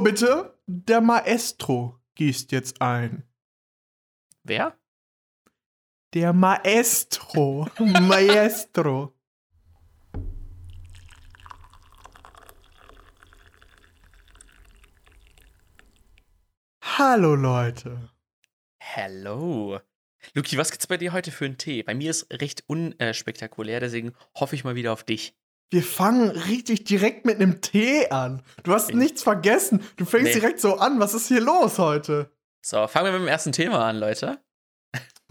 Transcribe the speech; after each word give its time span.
Ruhe 0.00 0.04
bitte. 0.04 0.58
Der 0.66 1.02
Maestro 1.02 2.00
gießt 2.14 2.52
jetzt 2.52 2.80
ein. 2.80 3.22
Wer? 4.44 4.74
Der 6.14 6.32
Maestro. 6.32 7.68
Maestro. 7.78 9.12
Hallo 16.82 17.34
Leute. 17.34 18.10
Hello. 18.78 19.80
Luki, 20.32 20.56
was 20.56 20.70
gibt's 20.70 20.86
bei 20.86 20.96
dir 20.96 21.12
heute 21.12 21.30
für 21.30 21.44
einen 21.44 21.58
Tee? 21.58 21.82
Bei 21.82 21.94
mir 21.94 22.10
ist 22.10 22.26
recht 22.32 22.64
unspektakulär, 22.68 23.80
deswegen 23.80 24.14
hoffe 24.34 24.54
ich 24.54 24.64
mal 24.64 24.74
wieder 24.74 24.94
auf 24.94 25.04
dich. 25.04 25.34
Wir 25.70 25.82
fangen 25.84 26.30
richtig 26.30 26.84
direkt 26.84 27.24
mit 27.26 27.36
einem 27.36 27.60
Tee 27.60 28.08
an. 28.10 28.42
Du 28.64 28.72
hast 28.72 28.90
Ich- 28.90 28.96
nichts 28.96 29.22
vergessen. 29.22 29.82
Du 29.96 30.04
fängst 30.04 30.34
Nee. 30.34 30.40
direkt 30.40 30.60
so 30.60 30.76
an. 30.76 30.98
Was 30.98 31.14
ist 31.14 31.28
hier 31.28 31.40
los 31.40 31.78
heute? 31.78 32.30
So, 32.64 32.86
fangen 32.88 33.06
wir 33.06 33.12
mit 33.12 33.22
dem 33.22 33.28
ersten 33.28 33.52
Thema 33.52 33.86
an, 33.88 33.96
Leute. 33.98 34.38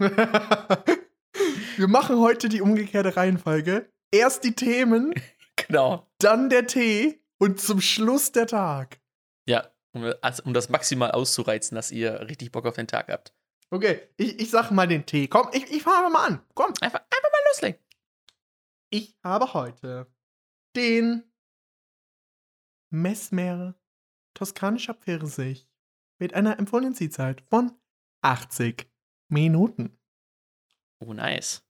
Wir 1.76 1.88
machen 1.88 2.18
heute 2.18 2.48
die 2.48 2.60
umgekehrte 2.60 3.16
Reihenfolge. 3.16 3.90
Erst 4.10 4.44
die 4.44 4.54
Themen, 4.54 5.14
Genau. 5.56 6.06
dann 6.18 6.48
der 6.50 6.66
Tee 6.66 7.22
und 7.38 7.60
zum 7.60 7.80
Schluss 7.80 8.32
der 8.32 8.46
Tag. 8.46 8.98
Ja, 9.46 9.68
um, 9.92 10.12
also, 10.22 10.42
um 10.44 10.52
das 10.54 10.68
maximal 10.68 11.10
auszureizen, 11.12 11.74
dass 11.76 11.90
ihr 11.90 12.20
richtig 12.28 12.50
Bock 12.52 12.66
auf 12.66 12.74
den 12.76 12.86
Tag 12.88 13.08
habt. 13.08 13.32
Okay, 13.70 14.00
ich, 14.16 14.40
ich 14.40 14.50
sag 14.50 14.70
mal 14.72 14.88
den 14.88 15.06
Tee. 15.06 15.28
Komm, 15.28 15.48
ich, 15.52 15.70
ich 15.70 15.82
fange 15.82 16.10
mal 16.10 16.26
an. 16.26 16.40
Komm. 16.54 16.72
Einfach, 16.80 17.00
einfach 17.00 17.30
mal 17.30 17.40
loslegen. 17.52 17.80
Ich 18.90 19.14
habe 19.22 19.54
heute 19.54 20.06
den 20.76 21.24
Messmer 22.90 23.74
toskanischer 24.34 24.94
Pfirsich 24.94 25.68
mit 26.18 26.34
einer 26.34 26.58
empfohlenen 26.58 26.94
Ziehzeit 26.94 27.42
von 27.48 27.72
80 28.22 28.90
Minuten. 29.28 29.98
Oh, 30.98 31.12
nice. 31.14 31.64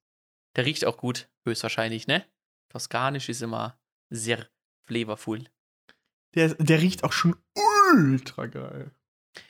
Der 0.57 0.67
riecht 0.67 0.85
auch 0.85 0.97
gut, 0.97 1.29
höchstwahrscheinlich, 1.45 2.07
ne? 2.07 2.25
Toskanisch 2.69 3.29
ist 3.29 3.43
immer 3.43 3.79
sehr 4.11 4.49
flavorful. 4.87 5.45
Der, 6.35 6.55
der 6.55 6.81
riecht 6.81 7.05
auch 7.05 7.13
schon 7.13 7.37
ultra 7.93 8.47
geil. 8.47 8.91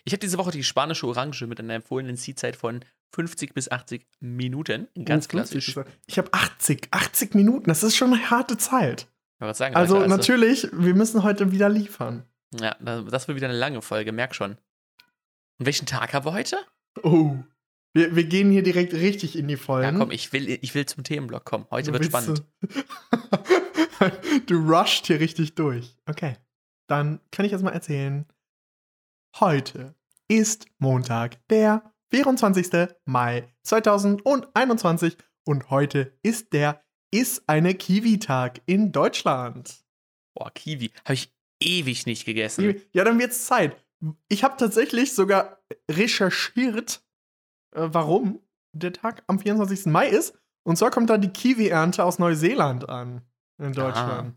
Ich 0.04 0.12
habe 0.12 0.20
diese 0.20 0.38
Woche 0.38 0.50
die 0.50 0.64
spanische 0.64 1.06
Orange 1.06 1.46
mit 1.46 1.58
einer 1.58 1.74
empfohlenen 1.74 2.16
Ziehzeit 2.16 2.56
von 2.56 2.84
50 3.14 3.54
bis 3.54 3.70
80 3.70 4.06
Minuten. 4.20 4.88
Ganz 5.04 5.26
Oh, 5.26 5.38
50 5.38 5.74
klassisch. 5.74 5.94
Ich 6.06 6.18
habe 6.18 6.32
80, 6.32 6.88
80 6.90 7.34
Minuten. 7.34 7.68
Das 7.68 7.82
ist 7.82 7.96
schon 7.96 8.12
eine 8.12 8.30
harte 8.30 8.58
Zeit. 8.58 9.08
Sagen, 9.54 9.74
Also 9.74 9.96
Leute, 9.96 10.08
natürlich, 10.10 10.68
wir 10.72 10.94
müssen 10.94 11.22
heute 11.22 11.50
wieder 11.52 11.68
liefern. 11.68 12.24
Ja, 12.60 12.76
da- 12.80 13.02
das 13.02 13.26
wird 13.28 13.36
wieder 13.36 13.48
eine 13.48 13.56
lange 13.58 13.80
Folge, 13.82 14.12
merk 14.12 14.34
schon. 14.34 14.52
Und 15.58 15.66
welchen 15.66 15.86
Tag 15.86 16.12
haben 16.14 16.24
wir 16.26 16.32
heute? 16.32 16.58
Oh. 17.02 17.36
Wir, 17.92 18.14
wir 18.14 18.24
gehen 18.24 18.50
hier 18.50 18.62
direkt 18.62 18.92
richtig 18.92 19.36
in 19.36 19.48
die 19.48 19.56
Vollen. 19.56 19.94
Ja, 19.94 19.98
komm, 19.98 20.10
ich 20.10 20.32
will, 20.32 20.48
ich 20.48 20.74
will 20.74 20.86
zum 20.86 21.04
Themenblock 21.04 21.44
kommen. 21.44 21.66
Heute 21.70 21.92
wird 21.92 22.04
spannend. 22.04 22.44
Du, 22.60 24.10
du 24.46 24.56
rusht 24.70 25.06
hier 25.06 25.20
richtig 25.20 25.54
durch. 25.54 25.96
Okay. 26.06 26.36
Dann 26.86 27.20
kann 27.30 27.44
ich 27.46 27.52
jetzt 27.52 27.62
mal 27.62 27.70
erzählen. 27.72 28.26
Heute 29.38 29.94
ist 30.28 30.66
Montag, 30.78 31.38
der 31.48 31.92
24. 32.10 32.88
Mai 33.04 33.52
2021 33.62 35.16
und 35.44 35.70
heute 35.70 36.18
ist 36.22 36.52
der 36.52 36.82
Ist 37.10 37.42
eine 37.48 37.74
Kiwi-Tag 37.74 38.60
in 38.66 38.92
Deutschland. 38.92 39.74
Boah, 40.34 40.50
Kiwi. 40.52 40.92
Habe 41.04 41.14
ich 41.14 41.32
ewig 41.60 42.06
nicht 42.06 42.24
gegessen. 42.24 42.80
Ja, 42.92 43.04
dann 43.04 43.18
wird's 43.18 43.46
Zeit. 43.46 43.76
Ich 44.28 44.44
habe 44.44 44.56
tatsächlich 44.56 45.12
sogar 45.14 45.58
recherchiert, 45.90 47.02
äh, 47.74 47.88
warum 47.92 48.40
der 48.72 48.92
Tag 48.92 49.24
am 49.26 49.38
24. 49.38 49.86
Mai 49.86 50.08
ist. 50.08 50.38
Und 50.62 50.76
zwar 50.76 50.90
kommt 50.90 51.10
da 51.10 51.18
die 51.18 51.28
Kiwi-Ernte 51.28 52.04
aus 52.04 52.18
Neuseeland 52.18 52.88
an. 52.88 53.22
In 53.58 53.72
Deutschland. 53.72 54.36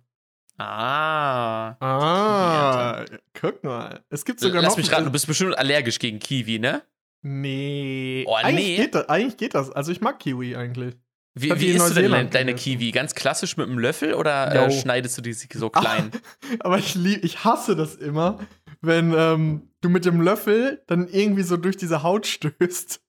Ah. 0.57 1.75
Ah, 1.79 3.05
guck 3.34 3.63
mal. 3.63 4.03
Es 4.09 4.25
gibt 4.25 4.40
sogar 4.40 4.61
Lass 4.61 4.73
noch. 4.73 4.78
mich 4.78 4.91
raten, 4.91 5.05
du 5.05 5.11
bist 5.11 5.28
bestimmt 5.28 5.57
allergisch 5.57 6.00
gegen 6.00 6.19
Kiwi, 6.19 6.59
ne? 6.59 6.84
Nee. 7.22 8.25
Oh, 8.28 8.35
eigentlich, 8.35 8.66
nee. 8.66 8.75
Geht 8.78 8.95
das, 8.95 9.09
eigentlich 9.09 9.38
geht 9.38 9.55
das. 9.55 9.72
Also 9.72 9.91
ich 9.91 10.01
mag 10.01 10.19
Kiwi 10.19 10.55
eigentlich. 10.55 10.95
Wie, 11.35 11.59
wie 11.59 11.67
isst 11.69 11.89
du 11.89 11.94
denn 12.01 12.29
deine. 12.29 12.53
Kiwi? 12.53 12.91
Ganz 12.91 13.16
klassisch 13.16 13.57
mit 13.57 13.67
einem 13.67 13.79
Löffel 13.79 14.13
oder 14.13 14.53
äh, 14.67 14.71
schneidest 14.71 15.17
du 15.17 15.21
die 15.21 15.33
so 15.33 15.69
klein? 15.69 16.11
Aber 16.59 16.77
ich 16.77 16.94
lieb, 16.95 17.23
ich 17.23 17.44
hasse 17.44 17.75
das 17.75 17.95
immer, 17.95 18.39
wenn 18.81 19.13
ähm, 19.17 19.69
du 19.81 19.89
mit 19.89 20.05
dem 20.05 20.22
Löffel 20.22 20.83
dann 20.88 21.07
irgendwie 21.07 21.41
so 21.43 21.57
durch 21.57 21.75
diese 21.77 22.03
Haut 22.03 22.27
stößt. 22.27 23.01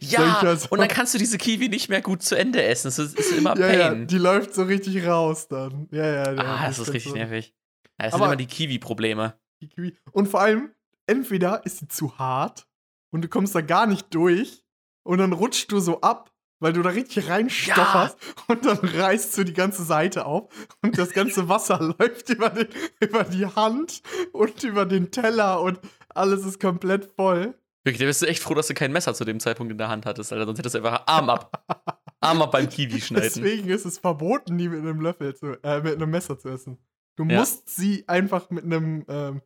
ja, 0.00 0.40
das- 0.42 0.66
und 0.66 0.80
dann 0.80 0.88
kannst 0.88 1.14
du 1.14 1.18
diese 1.18 1.38
Kiwi 1.38 1.68
nicht 1.68 1.88
mehr 1.88 2.00
gut 2.02 2.22
zu 2.22 2.34
Ende 2.36 2.62
essen. 2.64 2.88
Das 2.88 2.98
ist, 2.98 3.16
ist 3.18 3.32
immer 3.32 3.56
Ja, 3.56 3.72
ja, 3.72 3.88
Pain. 3.90 4.06
die 4.08 4.18
läuft 4.18 4.54
so 4.54 4.64
richtig 4.64 5.06
raus 5.06 5.46
dann. 5.46 5.86
Ja, 5.92 6.04
ja, 6.04 6.32
ja. 6.32 6.40
ah, 6.42 6.66
das 6.66 6.78
ist 6.78 6.84
kannst 6.84 6.94
richtig 6.94 7.12
du- 7.12 7.18
nervig. 7.18 7.54
Ja, 8.00 8.06
das 8.06 8.14
Aber- 8.14 8.24
sind 8.24 8.32
immer 8.32 8.36
die 8.36 8.46
Kiwi-Probleme. 8.46 9.38
die 9.62 9.68
Kiwi. 9.68 9.96
Und 10.10 10.26
vor 10.28 10.40
allem, 10.40 10.72
entweder 11.06 11.64
ist 11.64 11.78
sie 11.78 11.86
zu 11.86 12.18
hart 12.18 12.66
und 13.10 13.22
du 13.22 13.28
kommst 13.28 13.54
da 13.54 13.60
gar 13.60 13.86
nicht 13.86 14.12
durch 14.14 14.64
und 15.04 15.18
dann 15.18 15.32
rutschst 15.32 15.70
du 15.70 15.78
so 15.78 16.00
ab, 16.00 16.32
weil 16.60 16.72
du 16.72 16.82
da 16.82 16.90
richtig 16.90 17.28
reinstocherst 17.28 18.16
und 18.48 18.64
dann 18.64 18.78
reißt 18.78 19.36
du 19.38 19.44
die 19.44 19.52
ganze 19.52 19.84
Seite 19.84 20.26
auf 20.26 20.48
und 20.82 20.98
das 20.98 21.12
ganze 21.12 21.48
Wasser 21.48 21.78
läuft 21.98 22.30
über, 22.30 22.50
den, 22.50 22.68
über 23.00 23.24
die 23.24 23.46
Hand 23.46 24.02
und 24.32 24.62
über 24.64 24.86
den 24.86 25.10
Teller 25.10 25.60
und 25.60 25.80
alles 26.14 26.44
ist 26.44 26.60
komplett 26.60 27.04
voll. 27.16 27.54
Wirklich, 27.84 28.00
da 28.00 28.06
bist 28.06 28.22
du 28.22 28.26
echt 28.26 28.42
froh, 28.42 28.54
dass 28.54 28.66
du 28.66 28.74
kein 28.74 28.92
Messer 28.92 29.14
zu 29.14 29.24
dem 29.24 29.40
Zeitpunkt 29.40 29.70
in 29.70 29.78
der 29.78 29.88
Hand 29.88 30.04
hattest, 30.04 30.32
Alter. 30.32 30.46
Sonst 30.46 30.58
hättest 30.58 30.74
du 30.74 30.78
einfach 30.80 31.04
Arm 31.06 31.30
ab. 31.30 31.64
Arm 32.20 32.42
ab 32.42 32.50
beim 32.50 32.68
Kiwi 32.68 33.00
schneiden. 33.00 33.30
Deswegen 33.34 33.68
ist 33.68 33.86
es 33.86 33.98
verboten, 33.98 34.58
die 34.58 34.68
mit 34.68 34.80
einem 34.80 35.00
Löffel 35.00 35.34
zu, 35.36 35.52
äh, 35.62 35.80
mit 35.80 35.94
einem 35.94 36.10
Messer 36.10 36.38
zu 36.38 36.48
essen. 36.48 36.78
Du 37.16 37.24
Ja. 37.24 37.38
musst 37.38 37.70
sie 37.74 38.06
einfach 38.08 38.50
mit 38.50 38.64
einem, 38.64 39.04
ähm, 39.08 39.42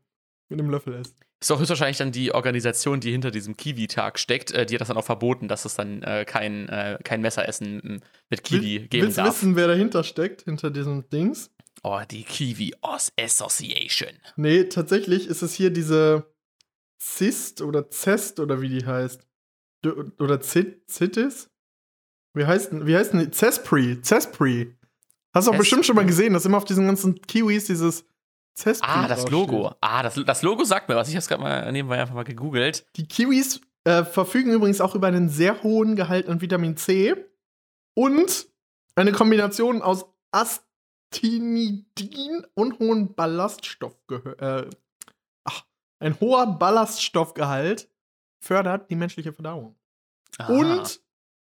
mit 0.49 0.59
einem 0.59 0.71
Löffel 0.71 0.95
essen. 0.95 1.15
Ist 1.43 1.51
auch 1.51 1.59
höchstwahrscheinlich 1.59 1.99
dann 1.99 2.13
die 2.13 2.33
Organisation, 2.33 3.01
die 3.01 3.11
hinter 3.11 3.33
diesem 3.33 3.57
Kiwi-Tag 3.57 4.19
steckt, 4.21 4.53
äh, 4.53 4.65
die 4.65 4.75
hat 4.75 4.81
das 4.81 4.89
dann 4.89 4.97
auch 4.97 5.05
verboten, 5.05 5.49
dass 5.49 5.65
es 5.65 5.75
dann 5.75 6.03
äh, 6.05 6.25
kein, 6.25 6.69
äh, 6.69 6.99
kein 7.03 7.21
Messeressen 7.21 8.01
mit 8.31 8.45
Kiwi 8.45 8.61
Will- 8.83 8.89
geben 8.89 9.07
Willst 9.07 9.19
darf. 9.19 9.27
wissen, 9.29 9.57
wer 9.57 9.67
dahinter 9.67 10.05
steckt, 10.05 10.43
hinter 10.43 10.71
diesem 10.71 11.09
Dings? 11.11 11.51
Oh, 11.83 12.01
die 12.09 12.23
Kiwi 12.23 12.75
Os 12.81 13.13
Association. 13.21 14.11
Nee, 14.37 14.65
tatsächlich 14.65 15.27
ist 15.27 15.43
es 15.43 15.53
hier 15.55 15.71
diese 15.71 16.33
Zist 17.01 17.61
oder 17.61 17.91
Zest 17.91 18.39
oder 18.39 18.61
wie 18.61 18.69
die 18.69 18.87
heißt. 18.87 19.27
Oder 20.21 20.41
Zit 20.41 20.89
Zitis? 20.89 21.51
Wie 22.35 22.47
heißt, 22.47 22.71
denn- 22.71 22.87
wie 22.87 22.97
heißt 22.97 23.15
denn 23.15 23.21
die? 23.21 23.31
Zespri. 23.33 24.01
Zespri. 24.01 24.77
Hast 25.35 25.49
du 25.49 25.53
auch 25.53 25.59
bestimmt 25.59 25.85
schon 25.87 25.97
mal 25.97 26.07
gesehen, 26.07 26.35
dass 26.35 26.45
immer 26.45 26.59
auf 26.59 26.65
diesen 26.65 26.87
ganzen 26.87 27.21
Kiwis 27.21 27.65
dieses 27.65 28.05
Zespri 28.55 28.87
Ah, 28.89 29.09
das. 29.09 29.31
Logo. 29.31 29.75
Ah, 29.81 30.03
das, 30.03 30.21
das 30.27 30.43
Logo 30.43 30.65
sagt 30.65 30.89
mir 30.89 30.97
was. 30.97 31.09
Ich 31.09 31.15
habe 31.15 31.21
es 31.21 31.29
gerade 31.29 31.43
mal 31.43 31.73
nebenbei 31.73 32.01
einfach 32.01 32.15
mal 32.15 32.25
gegoogelt. 32.25 32.87
Die 32.97 33.07
Kiwis 33.07 33.61
äh, 33.85 34.05
verfügen 34.05 34.53
übrigens 34.53 34.81
auch 34.81 34.95
über 34.95 35.07
einen 35.07 35.29
sehr 35.29 35.63
hohen 35.63 35.97
Gehalt 35.97 36.29
an 36.29 36.41
Vitamin 36.41 36.77
C 36.77 37.15
und 37.95 38.47
eine 38.95 39.13
Kombination 39.13 39.81
aus 39.81 40.05
Astinidin 40.33 42.47
und 42.55 42.79
hohen 42.79 43.15
Ballaststoff. 43.15 43.97
Äh, 44.39 44.69
ach, 45.45 45.65
ein 45.99 46.21
hoher 46.21 46.59
Ballaststoffgehalt 46.59 47.89
fördert 48.41 48.91
die 48.91 48.97
menschliche 48.97 49.33
Verdauung. 49.33 49.77
Ah. 50.39 50.49
Und 50.49 51.01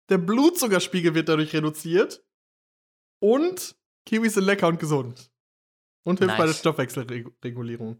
der 0.08 0.18
Blutzuckerspiegel 0.18 1.14
wird 1.14 1.28
dadurch 1.28 1.52
reduziert. 1.54 2.24
Und 3.20 3.76
Kiwis 4.06 4.34
sind 4.34 4.44
lecker 4.44 4.68
und 4.68 4.78
gesund. 4.78 5.30
Und 6.04 6.18
hilft 6.20 6.34
bei 6.36 6.44
der 6.44 6.46
Nice. 6.52 6.58
Stoffwechselregulierung. 6.60 7.98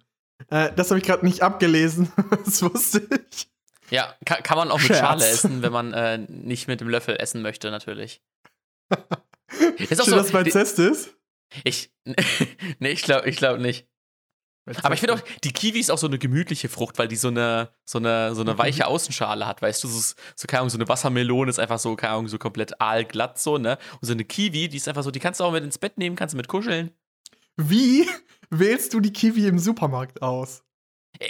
Äh, 0.51 0.73
das 0.75 0.91
habe 0.91 0.99
ich 1.01 1.05
gerade 1.07 1.25
nicht 1.25 1.43
abgelesen. 1.43 2.13
das 2.45 2.63
wusste 2.63 3.09
ich. 3.31 3.49
Ja, 3.91 4.15
kann, 4.25 4.43
kann 4.43 4.57
man 4.59 4.71
auch 4.71 4.79
mit 4.79 4.87
Scherz. 4.89 4.99
Schale 5.01 5.27
essen, 5.29 5.63
wenn 5.63 5.73
man 5.73 5.93
äh, 5.93 6.19
nicht 6.19 6.69
mit 6.69 6.81
dem 6.81 6.89
Löffel 6.89 7.17
essen 7.17 7.43
möchte, 7.43 7.71
natürlich. 7.71 8.23
Ist 9.79 10.01
auch 10.01 10.05
Schön, 10.05 10.23
so, 10.25 10.31
dass 10.33 10.45
die- 10.45 10.51
Zest 10.51 10.79
ist. 10.79 11.15
Ich, 11.63 11.93
nee, 12.79 12.91
ich 12.91 13.03
glaube 13.03 13.29
ich 13.29 13.37
glaub 13.37 13.59
nicht. 13.59 13.87
Aber 14.83 14.95
ich 14.95 15.01
finde 15.01 15.15
auch, 15.15 15.21
die 15.45 15.53
Kiwi 15.53 15.79
ist 15.79 15.91
auch 15.91 15.99
so 15.99 16.07
eine 16.07 16.19
gemütliche 16.19 16.71
Frucht, 16.71 16.99
weil 16.99 17.07
die 17.07 17.17
so 17.17 17.29
eine, 17.29 17.69
so 17.85 17.99
eine, 17.99 18.35
so 18.35 18.41
eine 18.41 18.55
Mhm. 18.55 18.59
weiche 18.59 18.87
Außenschale 18.87 19.47
hat, 19.47 19.61
weißt 19.61 19.85
du? 19.85 19.89
So, 19.89 20.15
so, 20.35 20.47
keine 20.47 20.61
Ahnung, 20.61 20.71
so 20.71 20.79
eine 20.79 20.89
Wassermelone 20.89 21.51
ist 21.51 21.59
einfach 21.61 21.79
so, 21.79 21.95
keine 21.97 22.15
Ahnung, 22.15 22.29
so 22.29 22.39
komplett 22.39 22.81
aalglatt 22.81 23.39
so, 23.39 23.59
ne? 23.59 23.77
Und 24.01 24.07
so 24.07 24.13
eine 24.15 24.25
Kiwi, 24.25 24.69
die 24.69 24.79
ist 24.79 24.89
einfach 24.89 25.03
so, 25.03 25.11
die 25.11 25.21
kannst 25.21 25.41
du 25.41 25.45
auch 25.45 25.53
mit 25.53 25.63
ins 25.63 25.77
Bett 25.77 25.99
nehmen, 25.99 26.17
kannst 26.17 26.33
du 26.33 26.37
mit 26.39 26.49
kuscheln. 26.49 26.91
Wie 27.57 28.09
wählst 28.51 28.95
du 28.95 29.01
die 29.01 29.13
Kiwi 29.13 29.47
im 29.47 29.59
Supermarkt 29.59 30.23
aus? 30.23 30.63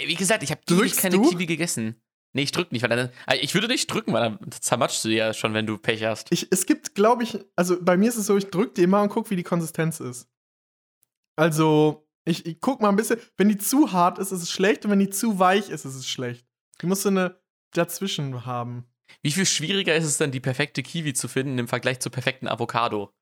Wie 0.05 0.15
gesagt, 0.15 0.43
ich 0.43 0.51
habe 0.51 0.61
Drückst 0.65 0.99
keine 0.99 1.17
du? 1.17 1.29
Kiwi 1.29 1.45
gegessen. 1.45 2.01
Nee, 2.33 2.41
ich 2.43 2.51
drück 2.51 2.71
nicht, 2.71 2.81
weil 2.81 2.89
dann, 2.89 3.11
also 3.25 3.41
ich 3.41 3.53
würde 3.53 3.67
nicht 3.67 3.87
drücken, 3.87 4.11
weil 4.11 4.21
dann 4.21 4.51
zermatschst 4.51 5.05
du 5.05 5.09
ja 5.09 5.33
schon, 5.33 5.53
wenn 5.53 5.65
du 5.65 5.77
Pech 5.77 6.03
hast. 6.03 6.31
Ich, 6.33 6.47
es 6.51 6.65
gibt, 6.65 6.93
glaube 6.93 7.23
ich, 7.23 7.39
also 7.55 7.81
bei 7.81 7.95
mir 7.95 8.09
ist 8.09 8.17
es 8.17 8.25
so, 8.25 8.35
ich 8.35 8.49
drücke 8.49 8.73
die 8.73 8.83
immer 8.83 9.01
und 9.01 9.09
gucke, 9.09 9.29
wie 9.29 9.37
die 9.37 9.43
Konsistenz 9.43 10.01
ist. 10.01 10.27
Also, 11.37 12.07
Ich, 12.27 12.45
ich 12.45 12.59
guck 12.59 12.81
mal 12.81 12.89
ein 12.89 12.95
bisschen, 12.95 13.19
wenn 13.37 13.49
die 13.49 13.57
zu 13.57 13.91
hart 13.91 14.17
ist, 14.19 14.31
ist 14.31 14.41
es 14.41 14.51
schlecht 14.51 14.83
und 14.83 14.91
wenn 14.91 14.99
die 14.99 15.09
zu 15.11 15.37
weich 15.39 15.69
ist, 15.69 15.85
ist 15.85 15.95
es 15.95 16.07
schlecht. 16.07 16.45
Die 16.81 16.87
musst 16.87 17.05
du 17.05 17.09
eine 17.09 17.39
dazwischen 17.71 18.45
haben. 18.45 18.85
Wie 19.21 19.31
viel 19.31 19.45
schwieriger 19.45 19.95
ist 19.95 20.05
es 20.05 20.17
denn, 20.17 20.31
die 20.31 20.39
perfekte 20.39 20.81
Kiwi 20.81 21.13
zu 21.13 21.27
finden 21.27 21.57
im 21.59 21.67
Vergleich 21.67 21.99
zur 21.99 22.11
perfekten 22.11 22.47
Avocado? 22.47 23.13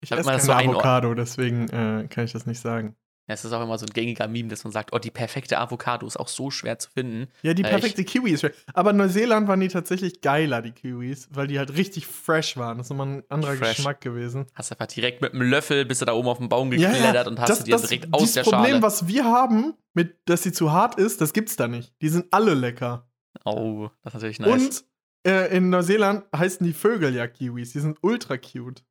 Ich 0.00 0.10
esse 0.12 0.22
keine 0.22 0.36
das 0.36 0.46
so. 0.46 0.52
Avocado, 0.52 1.14
deswegen 1.14 1.68
äh, 1.68 2.06
kann 2.08 2.24
ich 2.24 2.32
das 2.32 2.46
nicht 2.46 2.60
sagen. 2.60 2.96
Ja, 3.28 3.34
es 3.34 3.44
ist 3.44 3.52
auch 3.52 3.62
immer 3.62 3.78
so 3.78 3.86
ein 3.86 3.92
gängiger 3.92 4.26
Meme, 4.26 4.48
dass 4.48 4.64
man 4.64 4.72
sagt, 4.72 4.92
oh, 4.92 4.98
die 4.98 5.12
perfekte 5.12 5.56
Avocado 5.58 6.04
ist 6.04 6.16
auch 6.18 6.26
so 6.26 6.50
schwer 6.50 6.80
zu 6.80 6.90
finden. 6.90 7.28
Ja, 7.42 7.54
die 7.54 7.62
Äh, 7.62 7.68
perfekte 7.68 8.02
Kiwi 8.02 8.32
ist 8.32 8.40
schwer. 8.40 8.50
Aber 8.74 8.90
in 8.90 8.96
Neuseeland 8.96 9.46
waren 9.46 9.60
die 9.60 9.68
tatsächlich 9.68 10.20
geiler, 10.20 10.62
die 10.62 10.72
Kiwis, 10.72 11.28
weil 11.30 11.46
die 11.46 11.56
halt 11.60 11.76
richtig 11.76 12.08
fresh 12.08 12.56
waren. 12.56 12.78
Das 12.78 12.86
ist 12.86 12.90
nochmal 12.90 13.18
ein 13.18 13.22
anderer 13.28 13.54
Fresh. 13.54 13.76
Geschmack 13.76 14.00
gewesen. 14.00 14.46
Hast 14.54 14.72
einfach 14.72 14.88
direkt 14.88 15.22
mit 15.22 15.32
einem 15.32 15.42
Löffel 15.48 15.84
bist 15.84 16.00
du 16.00 16.06
da 16.06 16.12
oben 16.12 16.26
auf 16.28 16.38
dem 16.38 16.48
Baum 16.48 16.70
geklettert 16.70 17.28
und 17.28 17.38
hast 17.38 17.50
das, 17.50 17.58
du 17.60 17.64
dir 17.66 17.70
das, 17.72 17.82
direkt 17.82 18.12
aus 18.12 18.20
dieses 18.22 18.34
der 18.34 18.42
Problem, 18.42 18.64
Schale. 18.64 18.82
was 18.82 19.06
wir 19.06 19.24
haben, 19.24 19.74
mit, 19.94 20.16
dass 20.24 20.42
sie 20.42 20.50
zu 20.50 20.72
hart 20.72 20.96
ist, 20.98 21.20
das 21.20 21.32
gibt's 21.32 21.54
da 21.54 21.68
nicht. 21.68 21.94
Die 22.02 22.08
sind 22.08 22.26
alle 22.32 22.54
lecker. 22.54 23.08
Oh, 23.44 23.90
das 24.02 24.12
ist 24.12 24.14
natürlich 24.14 24.40
nice. 24.40 24.50
Und 24.50 24.84
äh, 25.30 25.56
in 25.56 25.70
Neuseeland 25.70 26.24
heißen 26.34 26.66
die 26.66 26.72
Vögel 26.72 27.14
ja 27.14 27.28
Kiwis. 27.28 27.70
Die 27.72 27.78
sind 27.80 27.98
ultra 28.00 28.38
cute. 28.38 28.82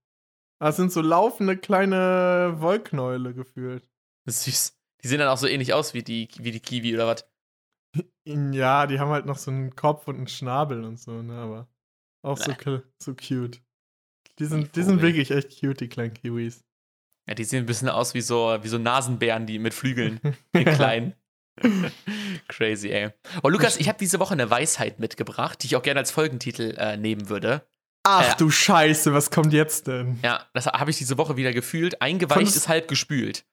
Das 0.59 0.75
sind 0.75 0.91
so 0.91 1.01
laufende 1.01 1.57
kleine 1.57 2.56
Wollknäule 2.57 3.33
gefühlt. 3.33 3.88
Süß. 4.25 4.77
Die 5.01 5.07
sehen 5.07 5.19
dann 5.19 5.29
auch 5.29 5.38
so 5.38 5.47
ähnlich 5.47 5.73
aus 5.73 5.94
wie 5.94 6.03
die, 6.03 6.27
wie 6.39 6.51
die 6.51 6.59
Kiwi 6.59 6.94
oder 6.94 7.07
was? 7.07 7.25
Ja, 8.25 8.85
die 8.85 9.00
haben 9.00 9.09
halt 9.09 9.25
noch 9.25 9.39
so 9.39 9.50
einen 9.50 9.75
Kopf 9.75 10.07
und 10.07 10.17
einen 10.17 10.27
Schnabel 10.27 10.83
und 10.83 11.00
so, 11.00 11.23
ne, 11.23 11.33
aber 11.33 11.67
auch 12.21 12.38
so, 12.38 12.53
so 13.00 13.15
cute. 13.15 13.59
Die 14.38 14.45
sind, 14.45 14.75
die 14.75 14.83
sind 14.83 15.01
wirklich 15.01 15.31
echt 15.31 15.59
cute, 15.59 15.79
die 15.79 15.89
kleinen 15.89 16.13
Kiwis. 16.13 16.63
Ja, 17.27 17.33
die 17.33 17.44
sehen 17.44 17.63
ein 17.63 17.65
bisschen 17.65 17.89
aus 17.89 18.13
wie 18.13 18.21
so, 18.21 18.56
wie 18.61 18.67
so 18.67 18.77
Nasenbären, 18.77 19.47
die 19.47 19.57
mit 19.57 19.73
Flügeln, 19.73 20.19
die 20.56 20.63
kleinen. 20.63 21.15
Crazy, 22.47 22.89
ey. 22.89 23.09
Oh, 23.44 23.50
Lukas, 23.50 23.77
ich 23.77 23.89
habe 23.89 23.97
diese 23.97 24.19
Woche 24.19 24.33
eine 24.33 24.50
Weisheit 24.50 25.00
mitgebracht, 25.00 25.63
die 25.63 25.67
ich 25.67 25.75
auch 25.75 25.81
gerne 25.81 26.00
als 26.00 26.11
Folgentitel 26.11 26.75
äh, 26.77 26.97
nehmen 26.97 27.29
würde. 27.29 27.67
Ach 28.09 28.33
du 28.35 28.50
Scheiße, 28.50 29.13
was 29.13 29.29
kommt 29.31 29.53
jetzt 29.53 29.88
denn? 29.88 30.19
Ja, 30.23 30.45
das 30.53 30.65
habe 30.67 30.89
ich 30.91 30.97
diese 30.97 31.17
Woche 31.17 31.38
wieder 31.38 31.53
gefühlt. 31.53 32.01
Eingeweicht 32.01 32.35
Konntest- 32.38 32.57
ist 32.57 32.67
halb 32.67 32.88
gespült. 32.88 33.45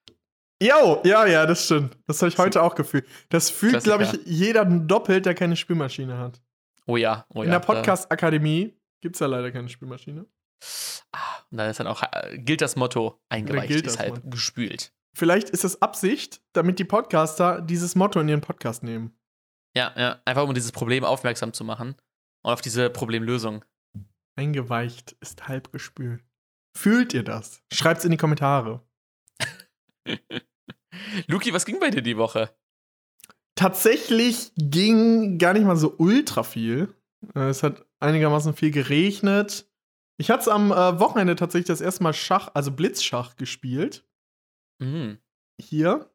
Jo, 0.63 1.03
ja, 1.05 1.27
ja, 1.27 1.45
das 1.45 1.67
stimmt. 1.67 1.99
Das 2.07 2.23
habe 2.23 2.31
ich 2.31 2.39
heute 2.39 2.63
auch 2.63 2.75
gefühlt. 2.75 3.07
Das 3.29 3.51
fühlt, 3.51 3.85
glaube 3.85 4.05
ich, 4.05 4.19
jeder 4.25 4.65
doppelt, 4.65 5.27
der 5.27 5.35
keine 5.35 5.55
Spülmaschine 5.55 6.17
hat. 6.17 6.41
Oh 6.87 6.97
ja, 6.97 7.27
oh 7.35 7.41
ja. 7.41 7.45
In 7.45 7.51
der 7.51 7.61
Podcast-Akademie 7.61 8.75
gibt 9.03 9.17
es 9.17 9.21
ja 9.21 9.27
leider 9.27 9.53
keine 9.53 9.69
Spülmaschine. 9.69 10.25
Ah, 11.13 11.19
und 11.51 11.59
dann 11.59 11.69
ist 11.71 11.79
dann 11.79 11.87
auch, 11.87 12.03
äh, 12.03 12.39
gilt 12.39 12.63
das 12.63 12.75
Motto, 12.77 13.21
eingeweicht 13.29 13.71
ist 13.71 13.99
halb 13.99 14.15
Motto. 14.17 14.31
gespült. 14.31 14.95
Vielleicht 15.15 15.51
ist 15.51 15.65
das 15.65 15.83
Absicht, 15.83 16.41
damit 16.55 16.79
die 16.79 16.85
Podcaster 16.85 17.61
dieses 17.61 17.95
Motto 17.95 18.19
in 18.21 18.29
ihren 18.29 18.41
Podcast 18.41 18.83
nehmen. 18.83 19.15
Ja, 19.77 19.93
ja, 19.97 20.21
einfach 20.25 20.45
um 20.45 20.55
dieses 20.55 20.73
Problem 20.73 21.05
aufmerksam 21.05 21.53
zu 21.53 21.65
machen 21.65 21.97
und 22.43 22.53
auf 22.53 22.63
diese 22.63 22.89
Problemlösung. 22.89 23.63
Eingeweicht 24.37 25.17
ist 25.21 25.49
halb 25.49 25.73
gespült. 25.73 26.23
Fühlt 26.77 27.15
ihr 27.15 27.23
das? 27.23 27.63
Schreibt's 27.73 28.05
in 28.05 28.11
die 28.11 28.17
Kommentare. 28.17 28.87
Luki, 31.27 31.53
was 31.53 31.65
ging 31.65 31.81
bei 31.81 31.91
dir 31.91 32.03
die 32.03 32.19
Woche? 32.19 32.55
Tatsächlich 33.55 34.53
ging 34.57 35.39
gar 35.39 35.55
nicht 35.55 35.65
mal 35.65 35.77
so 35.77 35.95
ultra 35.97 36.43
viel. 36.43 36.95
Äh, 37.35 37.49
Es 37.49 37.63
hat 37.63 37.87
einigermaßen 38.01 38.55
viel 38.55 38.71
geregnet. 38.71 39.67
Ich 40.19 40.31
hatte 40.31 40.53
am 40.53 40.71
äh, 40.71 40.99
Wochenende 41.01 41.37
tatsächlich 41.37 41.69
das 41.69 41.81
erste 41.81 42.03
Mal 42.03 42.13
Schach, 42.13 42.51
also 42.55 42.71
Blitzschach 42.71 43.37
gespielt. 43.37 44.07
Mhm. 44.79 45.19
Hier 45.61 46.11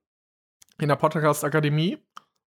in 0.80 0.88
der 0.88 0.96
Podcast 0.96 1.44
Akademie. 1.44 1.98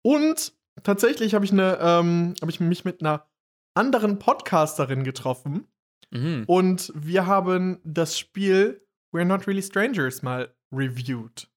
Und 0.03 0.53
tatsächlich 0.83 1.35
habe 1.35 1.45
ich, 1.45 1.53
eine, 1.53 1.79
ähm, 1.81 2.35
hab 2.41 2.49
ich 2.49 2.59
mich 2.59 2.85
mit 2.85 3.01
einer 3.01 3.30
anderen 3.75 4.19
Podcasterin 4.19 5.05
getroffen. 5.05 5.67
Mhm. 6.11 6.45
Und 6.47 6.93
wir 6.95 7.27
haben 7.27 7.81
das 7.85 8.19
Spiel 8.19 8.87
We're 9.13 9.25
Not 9.25 9.47
Really 9.47 9.63
Strangers 9.63 10.23
mal 10.23 10.55
reviewed. 10.73 11.49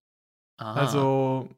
Ah. 0.58 0.74
Also, 0.74 1.50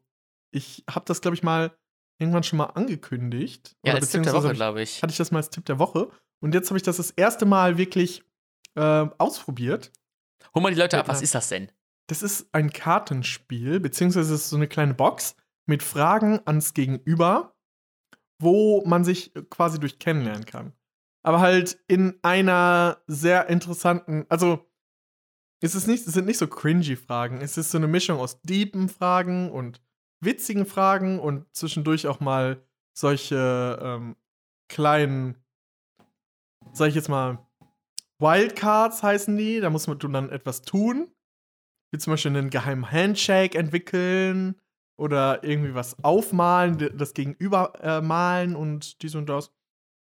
ich 0.52 0.84
habe 0.90 1.06
das, 1.06 1.22
glaube 1.22 1.36
ich, 1.36 1.44
mal 1.44 1.78
irgendwann 2.20 2.44
schon 2.44 2.58
mal 2.58 2.66
angekündigt. 2.66 3.76
ja, 3.84 3.94
Oder 3.94 4.02
als 4.02 4.12
Tipp 4.12 4.24
der 4.24 4.34
Woche, 4.34 4.54
glaube 4.54 4.82
ich. 4.82 5.02
hatte 5.02 5.12
ich 5.12 5.18
das 5.18 5.32
mal 5.32 5.40
als 5.40 5.50
Tipp 5.50 5.66
der 5.66 5.80
Woche. 5.80 6.10
Und 6.42 6.54
jetzt 6.54 6.70
habe 6.70 6.78
ich 6.78 6.84
das 6.84 6.98
das 6.98 7.12
erste 7.12 7.46
Mal 7.46 7.78
wirklich 7.78 8.24
äh, 8.76 9.08
ausprobiert. 9.18 9.92
Hol 10.54 10.62
mal 10.62 10.74
die 10.74 10.80
Leute 10.80 10.98
ab, 10.98 11.08
was 11.08 11.22
ist 11.22 11.36
das 11.36 11.50
denn? 11.50 11.72
Das 12.08 12.22
ist 12.22 12.48
ein 12.54 12.72
Kartenspiel, 12.72 13.80
beziehungsweise 13.80 14.34
es 14.34 14.42
ist 14.42 14.50
so 14.50 14.56
eine 14.56 14.68
kleine 14.68 14.94
Box 14.94 15.36
mit 15.66 15.82
Fragen 15.82 16.40
ans 16.46 16.74
Gegenüber, 16.74 17.55
wo 18.40 18.84
man 18.86 19.04
sich 19.04 19.34
quasi 19.50 19.80
durch 19.80 20.00
kennenlernen 20.00 20.46
kann. 20.46 20.74
Aber 21.24 21.40
halt 21.40 21.80
in 21.88 22.20
einer 22.22 23.02
sehr 23.08 23.50
interessanten, 23.50 24.26
also 24.30 24.70
es, 25.62 25.74
ist 25.74 25.88
nicht, 25.88 26.06
es 26.06 26.14
sind 26.14 26.26
nicht 26.26 26.38
so 26.38 26.48
cringy 26.48 26.96
Fragen, 26.96 27.42
es 27.42 27.58
ist 27.58 27.72
so 27.72 27.78
eine 27.78 27.88
Mischung 27.88 28.20
aus 28.20 28.42
deepen 28.42 28.90
Fragen 28.90 29.50
und 29.50 29.82
witzigen 30.22 30.66
Fragen 30.66 31.20
und 31.20 31.46
zwischendurch 31.56 32.08
auch 32.08 32.20
mal 32.20 32.64
solche 32.94 33.80
ähm, 33.82 34.16
kleinen, 34.70 35.38
sag 36.74 36.90
ich 36.90 36.96
jetzt 36.96 37.10
mal, 37.10 37.40
Wildcards 38.20 39.04
heißen 39.04 39.36
die, 39.36 39.60
da 39.60 39.70
muss 39.70 39.88
man 39.88 40.00
dann 40.00 40.30
etwas 40.30 40.62
tun. 40.62 41.12
Wie 41.92 41.98
zum 41.98 42.14
Beispiel 42.14 42.36
einen 42.36 42.50
geheimen 42.50 42.90
Handshake 42.90 43.58
entwickeln 43.58 44.56
oder 44.98 45.44
irgendwie 45.44 45.76
was 45.76 46.02
aufmalen, 46.04 46.98
das 46.98 47.14
Gegenüber 47.14 47.74
äh, 47.82 48.02
malen 48.02 48.56
und 48.56 49.02
dies 49.02 49.16
und 49.16 49.28
das. 49.28 49.52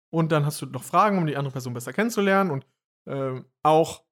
Und 0.10 0.32
dann 0.32 0.46
hast 0.46 0.62
du 0.62 0.66
noch 0.68 0.84
Fragen, 0.84 1.18
um 1.18 1.26
die 1.26 1.36
andere 1.36 1.52
Person 1.52 1.74
besser 1.74 1.94
kennenzulernen 1.94 2.52
und 2.52 2.66
ähm, 3.08 3.46
auch 3.64 4.04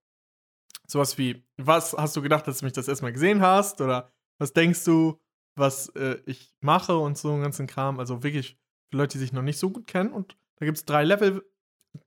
sowas 0.87 1.17
wie, 1.17 1.45
was 1.57 1.93
hast 1.93 2.15
du 2.15 2.21
gedacht, 2.21 2.47
dass 2.47 2.59
du 2.59 2.65
mich 2.65 2.73
das 2.73 2.87
erstmal 2.87 3.13
gesehen 3.13 3.41
hast? 3.41 3.79
Oder 3.81 4.11
was 4.37 4.53
denkst 4.53 4.83
du, 4.83 5.19
was 5.55 5.89
äh, 5.89 6.19
ich 6.25 6.53
mache 6.61 6.97
und 6.97 7.17
so 7.17 7.31
einen 7.31 7.43
ganzen 7.43 7.67
Kram. 7.67 7.99
Also 7.99 8.23
wirklich 8.23 8.57
für 8.89 8.97
Leute, 8.97 9.13
die 9.13 9.19
sich 9.19 9.33
noch 9.33 9.41
nicht 9.41 9.59
so 9.59 9.69
gut 9.69 9.87
kennen. 9.87 10.11
Und 10.11 10.37
da 10.57 10.65
gibt 10.65 10.77
es 10.77 10.85
drei 10.85 11.03
Level. 11.03 11.43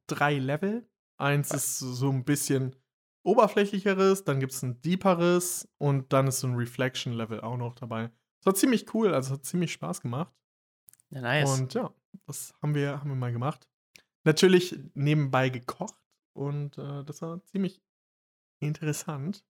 Drei 0.06 0.38
Level. 0.38 0.88
Eins 1.18 1.52
ist 1.52 1.78
so 1.78 2.10
ein 2.10 2.24
bisschen 2.24 2.76
oberflächlicheres, 3.22 4.24
dann 4.24 4.38
gibt 4.38 4.52
es 4.52 4.62
ein 4.62 4.80
deeperes 4.82 5.68
und 5.78 6.12
dann 6.12 6.28
ist 6.28 6.40
so 6.40 6.46
ein 6.46 6.54
Reflection-Level 6.54 7.40
auch 7.40 7.56
noch 7.56 7.74
dabei. 7.74 8.10
Das 8.38 8.46
war 8.46 8.54
ziemlich 8.54 8.94
cool, 8.94 9.14
also 9.14 9.34
hat 9.34 9.44
ziemlich 9.44 9.72
Spaß 9.72 10.00
gemacht. 10.00 10.32
Ja, 11.10 11.20
nice. 11.20 11.58
Und 11.58 11.74
ja, 11.74 11.92
das 12.26 12.54
haben 12.62 12.74
wir, 12.74 13.00
haben 13.00 13.10
wir 13.10 13.16
mal 13.16 13.32
gemacht. 13.32 13.68
Natürlich 14.24 14.76
nebenbei 14.94 15.48
gekocht 15.48 15.94
und 16.32 16.78
äh, 16.78 17.04
das 17.04 17.22
war 17.22 17.44
ziemlich 17.46 17.80
interessant. 18.60 19.44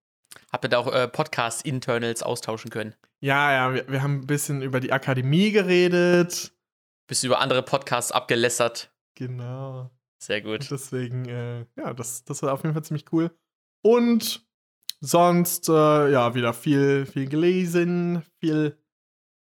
Habt 0.52 0.64
ihr 0.64 0.68
da 0.68 0.78
auch 0.78 0.92
äh, 0.92 1.08
Podcast-Internals 1.08 2.22
austauschen 2.22 2.70
können? 2.70 2.94
Ja, 3.20 3.52
ja, 3.52 3.74
wir, 3.74 3.88
wir 3.88 4.02
haben 4.02 4.20
ein 4.20 4.26
bisschen 4.26 4.62
über 4.62 4.80
die 4.80 4.92
Akademie 4.92 5.50
geredet. 5.50 6.52
Du 7.08 7.26
über 7.26 7.40
andere 7.40 7.62
Podcasts 7.62 8.12
abgelässert? 8.12 8.92
Genau. 9.14 9.90
Sehr 10.18 10.42
gut. 10.42 10.60
Und 10.60 10.70
deswegen, 10.70 11.24
äh, 11.26 11.66
ja, 11.76 11.94
das, 11.94 12.24
das 12.24 12.42
war 12.42 12.52
auf 12.52 12.62
jeden 12.62 12.74
Fall 12.74 12.84
ziemlich 12.84 13.12
cool. 13.12 13.30
Und 13.82 14.45
sonst, 15.00 15.68
äh, 15.68 16.10
ja, 16.10 16.34
wieder 16.34 16.52
viel, 16.52 17.06
viel 17.06 17.28
gelesen, 17.28 18.22
viel 18.40 18.78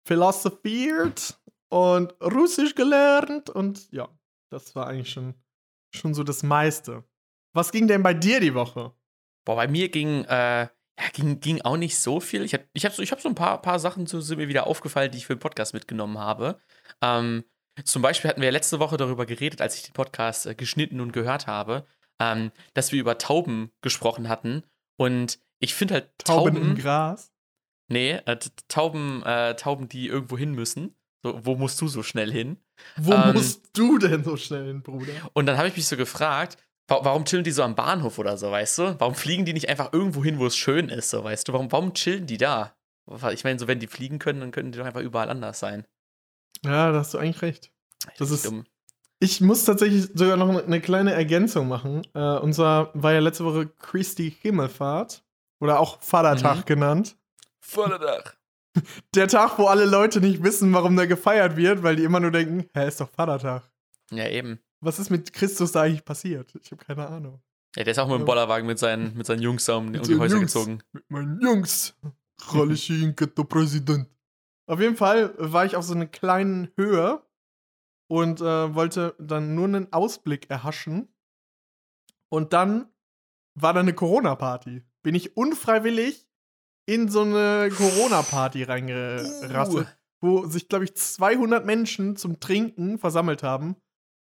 philosophiert 0.07 1.39
und 1.69 2.13
Russisch 2.21 2.75
gelernt. 2.75 3.49
Und 3.49 3.91
ja, 3.91 4.09
das 4.51 4.75
war 4.75 4.87
eigentlich 4.87 5.11
schon, 5.11 5.35
schon 5.93 6.13
so 6.13 6.23
das 6.23 6.43
meiste. 6.43 7.03
Was 7.53 7.71
ging 7.71 7.87
denn 7.87 8.03
bei 8.03 8.13
dir 8.13 8.39
die 8.39 8.53
Woche? 8.53 8.93
Boah, 9.45 9.55
bei 9.55 9.67
mir 9.67 9.89
ging, 9.89 10.25
äh, 10.25 10.63
ja, 10.63 11.09
ging, 11.13 11.39
ging 11.39 11.61
auch 11.61 11.77
nicht 11.77 11.97
so 11.97 12.19
viel. 12.19 12.43
Ich 12.43 12.53
habe 12.53 12.65
ich 12.73 12.85
hab 12.85 12.93
so, 12.93 13.01
ich 13.01 13.11
hab 13.11 13.21
so 13.21 13.29
ein 13.29 13.35
paar, 13.35 13.61
paar 13.61 13.79
Sachen, 13.79 14.07
so 14.07 14.21
sind 14.21 14.37
mir 14.37 14.47
wieder 14.47 14.67
aufgefallen, 14.67 15.11
die 15.11 15.17
ich 15.17 15.25
für 15.25 15.35
den 15.35 15.39
Podcast 15.39 15.73
mitgenommen 15.73 16.17
habe. 16.17 16.59
Ähm, 17.01 17.43
zum 17.83 18.01
Beispiel 18.01 18.29
hatten 18.29 18.41
wir 18.41 18.51
letzte 18.51 18.79
Woche 18.79 18.97
darüber 18.97 19.25
geredet, 19.25 19.61
als 19.61 19.75
ich 19.75 19.83
den 19.83 19.93
Podcast 19.93 20.45
äh, 20.45 20.55
geschnitten 20.55 21.01
und 21.01 21.11
gehört 21.11 21.47
habe, 21.47 21.85
ähm, 22.19 22.51
dass 22.73 22.91
wir 22.91 22.99
über 22.99 23.17
Tauben 23.17 23.71
gesprochen 23.81 24.29
hatten. 24.29 24.63
Und 24.97 25.39
ich 25.59 25.73
finde 25.73 25.95
halt 25.95 26.09
Tauben, 26.19 26.55
Tauben. 26.55 26.69
im 26.71 26.75
Gras. 26.77 27.31
nee, 27.87 28.11
äh, 28.25 28.37
Tauben, 28.67 29.23
äh, 29.23 29.55
Tauben, 29.55 29.87
die 29.89 30.07
irgendwo 30.07 30.37
hin 30.37 30.51
müssen. 30.53 30.95
So, 31.23 31.39
wo 31.45 31.55
musst 31.55 31.81
du 31.81 31.87
so 31.87 32.03
schnell 32.03 32.31
hin? 32.31 32.57
Wo 32.97 33.13
Ähm, 33.13 33.33
musst 33.33 33.69
du 33.77 33.97
denn 33.97 34.23
so 34.23 34.37
schnell 34.37 34.67
hin, 34.67 34.81
Bruder? 34.83 35.13
Und 35.33 35.45
dann 35.47 35.57
habe 35.57 35.67
ich 35.69 35.75
mich 35.75 35.87
so 35.87 35.97
gefragt, 35.97 36.57
wa 36.87 36.99
warum 37.03 37.25
chillen 37.25 37.43
die 37.43 37.51
so 37.51 37.63
am 37.63 37.73
Bahnhof 37.75 38.19
oder 38.19 38.37
so, 38.37 38.51
weißt 38.51 38.77
du? 38.77 38.99
Warum 38.99 39.15
fliegen 39.15 39.45
die 39.45 39.53
nicht 39.53 39.69
einfach 39.69 39.91
irgendwo 39.93 40.23
hin, 40.23 40.37
wo 40.39 40.45
es 40.45 40.55
schön 40.55 40.89
ist, 40.89 41.09
so, 41.09 41.23
weißt 41.23 41.47
du? 41.47 41.53
Warum, 41.53 41.71
warum 41.71 41.93
chillen 41.93 42.27
die 42.27 42.37
da? 42.37 42.75
Ich 43.31 43.43
meine, 43.43 43.57
so 43.59 43.67
wenn 43.67 43.79
die 43.79 43.87
fliegen 43.87 44.19
können, 44.19 44.39
dann 44.39 44.51
könnten 44.51 44.71
die 44.71 44.77
doch 44.79 44.85
einfach 44.85 45.01
überall 45.01 45.29
anders 45.29 45.59
sein. 45.59 45.85
Ja, 46.63 46.91
da 46.91 46.99
hast 46.99 47.13
du 47.13 47.17
eigentlich 47.17 47.41
recht. 47.41 47.71
Das 48.17 48.29
ist, 48.31 48.45
dumm. 48.45 48.65
Ich 49.19 49.41
muss 49.41 49.65
tatsächlich 49.65 50.09
sogar 50.13 50.37
noch 50.37 50.49
eine 50.63 50.81
kleine 50.81 51.13
Ergänzung 51.13 51.67
machen. 51.67 52.05
Äh, 52.13 52.37
und 52.37 52.53
zwar 52.53 52.91
war 52.93 53.13
ja 53.13 53.19
letzte 53.19 53.45
Woche 53.45 53.67
Christi 53.67 54.35
Himmelfahrt. 54.41 55.23
Oder 55.65 55.79
auch 55.79 56.01
Vatertag 56.01 56.57
Mhm. 56.59 56.65
genannt. 56.65 57.17
Vorderdach. 57.59 58.35
Der 59.15 59.27
Tag, 59.27 59.57
wo 59.57 59.65
alle 59.67 59.85
Leute 59.85 60.21
nicht 60.21 60.43
wissen, 60.43 60.71
warum 60.73 60.95
da 60.95 61.05
gefeiert 61.05 61.55
wird, 61.57 61.81
weil 61.83 61.95
die 61.95 62.03
immer 62.03 62.19
nur 62.19 62.31
denken, 62.31 62.67
hä, 62.75 62.87
ist 62.87 63.01
doch 63.01 63.09
Vatertag. 63.09 63.63
Ja, 64.11 64.27
eben. 64.29 64.59
Was 64.81 64.99
ist 64.99 65.09
mit 65.09 65.33
Christus 65.33 65.71
da 65.71 65.81
eigentlich 65.83 66.05
passiert? 66.05 66.53
Ich 66.61 66.71
habe 66.71 66.83
keine 66.83 67.07
Ahnung. 67.07 67.41
Ja, 67.75 67.83
der 67.83 67.91
ist 67.91 67.97
auch 67.99 68.07
mit 68.07 68.19
dem 68.19 68.25
Bollerwagen 68.25 68.67
mit 68.67 68.77
seinen, 68.79 69.17
mit 69.17 69.25
seinen 69.25 69.41
Jungs 69.41 69.65
da 69.65 69.75
um, 69.77 69.87
um 69.87 69.93
die 70.03 70.17
Häuser 70.17 70.37
Jungs. 70.37 70.53
gezogen. 70.53 70.81
Mit 70.93 71.09
meinen 71.09 71.41
Jungs. 71.41 71.95
Präsident. 73.49 74.07
Auf 74.67 74.79
jeden 74.79 74.95
Fall 74.95 75.33
war 75.37 75.65
ich 75.65 75.75
auf 75.75 75.83
so 75.83 75.93
einer 75.93 76.05
kleinen 76.07 76.69
Höhe 76.77 77.21
und 78.07 78.41
äh, 78.41 78.75
wollte 78.75 79.15
dann 79.19 79.55
nur 79.55 79.65
einen 79.65 79.91
Ausblick 79.93 80.49
erhaschen. 80.49 81.07
Und 82.29 82.53
dann 82.53 82.89
war 83.55 83.73
da 83.73 83.79
eine 83.79 83.93
Corona-Party. 83.93 84.83
Bin 85.05 85.13
ich 85.13 85.37
unfreiwillig 85.37 86.25
in 86.87 87.09
so 87.09 87.21
eine 87.21 87.69
Corona-Party 87.69 88.63
reingerasselt, 88.63 89.87
wo 90.19 90.47
sich, 90.47 90.67
glaube 90.67 90.85
ich, 90.85 90.97
200 90.97 91.63
Menschen 91.63 92.15
zum 92.15 92.39
Trinken 92.39 92.97
versammelt 92.97 93.43
haben. 93.43 93.75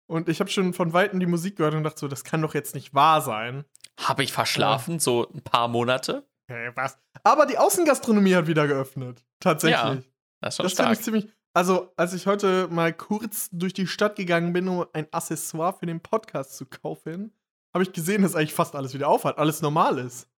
Und 0.06 0.28
ich 0.28 0.40
habe 0.40 0.50
schon 0.50 0.74
von 0.74 0.92
Weitem 0.92 1.20
die 1.20 1.26
Musik 1.26 1.56
gehört 1.56 1.72
und 1.72 1.84
dachte 1.84 2.00
so, 2.00 2.06
das 2.06 2.22
kann 2.22 2.42
doch 2.42 2.52
jetzt 2.52 2.74
nicht 2.74 2.92
wahr 2.92 3.22
sein. 3.22 3.64
Habe 3.98 4.24
ich 4.24 4.34
verschlafen, 4.34 4.98
so 4.98 5.26
ein 5.32 5.40
paar 5.40 5.68
Monate. 5.68 6.28
Hey, 6.48 6.70
was? 6.74 6.98
Aber 7.22 7.46
die 7.46 7.56
Außengastronomie 7.56 8.34
hat 8.34 8.46
wieder 8.46 8.66
geöffnet. 8.66 9.24
Tatsächlich. 9.40 10.06
Das 10.42 10.52
ist 10.52 10.56
schon 10.58 10.64
das 10.64 10.72
stark. 10.72 10.92
ich 10.92 11.00
ziemlich. 11.00 11.28
Also, 11.54 11.94
als 11.96 12.12
ich 12.12 12.26
heute 12.26 12.68
mal 12.68 12.92
kurz 12.92 13.48
durch 13.52 13.72
die 13.72 13.86
Stadt 13.86 14.16
gegangen 14.16 14.52
bin, 14.52 14.68
um 14.68 14.84
ein 14.92 15.10
Accessoire 15.12 15.72
für 15.72 15.86
den 15.86 16.00
Podcast 16.00 16.58
zu 16.58 16.66
kaufen, 16.66 17.32
habe 17.72 17.84
ich 17.84 17.92
gesehen, 17.94 18.20
dass 18.20 18.34
eigentlich 18.34 18.52
fast 18.52 18.74
alles 18.74 18.92
wieder 18.92 19.08
auf 19.08 19.24
hat, 19.24 19.38
alles 19.38 19.62
normal 19.62 19.96
ist. 19.98 20.28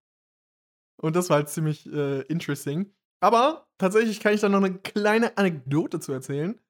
Und 0.97 1.17
das 1.17 1.29
war 1.29 1.37
halt 1.37 1.49
ziemlich 1.49 1.87
äh, 1.93 2.23
interesting. 2.23 2.93
Aber 3.21 3.69
tatsächlich 3.79 4.21
kann 4.21 4.35
ich 4.35 4.41
da 4.41 4.49
noch 4.49 4.63
eine 4.63 4.79
kleine 4.79 5.37
Anekdote 5.37 6.01
zu 6.01 6.13
erzählen. 6.13 6.61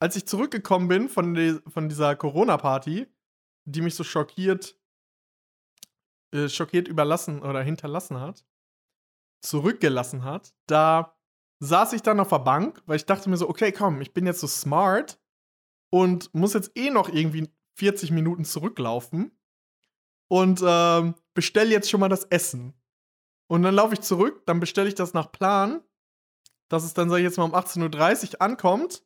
Als 0.00 0.16
ich 0.16 0.26
zurückgekommen 0.26 0.88
bin 0.88 1.08
von, 1.08 1.34
die, 1.34 1.58
von 1.68 1.88
dieser 1.88 2.16
Corona-Party, 2.16 3.06
die 3.64 3.80
mich 3.80 3.94
so 3.94 4.04
schockiert, 4.04 4.78
äh, 6.32 6.48
schockiert 6.48 6.88
überlassen 6.88 7.42
oder 7.42 7.62
hinterlassen 7.62 8.20
hat, 8.20 8.44
zurückgelassen 9.42 10.24
hat, 10.24 10.54
da 10.66 11.16
saß 11.60 11.92
ich 11.92 12.02
dann 12.02 12.20
auf 12.20 12.28
der 12.28 12.38
Bank, 12.38 12.82
weil 12.86 12.96
ich 12.96 13.06
dachte 13.06 13.28
mir 13.28 13.36
so, 13.36 13.48
okay, 13.48 13.72
komm, 13.72 14.00
ich 14.00 14.14
bin 14.14 14.26
jetzt 14.26 14.40
so 14.40 14.46
smart 14.46 15.20
und 15.90 16.32
muss 16.34 16.54
jetzt 16.54 16.76
eh 16.76 16.90
noch 16.90 17.08
irgendwie 17.08 17.50
40 17.76 18.10
Minuten 18.10 18.44
zurücklaufen 18.44 19.32
und 20.28 20.62
ähm, 20.64 21.14
bestell 21.34 21.70
jetzt 21.70 21.90
schon 21.90 22.00
mal 22.00 22.08
das 22.08 22.24
Essen. 22.24 22.74
Und 23.50 23.62
dann 23.62 23.74
laufe 23.74 23.94
ich 23.94 24.00
zurück, 24.00 24.42
dann 24.46 24.60
bestelle 24.60 24.88
ich 24.88 24.94
das 24.94 25.12
nach 25.12 25.32
Plan, 25.32 25.82
dass 26.68 26.84
es 26.84 26.94
dann, 26.94 27.10
sag 27.10 27.16
ich 27.16 27.24
jetzt 27.24 27.36
mal, 27.36 27.44
um 27.44 27.54
18.30 27.54 28.34
Uhr 28.34 28.42
ankommt. 28.42 29.02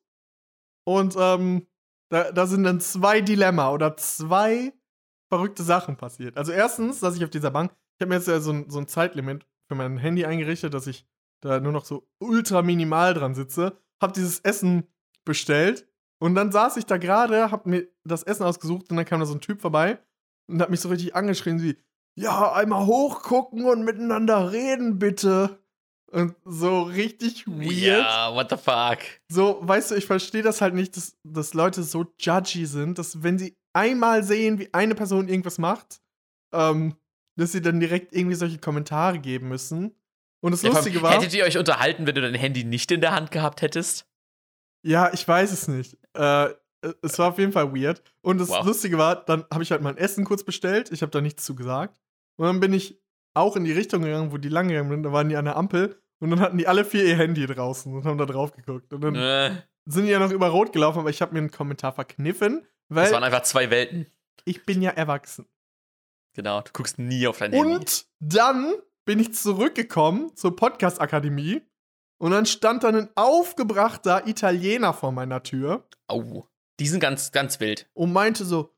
Und 0.86 1.16
ähm, 1.18 1.66
da, 2.10 2.30
da 2.30 2.46
sind 2.46 2.64
dann 2.64 2.78
zwei 2.78 3.22
Dilemma 3.22 3.70
oder 3.70 3.96
zwei 3.96 4.74
verrückte 5.30 5.62
Sachen 5.62 5.96
passiert. 5.96 6.36
Also 6.36 6.52
erstens, 6.52 7.00
dass 7.00 7.16
ich 7.16 7.24
auf 7.24 7.30
dieser 7.30 7.50
Bank, 7.50 7.72
ich 7.72 8.02
habe 8.02 8.10
mir 8.10 8.16
jetzt 8.16 8.28
ja 8.28 8.38
so 8.38 8.52
ein, 8.52 8.68
so 8.68 8.78
ein 8.78 8.86
Zeitlimit 8.86 9.46
für 9.66 9.76
mein 9.76 9.96
Handy 9.96 10.26
eingerichtet, 10.26 10.74
dass 10.74 10.86
ich 10.86 11.06
da 11.40 11.58
nur 11.58 11.72
noch 11.72 11.86
so 11.86 12.06
ultra 12.18 12.60
minimal 12.60 13.14
dran 13.14 13.34
sitze, 13.34 13.78
hab 13.98 14.12
dieses 14.12 14.40
Essen 14.40 14.86
bestellt 15.24 15.88
und 16.18 16.34
dann 16.34 16.52
saß 16.52 16.76
ich 16.76 16.84
da 16.84 16.98
gerade, 16.98 17.50
hab 17.50 17.64
mir 17.64 17.88
das 18.04 18.22
Essen 18.22 18.44
ausgesucht 18.44 18.90
und 18.90 18.96
dann 18.98 19.06
kam 19.06 19.20
da 19.20 19.26
so 19.26 19.34
ein 19.34 19.40
Typ 19.40 19.62
vorbei 19.62 19.98
und 20.48 20.60
hat 20.60 20.68
mich 20.68 20.80
so 20.80 20.90
richtig 20.90 21.14
angeschrien 21.14 21.62
wie, 21.62 21.78
ja, 22.16 22.52
einmal 22.52 22.86
hochgucken 22.86 23.64
und 23.64 23.84
miteinander 23.84 24.52
reden, 24.52 24.98
bitte. 24.98 25.58
Und 26.10 26.36
so 26.44 26.82
richtig 26.82 27.46
weird. 27.48 27.72
Ja, 28.04 28.32
what 28.34 28.48
the 28.50 28.56
fuck? 28.56 28.98
So, 29.28 29.58
weißt 29.62 29.90
du, 29.90 29.94
ich 29.96 30.06
verstehe 30.06 30.42
das 30.42 30.60
halt 30.60 30.74
nicht, 30.74 30.96
dass, 30.96 31.16
dass 31.24 31.54
Leute 31.54 31.82
so 31.82 32.06
judgy 32.20 32.66
sind, 32.66 32.98
dass 32.98 33.24
wenn 33.24 33.36
sie 33.38 33.56
einmal 33.72 34.22
sehen, 34.22 34.60
wie 34.60 34.72
eine 34.72 34.94
Person 34.94 35.28
irgendwas 35.28 35.58
macht, 35.58 36.00
ähm, 36.52 36.94
dass 37.36 37.50
sie 37.50 37.60
dann 37.60 37.80
direkt 37.80 38.14
irgendwie 38.14 38.36
solche 38.36 38.58
Kommentare 38.58 39.18
geben 39.18 39.48
müssen. 39.48 39.92
Und 40.40 40.52
das 40.52 40.62
Ja, 40.62 40.70
Lustige 40.70 41.02
war. 41.02 41.14
Hättet 41.14 41.34
ihr 41.34 41.42
euch 41.44 41.58
unterhalten, 41.58 42.06
wenn 42.06 42.14
du 42.14 42.20
dein 42.20 42.34
Handy 42.34 42.62
nicht 42.62 42.92
in 42.92 43.00
der 43.00 43.12
Hand 43.12 43.32
gehabt 43.32 43.60
hättest? 43.62 44.06
Ja, 44.84 45.12
ich 45.12 45.26
weiß 45.26 45.50
es 45.50 45.66
nicht. 45.66 45.98
Äh, 46.12 46.50
es 47.02 47.18
war 47.18 47.30
auf 47.30 47.38
jeden 47.38 47.50
Fall 47.50 47.74
weird. 47.74 48.02
Und 48.20 48.38
das 48.38 48.50
Wow. 48.50 48.64
Lustige 48.64 48.98
war, 48.98 49.16
dann 49.24 49.44
habe 49.50 49.64
ich 49.64 49.72
halt 49.72 49.82
mein 49.82 49.96
Essen 49.96 50.24
kurz 50.24 50.44
bestellt. 50.44 50.92
Ich 50.92 51.02
habe 51.02 51.10
da 51.10 51.20
nichts 51.20 51.44
zu 51.44 51.56
gesagt. 51.56 51.98
Und 52.36 52.46
dann 52.46 52.60
bin 52.60 52.72
ich 52.72 53.00
auch 53.34 53.56
in 53.56 53.64
die 53.64 53.72
Richtung 53.72 54.02
gegangen, 54.02 54.32
wo 54.32 54.38
die 54.38 54.48
lang 54.48 54.68
gegangen 54.68 54.90
sind. 54.90 55.02
Da 55.02 55.12
waren 55.12 55.28
die 55.28 55.36
an 55.36 55.44
der 55.44 55.56
Ampel. 55.56 56.00
Und 56.20 56.30
dann 56.30 56.40
hatten 56.40 56.56
die 56.58 56.66
alle 56.66 56.84
vier 56.84 57.04
ihr 57.04 57.16
Handy 57.16 57.46
draußen 57.46 57.92
und 57.92 58.04
haben 58.04 58.16
da 58.18 58.26
drauf 58.26 58.52
geguckt. 58.52 58.92
Und 58.92 59.00
dann 59.02 59.14
Äh, 59.14 59.50
sind 59.86 60.04
die 60.06 60.10
ja 60.10 60.18
noch 60.18 60.30
über 60.30 60.48
Rot 60.48 60.72
gelaufen, 60.72 61.00
aber 61.00 61.10
ich 61.10 61.20
habe 61.20 61.32
mir 61.32 61.40
einen 61.40 61.50
Kommentar 61.50 61.92
verkniffen, 61.92 62.66
das 62.88 63.10
waren 63.12 63.22
weil 63.22 63.24
einfach 63.24 63.42
zwei 63.42 63.70
Welten. 63.70 64.06
ich 64.44 64.64
bin 64.64 64.80
ja 64.80 64.90
erwachsen. 64.92 65.46
Genau, 66.34 66.60
du 66.62 66.70
guckst 66.72 66.98
nie 66.98 67.26
auf 67.26 67.38
dein 67.38 67.52
Handy. 67.52 67.74
Und 67.74 68.06
dann 68.20 68.72
bin 69.04 69.18
ich 69.20 69.34
zurückgekommen 69.34 70.34
zur 70.36 70.56
Podcast-Akademie. 70.56 71.62
Und 72.18 72.30
dann 72.30 72.46
stand 72.46 72.84
dann 72.84 72.94
ein 72.96 73.08
aufgebrachter 73.16 74.26
Italiener 74.26 74.94
vor 74.94 75.12
meiner 75.12 75.42
Tür. 75.42 75.86
Au. 76.08 76.48
Die 76.80 76.88
sind 76.88 77.00
ganz, 77.00 77.32
ganz 77.32 77.60
wild. 77.60 77.88
und 77.92 78.12
meinte 78.12 78.44
so, 78.44 78.74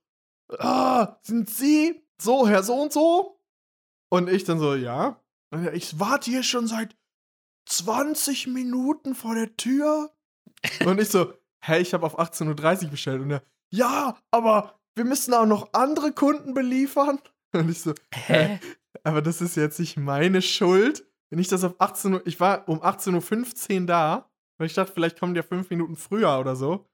ah, 0.58 1.16
sind 1.22 1.48
Sie 1.48 2.02
so, 2.20 2.48
Herr 2.48 2.62
so 2.62 2.74
und 2.74 2.92
so? 2.92 3.35
Und 4.08 4.28
ich 4.28 4.44
dann 4.44 4.58
so, 4.58 4.74
ja. 4.74 5.20
Und 5.50 5.66
Ich 5.74 5.98
warte 5.98 6.30
hier 6.30 6.42
schon 6.42 6.66
seit 6.66 6.96
20 7.66 8.46
Minuten 8.48 9.14
vor 9.14 9.34
der 9.34 9.56
Tür. 9.56 10.10
Und 10.84 11.00
ich 11.00 11.08
so, 11.08 11.32
hey, 11.60 11.80
ich 11.82 11.94
habe 11.94 12.06
auf 12.06 12.18
18.30 12.18 12.84
Uhr 12.84 12.90
bestellt. 12.90 13.20
Und 13.22 13.30
er, 13.30 13.42
ja, 13.70 14.16
aber 14.30 14.78
wir 14.94 15.04
müssen 15.04 15.34
auch 15.34 15.46
noch 15.46 15.72
andere 15.72 16.12
Kunden 16.12 16.54
beliefern. 16.54 17.18
Und 17.52 17.68
ich 17.70 17.80
so, 17.82 17.94
Hä? 18.14 18.60
aber 19.02 19.22
das 19.22 19.40
ist 19.40 19.56
jetzt 19.56 19.78
nicht 19.80 19.96
meine 19.96 20.42
Schuld. 20.42 21.06
Wenn 21.30 21.38
ich 21.38 21.48
das 21.48 21.64
auf 21.64 21.74
18 21.80 22.14
Uhr, 22.14 22.22
ich 22.26 22.38
war 22.38 22.68
um 22.68 22.80
18.15 22.82 23.80
Uhr 23.80 23.86
da, 23.86 24.30
weil 24.58 24.66
ich 24.66 24.74
dachte, 24.74 24.92
vielleicht 24.92 25.18
kommen 25.18 25.34
die 25.34 25.38
ja 25.38 25.42
fünf 25.42 25.70
Minuten 25.70 25.96
früher 25.96 26.38
oder 26.38 26.54
so. 26.54 26.88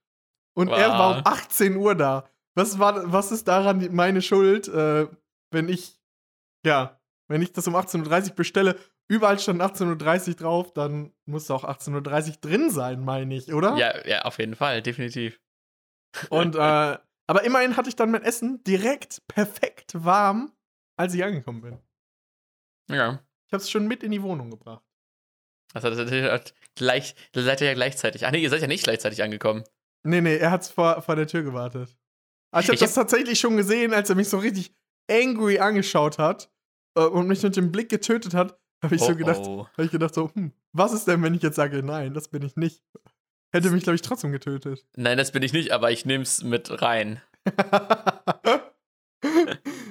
Und 0.54 0.68
er 0.68 0.90
war 0.90 1.10
um 1.18 1.24
Wow. 1.24 1.26
18 1.26 1.76
Uhr 1.76 1.94
da. 1.94 2.28
Was, 2.54 2.78
war, 2.78 3.10
was 3.12 3.32
ist 3.32 3.48
daran 3.48 3.94
meine 3.94 4.20
Schuld, 4.22 4.68
äh, 4.68 5.06
wenn 5.50 5.68
ich, 5.68 6.00
ja, 6.64 7.00
wenn 7.28 7.42
ich 7.42 7.52
das 7.52 7.66
um 7.66 7.76
18.30 7.76 8.30
Uhr 8.30 8.34
bestelle, 8.36 8.78
überall 9.08 9.38
stand 9.38 9.60
18.30 9.60 10.28
Uhr 10.28 10.34
drauf, 10.34 10.72
dann 10.72 11.12
muss 11.24 11.50
auch 11.50 11.64
18.30 11.64 12.28
Uhr 12.28 12.36
drin 12.40 12.70
sein, 12.70 13.04
meine 13.04 13.34
ich, 13.34 13.52
oder? 13.52 13.76
Ja, 13.76 14.06
ja, 14.06 14.22
auf 14.22 14.38
jeden 14.38 14.54
Fall, 14.54 14.82
definitiv. 14.82 15.40
Und, 16.30 16.56
äh, 16.56 16.58
aber 16.58 17.44
immerhin 17.44 17.76
hatte 17.76 17.88
ich 17.88 17.96
dann 17.96 18.10
mein 18.10 18.22
Essen 18.22 18.62
direkt 18.64 19.26
perfekt 19.28 19.92
warm, 19.94 20.52
als 20.96 21.14
ich 21.14 21.24
angekommen 21.24 21.62
bin. 21.62 21.78
Ja. 22.90 23.22
Ich 23.46 23.52
habe 23.52 23.62
es 23.62 23.70
schon 23.70 23.86
mit 23.86 24.02
in 24.02 24.10
die 24.10 24.22
Wohnung 24.22 24.50
gebracht. 24.50 24.84
Also, 25.74 25.88
das 25.88 25.98
ist 25.98 26.54
gleich, 26.74 27.14
seid 27.34 27.60
ihr 27.62 27.68
ja 27.68 27.74
gleichzeitig. 27.74 28.26
Ach 28.26 28.30
nee, 28.30 28.42
ihr 28.42 28.50
seid 28.50 28.60
ja 28.60 28.66
nicht 28.66 28.84
gleichzeitig 28.84 29.22
angekommen. 29.22 29.64
Nee, 30.04 30.20
nee, 30.20 30.36
er 30.36 30.50
hat's 30.50 30.68
vor, 30.68 31.00
vor 31.00 31.16
der 31.16 31.26
Tür 31.26 31.42
gewartet. 31.42 31.96
Aber 32.50 32.62
ich 32.62 32.68
habe 32.68 32.78
das 32.78 32.94
tatsächlich 32.94 33.40
schon 33.40 33.56
gesehen, 33.56 33.94
als 33.94 34.10
er 34.10 34.16
mich 34.16 34.28
so 34.28 34.38
richtig 34.38 34.74
angry 35.10 35.58
angeschaut 35.58 36.18
hat 36.18 36.50
äh, 36.94 37.04
und 37.04 37.28
mich 37.28 37.42
mit 37.42 37.56
dem 37.56 37.72
Blick 37.72 37.88
getötet 37.88 38.34
hat, 38.34 38.58
habe 38.82 38.94
ich 38.96 39.00
so 39.00 39.14
gedacht, 39.14 39.40
oh. 39.44 39.66
habe 39.72 39.84
ich 39.84 39.90
gedacht 39.90 40.14
so, 40.14 40.30
hm, 40.34 40.52
was 40.72 40.92
ist 40.92 41.06
denn, 41.06 41.22
wenn 41.22 41.34
ich 41.34 41.42
jetzt 41.42 41.56
sage, 41.56 41.82
nein, 41.82 42.14
das 42.14 42.28
bin 42.28 42.42
ich 42.42 42.56
nicht? 42.56 42.82
Hätte 43.52 43.70
mich, 43.70 43.82
glaube 43.84 43.94
ich, 43.96 44.02
trotzdem 44.02 44.32
getötet. 44.32 44.84
Nein, 44.96 45.18
das 45.18 45.30
bin 45.30 45.42
ich 45.42 45.52
nicht, 45.52 45.72
aber 45.72 45.90
ich 45.90 46.06
nehm's 46.06 46.42
mit 46.42 46.82
rein. 46.82 47.20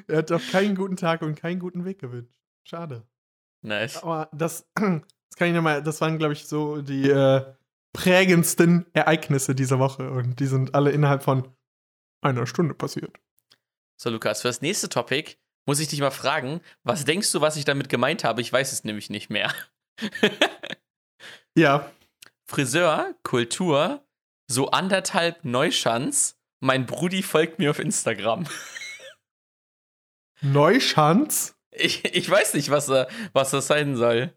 er 0.08 0.18
hat 0.18 0.32
doch 0.32 0.42
keinen 0.52 0.76
guten 0.76 0.98
Tag 0.98 1.22
und 1.22 1.36
keinen 1.36 1.60
guten 1.60 1.86
Weg 1.86 2.00
gewünscht. 2.00 2.40
Schade. 2.64 3.06
Nice. 3.62 4.02
Aber 4.04 4.30
das, 4.34 4.68
das 4.76 5.38
kann 5.38 5.48
ich 5.48 5.54
nochmal, 5.54 5.84
das 5.84 6.02
waren, 6.02 6.18
glaube 6.18 6.34
ich, 6.34 6.48
so 6.48 6.82
die 6.82 7.10
äh, 7.10 7.46
prägendsten 7.94 8.88
Ereignisse 8.94 9.56
dieser 9.56 9.80
Woche 9.80 10.10
und 10.10 10.40
die 10.40 10.48
sind 10.48 10.76
alle 10.76 10.92
innerhalb 10.92 11.24
von 11.24 11.48
einer 12.22 12.48
Stunde 12.48 12.74
passiert. 12.74 13.18
So, 13.98 14.10
Lukas, 14.10 14.42
für 14.42 14.48
das 14.48 14.62
nächste 14.62 14.90
Topic 14.90 15.36
muss 15.72 15.80
ich 15.80 15.88
dich 15.88 16.02
mal 16.02 16.12
fragen, 16.12 16.60
was 16.84 17.06
denkst 17.06 17.32
du, 17.32 17.40
was 17.40 17.56
ich 17.56 17.64
damit 17.64 17.88
gemeint 17.88 18.26
habe? 18.26 18.42
Ich 18.42 18.52
weiß 18.52 18.74
es 18.74 18.84
nämlich 18.84 19.10
nicht 19.10 19.30
mehr. 19.30 19.54
Ja, 21.56 21.90
Friseur, 22.46 23.16
Kultur, 23.24 24.06
so 24.48 24.70
anderthalb 24.72 25.46
Neuschanz. 25.46 26.38
Mein 26.60 26.86
Brudi 26.86 27.24
folgt 27.24 27.58
mir 27.58 27.72
auf 27.72 27.80
Instagram. 27.80 28.48
Neuschanz. 30.42 31.56
Ich, 31.72 32.04
ich 32.04 32.30
weiß 32.30 32.54
nicht, 32.56 32.70
was, 32.70 32.90
äh, 32.90 33.06
was 33.32 33.52
das 33.52 33.68
sein 33.68 33.96
soll. 33.96 34.34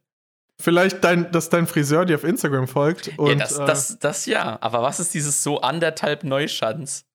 Vielleicht, 0.61 1.03
dein, 1.03 1.33
dass 1.33 1.51
dein 1.51 1.67
Friseur 1.67 2.05
dir 2.05 2.15
auf 2.15 2.25
Instagram 2.25 2.69
folgt. 2.69 3.17
Und, 3.19 3.31
ja, 3.31 3.35
das, 3.35 3.59
äh, 3.59 3.67
das, 3.67 3.99
das 3.99 4.27
ja. 4.27 4.59
Aber 4.61 4.83
was 4.83 5.01
ist 5.01 5.15
dieses 5.15 5.43
so 5.43 5.61
anderthalb 5.61 6.23
Neuschanz? 6.23 7.07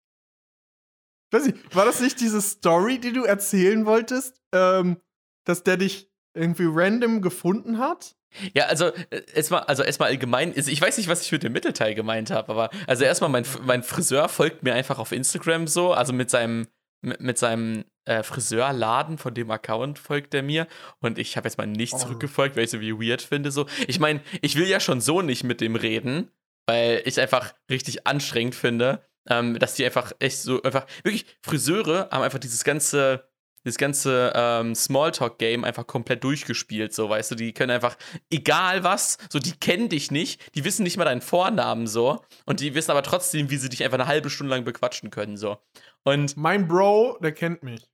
Weiß 1.32 1.48
ich, 1.48 1.56
war 1.76 1.86
das 1.86 2.00
nicht 2.02 2.20
diese 2.20 2.42
Story, 2.42 3.00
die 3.00 3.14
du 3.14 3.24
erzählen 3.24 3.86
wolltest? 3.86 4.42
Ähm, 4.54 4.98
dass 5.46 5.64
der 5.64 5.78
dich 5.78 6.10
irgendwie 6.36 6.68
random 6.68 7.22
gefunden 7.22 7.80
hat. 7.80 8.16
Ja, 8.54 8.66
also 8.66 8.86
äh, 9.10 9.22
erstmal, 9.34 9.62
also 9.64 9.82
erstmal 9.84 10.10
allgemein, 10.10 10.54
ich 10.56 10.80
weiß 10.80 10.98
nicht, 10.98 11.08
was 11.08 11.24
ich 11.24 11.32
mit 11.32 11.42
dem 11.42 11.52
Mittelteil 11.54 11.96
gemeint 11.96 12.30
habe, 12.30 12.50
aber 12.52 12.70
also 12.86 13.04
erstmal 13.04 13.32
mein, 13.32 13.46
mein 13.64 13.82
Friseur 13.82 14.30
folgt 14.30 14.62
mir 14.64 14.74
einfach 14.76 15.00
auf 15.00 15.12
Instagram 15.12 15.66
so, 15.68 15.94
also 15.94 16.14
mit 16.14 16.30
seinem 16.30 16.68
mit, 17.02 17.20
mit 17.22 17.38
seinem 17.40 17.86
äh, 18.06 18.22
Friseurladen 18.24 19.18
von 19.18 19.34
dem 19.34 19.50
Account 19.50 19.98
folgt 19.98 20.34
er 20.34 20.44
mir 20.44 20.68
und 21.00 21.18
ich 21.18 21.38
habe 21.38 21.48
jetzt 21.48 21.58
mal 21.58 21.66
nicht 21.66 21.94
Oh. 21.94 21.98
zurückgefolgt, 21.98 22.56
weil 22.56 22.66
ich 22.66 22.70
so 22.72 22.82
wie 22.82 22.94
weird 22.94 23.22
finde 23.22 23.52
so. 23.52 23.66
Ich 23.88 24.00
meine, 24.00 24.22
ich 24.42 24.56
will 24.56 24.68
ja 24.68 24.80
schon 24.80 25.02
so 25.02 25.22
nicht 25.24 25.44
mit 25.44 25.62
dem 25.62 25.76
reden, 25.76 26.30
weil 26.68 27.02
ich 27.06 27.20
einfach 27.20 27.54
richtig 27.72 28.06
anstrengend 28.06 28.54
finde, 28.54 29.02
ähm, 29.30 29.58
dass 29.60 29.76
die 29.76 29.86
einfach 29.86 30.12
echt 30.20 30.40
so 30.40 30.62
einfach 30.64 30.86
wirklich 31.04 31.26
Friseure 31.42 32.10
haben 32.12 32.24
einfach 32.24 32.40
dieses 32.40 32.64
ganze 32.64 33.30
das 33.64 33.78
ganze 33.78 34.32
ähm, 34.36 34.74
Smalltalk-Game 34.74 35.64
einfach 35.64 35.86
komplett 35.86 36.24
durchgespielt, 36.24 36.94
so, 36.94 37.10
weißt 37.10 37.32
du, 37.32 37.36
die 37.36 37.54
können 37.54 37.72
einfach, 37.72 37.98
egal 38.30 38.84
was, 38.84 39.18
so, 39.30 39.40
die 39.40 39.52
kennen 39.52 39.90
dich 39.90 40.12
nicht, 40.12 40.56
die 40.56 40.64
wissen 40.64 40.84
nicht 40.84 40.98
mal 40.98 41.06
deinen 41.06 41.22
Vornamen, 41.22 41.88
so, 41.88 42.24
und 42.46 42.62
die 42.62 42.74
wissen 42.74 42.92
aber 42.92 43.04
trotzdem, 43.04 43.50
wie 43.50 43.58
sie 43.58 43.70
dich 43.70 43.84
einfach 43.84 44.00
eine 44.00 44.08
halbe 44.08 44.30
Stunde 44.30 44.56
lang 44.56 44.64
bequatschen 44.64 45.10
können, 45.10 45.38
so. 45.38 45.58
Und 46.04 46.38
Mein 46.38 46.68
Bro, 46.68 47.18
der 47.22 47.34
kennt 47.34 47.62
mich. 47.64 47.86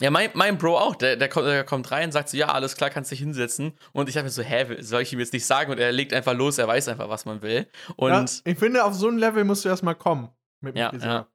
ja, 0.00 0.10
mein, 0.10 0.30
mein 0.34 0.58
Bro 0.58 0.78
auch, 0.78 0.94
der, 0.94 1.16
der, 1.16 1.28
kommt, 1.28 1.46
der 1.48 1.64
kommt 1.64 1.90
rein, 1.90 2.12
sagt 2.12 2.28
so, 2.28 2.36
ja, 2.36 2.46
alles 2.46 2.76
klar, 2.76 2.88
kannst 2.88 3.10
dich 3.10 3.18
hinsetzen. 3.18 3.76
Und 3.92 4.08
ich 4.08 4.14
dachte 4.14 4.26
mir 4.26 4.30
so, 4.30 4.42
hä, 4.42 4.80
soll 4.80 5.02
ich 5.02 5.12
ihm 5.12 5.18
jetzt 5.18 5.32
nicht 5.32 5.44
sagen? 5.44 5.72
Und 5.72 5.78
er 5.78 5.90
legt 5.90 6.12
einfach 6.12 6.34
los, 6.34 6.56
er 6.56 6.68
weiß 6.68 6.86
einfach, 6.86 7.08
was 7.08 7.24
man 7.24 7.42
will. 7.42 7.66
Und 7.96 8.10
ja, 8.12 8.24
ich 8.44 8.58
finde, 8.58 8.84
auf 8.84 8.94
so 8.94 9.08
ein 9.08 9.18
Level 9.18 9.42
musst 9.42 9.64
du 9.64 9.68
erstmal 9.68 9.96
kommen. 9.96 10.30
Mit 10.60 10.74
dem 10.74 10.78
Ja, 10.80 10.90
Friseur. 10.90 11.08
ja. 11.08 11.28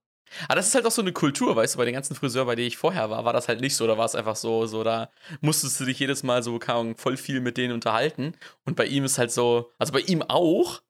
Aber 0.48 0.56
das 0.56 0.68
ist 0.68 0.76
halt 0.76 0.86
auch 0.88 0.92
so 0.92 1.02
eine 1.02 1.12
Kultur, 1.14 1.56
weißt 1.56 1.76
du, 1.76 1.78
bei 1.78 1.86
den 1.86 1.94
ganzen 1.94 2.16
Friseuren, 2.16 2.48
bei 2.48 2.56
denen 2.56 2.68
ich 2.68 2.78
vorher 2.78 3.10
war, 3.10 3.24
war 3.26 3.34
das 3.34 3.48
halt 3.48 3.62
nicht 3.62 3.76
so. 3.76 3.86
Da 3.86 3.98
war 3.98 4.06
es 4.06 4.16
einfach 4.16 4.36
so, 4.36 4.66
so, 4.66 4.84
da 4.84 5.12
musstest 5.42 5.80
du 5.80 5.86
dich 5.86 6.00
jedes 6.00 6.24
Mal 6.24 6.42
so, 6.42 6.60
Ahnung, 6.60 6.98
voll 6.98 7.18
viel 7.18 7.40
mit 7.42 7.58
denen 7.58 7.74
unterhalten. 7.74 8.34
Und 8.66 8.76
bei 8.76 8.86
ihm 8.86 9.04
ist 9.04 9.18
halt 9.20 9.32
so, 9.32 9.72
also 9.78 9.94
bei 9.94 10.00
ihm 10.00 10.24
auch, 10.24 10.82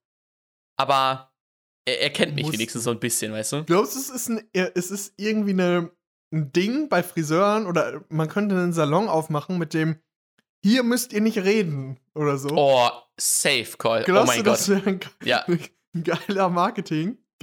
aber 0.78 1.34
er, 1.86 2.02
er 2.02 2.10
kennt 2.12 2.36
mich 2.36 2.52
wenigstens 2.52 2.84
so 2.86 2.92
ein 2.92 3.00
bisschen, 3.00 3.34
weißt 3.34 3.52
du? 3.54 3.63
Glaubst 3.66 3.96
du, 3.96 4.00
es 4.00 4.10
ist, 4.10 4.30
ein, 4.30 4.48
es 4.54 4.92
ist 4.92 5.13
irgendwie 5.18 5.52
eine, 5.52 5.92
ein 6.32 6.52
Ding 6.54 6.88
bei 6.90 7.04
Friseuren 7.04 7.66
oder 7.68 8.04
man 8.10 8.30
könnte 8.30 8.56
einen 8.56 8.74
Salon 8.74 9.10
aufmachen 9.10 9.58
mit 9.58 9.74
dem, 9.74 10.00
hier 10.63 10.84
müsst 10.84 11.12
ihr 11.12 11.22
nicht 11.22 11.40
reden 11.40 12.00
oder 12.16 12.38
so? 12.38 12.50
Oh, 12.56 12.90
safe 13.20 13.75
Call. 13.78 14.02
Oh 14.04 14.06
Glaubst 14.06 14.28
mein 14.28 14.38
du, 14.40 14.44
Gott. 14.46 14.54
das 14.54 14.70
wäre 14.70 14.86
ein, 14.90 15.00
ge- 15.00 15.10
Ja. 15.25 15.46
ein 15.48 16.04
geiler 16.04 16.50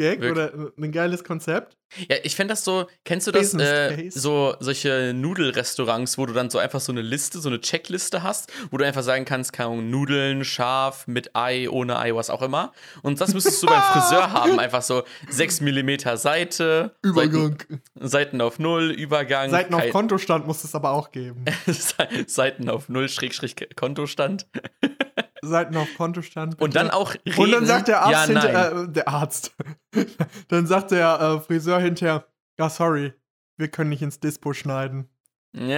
Marketing-Gag 0.01 0.21
Wirklich. 0.21 0.55
oder 0.55 0.73
ein 0.77 0.93
geiles 0.93 1.25
Konzept? 1.25 1.77
Ja, 2.09 2.17
ich 2.23 2.37
fände 2.37 2.53
das 2.53 2.65
so, 2.65 2.87
kennst 3.05 3.27
du 3.27 3.33
das, 3.33 3.53
äh, 3.55 4.11
so 4.11 4.55
solche 4.61 5.13
Nudelrestaurants, 5.13 6.19
wo 6.19 6.27
du 6.27 6.33
dann 6.33 6.49
so 6.49 6.59
einfach 6.59 6.81
so 6.81 6.93
eine 6.93 7.03
Liste, 7.03 7.41
so 7.41 7.49
eine 7.49 7.61
Checkliste 7.61 8.23
hast, 8.23 8.53
wo 8.71 8.77
du 8.79 8.85
einfach 8.85 9.03
sagen 9.03 9.25
kannst, 9.25 9.53
keine 9.53 9.71
Ahnung, 9.71 9.91
Nudeln, 9.91 10.45
scharf, 10.45 11.09
mit 11.09 11.35
Ei, 11.35 11.69
ohne 11.69 11.99
Ei, 11.99 12.15
was 12.15 12.31
auch 12.31 12.43
immer. 12.43 12.73
Und 13.03 13.21
das 13.21 13.35
müsstest 13.35 13.61
du 13.63 13.67
beim 13.67 13.83
Friseur 13.83 14.33
haben, 14.33 14.61
einfach 14.61 14.83
so 14.83 15.03
6 15.29 15.63
mm 15.63 15.91
Seite, 16.15 16.95
Übergang. 17.03 17.59
Seiten, 17.59 17.83
Seiten 17.97 18.41
auf 18.41 18.61
Null, 18.61 18.93
Übergang, 18.93 19.51
Seiten 19.51 19.75
auf 19.75 19.91
Kontostand 19.91 20.47
muss 20.47 20.63
es 20.63 20.75
aber 20.77 20.93
auch 20.93 21.11
geben. 21.11 21.45
Seiten 22.27 22.71
auf 22.71 22.89
Null, 22.89 23.09
Schrägstrich 23.09 23.57
Kontostand. 23.75 24.47
Seiten 25.43 25.77
auf 25.77 25.89
Kontostand. 25.97 26.61
Und 26.61 26.73
bitte. 26.73 26.85
dann 26.85 26.91
auch 26.91 27.15
reden. 27.15 27.39
Und 27.39 27.51
dann 27.53 27.67
sagt 27.67 27.89
der 27.89 28.03
Arzt 28.03 28.13
ja, 28.13 28.25
hinterher, 28.27 28.73
äh, 28.73 28.89
der 28.93 29.09
Arzt, 29.09 29.55
dann 30.49 30.67
sagt 30.67 30.91
der 30.91 31.21
äh, 31.21 31.41
Friseur 31.41 31.81
hinterher, 31.81 32.27
ja, 32.59 32.69
sorry, 32.69 33.13
wir 33.57 33.69
können 33.69 33.91
nicht 33.91 34.03
ins 34.03 34.21
Dispo 34.21 34.53
schneiden. 34.53 35.09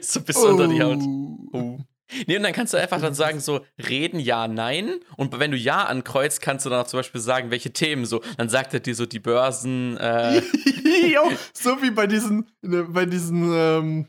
So 0.00 0.20
bis 0.20 0.36
unter 0.36 0.66
die 0.66 0.82
Haut. 0.82 0.98
Oh. 1.00 1.48
Oh. 1.52 1.78
Nee, 2.26 2.36
und 2.36 2.44
dann 2.44 2.52
kannst 2.52 2.72
du 2.72 2.78
einfach 2.78 3.00
dann 3.00 3.14
sagen, 3.14 3.40
so, 3.40 3.60
reden 3.88 4.20
ja, 4.20 4.46
nein. 4.46 5.00
Und 5.16 5.38
wenn 5.38 5.50
du 5.50 5.56
ja 5.56 5.84
ankreuzt, 5.84 6.40
kannst 6.40 6.64
du 6.64 6.70
dann 6.70 6.82
auch 6.82 6.86
zum 6.86 6.98
Beispiel 6.98 7.20
sagen, 7.20 7.50
welche 7.50 7.72
Themen 7.72 8.04
so. 8.04 8.22
Dann 8.36 8.48
sagt 8.48 8.74
er 8.74 8.80
dir 8.80 8.94
so 8.94 9.06
die 9.06 9.18
Börsen, 9.18 9.96
äh, 9.96 10.36
jo, 11.12 11.32
so 11.52 11.82
wie 11.82 11.90
bei 11.90 12.06
diesen, 12.06 12.48
ne, 12.62 12.84
bei 12.84 13.06
diesen 13.06 13.52
ähm, 13.52 14.06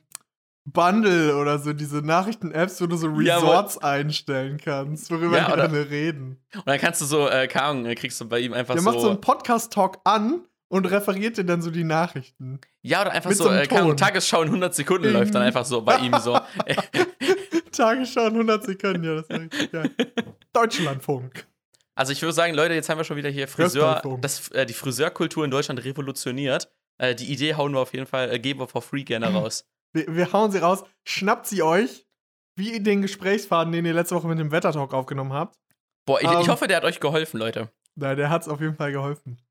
Bundle 0.69 1.35
oder 1.37 1.59
so, 1.59 1.71
diese 1.71 1.97
Nachrichten-Apps, 2.01 2.81
wo 2.81 2.87
du 2.87 2.97
so 2.97 3.07
Ja, 3.21 3.37
Resorts 3.37 3.77
einstellen 3.77 4.57
kannst, 4.63 5.09
worüber 5.09 5.37
Ja, 5.37 5.53
oder- 5.53 5.63
alle 5.63 5.89
reden. 5.89 6.41
und 6.53 6.67
dann 6.67 6.77
kannst 6.77 6.99
du 7.01 7.05
so, 7.05 7.29
äh, 7.29 7.47
Ahnung, 7.53 7.93
kriegst 7.95 8.19
du 8.19 8.27
bei 8.27 8.39
ihm 8.39 8.51
einfach 8.53 8.73
Der 8.75 8.83
so. 8.83 8.89
macht 8.91 8.99
so 8.99 9.09
einen 9.09 9.21
Podcast-Talk 9.21 9.99
an 10.03 10.41
und 10.67 10.85
referiert 10.91 11.37
dir 11.37 11.45
dann 11.45 11.61
so 11.61 11.71
die 11.71 11.85
Nachrichten. 11.85 12.59
ja, 12.81 13.01
oder 13.01 13.11
einfach 13.11 13.29
mit 13.29 13.37
so, 13.37 13.45
so 13.45 13.49
äh, 13.51 13.65
Ton. 13.65 13.95
Tagesschau 13.95 14.41
in 14.41 14.49
100 14.49 14.75
Sekunden 14.75 15.13
läuft 15.13 15.33
dann 15.33 15.41
einfach 15.41 15.63
so 15.65 15.81
bei 15.81 15.99
ihm 15.99 16.13
so. 16.19 16.37
Tagesschau 17.71 18.27
in 18.27 18.33
100 18.33 18.63
Sekunden, 18.65 19.03
ja, 19.03 19.15
das 19.15 19.27
ist 19.27 19.39
richtig 19.39 19.71
geil. 19.71 19.91
Deutschlandfunk. 20.53 21.47
Also 21.95 22.11
ich 22.11 22.21
würde 22.21 22.33
sagen, 22.33 22.53
Leute, 22.53 22.73
jetzt 22.73 22.89
haben 22.89 22.97
wir 22.99 23.03
schon 23.05 23.17
wieder 23.17 23.29
hier 23.29 23.47
Friseur, 23.47 24.01
das, 24.21 24.49
äh, 24.49 24.65
die 24.65 24.73
Friseurkultur 24.73 25.45
in 25.45 25.51
Deutschland 25.51 25.83
revolutioniert. 25.83 26.69
Äh, 26.99 27.15
die 27.15 27.31
Idee 27.31 27.55
hauen 27.55 27.71
wir 27.73 27.79
auf 27.79 27.93
jeden 27.93 28.05
Fall, 28.05 28.31
äh, 28.33 28.39
geben 28.39 28.59
wir 28.59 28.67
for 28.67 28.81
free 28.81 29.03
gerne 29.03 29.27
raus. 29.33 29.65
Wir, 29.97 30.15
wir 30.15 30.33
hauen 30.33 30.51
sie 30.51 30.59
raus, 30.59 30.83
schnappt 31.05 31.47
sie 31.47 31.63
euch, 31.63 32.07
wie 32.55 32.79
den 32.81 33.01
Gesprächsfaden, 33.01 33.71
den 33.73 33.85
ihr 33.85 33.93
letzte 33.93 34.15
Woche 34.15 34.27
mit 34.27 34.39
dem 34.39 34.51
Wettertalk 34.51 34.93
aufgenommen 34.93 35.33
habt. 35.33 35.57
Boah, 36.05 36.19
ich, 36.21 36.27
ich 36.27 36.33
Ähm. 36.33 36.47
hoffe, 36.47 36.67
der 36.67 36.77
hat 36.77 36.83
euch 36.85 36.99
geholfen, 36.99 37.37
Leute. 37.39 37.71
Na, 37.95 38.15
der 38.15 38.29
hat's 38.29 38.47
auf 38.47 38.61
jeden 38.61 38.75
Fall 38.75 38.91
geholfen. 38.91 39.41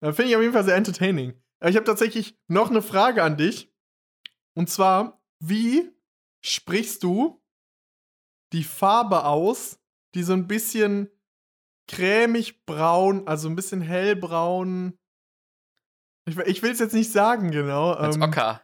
Äh, 0.00 0.12
Finde 0.12 0.30
ich 0.30 0.36
auf 0.36 0.42
jeden 0.42 0.52
Fall 0.54 0.64
sehr 0.64 0.76
entertaining. 0.76 1.40
Äh, 1.60 1.70
Ich 1.70 1.76
habe 1.76 1.84
tatsächlich 1.86 2.36
noch 2.48 2.70
eine 2.70 2.82
Frage 2.82 3.22
an 3.22 3.36
dich. 3.36 3.72
Und 4.54 4.68
zwar, 4.68 5.20
wie 5.40 5.90
sprichst 6.44 7.02
du 7.04 7.40
die 8.52 8.64
Farbe 8.64 9.24
aus, 9.24 9.78
die 10.14 10.22
so 10.24 10.32
ein 10.34 10.46
bisschen 10.46 11.08
cremig 11.88 12.64
braun, 12.66 13.26
also 13.26 13.48
ein 13.48 13.56
bisschen 13.56 13.80
hellbraun. 13.80 14.98
Ich, 16.28 16.36
ich 16.38 16.62
will 16.62 16.70
es 16.72 16.78
jetzt 16.78 16.92
nicht 16.94 17.10
sagen, 17.10 17.50
genau. 17.50 17.92
Als 17.92 18.16
Ähm, 18.16 18.22
Ocker. 18.22 18.61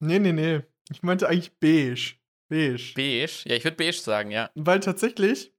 Nee, 0.00 0.18
nee, 0.18 0.32
nee. 0.32 0.60
Ich 0.90 1.02
meinte 1.02 1.28
eigentlich 1.28 1.52
beige. 1.58 2.14
Beige. 2.48 2.92
Beige? 2.94 3.48
Ja, 3.48 3.54
ich 3.54 3.64
würde 3.64 3.76
beige 3.76 3.92
sagen, 3.92 4.30
ja. 4.30 4.50
Weil 4.54 4.80
tatsächlich 4.80 5.52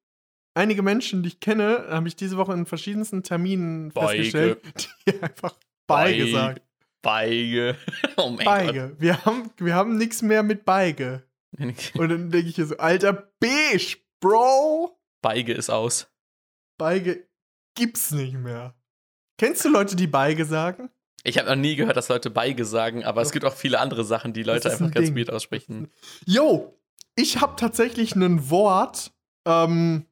einige 0.54 0.82
Menschen, 0.82 1.24
die 1.24 1.30
ich 1.30 1.40
kenne, 1.40 1.88
habe 1.90 2.08
ich 2.08 2.16
diese 2.16 2.38
Woche 2.38 2.54
in 2.54 2.66
verschiedensten 2.66 3.24
Terminen 3.24 3.90
Beige. 3.90 4.08
festgestellt, 4.24 4.90
die 5.08 5.22
einfach 5.22 5.56
Beige 5.88 6.24
Beige. 6.24 6.32
sagen. 6.32 6.60
Beige. 7.02 7.78
Oh 8.18 8.30
mein 8.30 8.46
Beige. 8.46 8.96
Wir 9.00 9.26
haben, 9.26 9.50
wir 9.58 9.74
haben 9.74 9.98
nichts 9.98 10.22
mehr 10.22 10.44
mit 10.44 10.66
Beige. 10.66 11.24
Gott. 11.58 11.94
Und 11.98 12.10
dann 12.10 12.30
denke 12.30 12.50
ich 12.50 12.56
hier 12.56 12.66
so, 12.66 12.78
alter 12.78 13.32
Beige, 13.40 13.98
Bro. 14.20 15.00
Beige 15.22 15.54
ist 15.54 15.70
aus. 15.70 16.12
Beige 16.78 17.28
gibt's 17.76 18.12
nicht 18.12 18.34
mehr. 18.34 18.76
Kennst 19.38 19.66
du 19.66 19.70
Leute, 19.70 19.96
die 19.96 20.08
Beige 20.08 20.46
sagen? 20.46 20.90
Ich 21.24 21.38
habe 21.38 21.50
noch 21.50 21.56
nie 21.56 21.76
gehört, 21.76 21.98
dass 21.98 22.10
Leute 22.10 22.30
Beige 22.30 22.66
sagen, 22.66 23.04
aber 23.04 23.22
es 23.22 23.30
Doch. 23.30 23.34
gibt 23.34 23.46
auch 23.46 23.54
viele 23.54 23.80
andere 23.80 24.04
Sachen, 24.04 24.34
die 24.34 24.44
Leute 24.44 24.72
einfach 24.72 24.86
ein 24.86 24.92
ganz 24.92 25.08
Ding. 25.08 25.16
weird 25.18 25.30
aussprechen. 25.32 25.92
Yo, 26.26 26.78
ich 27.16 27.42
habe 27.42 27.56
tatsächlich 27.56 28.16
ein 28.16 28.50
Wort. 28.50 29.12
Ähm, 29.46 30.06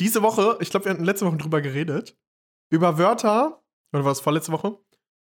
diese 0.00 0.22
Woche, 0.22 0.58
ich 0.60 0.70
glaube, 0.70 0.86
wir 0.86 0.92
hatten 0.92 1.04
letzte 1.04 1.26
Woche 1.26 1.36
drüber 1.36 1.60
geredet, 1.60 2.16
über 2.70 2.98
Wörter, 2.98 3.62
oder 3.92 4.04
war 4.04 4.12
es 4.12 4.20
vorletzte 4.20 4.52
Woche, 4.52 4.78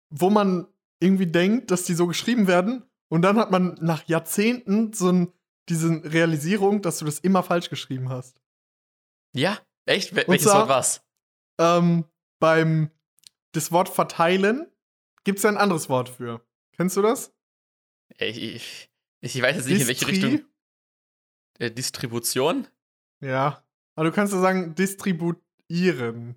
wo 0.09 0.29
man 0.29 0.67
irgendwie 0.99 1.27
denkt, 1.27 1.71
dass 1.71 1.83
die 1.83 1.95
so 1.95 2.07
geschrieben 2.07 2.47
werden, 2.47 2.83
und 3.09 3.21
dann 3.21 3.37
hat 3.37 3.51
man 3.51 3.77
nach 3.79 4.07
Jahrzehnten 4.07 4.91
so 4.93 5.11
ein, 5.11 5.33
diese 5.69 6.01
Realisierung, 6.03 6.81
dass 6.81 6.97
du 6.97 7.05
das 7.05 7.19
immer 7.19 7.43
falsch 7.43 7.69
geschrieben 7.69 8.09
hast. 8.09 8.41
Ja, 9.35 9.59
echt? 9.85 10.15
Wel 10.15 10.23
Und 10.23 10.31
welches 10.31 10.51
Wort 10.51 10.67
war's? 10.67 11.05
Ähm, 11.59 12.05
beim 12.39 12.89
das 13.53 13.71
Wort 13.71 13.89
verteilen 13.89 14.67
gibt 15.23 15.39
es 15.39 15.45
ein 15.45 15.57
anderes 15.57 15.87
Wort 15.89 16.09
für. 16.09 16.45
Kennst 16.75 16.97
du 16.97 17.01
das? 17.01 17.33
Ich, 18.17 18.37
ich, 18.41 18.89
ich 19.21 19.41
weiß 19.41 19.55
jetzt 19.55 19.67
nicht, 19.67 19.81
in 19.81 19.87
welche? 19.87 20.07
Richtung. 20.07 20.41
Äh, 21.59 21.71
Distribution? 21.71 22.67
Ja. 23.21 23.63
Aber 23.95 24.09
du 24.09 24.15
kannst 24.15 24.33
ja 24.33 24.39
sagen, 24.41 24.75
distributieren. 24.75 26.35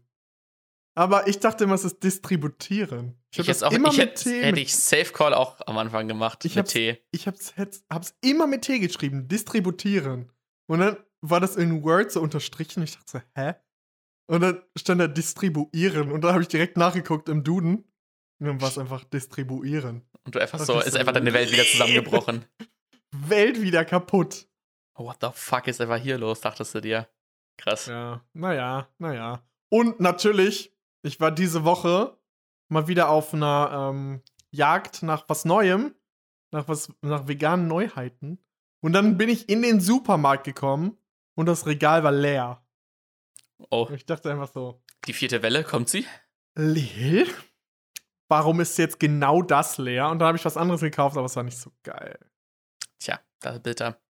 Aber 0.95 1.27
ich 1.27 1.39
dachte 1.41 1.65
immer, 1.65 1.75
es 1.75 1.85
ist 1.85 2.03
distributieren. 2.03 3.19
Ich, 3.31 3.39
hätte 3.47 3.67
auch, 3.67 3.73
immer 3.73 3.91
ich 3.91 3.99
mit 3.99 4.09
hätte, 4.11 4.25
T. 4.25 4.43
hätte 4.45 4.61
ich 4.61 4.75
Safe 4.75 5.13
Call 5.13 5.35
auch 5.35 5.61
am 5.67 5.77
Anfang 5.79 6.09
gemacht. 6.09 6.45
Ich 6.45 6.55
mit 6.55 6.65
hab's- 6.65 6.73
T. 6.73 7.03
ich 7.11 7.27
hab's, 7.27 7.57
hätt's- 7.57 7.85
hab's 7.91 8.15
immer 8.23 8.47
mit 8.47 8.63
T 8.63 8.79
geschrieben. 8.79 9.29
Distributieren. 9.29 10.33
Und 10.69 10.79
dann 10.81 10.97
war 11.21 11.41
das 11.41 11.57
in 11.57 11.83
Word 11.83 12.13
so 12.13 12.21
unterstrichen. 12.23 12.83
Ich 12.83 12.93
dachte 12.97 13.11
so, 13.11 13.21
hä? 13.35 13.55
Und 14.27 14.41
dann 14.41 14.63
stand 14.77 15.01
da 15.01 15.07
distribuieren. 15.07 16.11
Und 16.11 16.23
dann 16.23 16.33
habe 16.33 16.43
ich 16.43 16.49
direkt 16.49 16.77
nachgeguckt 16.77 17.29
im 17.29 17.45
Duden. 17.45 17.85
Und 18.39 18.47
dann 18.47 18.61
war 18.61 18.69
es 18.69 18.79
einfach 18.79 19.05
distribuieren. 19.05 20.03
Und 20.25 20.35
du 20.35 20.41
einfach 20.41 20.59
Das 20.59 20.67
so, 20.67 20.81
ist 20.81 20.97
einfach 20.97 21.13
deine. 21.13 21.33
Welt 21.33 21.53
wieder 21.53 21.65
zusammengebrochen. 21.65 22.45
Welt 23.13 23.61
wieder 23.61 23.85
kaputt. 23.85 24.49
What 24.97 25.19
the 25.21 25.29
fuck 25.33 25.69
ist 25.69 25.81
einfach 25.81 25.99
hier 25.99 26.19
los, 26.19 26.41
dachtest 26.41 26.75
du 26.75 26.81
dir? 26.81 27.09
Krass. 27.59 27.87
Ja, 27.87 28.25
naja, 28.33 28.89
naja. 28.99 29.43
Und 29.69 30.01
natürlich, 30.01 30.75
ich 31.03 31.21
war 31.21 31.31
diese 31.31 31.65
Woche 31.65 32.17
mal 32.69 32.89
wieder 32.89 33.11
auf 33.11 33.35
einer 33.35 33.91
ähm, 33.93 34.23
Jagd 34.51 35.03
nach 35.03 35.29
was 35.29 35.45
Neuem, 35.45 35.95
nach 36.51 36.69
was, 36.69 36.93
nach 37.03 37.29
veganen 37.29 37.69
Neuheiten. 37.69 38.39
Und 38.81 38.93
dann 38.93 39.17
bin 39.17 39.29
ich 39.29 39.49
in 39.49 39.63
den 39.63 39.81
Supermarkt 39.81 40.45
gekommen 40.45 40.97
und 41.35 41.47
das 41.47 41.67
Regal 41.67 42.05
war 42.05 42.13
leer. 42.13 42.63
Oh, 43.71 43.89
Ich 43.95 44.05
dachte 44.07 44.31
einfach 44.31 44.53
so, 44.53 44.83
die 45.07 45.13
vierte 45.13 45.43
Welle, 45.43 45.65
kommt 45.65 45.89
sie? 45.89 46.07
Lil? 46.57 47.27
Warum 48.29 48.61
ist 48.61 48.77
jetzt 48.79 48.99
genau 48.99 49.41
das 49.43 49.79
leer? 49.79 50.09
Und 50.09 50.19
dann 50.19 50.29
habe 50.29 50.39
ich 50.39 50.45
was 50.45 50.57
anderes 50.57 50.81
gekauft, 50.81 51.17
aber 51.17 51.27
es 51.27 51.37
war 51.37 51.43
nicht 51.45 51.59
so 51.59 51.71
geil. 51.83 52.19
Tja, 52.99 53.21
das 53.41 53.57
ist 53.57 53.63
bitter. 53.63 54.01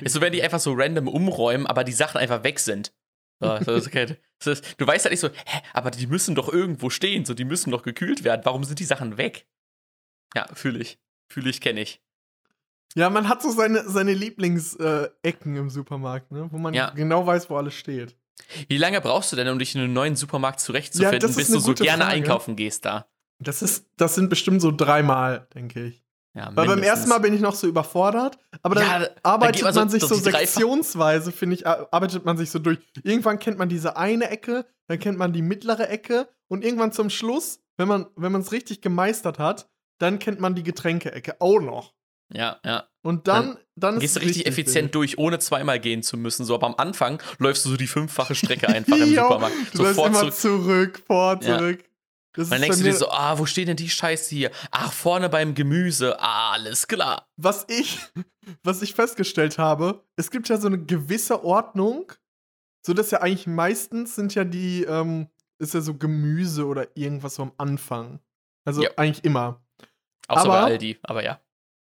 Ist 0.00 0.14
so, 0.14 0.20
wenn 0.22 0.32
die 0.32 0.42
einfach 0.42 0.60
so 0.60 0.72
random 0.72 1.06
umräumen, 1.06 1.66
aber 1.66 1.84
die 1.84 1.92
Sachen 1.92 2.18
einfach 2.18 2.44
weg 2.44 2.58
sind. 2.58 2.94
So. 3.40 3.58
Das 3.58 4.46
ist, 4.46 4.80
du 4.80 4.86
weißt 4.86 5.04
halt 5.04 5.10
nicht 5.12 5.20
so, 5.20 5.28
hä, 5.28 5.60
aber 5.72 5.90
die 5.90 6.06
müssen 6.06 6.34
doch 6.34 6.48
irgendwo 6.48 6.90
stehen, 6.90 7.24
so, 7.24 7.34
die 7.34 7.44
müssen 7.44 7.70
doch 7.70 7.82
gekühlt 7.82 8.24
werden. 8.24 8.42
Warum 8.44 8.64
sind 8.64 8.78
die 8.78 8.84
Sachen 8.84 9.16
weg? 9.18 9.46
Ja, 10.34 10.46
fühle 10.54 10.78
ich. 10.80 10.98
Fühle 11.28 11.50
ich, 11.50 11.60
kenne 11.60 11.80
ich. 11.80 12.00
Ja, 12.94 13.10
man 13.10 13.28
hat 13.28 13.42
so 13.42 13.50
seine, 13.50 13.88
seine 13.88 14.14
Lieblingsecken 14.14 15.56
im 15.56 15.70
Supermarkt, 15.70 16.30
ne? 16.30 16.48
wo 16.50 16.58
man 16.58 16.72
Ja. 16.74 16.90
genau 16.90 17.26
weiß, 17.26 17.50
wo 17.50 17.56
alles 17.56 17.74
steht. 17.74 18.16
Wie 18.68 18.76
lange 18.78 19.00
brauchst 19.00 19.32
du 19.32 19.36
denn, 19.36 19.48
um 19.48 19.58
dich 19.58 19.74
in 19.74 19.80
einem 19.80 19.92
neuen 19.92 20.16
Supermarkt 20.16 20.60
zurechtzufinden, 20.60 21.30
ist 21.30 21.36
bis 21.36 21.48
du 21.48 21.58
so 21.58 21.74
gerne 21.74 22.04
Frage. 22.04 22.16
einkaufen 22.16 22.56
gehst 22.56 22.84
da? 22.84 23.06
Das, 23.38 23.62
ist, 23.62 23.86
das 23.96 24.14
sind 24.14 24.28
bestimmt 24.30 24.60
so 24.62 24.70
dreimal, 24.70 25.48
denke 25.54 25.86
ich. 25.86 26.04
Ja, 26.34 26.50
Weil 26.54 26.66
beim 26.66 26.82
ersten 26.82 27.10
Mal 27.10 27.18
bin 27.18 27.34
ich 27.34 27.40
noch 27.42 27.54
so 27.54 27.66
überfordert, 27.66 28.38
aber 28.62 28.76
dann 28.76 28.84
Ja, 28.84 28.98
da- 29.00 29.06
da 29.06 29.12
arbeitet 29.22 29.56
geht 29.56 29.64
man 29.74 29.74
so 29.90 29.98
sich 29.98 30.02
so 30.02 30.14
sektionsweise, 30.14 31.30
finde 31.32 31.56
ich, 31.56 31.66
ar- 31.66 31.88
arbeitet 31.90 32.24
man 32.24 32.36
sich 32.38 32.50
so 32.50 32.58
durch. 32.58 32.78
Irgendwann 33.02 33.38
kennt 33.38 33.58
man 33.58 33.68
diese 33.68 33.96
eine 33.96 34.30
Ecke, 34.30 34.64
dann 34.86 34.98
kennt 34.98 35.18
man 35.18 35.32
die 35.34 35.42
mittlere 35.42 35.88
Ecke 35.90 36.28
und 36.48 36.64
irgendwann 36.64 36.92
zum 36.92 37.10
Schluss, 37.10 37.60
wenn 37.76 37.88
man 37.88 38.06
wenn 38.16 38.34
es 38.36 38.52
richtig 38.52 38.80
gemeistert 38.80 39.38
hat, 39.38 39.68
dann 39.98 40.18
kennt 40.18 40.40
man 40.40 40.54
die 40.54 40.62
Getränke-Ecke 40.62 41.36
auch 41.40 41.60
noch. 41.60 41.92
Ja, 42.34 42.58
ja. 42.64 42.88
Und 43.02 43.26
dann, 43.28 43.58
dann, 43.74 43.96
ist 43.96 44.00
Gehst 44.00 44.16
du 44.16 44.20
es 44.20 44.26
richtig 44.26 44.46
effizient 44.46 44.84
wild. 44.86 44.94
durch, 44.94 45.18
ohne 45.18 45.38
zweimal 45.38 45.80
gehen 45.80 46.02
zu 46.02 46.16
müssen. 46.16 46.44
So, 46.44 46.54
aber 46.54 46.66
am 46.68 46.74
Anfang 46.76 47.20
läufst 47.38 47.64
du 47.64 47.70
so 47.70 47.76
die 47.76 47.86
fünffache 47.86 48.34
Strecke 48.34 48.68
einfach 48.68 48.96
im 48.96 49.12
Jo, 49.12 49.22
Supermarkt. 49.22 49.54
Du 49.74 49.78
läufst 49.82 49.96
Sofort 49.96 50.08
immer 50.08 50.20
zurück. 50.32 50.34
zurück, 50.34 51.02
vor, 51.06 51.40
Ja. 51.42 51.58
zurück. 51.58 51.84
Das 52.34 52.48
Dann 52.48 52.62
denkst 52.62 52.78
du 52.78 52.84
dir 52.84 52.94
so, 52.94 53.10
ah, 53.10 53.38
wo 53.38 53.44
steht 53.44 53.68
denn 53.68 53.76
die 53.76 53.90
Scheiße 53.90 54.34
hier? 54.34 54.50
Ach, 54.70 54.90
vorne 54.90 55.28
beim 55.28 55.54
Gemüse. 55.54 56.18
Ah, 56.18 56.52
alles 56.52 56.86
klar. 56.88 57.28
was 57.36 57.66
ich, 57.68 57.98
was 58.62 58.80
ich 58.80 58.94
festgestellt 58.94 59.58
habe, 59.58 60.02
es 60.16 60.30
gibt 60.30 60.48
ja 60.48 60.56
so 60.56 60.68
eine 60.68 60.78
gewisse 60.82 61.44
Ordnung, 61.44 62.10
so 62.86 62.94
dass 62.94 63.10
ja 63.10 63.20
eigentlich 63.20 63.46
meistens 63.46 64.14
sind 64.14 64.34
ja 64.34 64.44
die, 64.44 64.84
ähm, 64.84 65.28
ist 65.58 65.74
ja 65.74 65.82
so 65.82 65.94
Gemüse 65.94 66.64
oder 66.66 66.86
irgendwas 66.96 67.34
so 67.34 67.42
am 67.42 67.52
Anfang. 67.58 68.20
Also 68.64 68.82
Ja. 68.84 68.90
eigentlich 68.96 69.24
immer. 69.24 69.60
Außer 70.28 70.42
Aber- 70.44 70.52
bei 70.52 70.60
Aldi, 70.62 70.98
aber 71.02 71.22
ja. 71.22 71.38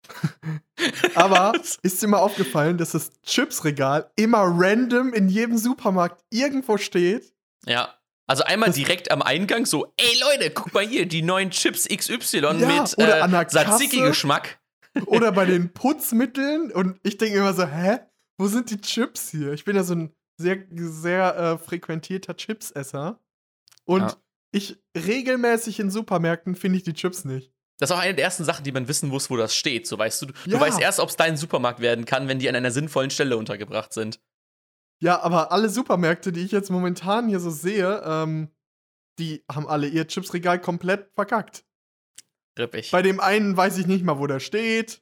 Aber 1.14 1.52
ist 1.82 2.02
dir 2.02 2.08
mal 2.08 2.18
aufgefallen, 2.18 2.78
dass 2.78 2.92
das 2.92 3.10
Chipsregal 3.24 4.10
immer 4.16 4.42
random 4.44 5.12
in 5.12 5.28
jedem 5.28 5.58
Supermarkt 5.58 6.22
irgendwo 6.30 6.76
steht? 6.78 7.34
Ja. 7.66 7.94
Also 8.26 8.44
einmal 8.44 8.68
Das- 8.68 8.76
direkt 8.76 9.10
am 9.10 9.22
Eingang 9.22 9.64
so, 9.66 9.92
ey 9.96 10.20
Leute, 10.20 10.50
guck 10.50 10.72
mal 10.74 10.86
hier, 10.86 11.06
die 11.06 11.22
neuen 11.22 11.50
Chips 11.50 11.86
XY 11.88 12.38
Ja, 12.38 12.52
mit 12.52 12.98
äh. 12.98 13.46
Tzatziki-Geschmack. 13.46 14.58
Oder 15.06 15.32
bei 15.32 15.44
den 15.46 15.72
Putzmitteln? 15.72 16.70
Und 16.72 16.98
ich 17.02 17.16
denke 17.18 17.38
immer 17.38 17.54
so, 17.54 17.66
hä? 17.66 18.00
Wo 18.38 18.46
sind 18.46 18.70
die 18.70 18.80
Chips 18.80 19.30
hier? 19.30 19.52
Ich 19.52 19.64
bin 19.64 19.76
ja 19.76 19.82
so 19.82 19.94
ein 19.94 20.12
sehr, 20.40 20.58
sehr 20.70 21.36
äh, 21.36 21.58
frequentierter 21.58 22.36
Chipsesser. 22.36 23.18
Und 23.84 24.02
Ja. 24.02 24.16
ich 24.52 24.78
regelmäßig 24.96 25.80
in 25.80 25.90
Supermärkten 25.90 26.54
finde 26.54 26.78
ich 26.78 26.84
die 26.84 26.92
Chips 26.94 27.24
nicht. 27.24 27.52
Das 27.78 27.90
ist 27.90 27.96
auch 27.96 28.00
eine 28.00 28.14
der 28.14 28.24
ersten 28.24 28.44
Sachen, 28.44 28.64
die 28.64 28.72
man 28.72 28.88
wissen 28.88 29.08
muss, 29.08 29.30
wo 29.30 29.36
das 29.36 29.54
steht. 29.54 29.86
So 29.86 29.98
weißt 29.98 30.22
du, 30.22 30.26
du 30.26 30.32
Ja. 30.46 30.60
weißt 30.60 30.80
erst, 30.80 30.98
ob 31.00 31.08
es 31.10 31.16
dein 31.16 31.36
Supermarkt 31.36 31.80
werden 31.80 32.04
kann, 32.04 32.26
wenn 32.28 32.38
die 32.38 32.48
an 32.48 32.56
einer 32.56 32.70
sinnvollen 32.72 33.10
Stelle 33.10 33.36
untergebracht 33.36 33.92
sind. 33.92 34.20
Ja, 35.00 35.20
aber 35.20 35.52
alle 35.52 35.68
Supermärkte, 35.68 36.32
die 36.32 36.40
ich 36.44 36.50
jetzt 36.50 36.70
momentan 36.70 37.28
hier 37.28 37.38
so 37.38 37.50
sehe, 37.50 38.02
ähm, 38.04 38.50
die 39.20 39.44
haben 39.50 39.68
alle 39.68 39.86
ihr 39.86 40.06
Chipsregal 40.08 40.60
komplett 40.60 41.10
verkackt. 41.14 41.64
Rippig. 42.58 42.90
Bei 42.90 43.02
dem 43.02 43.20
einen 43.20 43.56
weiß 43.56 43.78
ich 43.78 43.86
nicht 43.86 44.04
mal, 44.04 44.18
wo 44.18 44.26
der 44.26 44.40
steht. 44.40 45.00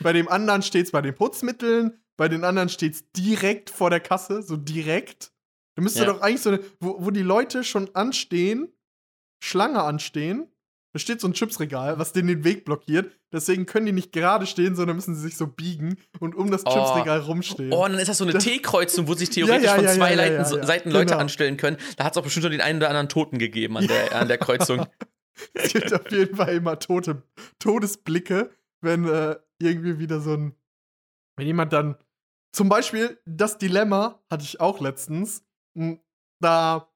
Bei 0.00 0.12
dem 0.12 0.28
anderen 0.28 0.62
steht 0.62 0.86
es 0.86 0.90
bei 0.92 1.00
den 1.02 1.14
Putzmitteln. 1.14 2.02
Bei 2.16 2.28
den 2.28 2.42
anderen 2.42 2.68
steht 2.68 2.94
es 2.94 3.12
direkt 3.12 3.70
vor 3.70 3.90
der 3.90 4.00
Kasse, 4.00 4.42
so 4.42 4.56
direkt. 4.56 5.32
Da 5.76 5.82
müsste 5.82 6.00
Ja. 6.00 6.06
doch 6.06 6.22
eigentlich 6.22 6.42
so 6.42 6.50
eine, 6.50 6.60
wo, 6.80 6.96
wo 7.04 7.10
die 7.12 7.22
Leute 7.22 7.62
schon 7.62 7.94
anstehen, 7.94 8.72
Schlange 9.40 9.82
anstehen. 9.82 10.50
Da 10.96 11.00
steht 11.00 11.20
so 11.20 11.28
ein 11.28 11.34
Chipsregal, 11.34 11.98
was 11.98 12.14
denen 12.14 12.28
den 12.28 12.44
Weg 12.44 12.64
blockiert. 12.64 13.12
Deswegen 13.30 13.66
können 13.66 13.84
die 13.84 13.92
nicht 13.92 14.12
gerade 14.12 14.46
stehen, 14.46 14.74
sondern 14.74 14.96
müssen 14.96 15.14
sie 15.14 15.20
sich 15.20 15.36
so 15.36 15.46
biegen 15.46 15.98
und 16.20 16.34
um 16.34 16.50
das 16.50 16.62
Oh. 16.64 16.70
Chipsregal 16.72 17.18
rumstehen. 17.20 17.70
Oh, 17.70 17.84
und 17.84 17.92
dann 17.92 18.00
ist 18.00 18.08
das 18.08 18.16
so 18.16 18.24
eine 18.24 18.38
T-Kreuzung, 18.38 19.06
wo 19.06 19.12
sich 19.12 19.28
theoretisch 19.28 19.64
Ja, 19.66 19.72
ja, 19.72 19.76
von 19.76 19.84
ja, 19.84 19.92
zwei 19.92 20.14
ja, 20.14 20.24
ja, 20.24 20.38
Leiten. 20.38 20.66
Seiten 20.66 20.90
Leute 20.90 21.06
Genau. 21.10 21.18
anstellen 21.18 21.58
können. 21.58 21.76
Da 21.98 22.04
hat 22.04 22.14
es 22.14 22.16
auch 22.16 22.22
bestimmt 22.22 22.44
schon 22.44 22.52
den 22.52 22.62
einen 22.62 22.78
oder 22.78 22.88
anderen 22.88 23.10
Toten 23.10 23.36
gegeben 23.38 23.76
an 23.76 23.86
der, 23.86 24.14
an 24.16 24.26
der 24.28 24.38
Kreuzung. 24.38 24.86
Es 25.52 25.74
gibt 25.74 25.92
auf 25.92 26.10
jeden 26.10 26.34
Fall 26.36 26.54
immer 26.54 26.78
tote, 26.78 27.22
Todesblicke, 27.58 28.48
wenn 28.80 29.06
äh, 29.06 29.36
irgendwie 29.60 29.98
wieder 29.98 30.20
so 30.20 30.32
ein. 30.32 30.54
Wenn 31.36 31.46
jemand 31.46 31.74
dann. 31.74 31.96
Zum 32.52 32.70
Beispiel, 32.70 33.20
das 33.26 33.58
Dilemma 33.58 34.18
hatte 34.30 34.44
ich 34.44 34.60
auch 34.60 34.80
letztens. 34.80 35.44
m, 35.76 36.00
Da 36.40 36.90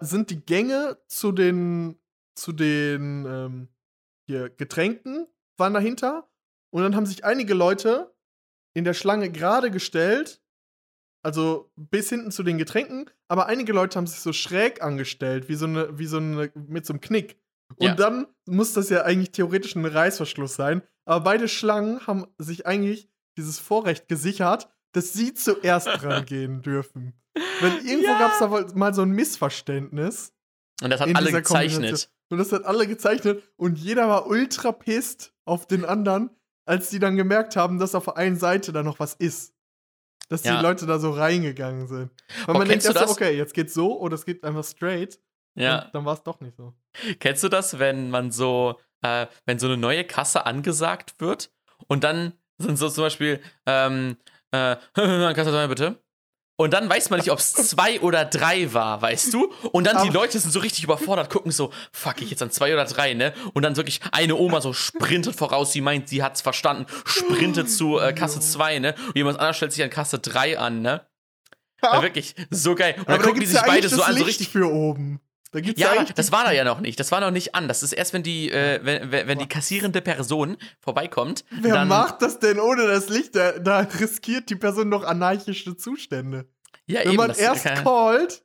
sind 0.00 0.30
die 0.30 0.44
Gänge 0.44 0.98
zu 1.06 1.30
den, 1.30 2.00
zu 2.34 2.52
den 2.52 3.24
ähm, 3.26 3.68
hier, 4.26 4.50
Getränken 4.50 5.26
waren 5.56 5.74
dahinter. 5.74 6.28
Und 6.70 6.82
dann 6.82 6.96
haben 6.96 7.06
sich 7.06 7.24
einige 7.24 7.54
Leute 7.54 8.14
in 8.74 8.84
der 8.84 8.94
Schlange 8.94 9.30
gerade 9.30 9.70
gestellt. 9.70 10.40
Also 11.22 11.70
bis 11.76 12.10
hinten 12.10 12.30
zu 12.32 12.42
den 12.42 12.58
Getränken, 12.58 13.08
aber 13.28 13.46
einige 13.46 13.72
Leute 13.72 13.96
haben 13.96 14.06
sich 14.06 14.20
so 14.20 14.34
schräg 14.34 14.82
angestellt, 14.82 15.48
wie 15.48 15.54
so 15.54 15.64
eine, 15.64 15.98
wie 15.98 16.04
so 16.04 16.18
eine, 16.18 16.52
mit 16.54 16.84
so 16.84 16.92
einem 16.92 17.00
Knick. 17.00 17.38
Und 17.76 17.86
Ja. 17.86 17.94
dann 17.94 18.26
muss 18.46 18.74
das 18.74 18.90
ja 18.90 19.04
eigentlich 19.04 19.32
theoretisch 19.32 19.74
ein 19.74 19.86
Reißverschluss 19.86 20.54
sein. 20.54 20.82
Aber 21.06 21.24
beide 21.24 21.48
Schlangen 21.48 22.06
haben 22.06 22.26
sich 22.36 22.66
eigentlich 22.66 23.08
dieses 23.38 23.58
Vorrecht 23.58 24.06
gesichert, 24.06 24.68
dass 24.92 25.14
sie 25.14 25.32
zuerst 25.32 25.86
dran 25.86 26.26
gehen 26.26 26.60
dürfen. 26.60 27.14
Weil 27.60 27.72
irgendwo 27.86 28.04
Ja. 28.10 28.18
gab 28.18 28.32
es 28.32 28.38
da 28.40 28.76
mal 28.78 28.92
so 28.92 29.02
ein 29.02 29.10
Missverständnis. 29.12 30.34
Und 30.82 30.90
das 30.90 31.00
hat 31.00 31.14
alle 31.14 31.32
gezeichnet. 31.32 32.10
Und 32.30 32.38
das 32.38 32.52
hat 32.52 32.64
alle 32.64 32.86
gezeichnet. 32.86 33.42
Und 33.56 33.78
jeder 33.78 34.08
war 34.08 34.26
ultra 34.26 34.72
pisst 34.72 35.32
auf 35.44 35.66
den 35.66 35.84
anderen, 35.84 36.30
als 36.66 36.90
die 36.90 36.98
dann 36.98 37.16
gemerkt 37.16 37.56
haben, 37.56 37.78
dass 37.78 37.94
auf 37.94 38.04
der 38.06 38.16
einen 38.16 38.36
Seite 38.36 38.72
da 38.72 38.82
noch 38.82 38.98
was 38.98 39.14
ist. 39.14 39.52
Dass 40.30 40.42
Ja. 40.44 40.56
die 40.56 40.62
Leute 40.62 40.86
da 40.86 40.98
so 40.98 41.10
reingegangen 41.10 41.86
sind. 41.86 42.10
Weil 42.46 42.56
Oh, 42.56 42.58
man 42.58 42.68
denkt 42.68 42.84
erst 42.84 42.96
okay, 43.10 43.36
jetzt 43.36 43.52
geht's 43.54 43.74
so 43.74 44.00
oder 44.00 44.14
es 44.14 44.24
geht 44.24 44.42
einfach 44.42 44.64
straight. 44.64 45.20
Ja. 45.54 45.90
Dann 45.92 46.04
war 46.04 46.14
es 46.14 46.22
doch 46.22 46.40
nicht 46.40 46.56
so. 46.56 46.74
Kennst 47.20 47.42
du 47.44 47.48
das, 47.48 47.78
wenn 47.78 48.10
man 48.10 48.30
so, 48.32 48.80
äh, 49.02 49.26
wenn 49.44 49.58
so 49.58 49.66
eine 49.66 49.76
neue 49.76 50.04
Kasse 50.04 50.46
angesagt 50.46 51.20
wird 51.20 51.52
und 51.88 52.02
dann 52.04 52.32
sind 52.58 52.78
so 52.78 52.88
zum 52.88 53.04
Beispiel, 53.04 53.40
ähm, 53.66 54.16
äh, 54.50 54.76
Kasse 54.94 55.50
2 55.50 55.66
bitte. 55.68 56.02
Und 56.56 56.72
dann 56.72 56.88
weiß 56.88 57.10
man 57.10 57.18
nicht, 57.18 57.32
ob 57.32 57.38
es 57.38 57.52
zwei 57.70 58.00
oder 58.00 58.24
drei 58.24 58.72
war, 58.72 59.02
weißt 59.02 59.32
du? 59.34 59.52
Und 59.72 59.86
dann 59.86 60.02
die 60.04 60.10
Leute 60.10 60.38
sind 60.38 60.52
so 60.52 60.60
richtig 60.60 60.84
überfordert, 60.84 61.30
gucken 61.30 61.50
so, 61.50 61.72
fuck 61.92 62.20
ich 62.22 62.30
jetzt 62.30 62.42
an 62.42 62.50
zwei 62.50 62.72
oder 62.72 62.84
drei, 62.84 63.14
ne? 63.14 63.34
Und 63.54 63.62
dann 63.62 63.76
wirklich 63.76 64.00
eine 64.12 64.36
Oma 64.36 64.60
so 64.60 64.72
sprintet 64.72 65.34
voraus, 65.34 65.72
sie 65.72 65.80
meint, 65.80 66.08
sie 66.08 66.22
hat's 66.22 66.42
verstanden, 66.42 66.86
sprintet 67.04 67.70
zu 67.70 67.98
äh, 67.98 68.12
Kasse 68.12 68.40
2, 68.40 68.78
ne? 68.78 68.94
Und 69.08 69.16
jemand 69.16 69.38
anderes 69.38 69.56
stellt 69.56 69.72
sich 69.72 69.82
an 69.82 69.90
Kasse 69.90 70.18
3 70.20 70.58
an, 70.58 70.82
ne? 70.82 71.06
Ja, 71.82 72.02
wirklich, 72.02 72.34
so 72.50 72.74
geil. 72.74 72.94
Und 72.98 73.08
dann 73.08 73.14
Aber 73.16 73.18
da 73.18 73.28
gucken 73.28 73.40
die 73.40 73.46
sich 73.46 73.56
ja 73.56 73.66
beide 73.66 73.88
so 73.88 74.02
an, 74.02 74.16
so 74.16 74.24
richtig 74.24 74.48
für 74.48 74.70
oben. 74.72 75.20
Da 75.54 75.60
gibt's 75.60 75.80
ja, 75.80 75.92
eigentlich 75.92 76.14
das 76.14 76.32
war 76.32 76.42
da 76.42 76.50
ja 76.50 76.64
noch 76.64 76.80
nicht. 76.80 76.98
Das 76.98 77.12
war 77.12 77.20
noch 77.20 77.30
nicht 77.30 77.54
an. 77.54 77.68
Das 77.68 77.84
ist 77.84 77.92
erst, 77.92 78.12
wenn 78.12 78.24
die, 78.24 78.50
äh, 78.50 78.80
wenn, 78.82 79.12
wenn 79.12 79.28
wenn 79.28 79.38
die 79.38 79.46
kassierende 79.46 80.00
Person 80.02 80.56
vorbeikommt. 80.80 81.44
Wer 81.52 81.84
macht 81.84 82.22
das 82.22 82.40
denn 82.40 82.58
ohne 82.58 82.88
das 82.88 83.08
Licht? 83.08 83.36
Da, 83.36 83.52
da 83.60 83.78
riskiert 84.00 84.50
die 84.50 84.56
Person 84.56 84.88
noch 84.88 85.04
anarchische 85.04 85.76
Zustände. 85.76 86.48
Ja, 86.86 87.02
Wenn 87.02 87.10
eben. 87.10 87.16
man 87.18 87.30
erst 87.30 87.66
äh, 87.66 87.74
callt 87.74 88.42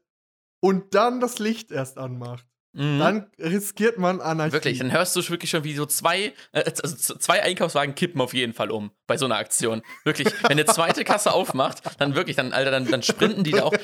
und 0.59 0.93
dann 0.93 1.19
das 1.19 1.39
Licht 1.39 1.71
erst 1.71 1.97
anmacht, 1.97 2.45
mhm. 2.73 2.99
dann 2.99 3.31
riskiert 3.39 3.97
man 3.97 4.21
Anarchie. 4.21 4.53
Wirklich, 4.53 4.77
dann 4.77 4.91
hörst 4.91 5.15
du 5.15 5.27
wirklich 5.29 5.49
schon, 5.49 5.63
wie 5.63 5.73
so 5.73 5.87
zwei, 5.87 6.33
äh, 6.51 6.63
also 6.63 7.15
zwei 7.15 7.41
Einkaufswagen 7.41 7.95
kippen 7.95 8.21
auf 8.21 8.35
jeden 8.35 8.53
Fall 8.53 8.69
um 8.69 8.91
bei 9.07 9.17
so 9.17 9.25
einer 9.25 9.37
Aktion. 9.37 9.81
Wirklich, 10.03 10.27
wenn 10.43 10.51
eine 10.51 10.65
zweite 10.65 11.03
Kasse 11.03 11.33
aufmacht, 11.33 11.81
dann 11.99 12.13
wirklich, 12.13 12.35
dann, 12.35 12.53
Alter, 12.53 12.69
dann, 12.69 12.85
dann 12.85 13.01
sprinten 13.01 13.43
die 13.43 13.51
da 13.53 13.63
auch. 13.63 13.73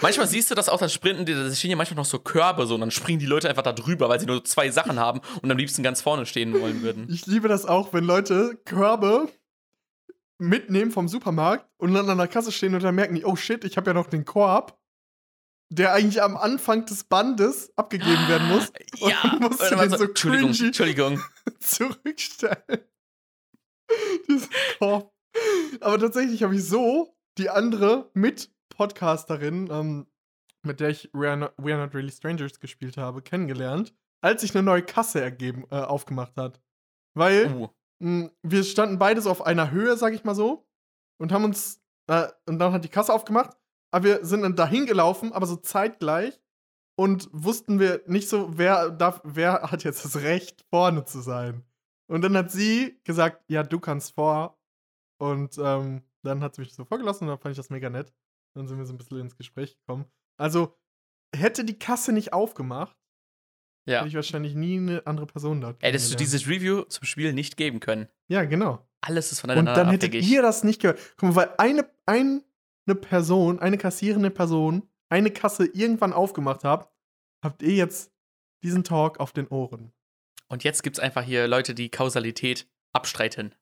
Manchmal 0.00 0.26
siehst 0.26 0.50
du 0.50 0.54
das 0.54 0.68
auch, 0.68 0.78
dann 0.78 0.90
sprinten 0.90 1.26
die, 1.26 1.34
da 1.34 1.52
stehen 1.54 1.70
ja 1.70 1.76
manchmal 1.76 1.96
noch 1.96 2.04
so 2.04 2.18
Körbe 2.18 2.66
so, 2.66 2.74
und 2.74 2.80
dann 2.80 2.90
springen 2.90 3.18
die 3.18 3.26
Leute 3.26 3.48
einfach 3.48 3.62
da 3.62 3.72
drüber, 3.72 4.08
weil 4.08 4.20
sie 4.20 4.26
nur 4.26 4.44
zwei 4.44 4.70
Sachen 4.70 4.98
haben 4.98 5.20
und 5.42 5.50
am 5.50 5.58
liebsten 5.58 5.82
ganz 5.82 6.00
vorne 6.00 6.26
stehen 6.26 6.58
wollen 6.60 6.82
würden. 6.82 7.06
Ich 7.10 7.26
liebe 7.26 7.48
das 7.48 7.66
auch, 7.66 7.92
wenn 7.92 8.04
Leute 8.04 8.58
Körbe 8.64 9.28
mitnehmen 10.38 10.90
vom 10.90 11.08
Supermarkt 11.08 11.66
und 11.76 11.94
dann 11.94 12.08
an 12.08 12.18
der 12.18 12.28
Kasse 12.28 12.52
stehen 12.52 12.74
und 12.74 12.82
dann 12.82 12.94
merken 12.94 13.14
die, 13.14 13.24
oh 13.24 13.36
shit, 13.36 13.64
ich 13.64 13.76
habe 13.76 13.90
ja 13.90 13.94
noch 13.94 14.08
den 14.08 14.24
Korb, 14.24 14.78
der 15.70 15.92
eigentlich 15.92 16.22
am 16.22 16.36
Anfang 16.36 16.86
des 16.86 17.04
Bandes 17.04 17.72
abgegeben 17.76 18.28
werden 18.28 18.48
muss. 18.48 18.68
Und 19.00 19.10
Ja, 19.10 19.18
dann 19.22 19.38
musst 19.40 19.60
du 19.60 19.76
den 19.76 19.90
so, 19.90 19.96
so 19.96 20.04
Entschuldigung, 20.04 20.50
Entschuldigung. 20.50 21.22
zurückstellen. 21.58 22.80
Diesen 24.28 24.50
Korb. 24.78 25.12
Aber 25.80 25.98
tatsächlich 25.98 26.42
habe 26.42 26.54
ich 26.54 26.64
so 26.64 27.16
die 27.38 27.50
andere 27.50 28.10
Mit-Podcasterin, 28.74 29.68
ähm, 29.70 30.06
mit 30.62 30.80
der 30.80 30.90
ich 30.90 31.10
We 31.12 31.28
Are, 31.28 31.36
Not, 31.36 31.54
We 31.56 31.74
Are 31.74 31.82
Not 31.84 31.94
Really 31.94 32.10
Strangers 32.10 32.58
gespielt 32.58 32.96
habe, 32.96 33.22
kennengelernt, 33.22 33.94
als 34.20 34.40
sich 34.40 34.54
eine 34.54 34.64
neue 34.64 34.82
Kasse 34.82 35.20
ergeben, 35.20 35.64
äh, 35.70 35.76
aufgemacht 35.76 36.36
hat. 36.36 36.60
Weil 37.14 37.52
Uh, 37.54 37.68
mh, 38.00 38.30
wir 38.42 38.64
standen 38.64 38.98
beides 38.98 39.26
auf 39.26 39.46
einer 39.46 39.70
Höhe, 39.70 39.96
sag 39.96 40.14
ich 40.14 40.24
mal 40.24 40.34
so, 40.34 40.66
und 41.20 41.32
haben 41.32 41.44
uns, 41.44 41.82
äh, 42.08 42.28
und 42.46 42.58
dann 42.58 42.72
hat 42.72 42.84
die 42.84 42.88
Kasse 42.88 43.12
aufgemacht, 43.12 43.56
aber 43.92 44.04
wir 44.04 44.24
sind 44.24 44.42
dann 44.42 44.56
dahin 44.56 44.86
gelaufen, 44.86 45.32
aber 45.32 45.46
so 45.46 45.56
zeitgleich 45.56 46.40
und 46.96 47.28
wussten 47.32 47.78
wir 47.78 48.02
nicht 48.06 48.28
so, 48.28 48.58
wer, 48.58 48.90
darf, 48.90 49.20
wer 49.24 49.70
hat 49.70 49.84
jetzt 49.84 50.04
das 50.04 50.16
Recht, 50.22 50.64
vorne 50.70 51.04
zu 51.04 51.20
sein. 51.20 51.64
Und 52.06 52.22
dann 52.22 52.36
hat 52.36 52.50
sie 52.50 53.00
gesagt, 53.04 53.44
ja, 53.48 53.62
du 53.62 53.80
kannst 53.80 54.14
vor. 54.14 54.58
Und 55.18 55.56
ähm, 55.58 56.02
dann 56.22 56.42
hat 56.42 56.54
sie 56.54 56.62
mich 56.62 56.74
so 56.74 56.84
vorgelassen 56.84 57.24
und 57.24 57.30
dann 57.30 57.38
fand 57.38 57.52
ich 57.52 57.56
das 57.56 57.70
mega 57.70 57.88
nett. 57.88 58.12
Dann 58.54 58.68
sind 58.68 58.78
wir 58.78 58.86
so 58.86 58.92
ein 58.92 58.98
bisschen 58.98 59.20
ins 59.20 59.36
Gespräch 59.36 59.76
gekommen. 59.76 60.06
Also, 60.36 60.76
hätte 61.34 61.64
die 61.64 61.78
Kasse 61.78 62.12
nicht 62.12 62.32
aufgemacht, 62.32 62.96
ja. 63.86 63.98
hätte 63.98 64.08
ich 64.08 64.14
wahrscheinlich 64.14 64.54
nie 64.54 64.76
eine 64.78 65.06
andere 65.06 65.26
Person 65.26 65.60
dort 65.60 65.82
Hättest 65.82 66.12
du 66.12 66.16
dieses 66.16 66.46
Review 66.48 66.82
zum 66.82 67.04
Spiel 67.04 67.32
nicht 67.32 67.56
geben 67.56 67.80
können. 67.80 68.08
Ja, 68.28 68.44
genau. 68.44 68.86
Alles 69.00 69.32
ist 69.32 69.38
Und 69.38 69.50
voneinander 69.50 69.74
dann 69.74 69.90
hättet 69.90 70.10
abhängig. 70.10 70.30
ihr 70.30 70.42
das 70.42 70.64
nicht 70.64 70.80
gehört. 70.80 70.98
Guck 71.16 71.30
mal, 71.30 71.36
weil 71.36 71.54
eine, 71.58 71.90
eine 72.06 72.94
Person, 72.94 73.58
eine 73.58 73.76
kassierende 73.76 74.30
Person, 74.30 74.88
eine 75.10 75.30
Kasse 75.30 75.66
irgendwann 75.66 76.12
aufgemacht 76.12 76.64
habt, 76.64 76.94
habt 77.42 77.62
ihr 77.62 77.74
jetzt 77.74 78.12
diesen 78.62 78.84
Talk 78.84 79.20
auf 79.20 79.32
den 79.32 79.48
Ohren. 79.48 79.92
Und 80.48 80.64
jetzt 80.64 80.82
gibt 80.82 80.96
es 80.96 81.02
einfach 81.02 81.22
hier 81.22 81.46
Leute, 81.48 81.74
die 81.74 81.90
Kausalität 81.90 82.66
abstreiten. 82.92 83.54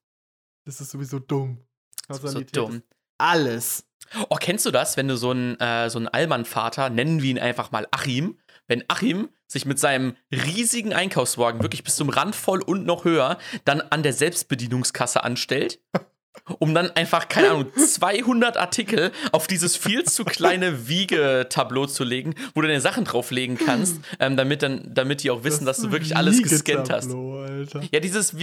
Das 0.65 0.81
ist 0.81 0.91
sowieso 0.91 1.19
dumm. 1.19 1.59
Das 2.07 2.19
ist 2.19 2.23
so 2.23 2.29
Kausalität 2.29 2.57
dumm. 2.57 2.73
ist 2.77 2.85
Alles. 3.23 3.87
Oh, 4.31 4.37
kennst 4.37 4.67
du 4.67 4.73
das, 4.73 4.97
wenn 4.97 5.07
du 5.07 5.17
so 5.17 5.31
einen 5.31 5.59
äh, 5.61 5.89
so 5.89 5.99
einen 5.99 6.09
Allmann-Vater, 6.09 6.91
nennen 6.91 7.23
wir 7.23 7.31
ihn 7.31 7.39
einfach 7.39 7.71
mal 7.71 7.87
Achim, 7.93 8.37
wenn 8.67 8.85
Achim 8.89 9.29
sich 9.47 9.65
mit 9.65 9.79
seinem 9.79 10.17
riesigen 10.33 10.93
Einkaufswagen 10.93 11.63
wirklich 11.63 11.85
bis 11.85 11.95
zum 11.95 12.09
Rand 12.09 12.35
voll 12.35 12.61
und 12.63 12.85
noch 12.85 13.05
höher 13.05 13.39
dann 13.65 13.81
an 13.81 14.03
der 14.03 14.13
Selbstbedienungskasse 14.13 15.23
anstellt, 15.23 15.79
um 16.59 16.75
dann 16.75 16.91
einfach, 16.91 17.29
keine 17.29 17.51
Ahnung, 17.51 17.67
200 17.77 18.57
Artikel 18.57 19.13
auf 19.33 19.47
dieses 19.47 19.77
viel 19.77 20.05
zu 20.05 20.25
kleine 20.25 20.89
Wiegetableau 20.89 21.87
zu 21.87 22.05
legen, 22.05 22.35
wo 22.55 22.61
du 22.63 22.69
deine 22.69 22.81
Sachen 22.81 23.05
drauflegen 23.05 23.59
kannst, 23.59 23.97
ähm, 24.19 24.37
damit, 24.37 24.63
dann, 24.63 24.91
damit 24.93 25.23
die 25.23 25.31
auch 25.31 25.45
wissen, 25.45 25.67
dass 25.67 25.79
du 25.79 25.93
wirklich 25.93 26.17
alles 26.17 26.43
gescannt 26.43 26.91
hast. 26.91 27.11
Alter. 27.13 27.83
Ja, 27.93 28.01
dieses, 28.01 28.35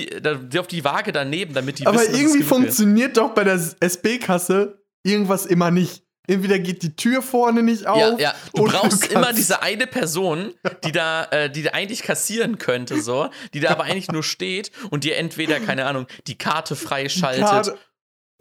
auf 0.58 0.68
die 0.68 0.84
Waage 0.84 1.12
daneben, 1.12 1.54
damit 1.54 1.80
die 1.80 1.88
Aber 1.88 2.00
wissen, 2.00 2.14
irgendwie 2.14 2.40
genug 2.40 2.42
ist. 2.42 2.48
funktioniert 2.48 3.18
doch 3.18 3.34
bei 3.34 3.44
der 3.44 3.60
SB-Kasse 3.80 4.82
irgendwas 5.04 5.46
immer 5.46 5.72
nicht. 5.72 6.04
Entweder 6.30 6.60
geht 6.60 6.84
die 6.84 6.96
Tür 6.96 7.22
vorne 7.22 7.64
nicht 7.64 7.88
auf. 7.88 7.98
Ja, 7.98 8.18
ja. 8.30 8.34
Du 8.54 8.64
brauchst 8.66 9.02
kannst- 9.02 9.12
immer 9.12 9.34
diese 9.34 9.62
eine 9.62 9.88
Person, 9.88 10.54
die 10.86 10.92
da, 10.92 11.26
äh, 11.32 11.50
die 11.50 11.64
da 11.64 11.72
eigentlich 11.72 12.04
kassieren 12.04 12.58
könnte, 12.58 13.02
so, 13.02 13.30
die 13.54 13.60
da 13.60 13.72
aber 13.72 13.84
eigentlich 13.86 14.10
nur 14.10 14.24
steht 14.24 14.72
und 14.92 15.04
dir 15.04 15.18
entweder, 15.18 15.60
keine 15.60 15.86
Ahnung, 15.86 16.08
die 16.28 16.38
Karte 16.38 16.76
freischaltet 16.76 17.44
Karte- 17.46 17.78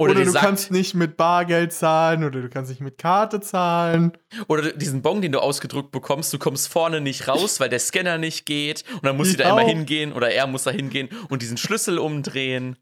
oder, 0.00 0.12
Oder, 0.12 0.24
du 0.26 0.30
sagt, 0.30 0.44
kannst 0.44 0.70
nicht 0.70 0.94
mit 0.94 1.16
Bargeld 1.16 1.72
zahlen 1.72 2.22
oder 2.22 2.40
du 2.40 2.48
kannst 2.48 2.70
nicht 2.70 2.80
mit 2.80 2.98
Karte 2.98 3.40
zahlen. 3.40 4.12
oder 4.46 4.70
diesen 4.70 5.02
Bon, 5.02 5.20
den 5.20 5.32
du 5.32 5.40
ausgedruckt 5.40 5.90
bekommst, 5.90 6.32
du 6.32 6.38
kommst 6.38 6.68
vorne 6.68 7.00
nicht 7.00 7.26
raus, 7.26 7.58
weil 7.58 7.68
der 7.68 7.80
Scanner 7.80 8.16
nicht 8.16 8.46
geht 8.46 8.84
und 8.92 9.04
dann 9.06 9.16
muss 9.16 9.30
sie 9.30 9.36
da 9.36 9.44
Ja. 9.48 9.50
immer 9.58 9.68
hingehen 9.68 10.12
oder 10.12 10.30
er 10.30 10.46
muss 10.46 10.62
da 10.62 10.70
hingehen 10.70 11.08
und 11.30 11.42
diesen 11.42 11.56
Schlüssel 11.56 11.98
umdrehen. 11.98 12.76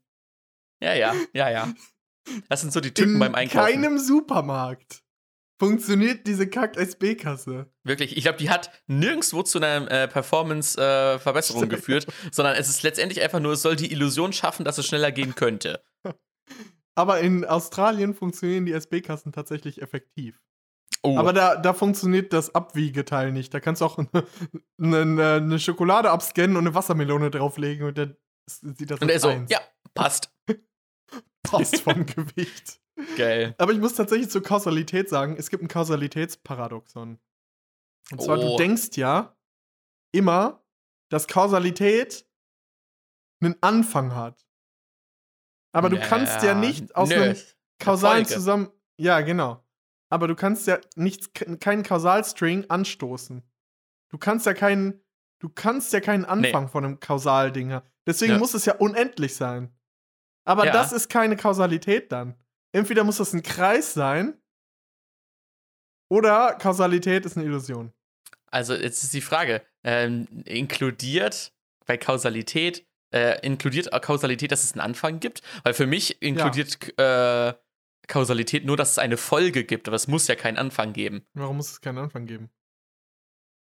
Ja, 0.83 0.92
ja, 0.92 1.14
ja, 1.33 1.49
ja. 1.49 1.73
Das 2.49 2.61
sind 2.61 2.73
so 2.73 2.81
die 2.81 2.93
Tücken 2.93 3.15
In 3.15 3.19
beim 3.19 3.35
Einkaufen. 3.35 3.73
keinem 3.73 3.99
Supermarkt 3.99 5.03
funktioniert 5.59 6.27
diese 6.27 6.49
Kack-SB-Kasse. 6.49 7.67
Wirklich, 7.83 8.17
ich 8.17 8.25
glaube, 8.25 8.39
die 8.39 8.51
hat 8.51 8.71
nirgendwo 8.87 9.43
zu 9.43 9.59
einer 9.59 9.91
äh, 9.91 10.09
Performance-Verbesserung 10.09 11.69
geführt, 11.69 12.07
sondern 12.31 12.57
es 12.57 12.69
ist 12.69 12.83
letztendlich 12.83 13.23
einfach 13.23 13.41
nur, 13.41 13.53
es 13.53 13.62
soll 13.62 13.77
die 13.77 13.93
Illusion 13.93 14.33
schaffen, 14.33 14.65
dass 14.65 14.79
es 14.79 14.87
schneller 14.87 15.12
gehen 15.12 15.35
könnte. 15.35 15.83
Aber 16.95 17.21
in 17.21 17.45
Australien 17.45 18.15
funktionieren 18.15 18.67
die 18.67 18.73
SB-Kassen 18.73 19.33
tatsächlich 19.33 19.83
effektiv. 19.83 20.41
Oh, 21.03 21.19
Aber 21.19 21.33
da, 21.33 21.57
da 21.57 21.75
funktioniert 21.75 22.33
das 22.33 22.55
Abwiegeteil 22.55 23.33
nicht. 23.33 23.53
Da 23.53 23.61
kannst 23.61 23.81
du 23.81 23.87
auch 23.87 23.99
eine, 24.79 25.01
eine, 25.01 25.33
eine 25.35 25.59
Schokolade 25.59 26.11
abscannen 26.11 26.57
und 26.57 26.67
eine 26.67 26.75
Wassermelone 26.75 27.31
drauflegen 27.31 27.87
und 27.87 27.99
dann 27.99 28.17
sieht 28.47 28.91
das 28.91 29.01
und 29.01 29.11
er 29.11 29.21
so, 29.21 29.31
ja, 29.49 29.61
passt. 29.95 30.31
Passt 31.51 31.81
vom 31.81 32.07
Gewicht. 32.07 32.81
Geil. 33.17 33.55
Aber 33.59 33.73
ich 33.73 33.79
muss 33.79 33.95
tatsächlich 33.95 34.31
zur 34.31 34.43
Kausalität 34.43 35.09
sagen, 35.09 35.37
es 35.39 35.51
gibt 35.51 35.63
ein 35.63 35.69
Kausalitätsparadoxon. 35.69 37.19
Und 38.13 38.23
zwar, 38.23 38.39
Oh. 38.39 38.53
du 38.53 38.57
denkst 38.57 38.97
ja 38.97 39.37
immer, 40.13 40.65
dass 41.11 41.27
Kausalität 41.27 42.27
einen 43.41 43.57
Anfang 43.61 44.15
hat. 44.15 44.47
Aber 45.73 45.91
du 45.91 46.01
kannst 46.01 46.43
ja 46.43 46.55
nicht 46.55 46.95
aus 46.97 47.11
nö, 47.11 47.17
einem 47.17 47.37
kausalen 47.79 48.25
zusammen. 48.25 48.71
Ja, 48.99 49.21
genau. 49.21 49.63
Aber 50.09 50.27
du 50.29 50.35
kannst 50.35 50.67
ja 50.67 50.79
nichts, 50.95 51.31
keinen 51.61 51.83
Kausalstring 51.83 52.71
anstoßen. 52.71 53.43
Du 54.09 54.19
kannst 54.19 54.47
ja 54.47 54.55
keinen, 54.55 55.03
du 55.41 55.49
kannst 55.51 55.93
ja 55.93 56.01
keinen 56.01 56.25
Anfang 56.25 56.69
von 56.69 56.85
einem 56.85 57.01
Kausalding 57.01 57.73
haben. 57.73 57.87
Deswegen 58.07 58.35
Ja. 58.35 58.39
muss 58.39 58.55
es 58.55 58.65
ja 58.65 58.77
unendlich 58.77 59.35
sein. 59.37 59.77
Aber 60.47 60.65
Ja. 60.67 60.73
das 60.73 60.93
ist 60.93 61.09
keine 61.09 61.37
Kausalität 61.37 62.13
dann. 62.13 62.35
Entweder 62.73 63.05
muss 63.05 63.19
das 63.19 63.33
ein 63.33 63.43
Kreis 63.43 63.93
sein 63.95 64.41
oder 66.09 66.55
Kausalität 66.55 67.27
ist 67.27 67.37
eine 67.37 67.47
Illusion. 67.47 67.93
Also, 68.47 68.75
jetzt 68.75 69.03
ist 69.03 69.13
die 69.13 69.21
Frage: 69.21 69.63
ähm, 69.85 70.27
inkludiert 70.45 71.53
bei 71.85 71.97
Kausalität, 71.99 72.87
äh, 73.13 73.45
inkludiert 73.45 73.91
Kausalität, 74.03 74.53
dass 74.53 74.65
es 74.65 74.73
einen 74.73 74.81
Anfang 74.81 75.21
gibt? 75.21 75.43
Weil 75.65 75.75
für 75.75 75.87
mich 75.87 76.23
inkludiert 76.23 76.97
äh, 76.99 77.55
Kausalität 78.07 78.65
nur, 78.65 78.77
dass 78.77 78.93
es 78.93 78.99
eine 78.99 79.17
Folge 79.17 79.65
gibt, 79.65 79.89
aber 79.89 79.97
es 79.97 80.07
muss 80.07 80.29
ja 80.29 80.37
keinen 80.37 80.59
Anfang 80.59 80.93
geben. 80.93 81.27
Warum 81.35 81.57
muss 81.57 81.71
es 81.71 81.81
keinen 81.81 81.99
Anfang 81.99 82.27
geben? 82.27 82.51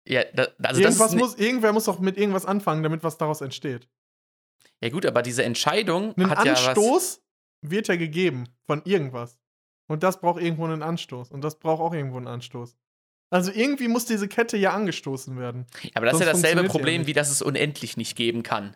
Ja, 0.08 0.24
da, 0.34 0.48
also 0.64 0.82
das 0.82 0.96
Irgendwas 0.96 1.14
ist, 1.14 1.20
muss, 1.20 1.36
irgendwer 1.36 1.74
muss 1.74 1.88
auch 1.90 2.00
mit 2.00 2.18
irgendwas 2.18 2.46
anfangen, 2.46 2.82
damit 2.82 3.04
was 3.04 3.18
daraus 3.18 3.42
entsteht. 3.42 3.88
Ja 4.84 4.89
gut, 4.89 5.06
aber 5.06 5.22
diese 5.22 5.44
Entscheidung 5.44 6.13
Ein 6.17 6.30
hat 6.30 6.46
ja. 6.46 6.54
Anstoß 6.54 7.22
wird 7.62 7.88
ja 7.88 7.96
gegeben 7.96 8.46
von 8.65 8.82
irgendwas. 8.86 9.39
Und 9.88 10.04
das 10.04 10.20
braucht 10.22 10.41
irgendwo 10.41 10.65
einen 10.65 10.82
Anstoß. 10.84 11.32
Und 11.32 11.41
das 11.44 11.60
braucht 11.60 11.82
auch 11.82 11.94
irgendwo 11.94 12.17
einen 12.17 12.28
Anstoß. 12.28 12.78
Also 13.30 13.52
irgendwie 13.54 13.88
muss 13.88 14.06
diese 14.06 14.28
Kette 14.28 14.58
ja 14.58 14.74
angestoßen 14.74 15.38
werden. 15.38 15.65
Ja, 15.84 15.91
aber 15.96 16.06
das 16.08 16.15
ist 16.15 16.20
Sonst 16.20 16.28
ja 16.28 16.34
dasselbe 16.34 16.63
ja 16.63 16.67
Problem, 16.70 17.02
nicht. 17.02 17.08
wie 17.08 17.13
dass 17.13 17.30
es 17.30 17.41
unendlich 17.41 17.98
nicht 17.98 18.15
geben 18.15 18.44
kann. 18.44 18.76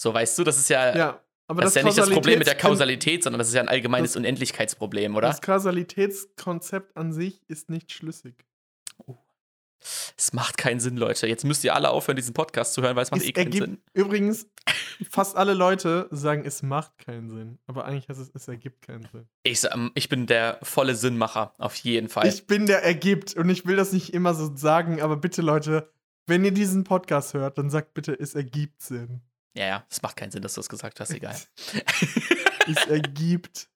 So, 0.00 0.12
weißt 0.14 0.36
du, 0.38 0.44
das 0.44 0.58
ist 0.58 0.68
ja, 0.70 0.96
Ja, 0.96 1.24
aber 1.46 1.62
das 1.62 1.70
ist 1.70 1.76
ja 1.76 1.82
nicht 1.84 1.98
das 1.98 2.10
Problem 2.10 2.38
mit 2.38 2.48
der 2.48 2.56
Kausalität, 2.56 3.22
sondern 3.22 3.38
das 3.38 3.48
ist 3.48 3.54
ja 3.54 3.60
ein 3.60 3.68
allgemeines 3.68 4.12
Das- 4.12 4.16
Unendlichkeitsproblem, 4.16 5.14
oder? 5.14 5.28
Das 5.28 5.40
Kausalitätskonzept 5.42 6.96
an 6.96 7.12
sich 7.12 7.42
ist 7.48 7.70
nicht 7.70 7.92
schlüssig. 7.92 8.44
Es 10.16 10.32
macht 10.32 10.56
keinen 10.56 10.80
Sinn, 10.80 10.96
Leute. 10.96 11.26
Jetzt 11.26 11.44
müsst 11.44 11.62
ihr 11.64 11.74
alle 11.74 11.90
aufhören, 11.90 12.16
diesen 12.16 12.34
Podcast 12.34 12.74
zu 12.74 12.82
hören, 12.82 12.96
weil 12.96 13.02
es 13.02 13.10
macht 13.10 13.22
Es 13.22 13.28
eh 13.28 13.32
keinen 13.32 13.52
Sinn. 13.52 13.78
übrigens, 13.92 14.46
fast 15.10 15.36
alle 15.36 15.54
Leute 15.54 16.08
sagen, 16.10 16.44
es 16.44 16.62
macht 16.62 16.96
keinen 16.98 17.28
Sinn. 17.30 17.58
Aber 17.66 17.84
eigentlich 17.84 18.08
heißt 18.08 18.20
es, 18.20 18.30
es 18.34 18.48
ergibt 18.48 18.82
keinen 18.86 19.06
Sinn. 19.12 19.28
Ich, 19.42 19.62
ich 19.94 20.08
bin 20.08 20.26
der 20.26 20.58
volle 20.62 20.94
Sinnmacher, 20.94 21.52
auf 21.58 21.76
jeden 21.76 22.08
Fall. 22.08 22.26
Ich 22.26 22.46
bin 22.46 22.66
der 22.66 22.82
ergibt 22.82 23.34
und 23.34 23.48
ich 23.50 23.66
will 23.66 23.76
das 23.76 23.92
nicht 23.92 24.14
immer 24.14 24.34
so 24.34 24.56
sagen, 24.56 25.02
aber 25.02 25.16
bitte 25.16 25.42
Leute, 25.42 25.90
wenn 26.26 26.44
ihr 26.44 26.52
diesen 26.52 26.84
Podcast 26.84 27.34
hört, 27.34 27.58
dann 27.58 27.68
sagt 27.70 27.92
bitte, 27.94 28.12
es 28.18 28.34
ergibt 28.34 28.80
Sinn. 28.80 29.20
ja, 29.54 29.66
ja, 29.66 29.86
es 29.90 30.00
macht 30.00 30.16
keinen 30.16 30.30
Sinn, 30.30 30.42
dass 30.42 30.54
du 30.54 30.60
es 30.60 30.68
gesagt 30.68 30.98
hast, 31.00 31.10
egal. 31.12 31.36
Es 32.66 32.86
ergibt. 32.86 33.68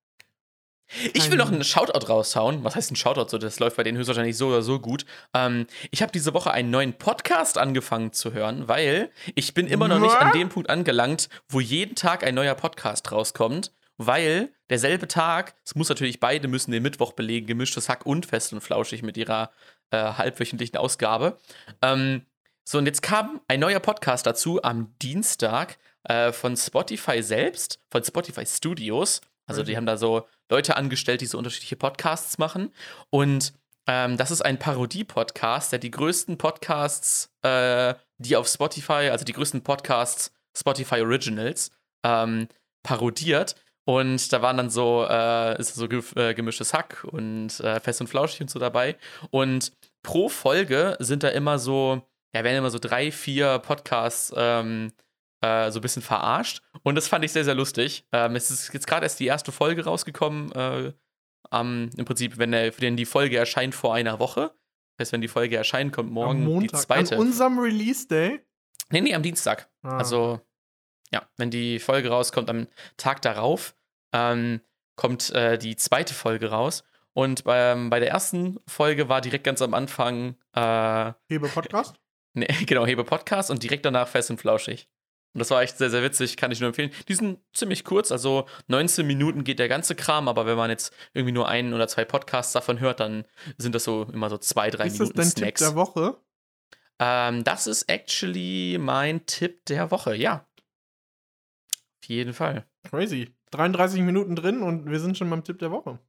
Ich 1.13 1.31
will 1.31 1.37
noch 1.37 1.53
einen 1.53 1.65
Shoutout 1.65 2.07
raushauen. 2.07 2.65
Was 2.65 2.75
heißt 2.75 2.91
ein 2.91 2.97
Shoutout? 2.97 3.29
So, 3.29 3.39
das 3.39 3.59
läuft 3.61 3.77
bei 3.77 3.83
denen 3.83 3.99
höchstwahrscheinlich 3.99 4.37
so 4.37 4.49
oder 4.49 4.63
so 4.63 4.81
gut. 4.81 5.05
Ähm, 5.35 5.67
ich 5.91 6.01
habe 6.03 6.13
diese 6.13 6.33
Woche 6.35 6.51
einen 6.51 6.71
neuen 6.71 6.95
Podcast 6.95 7.59
angefangen 7.59 8.13
zu 8.13 8.33
hören, 8.33 8.69
weil 8.69 9.11
ich 9.35 9.53
bin 9.55 9.67
immer 9.67 9.87
noch 9.89 9.99
nicht 10.01 10.17
an 10.17 10.33
dem 10.33 10.49
Punkt 10.49 10.71
angelangt, 10.71 11.29
wo 11.49 11.61
jeden 11.61 11.95
Tag 11.95 12.25
ein 12.25 12.35
neuer 12.35 12.55
Podcast 12.55 13.13
rauskommt, 13.13 13.73
weil 13.99 14.51
derselbe 14.71 15.09
Tag, 15.09 15.55
es 15.65 15.75
muss 15.75 15.89
natürlich 15.91 16.21
beide 16.21 16.49
müssen 16.49 16.71
den 16.71 16.83
Mittwoch 16.83 17.13
belegen, 17.13 17.47
gemischtes 17.47 17.89
Hack 17.89 18.07
und 18.07 18.25
fest 18.27 18.53
und 18.53 18.61
flauschig 18.63 19.03
mit 19.03 19.17
ihrer 19.17 19.51
äh, 19.91 19.99
halbwöchentlichen 19.99 20.79
Ausgabe. 20.79 21.39
Ähm, 21.83 22.23
so, 22.65 22.79
und 22.79 22.87
jetzt 22.87 23.03
kam 23.03 23.41
ein 23.49 23.61
neuer 23.61 23.81
Podcast 23.81 24.27
dazu 24.27 24.63
am 24.63 24.95
Dienstag 25.03 25.79
äh, 26.05 26.33
von 26.33 26.57
Spotify 26.57 27.23
selbst, 27.23 27.81
von 27.91 28.03
Spotify 28.05 28.45
Studios. 28.47 29.21
Also, 29.47 29.63
die 29.63 29.73
Mhm. 29.73 29.77
haben 29.79 29.87
da 29.87 29.97
so 29.97 30.27
Leute 30.51 30.77
angestellt, 30.77 31.21
die 31.21 31.27
so 31.27 31.39
unterschiedliche 31.39 31.77
Podcasts 31.77 32.39
machen. 32.39 32.73
Und 33.11 33.53
ähm, 33.87 34.17
das 34.17 34.31
ist 34.31 34.43
ein 34.43 34.59
Parodie-Podcast, 34.59 35.73
der 35.73 35.79
die 35.79 35.91
größten 35.91 36.39
Podcasts, 36.39 37.31
äh, 37.43 37.95
die 38.19 38.37
auf 38.37 38.47
Spotify, 38.49 39.09
also 39.11 39.25
die 39.25 39.33
größten 39.33 39.63
Podcasts, 39.63 40.33
Spotify 40.57 41.01
Originals, 41.01 41.71
ähm, 42.05 42.49
parodiert. 42.83 43.57
Und 43.85 44.33
da 44.35 44.43
waren 44.43 44.59
dann 44.59 44.69
so, 44.69 45.07
äh, 45.09 45.59
ist 45.59 45.75
so 45.75 45.89
ge 45.89 46.03
äh, 46.17 46.35
gemischtes 46.35 46.75
Hack 46.75 47.05
und 47.05 47.59
äh, 47.61 47.81
fest 47.81 48.03
und 48.03 48.09
flauschig 48.09 48.43
und 48.43 48.51
so 48.51 48.59
dabei. 48.59 48.97
Und 49.31 49.73
pro 50.03 50.29
Folge 50.29 50.97
sind 51.01 51.23
da 51.23 51.29
immer 51.29 51.59
so, 51.59 52.03
ja, 52.35 52.45
werden 52.45 52.59
immer 52.59 52.71
so 52.71 52.79
drei, 52.79 53.11
vier 53.11 53.59
Podcasts 53.61 54.31
ähm, 54.37 54.93
äh, 55.41 55.71
so 55.71 55.79
ein 55.79 55.83
bisschen 55.83 56.03
verarscht. 56.03 56.63
Und 56.83 56.95
das 56.95 57.09
fand 57.09 57.25
ich 57.25 57.33
sehr, 57.33 57.45
sehr 57.45 57.55
lustig. 57.55 58.07
Ähm, 58.13 58.37
es 58.37 58.51
ist 58.51 58.73
jetzt 58.73 58.87
gerade 58.87 59.05
erst 59.05 59.21
die 59.21 59.27
erste 59.27 59.53
Folge 59.53 59.85
rausgekommen. 59.85 60.53
Äh, 60.53 60.93
am, 61.51 61.91
Im 61.97 62.05
Prinzip, 62.05 62.39
wenn, 62.39 62.53
der, 62.53 62.79
wenn 62.81 62.97
die 62.97 63.05
Folge 63.07 63.37
erscheint 63.37 63.75
vor 63.75 63.95
einer 63.95 64.19
Woche. 64.19 64.53
Das 64.97 65.07
heißt, 65.07 65.13
wenn 65.13 65.21
die 65.21 65.29
Folge 65.29 65.57
erscheint, 65.57 65.93
kommt 65.93 66.11
morgen 66.11 66.41
Am 66.41 66.45
Montag. 66.45 66.81
die 66.81 66.87
zweite. 66.87 67.15
An 67.15 67.21
unserem 67.21 67.59
Release-Day. 67.59 68.41
Nee, 68.91 69.01
nee, 69.01 69.15
am 69.15 69.23
Dienstag. 69.23 69.69
Ah. 69.83 69.99
Also, 69.99 70.41
ja, 71.13 71.29
wenn 71.37 71.51
die 71.51 71.79
Folge 71.79 72.09
rauskommt 72.11 72.51
am 72.51 72.67
Tag 72.97 73.23
darauf, 73.23 73.75
ähm, 74.13 74.61
kommt 74.97 75.31
äh, 75.31 75.59
die 75.59 75.77
zweite 75.77 76.15
Folge 76.15 76.51
raus. 76.51 76.85
Und 77.13 77.45
beim, 77.45 77.91
bei 77.91 78.01
der 78.01 78.11
ersten 78.11 78.61
Folge 78.67 79.09
war 79.09 79.21
direkt 79.21 79.45
ganz 79.45 79.63
am 79.63 79.75
Anfang, 79.75 80.37
äh, 80.55 81.13
Hebe 81.29 81.49
Podcast. 81.49 81.97
nee, 82.35 82.47
genau, 82.67 82.87
Hebe 82.87 83.05
Podcast 83.05 83.51
und 83.51 83.63
direkt 83.63 83.85
danach 83.85 84.09
Fest 84.09 84.31
und 84.31 84.39
Flauschig. 84.39 84.89
Und 85.39 85.41
das 85.41 85.51
war 85.53 85.63
echt 85.63 85.79
sehr, 85.79 85.89
sehr 85.89 86.03
witzig, 86.03 86.37
kann 86.37 86.51
ich 86.51 86.59
nur 86.59 86.67
empfehlen. 86.67 86.91
Die 87.07 87.15
sind 87.15 87.39
ziemlich 87.53 87.85
kurz, 87.85 88.11
also 88.11 88.49
19 88.67 89.07
Minuten 89.07 89.45
geht 89.45 89.61
der 89.61 89.69
ganze 89.69 89.95
Kram, 89.95 90.27
aber 90.27 90.47
wenn 90.47 90.57
man 90.57 90.69
jetzt 90.69 90.93
irgendwie 91.15 91.31
nur 91.31 91.47
einen 91.49 91.75
oder 91.75 91.87
zwei 91.87 92.05
Podcasts 92.05 92.53
davon 92.53 92.81
hört, 92.81 92.99
dann 92.99 93.25
sind 93.57 93.77
das 93.77 93.85
so 93.85 94.03
immer 94.13 94.31
so 94.31 94.37
zwei, 94.39 94.69
drei 94.71 94.87
ist 94.89 94.95
das 94.95 95.11
Minuten 95.11 95.17
dein 95.19 95.29
Tipp 95.29 95.39
Snacks. 95.39 95.61
der 95.61 95.75
Woche? 95.77 96.17
Ähm, 96.99 97.45
das 97.45 97.69
ist 97.69 97.85
actually 97.85 98.79
mein 98.81 99.27
Tipp 99.27 99.65
der 99.67 99.93
Woche, 99.93 100.17
ja. 100.17 100.45
Auf 102.03 102.09
jeden 102.09 102.33
Fall. 102.35 102.67
Crazy. 102.91 103.33
33 103.53 104.01
Minuten 104.01 104.35
drin 104.35 104.63
und 104.63 104.91
wir 104.91 104.99
sind 104.99 105.17
schon 105.17 105.31
beim 105.31 105.45
Tipp 105.45 105.61
der 105.61 105.71
Woche. 105.71 106.01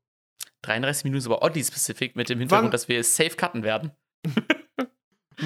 33 0.63 1.03
Minuten 1.03 1.19
ist 1.19 1.25
aber 1.27 1.43
oddly 1.43 1.63
specific 1.63 2.15
mit 2.15 2.29
dem 2.29 2.39
Hintergrund, 2.39 2.65
Wann- 2.65 2.71
dass 2.71 2.87
wir 2.87 2.99
es 2.99 3.15
safe 3.15 3.35
cutten 3.35 3.61
werden. 3.61 3.91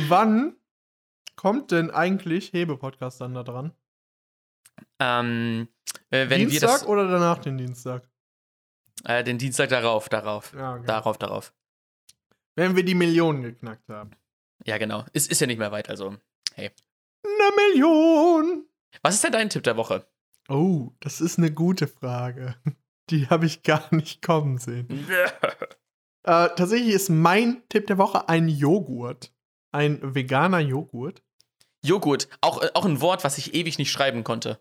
Wann 0.07 0.55
kommt 1.43 1.71
denn 1.71 1.91
eigentlich 1.91 2.53
Hebe-Podcast 2.53 3.19
dann 3.19 3.33
da 3.33 3.43
dran? 3.43 3.73
Ähm, 4.97 5.67
äh, 6.09 6.29
wenn 6.29 6.39
Dienstag 6.39 6.61
wir 6.61 6.73
das. 6.73 6.87
oder 6.87 7.09
danach 7.09 7.39
den 7.39 7.57
Dienstag? 7.57 8.09
Äh, 9.03 9.25
den 9.25 9.37
Dienstag 9.37 9.67
darauf, 9.67 10.07
darauf. 10.07 10.53
Ja, 10.53 10.75
okay. 10.75 10.85
Darauf, 10.85 11.17
darauf. 11.17 11.53
Wenn 12.55 12.77
wir 12.77 12.85
die 12.85 12.95
Millionen 12.95 13.43
geknackt 13.43 13.89
haben. 13.89 14.11
Ja, 14.65 14.77
genau. 14.77 15.03
Ist, 15.11 15.29
ist 15.29 15.41
ja 15.41 15.47
nicht 15.47 15.57
mehr 15.57 15.73
weit, 15.73 15.89
also. 15.89 16.15
Eine 16.55 16.71
Million! 17.57 18.65
Was 19.01 19.15
ist 19.15 19.25
denn 19.25 19.33
dein 19.33 19.49
Tipp 19.49 19.63
der 19.63 19.75
Woche? 19.75 20.07
Oh, 20.47 20.91
das 21.01 21.19
ist 21.19 21.37
eine 21.37 21.51
gute 21.51 21.87
Frage. 21.87 22.55
Die 23.09 23.27
habe 23.27 23.45
ich 23.47 23.63
gar 23.63 23.93
nicht 23.93 24.21
kommen 24.21 24.57
sehen. 24.57 24.87
Äh, 26.25 26.55
tatsächlich 26.55 26.93
ist 26.95 27.09
mein 27.09 27.67
Tipp 27.67 27.85
der 27.87 27.97
Woche 27.97 28.29
ein 28.29 28.47
Joghurt. 28.47 29.33
Ein 29.73 30.15
veganer 30.15 30.61
Joghurt. 30.61 31.21
Joghurt. 31.83 32.27
Auch, 32.41 32.61
äh, 32.61 32.69
auch 32.73 32.85
ein 32.85 33.01
Wort, 33.01 33.23
was 33.23 33.37
ich 33.37 33.53
ewig 33.53 33.77
nicht 33.77 33.91
schreiben 33.91 34.23
konnte. 34.23 34.59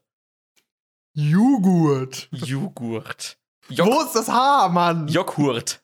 Joghurt. 1.14 2.28
Joghurt. 2.30 3.38
Wo 3.68 3.74
Jok 3.74 4.06
ist 4.06 4.16
das 4.16 4.28
H, 4.28 4.68
Mann? 4.68 5.08
Joghurt. 5.08 5.82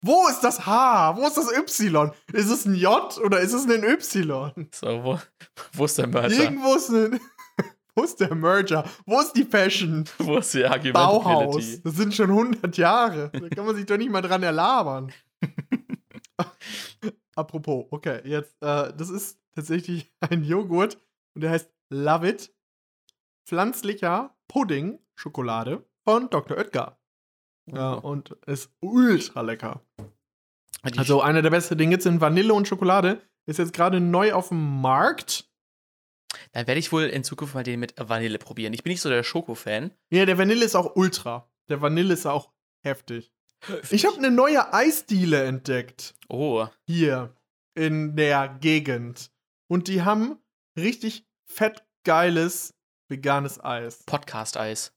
Wo 0.00 0.26
ist 0.28 0.40
das 0.40 0.66
H? 0.66 1.16
Wo 1.16 1.26
ist 1.26 1.36
das 1.36 1.50
Y? 1.52 2.10
Ist 2.32 2.50
es 2.50 2.64
ein 2.64 2.74
J 2.74 3.18
oder 3.24 3.40
ist 3.40 3.52
es 3.52 3.64
ein 3.64 3.84
Y? 3.84 4.68
So, 4.72 5.04
wo, 5.04 5.18
wo 5.72 5.84
ist 5.84 5.98
der 5.98 6.08
Merger? 6.08 6.42
Irgendwo 6.42 6.74
ist 6.74 6.90
ein. 6.90 7.20
Wo 7.94 8.04
ist 8.04 8.18
der 8.20 8.34
Merger? 8.34 8.88
Wo 9.04 9.20
ist 9.20 9.34
die 9.34 9.44
Fashion? 9.44 10.08
Wo 10.18 10.38
ist 10.38 10.54
die 10.54 10.64
Argument 10.64 10.94
Bauhaus. 10.94 11.82
Das 11.82 11.94
sind 11.94 12.14
schon 12.14 12.30
100 12.30 12.74
Jahre. 12.78 13.28
Da 13.30 13.48
kann 13.50 13.66
man 13.66 13.76
sich 13.76 13.84
doch 13.84 13.98
nicht 13.98 14.10
mal 14.10 14.22
dran 14.22 14.42
erlabern. 14.42 15.12
Apropos, 17.34 17.84
okay, 17.90 18.22
jetzt, 18.24 18.54
äh, 18.62 18.94
das 18.96 19.10
ist 19.10 19.38
tatsächlich 19.54 20.12
ein 20.20 20.44
Joghurt 20.44 20.98
und 21.34 21.42
der 21.42 21.50
heißt 21.50 21.70
Love 21.90 22.28
It. 22.28 22.54
Pflanzlicher 23.46 24.36
Pudding, 24.48 24.98
Schokolade 25.14 25.84
von 26.04 26.30
Dr. 26.30 26.56
Oetker. 26.56 26.98
Ja, 27.66 27.94
und 27.94 28.30
ist 28.46 28.70
ultra 28.80 29.40
lecker. 29.40 29.84
Also 30.96 31.20
einer 31.20 31.42
der 31.42 31.50
besten 31.50 31.78
Dinge 31.78 32.00
sind 32.00 32.20
Vanille 32.20 32.52
und 32.54 32.66
Schokolade. 32.66 33.20
Ist 33.46 33.58
jetzt 33.58 33.72
gerade 33.72 34.00
neu 34.00 34.32
auf 34.32 34.48
dem 34.48 34.80
Markt. 34.80 35.48
Dann 36.52 36.66
werde 36.66 36.78
ich 36.78 36.92
wohl 36.92 37.04
in 37.04 37.24
Zukunft 37.24 37.54
mal 37.54 37.62
den 37.62 37.80
mit 37.80 37.94
Vanille 37.98 38.38
probieren. 38.38 38.72
Ich 38.72 38.82
bin 38.82 38.90
nicht 38.90 39.00
so 39.00 39.08
der 39.08 39.22
Schoko-Fan. 39.22 39.92
Ja, 40.10 40.26
der 40.26 40.38
Vanille 40.38 40.64
ist 40.64 40.74
auch 40.74 40.96
ultra. 40.96 41.50
Der 41.68 41.80
Vanille 41.80 42.14
ist 42.14 42.26
auch 42.26 42.52
heftig. 42.84 43.32
Ich 43.90 44.06
habe 44.06 44.16
eine 44.16 44.30
neue 44.30 44.72
Eisdiele 44.72 45.44
entdeckt. 45.44 46.14
Oh. 46.28 46.66
Hier 46.86 47.34
in 47.74 48.16
der 48.16 48.48
Gegend. 48.48 49.31
Und 49.72 49.88
die 49.88 50.02
haben 50.02 50.36
richtig 50.78 51.26
fett 51.46 51.82
geiles 52.04 52.74
veganes 53.08 53.58
Eis. 53.58 54.02
Podcast-Eis. 54.04 54.92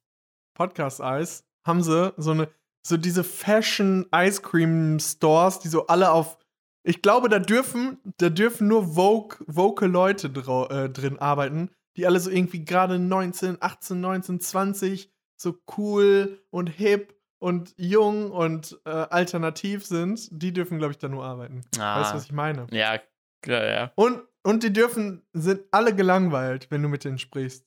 Podcast-Eis 0.54 1.46
haben 1.66 1.82
sie 1.82 2.14
so 2.18 2.32
eine, 2.32 2.50
so 2.86 2.98
diese 2.98 3.24
Fashion 3.24 4.06
Ice 4.14 4.42
Cream 4.42 5.00
Stores, 5.00 5.60
die 5.60 5.70
so 5.70 5.88
alle 5.88 6.12
auf. 6.12 6.38
Ich 6.84 7.02
glaube, 7.02 7.30
da 7.30 7.40
dürfen, 7.40 8.00
da 8.18 8.28
dürfen 8.28 8.68
nur 8.68 8.96
Vogue, 8.96 9.38
vogue 9.48 9.88
Leute 9.88 10.30
drau, 10.30 10.68
äh, 10.68 10.90
drin 10.90 11.20
arbeiten, 11.20 11.72
die 11.96 12.06
alle 12.06 12.20
so 12.20 12.30
irgendwie 12.30 12.66
gerade 12.66 13.00
19, 13.00 13.60
18, 13.62 14.02
19, 14.02 14.42
20 14.42 15.10
so 15.38 15.58
cool 15.78 16.44
und 16.50 16.68
hip 16.68 17.16
und 17.40 17.74
jung 17.78 18.30
und 18.30 18.78
äh, 18.84 18.90
alternativ 18.90 19.86
sind. 19.86 20.28
Die 20.34 20.52
dürfen, 20.52 20.80
glaube 20.80 20.92
ich, 20.92 20.98
da 20.98 21.08
nur 21.08 21.24
arbeiten. 21.24 21.62
Ah. 21.80 22.02
Weißt 22.02 22.12
du, 22.12 22.16
was 22.18 22.26
ich 22.26 22.34
meine? 22.34 22.68
Ja, 22.72 23.00
ja, 23.46 23.66
ja. 23.66 23.92
Und, 23.96 24.22
und 24.46 24.64
die 24.64 24.72
dürfen, 24.72 25.26
sind 25.34 25.62
alle 25.72 25.94
gelangweilt, 25.96 26.68
wenn 26.70 26.82
du 26.84 26.88
mit 26.90 27.04
denen 27.04 27.18
sprichst. 27.18 27.66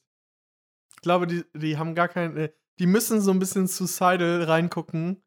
Ich 0.95 1.03
glaube, 1.03 1.27
die, 1.27 1.45
die 1.55 1.77
haben 1.77 1.95
gar 1.95 2.09
kein, 2.09 2.37
äh, 2.37 2.51
die 2.79 2.87
müssen 2.87 3.21
so 3.21 3.31
ein 3.33 3.39
bisschen 3.39 3.67
suicidal 3.67 4.45
reingucken 4.45 5.23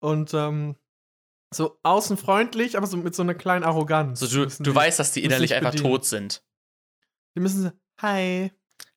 und 0.00 0.34
ähm, 0.34 0.76
so 1.54 1.78
außen 1.82 2.16
freundlich, 2.16 2.76
aber 2.76 2.86
so 2.86 2.96
mit 2.96 3.14
so 3.14 3.22
einer 3.22 3.34
kleinen 3.34 3.64
Arroganz. 3.64 4.20
So, 4.20 4.26
du, 4.26 4.46
du 4.46 4.62
die- 4.62 4.74
weißt, 4.74 4.98
dass 4.98 5.12
die 5.12 5.24
innerlich 5.24 5.54
einfach 5.54 5.70
bedienen. 5.72 5.90
tot 5.90 6.04
sind. 6.04 6.42
Die 7.36 7.40
müssen 7.40 7.62
so, 7.62 7.70
hi. 8.00 8.52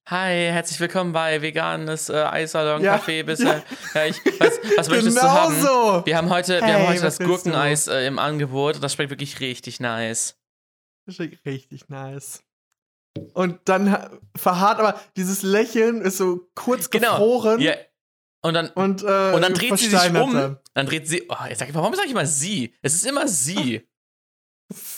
Hi, 0.08 0.34
herzlich 0.52 0.80
willkommen 0.80 1.14
bei 1.14 1.42
veganes 1.44 2.10
äh, 2.10 2.16
Eissalon 2.24 2.82
Ja, 2.82 2.98
Café. 2.98 3.24
Bis, 3.26 3.40
ja. 3.42 3.62
ja, 3.94 4.06
ich, 4.06 4.18
was, 4.40 4.60
was 4.76 4.90
möchtest 4.90 5.16
du 5.18 5.22
genau 5.22 5.32
haben? 5.32 5.62
so. 5.62 6.02
Wir 6.06 6.18
haben 6.18 6.30
heute, 6.32 6.60
wir 6.60 6.64
Hey, 6.66 6.74
haben 6.82 6.88
heute 6.90 7.02
das? 7.04 7.20
Gurkeneis 7.20 7.88
äh, 7.88 8.08
im 8.08 8.18
Angebot 8.20 8.76
und 8.76 8.84
das 8.84 8.94
schmeckt 8.96 9.12
wirklich 9.12 9.40
richtig 9.40 9.80
nice. 9.80 10.41
Richtig 11.08 11.90
nice. 11.90 12.44
Und 13.34 13.60
dann 13.66 13.92
ha- 13.92 14.10
verharrt 14.36 14.80
aber 14.80 15.00
dieses 15.18 15.42
Lächeln 15.42 16.02
ist 16.02 16.18
so 16.18 16.50
kurz 16.56 16.90
Genau. 16.90 17.12
gefroren 17.12 17.60
Ja. 17.60 17.74
Und 18.44 18.54
dann, 18.56 18.70
und, 18.72 19.04
äh, 19.04 19.34
und 19.34 19.42
dann 19.42 19.54
dreht 19.54 19.78
sie 19.78 19.88
sich 19.90 20.10
um. 20.16 20.34
dann. 20.74 20.86
Dreht 20.88 21.08
sie. 21.08 21.28
Oh, 21.30 21.36
jetzt 21.48 21.60
sag 21.60 21.70
ich, 21.70 21.76
warum 21.76 21.94
sage 21.94 22.08
ich 22.08 22.12
immer 22.14 22.26
sie? 22.26 22.74
Es 22.82 22.94
ist 22.96 23.06
immer 23.06 23.28
sie. 23.28 23.88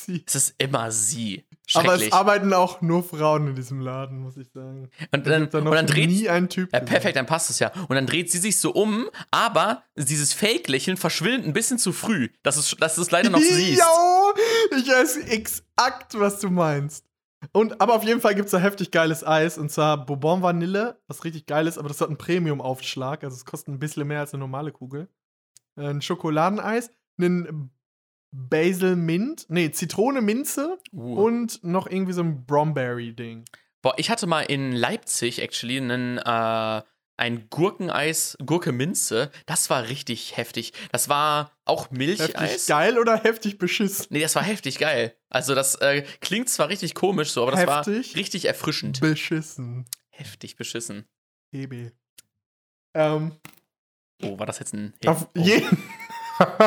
Sie- 0.05 0.23
Es 0.27 0.35
ist 0.35 0.55
immer 0.59 0.91
sie. 0.91 1.45
Aber 1.73 1.95
es 1.95 2.11
arbeiten 2.11 2.53
auch 2.53 2.81
nur 2.81 3.03
Frauen 3.03 3.47
in 3.47 3.55
diesem 3.55 3.79
Laden, 3.79 4.19
muss 4.19 4.37
ich 4.37 4.51
sagen. 4.51 4.89
und 5.11 5.25
dann, 5.25 5.49
da 5.49 5.57
und 5.59 5.71
dann 5.71 5.87
dreht 5.87 6.09
nie 6.09 6.29
einen 6.29 6.47
Typ 6.47 6.71
Ja, 6.71 6.79
perfekt, 6.81 7.15
dann 7.15 7.25
passt 7.25 7.49
es 7.49 7.57
ja. 7.57 7.71
Und 7.87 7.95
dann 7.95 8.05
dreht 8.05 8.29
sie 8.29 8.37
sich 8.37 8.59
so 8.59 8.71
um, 8.71 9.09
aber 9.31 9.83
dieses 9.95 10.33
Fake-Lächeln 10.33 10.95
verschwindet 10.97 11.45
ein 11.47 11.53
bisschen 11.53 11.79
zu 11.79 11.91
früh, 11.91 12.29
dass, 12.43 12.57
es, 12.57 12.75
dass 12.79 12.97
es 12.99 13.09
leider 13.09 13.29
noch 13.31 13.39
siehst. 13.39 13.79
Jo, 13.81 14.33
ich 14.71 14.87
weiß 14.87 15.17
exakt, 15.29 16.19
was 16.19 16.39
du 16.39 16.49
meinst. 16.49 17.05
Und, 17.51 17.81
aber 17.81 17.95
auf 17.95 18.03
jeden 18.03 18.21
Fall 18.21 18.35
gibt 18.35 18.45
es 18.45 18.51
da 18.51 18.59
heftig 18.59 18.91
geiles 18.91 19.25
Eis. 19.25 19.57
Und 19.57 19.69
zwar 19.69 20.05
Bourbon 20.05 20.41
Vanille, 20.41 21.01
was 21.07 21.23
richtig 21.25 21.45
geil 21.45 21.67
ist, 21.67 21.77
aber 21.77 21.89
das 21.89 21.99
hat 21.99 22.07
einen 22.07 22.17
Premium-Aufschlag. 22.17 23.23
Also 23.23 23.35
es 23.35 23.45
kostet 23.45 23.73
ein 23.73 23.79
bisschen 23.79 24.07
mehr 24.07 24.21
als 24.21 24.33
eine 24.33 24.39
normale 24.39 24.71
Kugel. 24.71 25.09
Ein 25.75 26.01
Schokoladeneis, 26.01 26.91
einen 27.19 27.71
Basil 28.31 28.95
Mint, 28.95 29.45
nee, 29.49 29.71
Zitrone 29.71 30.21
Minze 30.21 30.79
Uh. 30.91 31.25
und 31.25 31.63
noch 31.63 31.87
irgendwie 31.87 32.13
so 32.13 32.21
ein 32.21 32.45
Bromberry-Ding. 32.45 33.45
Boah, 33.81 33.93
ich 33.97 34.09
hatte 34.09 34.27
mal 34.27 34.41
in 34.41 34.71
Leipzig 34.71 35.41
actually 35.41 35.77
einen, 35.77 36.17
äh, 36.17 36.81
ein 37.17 37.47
Gurkeneis, 37.49 38.35
Gurke 38.45 38.71
Minze. 38.71 39.31
Das 39.45 39.69
war 39.69 39.87
richtig 39.87 40.35
heftig. 40.37 40.73
Das 40.91 41.09
war 41.09 41.51
auch 41.65 41.91
Heftig 41.91 41.97
Milcheis. 41.97 42.65
geil 42.67 42.97
oder 42.97 43.17
heftig 43.17 43.57
beschissen? 43.57 44.07
Nee, 44.09 44.21
das 44.21 44.35
war 44.35 44.43
heftig 44.43 44.79
geil. 44.79 45.15
Also, 45.29 45.53
das 45.55 45.75
äh, 45.75 46.01
klingt 46.21 46.49
zwar 46.49 46.69
richtig 46.69 46.95
komisch 46.95 47.31
so, 47.31 47.43
aber 47.43 47.51
das 47.51 47.61
Heftig? 47.61 48.13
war 48.13 48.19
richtig 48.19 48.45
erfrischend. 48.45 48.99
Beschissen. 48.99 49.85
heftig 50.09 50.55
beschissen. 50.55 51.05
EB. 51.51 51.91
Ähm, 52.95 53.31
Oh, 54.21 54.39
war 54.39 54.45
das 54.45 54.59
jetzt 54.59 54.73
ein. 54.73 54.93
Auf, 55.05 55.27
oh. 55.35 55.39
jeden 55.39 55.77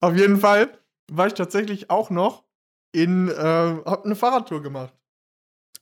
Auf 0.00 0.16
jeden 0.16 0.38
Fall 0.40 0.76
war 1.10 1.26
ich 1.28 1.34
tatsächlich 1.34 1.88
auch 1.90 2.10
noch 2.10 2.44
in, 2.92 3.28
äh, 3.28 3.32
hab 3.84 4.04
eine 4.04 4.16
Fahrradtour 4.16 4.62
gemacht. 4.62 4.92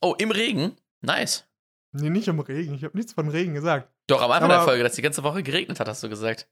oh, 0.01 0.15
im 0.17 0.31
Regen? 0.31 0.75
Nice. 1.01 1.45
Nee, 1.93 2.09
nicht 2.09 2.27
im 2.27 2.39
Regen. 2.39 2.73
Ich 2.73 2.83
habe 2.83 2.95
nichts 2.97 3.13
von 3.13 3.27
Regen 3.29 3.53
gesagt. 3.53 3.91
Doch, 4.07 4.21
am 4.21 4.31
Anfang 4.31 4.49
der 4.49 4.59
Aber- 4.59 4.67
Folge, 4.67 4.83
dass 4.83 4.93
die 4.95 5.01
ganze 5.01 5.23
Woche 5.23 5.43
geregnet 5.43 5.79
hat, 5.79 5.87
hast 5.87 6.01
du 6.03 6.09
gesagt. 6.09 6.47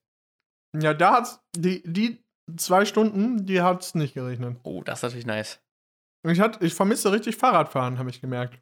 Ja, 0.79 0.93
da 0.93 1.13
hat's. 1.13 1.39
Die, 1.55 1.81
die 1.83 2.23
zwei 2.57 2.85
Stunden, 2.85 3.45
die 3.45 3.61
hat's 3.61 3.95
nicht 3.95 4.13
geregnet. 4.13 4.57
Oh, 4.63 4.83
das 4.83 4.99
ist 4.99 5.03
natürlich 5.03 5.25
nice. 5.25 5.59
Und 6.23 6.31
ich, 6.31 6.39
hat, 6.41 6.61
ich 6.61 6.73
vermisse 6.73 7.11
richtig 7.11 7.37
Fahrradfahren, 7.37 7.97
habe 7.97 8.09
ich 8.09 8.19
gemerkt. 8.21 8.59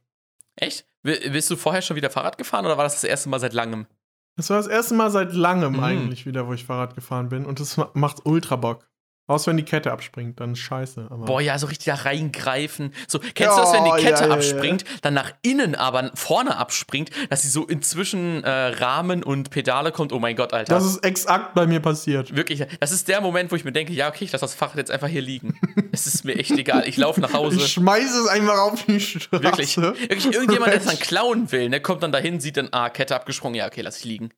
Echt? 0.55 0.88
Bist 1.03 1.49
du 1.49 1.55
vorher 1.55 1.82
schon 1.82 1.95
wieder 1.95 2.09
Fahrrad 2.09 2.38
gefahren 2.38 2.65
oder 2.65 2.78
war 2.78 2.84
das 2.84 2.93
das 2.95 3.03
erste 3.03 3.30
Mal 3.30 3.39
seit 3.39 3.53
langem? 3.53 3.88
Das 4.36 4.49
war 4.51 4.57
das 4.57 4.67
erste 4.67 4.93
Mal 4.93 5.09
seit 5.09 5.34
langem 5.34 5.73
Mhm. 5.73 5.84
eigentlich 5.84 6.25
wieder, 6.28 6.47
wo 6.47 6.53
ich 6.53 6.65
Fahrrad 6.65 6.93
gefahren 6.95 7.30
bin. 7.30 7.45
Und 7.45 7.59
das 7.59 7.78
ma- 7.78 7.89
macht 7.95 8.25
ultra 8.25 8.55
Bock. 8.55 8.88
Außer 9.30 9.49
wenn 9.49 9.57
die 9.57 9.63
Kette 9.63 9.91
abspringt, 9.91 10.39
dann 10.39 10.55
scheiße. 10.55 11.07
Aber 11.09 11.25
Boah, 11.25 11.41
ja, 11.41 11.59
so 11.59 11.67
richtig 11.67 11.88
da 11.88 11.95
reingreifen. 11.95 12.93
So, 13.09 13.19
kennst 13.19 13.57
du 13.57 13.61
das, 13.61 13.73
wenn 13.73 13.86
Ja, 13.86 13.95
die 13.97 14.01
Kette 14.01 14.23
ja, 14.23 14.30
ja, 14.30 14.34
abspringt, 14.34 14.86
dann 15.01 15.13
nach 15.13 15.34
innen 15.41 15.75
aber 15.75 16.11
vorne 16.15 16.55
abspringt, 16.55 17.09
dass 17.30 17.41
sie 17.41 17.49
so 17.49 17.65
inzwischen 17.65 18.45
äh, 18.45 18.49
Rahmen 18.49 19.23
und 19.23 19.49
Pedale 19.49 19.91
kommt? 19.91 20.13
Oh 20.13 20.19
mein 20.19 20.38
Gott, 20.38 20.53
Alter. 20.53 20.73
das 20.73 20.86
ist 20.86 21.03
exakt 21.03 21.55
bei 21.55 21.67
mir 21.67 21.82
passiert. 21.82 22.34
Wirklich, 22.38 22.65
das 22.80 22.93
ist 22.93 23.09
der 23.09 23.19
Moment, 23.19 23.51
wo 23.51 23.57
ich 23.57 23.65
mir 23.65 23.73
denke, 23.73 23.91
ja, 23.91 24.07
okay, 24.07 24.23
ich 24.23 24.32
lasse 24.32 24.45
das 24.45 24.55
Fahrrad 24.55 24.78
jetzt 24.78 24.91
einfach 24.91 25.09
hier 25.09 25.21
liegen. 25.21 25.59
es 25.91 26.07
ist 26.07 26.23
mir 26.23 26.36
echt 26.36 26.51
egal. 26.51 26.88
Ich 26.88 26.95
laufe 26.95 27.19
nach 27.19 27.34
Hause. 27.34 27.57
Ich 27.57 27.67
schmeiße 27.73 28.21
es 28.21 28.28
einfach 28.28 28.59
auf 28.59 28.86
die 28.86 29.01
Straße. 29.01 29.43
Wirklich. 29.43 29.75
Wirklich, 29.78 30.34
irgendjemand, 30.34 30.71
der 30.71 30.80
es 30.80 30.86
dann 30.86 30.99
klauen 30.99 31.51
will, 31.51 31.67
ne, 31.67 31.82
kommt 31.82 32.01
dann 32.01 32.13
dahin, 32.13 32.39
sieht 32.39 32.55
dann, 32.55 32.69
ah, 32.71 32.89
Kette 32.89 33.13
abgesprungen, 33.13 33.55
ja, 33.55 33.67
okay, 33.67 33.82
lass 33.82 33.97
ich 33.97 34.05
liegen. 34.05 34.30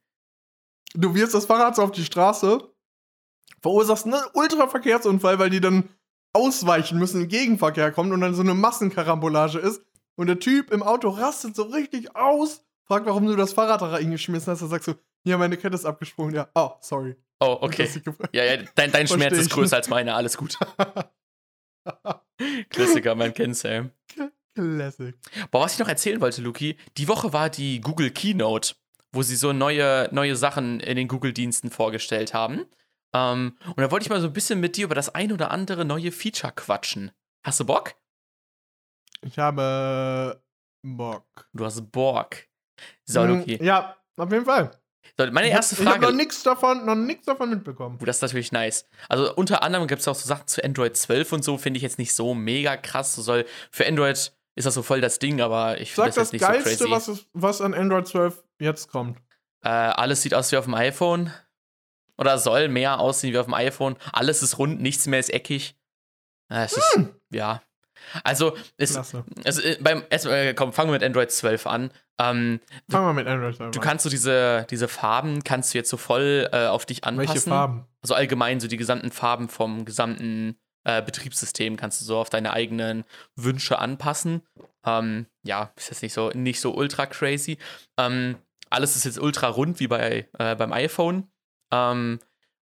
Du 0.95 1.13
wirfst 1.13 1.35
das 1.35 1.45
Fahrrad 1.45 1.75
so 1.75 1.83
auf 1.83 1.91
die 1.91 2.03
Straße, 2.03 2.59
verursachst 3.61 4.05
einen 4.05 4.15
Ultraverkehrsunfall, 4.33 5.39
weil 5.39 5.49
die 5.49 5.61
dann 5.61 5.89
ausweichen 6.33 6.99
müssen, 6.99 7.21
im 7.21 7.27
Gegenverkehr 7.27 7.91
kommt 7.91 8.11
und 8.11 8.21
dann 8.21 8.33
so 8.33 8.41
eine 8.41 8.53
Massenkarambolage 8.53 9.59
ist. 9.59 9.81
Und 10.15 10.27
der 10.27 10.39
Typ 10.39 10.71
im 10.71 10.83
Auto 10.83 11.09
rastet 11.09 11.55
so 11.55 11.63
richtig 11.63 12.15
aus, 12.15 12.65
fragt, 12.85 13.05
warum 13.05 13.25
du 13.25 13.35
das 13.35 13.53
Fahrrad 13.53 13.81
da 13.81 13.87
reingeschmissen 13.87 14.51
hast. 14.51 14.61
Dann 14.61 14.69
sagst 14.69 14.87
du, 14.87 14.93
ja, 15.23 15.37
meine 15.37 15.57
Kette 15.57 15.75
ist 15.75 15.85
abgesprungen. 15.85 16.35
Ja, 16.35 16.49
oh, 16.55 16.71
sorry. 16.81 17.15
Oh, 17.39 17.57
okay. 17.61 17.89
Ja, 18.33 18.43
ja, 18.43 18.57
dein, 18.75 18.91
dein 18.91 19.07
Schmerz 19.07 19.37
ist 19.37 19.49
größer 19.49 19.77
als 19.77 19.89
meiner, 19.89 20.15
alles 20.15 20.35
gut. 20.37 20.57
Klassiker, 22.69 23.15
man 23.15 23.33
kennt's, 23.33 23.63
ey. 23.63 23.85
Classic. 24.53 25.15
Boah, 25.51 25.61
was 25.61 25.73
ich 25.73 25.79
noch 25.79 25.87
erzählen 25.87 26.19
wollte, 26.19 26.41
Luki, 26.41 26.77
die 26.97 27.07
Woche 27.07 27.31
war 27.31 27.49
die 27.49 27.79
Google 27.79 28.11
Keynote, 28.11 28.75
wo 29.13 29.23
sie 29.23 29.37
so 29.37 29.53
neue, 29.53 30.09
neue 30.11 30.35
Sachen 30.35 30.81
in 30.81 30.97
den 30.97 31.07
Google-Diensten 31.07 31.71
vorgestellt 31.71 32.33
haben. 32.33 32.65
Ähm, 33.13 33.57
und 33.65 33.79
da 33.79 33.89
wollte 33.91 34.03
ich 34.03 34.09
mal 34.09 34.21
so 34.21 34.27
ein 34.27 34.33
bisschen 34.33 34.59
mit 34.59 34.77
dir 34.77 34.85
über 34.85 34.95
das 34.95 35.13
ein 35.15 35.31
oder 35.31 35.51
andere 35.51 35.85
neue 35.85 36.11
Feature 36.11 36.53
quatschen. 36.53 37.11
Hast 37.45 37.59
du 37.59 37.65
Bock? 37.65 37.95
Ich 39.21 39.37
habe 39.39 40.41
Bock. 40.85 41.25
Du 41.53 41.65
hast 41.65 41.91
Bock. 41.91 42.35
So, 43.05 43.23
Mm, 43.23 43.27
Luki. 43.27 43.63
Ja, 43.63 43.97
auf 44.17 44.31
jeden 44.31 44.45
Fall. 44.45 44.71
So, 45.17 45.25
meine 45.31 45.49
erste 45.49 45.75
Ich 45.75 45.81
habe 45.81 45.91
Frage. 45.91 46.05
noch 46.05 46.11
nichts 46.13 46.43
davon, 46.43 46.85
noch 46.85 46.95
nichts 46.95 47.25
davon 47.25 47.49
mitbekommen. 47.49 47.97
Das 47.99 48.17
ist 48.17 48.21
natürlich 48.21 48.51
nice. 48.51 48.85
Also 49.09 49.33
unter 49.35 49.63
anderem 49.63 49.87
gibt 49.87 50.01
es 50.01 50.07
auch 50.07 50.15
so 50.15 50.27
Sachen 50.27 50.47
zu 50.47 50.63
Android 50.63 50.95
12 50.95 51.33
und 51.33 51.43
so, 51.43 51.57
finde 51.57 51.77
ich 51.77 51.83
jetzt 51.83 51.97
nicht 51.99 52.13
so 52.13 52.33
mega 52.33 52.77
krass. 52.77 53.15
So 53.15 53.21
soll, 53.21 53.45
für 53.71 53.85
Android 53.87 54.15
ist 54.55 54.65
das 54.65 54.73
so 54.73 54.83
voll 54.83 55.01
das 55.01 55.19
Ding, 55.19 55.41
aber 55.41 55.79
ich 55.81 55.91
finde 55.93 56.11
Sag 56.11 56.15
das, 56.15 56.15
das, 56.15 56.31
jetzt 56.31 56.41
nicht 56.41 56.41
Geilste, 56.41 56.69
so 56.75 56.85
crazy. 56.85 56.91
was, 56.91 57.07
es- 57.07 57.25
was 57.33 57.61
an 57.61 57.73
Android 57.73 58.07
12 58.07 58.43
jetzt 58.59 58.89
kommt. 58.89 59.17
Äh, 59.63 59.69
alles 59.69 60.21
sieht 60.21 60.33
aus 60.33 60.51
wie 60.51 60.57
auf 60.57 60.65
dem 60.65 60.73
iPhone. 60.75 61.33
Oder 62.19 62.37
soll 62.37 62.67
mehr 62.67 62.99
aussehen 62.99 63.33
wie 63.33 63.37
auf 63.37 63.45
dem 63.45 63.53
iPhone. 63.53 63.95
Alles 64.11 64.43
ist 64.43 64.57
rund, 64.57 64.81
nichts 64.81 65.07
mehr 65.07 65.19
ist 65.19 65.33
eckig. 65.33 65.75
Äh, 66.49 66.65
es 66.65 66.73
ist, 66.77 66.99
ja. 67.31 67.61
Also, 68.23 68.55
es, 68.77 68.93
Klasse. 68.93 69.23
also 69.45 69.61
äh, 69.61 69.77
beim, 69.79 70.03
erstmal, 70.09 70.47
äh, 70.47 70.53
komm, 70.53 70.73
fangen 70.73 70.89
wir 70.89 70.93
mit 70.93 71.03
Android 71.03 71.31
12 71.31 71.67
an. 71.67 71.91
Ähm, 72.19 72.59
Fangen 72.89 73.07
wir 73.07 73.13
mit 73.13 73.27
Android 73.27 73.55
12 73.55 73.71
du 73.71 73.79
an. 73.79 73.85
kannst 73.85 74.03
so 74.03 74.09
diese, 74.09 74.65
diese 74.69 74.87
Farben, 74.87 75.43
kannst 75.43 75.73
du 75.73 75.77
jetzt 75.77 75.89
so 75.89 75.97
voll 75.97 76.49
äh, 76.51 76.67
auf 76.67 76.85
dich 76.85 77.03
anpassen. 77.03 77.35
Welche 77.35 77.49
Farben? 77.49 77.85
Also 78.01 78.15
allgemein 78.15 78.59
so 78.59 78.67
die 78.67 78.77
gesamten 78.77 79.11
Farben 79.11 79.47
vom 79.49 79.85
gesamten 79.85 80.57
äh, 80.83 81.01
Betriebssystem 81.01 81.77
kannst 81.77 82.01
du 82.01 82.05
so 82.05 82.17
auf 82.17 82.29
deine 82.29 82.53
eigenen 82.53 83.03
Wünsche 83.35 83.79
anpassen. 83.79 84.41
Ähm, 84.85 85.25
ja, 85.43 85.71
ist 85.75 85.89
jetzt 85.89 86.01
nicht 86.01 86.13
so, 86.13 86.29
nicht 86.31 86.59
so 86.61 86.73
ultra 86.73 87.05
crazy. 87.05 87.57
Ähm, 87.97 88.37
alles 88.69 88.95
ist 88.95 89.05
jetzt 89.05 89.19
ultra 89.19 89.47
rund 89.47 89.79
wie 89.79 89.87
bei, 89.87 90.27
äh, 90.37 90.55
beim 90.55 90.73
iPhone. 90.73 91.29
Ähm, 91.71 92.19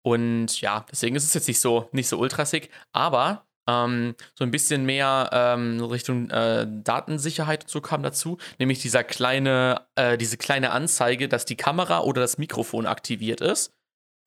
und 0.02 0.60
ja, 0.60 0.84
deswegen 0.90 1.16
ist 1.16 1.24
es 1.24 1.34
jetzt 1.34 1.48
nicht 1.48 1.60
so, 1.60 1.88
nicht 1.92 2.08
so 2.08 2.18
ultra 2.18 2.44
sick. 2.44 2.70
Aber 2.92 3.46
ähm, 3.68 4.14
so 4.34 4.44
ein 4.44 4.50
bisschen 4.50 4.84
mehr 4.84 5.30
ähm, 5.32 5.80
Richtung 5.80 6.30
äh, 6.30 6.66
Datensicherheit 6.68 7.64
und 7.64 7.70
so 7.70 7.80
kam 7.80 8.02
dazu. 8.02 8.38
Nämlich 8.58 8.80
dieser 8.80 9.04
kleine, 9.04 9.82
äh, 9.94 10.18
diese 10.18 10.36
kleine 10.36 10.72
Anzeige, 10.72 11.28
dass 11.28 11.44
die 11.44 11.56
Kamera 11.56 12.00
oder 12.00 12.20
das 12.20 12.38
Mikrofon 12.38 12.86
aktiviert 12.86 13.40
ist 13.40 13.72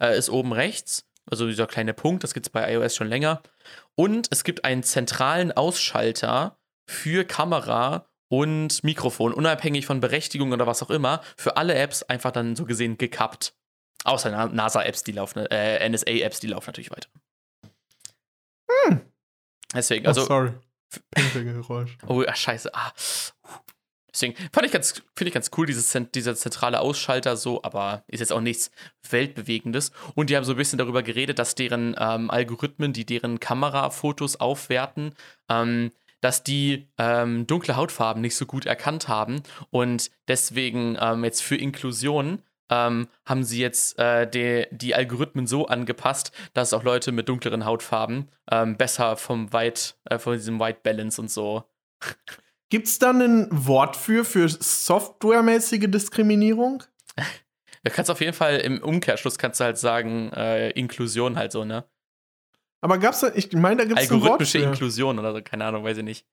äh, 0.02 0.18
ist 0.18 0.30
oben 0.30 0.54
rechts. 0.54 1.06
Also 1.30 1.48
dieser 1.48 1.68
kleine 1.68 1.94
Punkt, 1.94 2.24
das 2.24 2.34
gibt 2.34 2.48
es 2.48 2.52
bei 2.52 2.72
iOS 2.72 2.96
schon 2.96 3.08
länger. 3.08 3.42
Und 3.96 4.28
es 4.32 4.44
gibt 4.44 4.64
einen 4.64 4.84
zentralen 4.84 5.52
Ausschalter 5.52 6.58
für 6.88 7.26
Kamera 7.26 8.06
und 8.30 8.84
Mikrofon, 8.84 9.34
unabhängig 9.34 9.86
von 9.86 10.02
Berechtigung 10.02 10.52
oder 10.52 10.68
was 10.68 10.84
auch 10.84 10.90
immer, 10.90 11.22
für 11.36 11.58
alle 11.58 11.76
Apps 11.76 12.04
einfach 12.04 12.32
dann 12.32 12.56
so 12.56 12.66
gesehen 12.66 12.98
gekappt. 12.98 13.56
Außer 14.06 14.32
Na- 14.32 14.48
NASA-Apps, 14.48 15.04
die 15.04 15.12
laufen, 15.12 15.46
äh, 15.48 15.90
NSA-Apps, 15.90 16.40
die 16.40 16.48
laufen 16.48 16.68
natürlich 16.68 16.92
weiter. 16.92 17.10
Deswegen, 19.76 20.08
also. 20.08 20.22
oh, 20.24 20.26
sorry. 20.26 20.52
Pinkelgeräusch. 21.12 21.98
Oh, 22.08 22.24
ach, 22.26 22.36
scheiße. 22.36 22.74
Ah. 22.74 22.94
Deswegen 24.14 24.36
fand 24.54 24.66
ich 24.66 24.72
ganz, 24.72 25.04
finde 25.14 25.28
ich 25.28 25.34
ganz 25.34 25.52
cool, 25.58 25.66
dieses, 25.66 25.98
dieser 26.14 26.36
zentrale 26.36 26.80
Ausschalter 26.80 27.36
so, 27.36 27.62
aber 27.64 28.06
ist 28.08 28.22
jetzt 28.22 28.32
auch 28.32 28.40
nichts 28.40 28.72
Weltbewegendes. 29.10 29.92
Und 30.14 30.30
die 30.30 30.38
haben 30.38 30.46
so 30.46 30.54
ein 30.54 30.58
bisschen 30.58 30.80
darüber 30.80 31.04
geredet, 31.04 31.38
dass 31.38 31.56
deren 31.56 31.96
ähm, 32.00 32.32
Algorithmen, 32.32 32.94
die 32.94 33.06
deren 33.06 33.42
Kamerafotos 33.42 34.38
aufwerten, 34.38 35.16
ähm, 35.50 35.92
dass 36.22 36.44
die 36.44 36.88
ähm, 36.98 37.46
dunkle 37.46 37.76
Hautfarben 37.76 38.22
nicht 38.22 38.38
so 38.38 38.46
gut 38.46 38.66
erkannt 38.66 39.10
haben. 39.10 39.44
Und 39.70 40.12
deswegen 40.30 40.98
ähm, 40.98 41.26
jetzt 41.26 41.44
für 41.44 41.58
Inklusion 41.58 42.42
ähm, 42.70 43.08
haben 43.26 43.44
sie 43.44 43.60
jetzt 43.60 44.00
äh, 44.00 44.30
die, 44.30 44.68
die 44.72 44.96
Algorithmen 44.96 45.48
so 45.48 45.68
angepasst, 45.68 46.32
dass 46.54 46.74
auch 46.74 46.84
Leute 46.84 47.12
mit 47.12 47.30
dunkleren 47.30 47.66
Hautfarben 47.66 48.30
ähm, 48.52 48.78
besser 48.78 49.18
vom 49.18 49.54
White, 49.54 49.94
äh, 50.06 50.18
von 50.18 50.34
diesem 50.34 50.60
White 50.60 50.80
Balance 50.84 51.22
und 51.22 51.30
so 51.30 51.64
Gibt's 52.70 52.98
da 53.00 53.12
ein 53.12 53.48
Wort 53.52 53.96
für, 53.96 54.26
für 54.26 54.50
softwaremäßige 54.50 55.86
Diskriminierung? 55.88 56.84
Da 57.84 57.92
kannst 57.92 58.10
du 58.10 58.14
auf 58.14 58.22
jeden 58.22 58.34
Fall 58.34 58.58
im 58.58 58.82
Umkehrschluss 58.82 59.38
kannst 59.38 59.60
du 59.60 59.66
halt 59.66 59.78
sagen, 59.78 60.32
äh, 60.34 60.72
Inklusion 60.72 61.38
halt 61.38 61.52
so, 61.52 61.64
ne? 61.64 61.86
Aber 62.82 62.98
gab's 62.98 63.20
da, 63.20 63.32
ich 63.34 63.52
meine, 63.54 63.78
da 63.78 63.86
gibt's 63.86 64.04
ein 64.04 64.10
Wort 64.10 64.24
Algorithmische 64.24 64.60
für. 64.60 64.66
Inklusion 64.66 65.20
oder 65.20 65.34
so, 65.34 65.42
keine 65.44 65.66
Ahnung, 65.66 65.84
weiß 65.84 65.98
ich 65.98 66.04
nicht. 66.04 66.28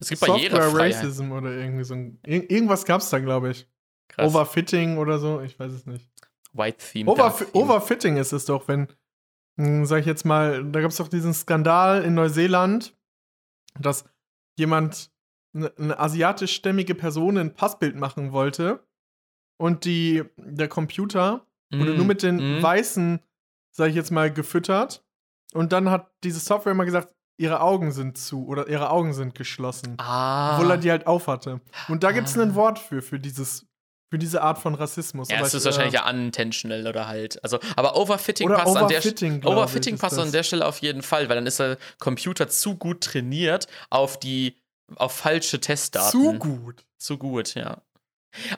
Es 0.00 0.08
gibt 0.08 0.20
Software 0.20 0.50
Barrierefreiheit. 0.50 0.96
Racism 0.96 1.32
oder 1.32 1.52
irgendwie 1.52 1.84
so 1.84 1.94
ein, 1.94 2.18
ir 2.26 2.50
irgendwas 2.50 2.84
gab's 2.84 3.10
da, 3.10 3.20
glaube 3.20 3.50
ich. 3.50 3.68
Krass. 4.08 4.34
Overfitting 4.34 4.98
oder 4.98 5.18
so, 5.18 5.40
ich 5.40 5.58
weiß 5.58 5.72
es 5.72 5.86
nicht. 5.86 6.08
White 6.52 6.78
Theme. 6.92 7.10
Overf 7.10 7.38
Theme. 7.38 7.50
Overfitting 7.52 8.16
ist 8.16 8.32
es 8.32 8.44
doch, 8.46 8.68
wenn, 8.68 8.88
hm, 9.56 9.84
sag 9.86 10.00
ich 10.00 10.06
jetzt 10.06 10.24
mal, 10.24 10.64
da 10.64 10.80
gab's 10.80 10.96
doch 10.96 11.08
diesen 11.08 11.34
Skandal 11.34 12.02
in 12.02 12.14
Neuseeland, 12.14 12.96
dass 13.78 14.04
jemand, 14.58 15.10
eine, 15.54 15.72
eine 15.78 15.98
asiatischstämmige 15.98 16.94
Person 16.94 17.38
ein 17.38 17.54
Passbild 17.54 17.96
machen 17.96 18.32
wollte 18.32 18.86
und 19.58 19.84
die, 19.84 20.24
der 20.36 20.68
Computer 20.68 21.46
wurde 21.72 21.92
Mm, 21.92 21.96
nur 21.96 22.06
mit 22.06 22.22
den 22.22 22.60
mm. 22.60 22.62
Weißen, 22.62 23.20
sag 23.72 23.90
ich 23.90 23.94
jetzt 23.94 24.10
mal, 24.10 24.32
gefüttert. 24.32 25.04
Und 25.52 25.72
dann 25.72 25.90
hat 25.90 26.10
diese 26.24 26.40
Software 26.40 26.72
immer 26.72 26.86
gesagt, 26.86 27.14
ihre 27.36 27.60
Augen 27.60 27.92
sind 27.92 28.16
zu 28.16 28.46
oder 28.46 28.68
ihre 28.68 28.90
Augen 28.90 29.12
sind 29.12 29.34
geschlossen. 29.34 29.94
Ah. 29.98 30.54
Obwohl 30.56 30.70
er 30.70 30.78
die 30.78 30.90
halt 30.90 31.06
aufhatte. 31.06 31.60
Und 31.88 32.02
da 32.04 32.12
gibt 32.12 32.26
es 32.28 32.38
Ah. 32.38 32.42
ein 32.42 32.54
Wort 32.54 32.78
für, 32.78 33.02
für 33.02 33.18
dieses, 33.20 33.66
für 34.10 34.18
diese 34.18 34.42
Art 34.42 34.58
von 34.58 34.74
Rassismus. 34.74 35.28
ja, 35.28 35.36
Aber 35.38 35.46
es 35.46 35.52
ich, 35.54 35.58
ist 35.58 35.64
wahrscheinlich 35.64 35.94
äh, 35.94 35.98
ja 35.98 36.08
unintentional 36.10 36.86
oder 36.86 37.06
halt. 37.08 37.42
Also, 37.44 37.58
aber 37.76 37.96
Overfitting 37.96 38.48
passt 38.48 38.76
an 38.76 38.88
der 38.88 38.98
Overfitting, 38.98 39.40
glaub 39.40 39.54
Overfitting 39.56 39.94
ich, 39.96 40.00
passt 40.00 40.18
an 40.18 40.32
der 40.32 40.42
Stelle 40.42 40.66
auf 40.66 40.78
jeden 40.78 41.02
Fall, 41.02 41.28
weil 41.28 41.36
dann 41.36 41.46
ist 41.46 41.60
der 41.60 41.76
Computer 41.98 42.48
zu 42.48 42.76
gut 42.76 43.02
trainiert 43.02 43.66
auf 43.90 44.18
die 44.18 44.56
auf 44.96 45.12
falsche 45.12 45.60
Testdaten. 45.60 46.10
zu 46.10 46.32
gut. 46.38 46.84
Zu 46.96 47.18
gut, 47.18 47.54
ja. 47.54 47.82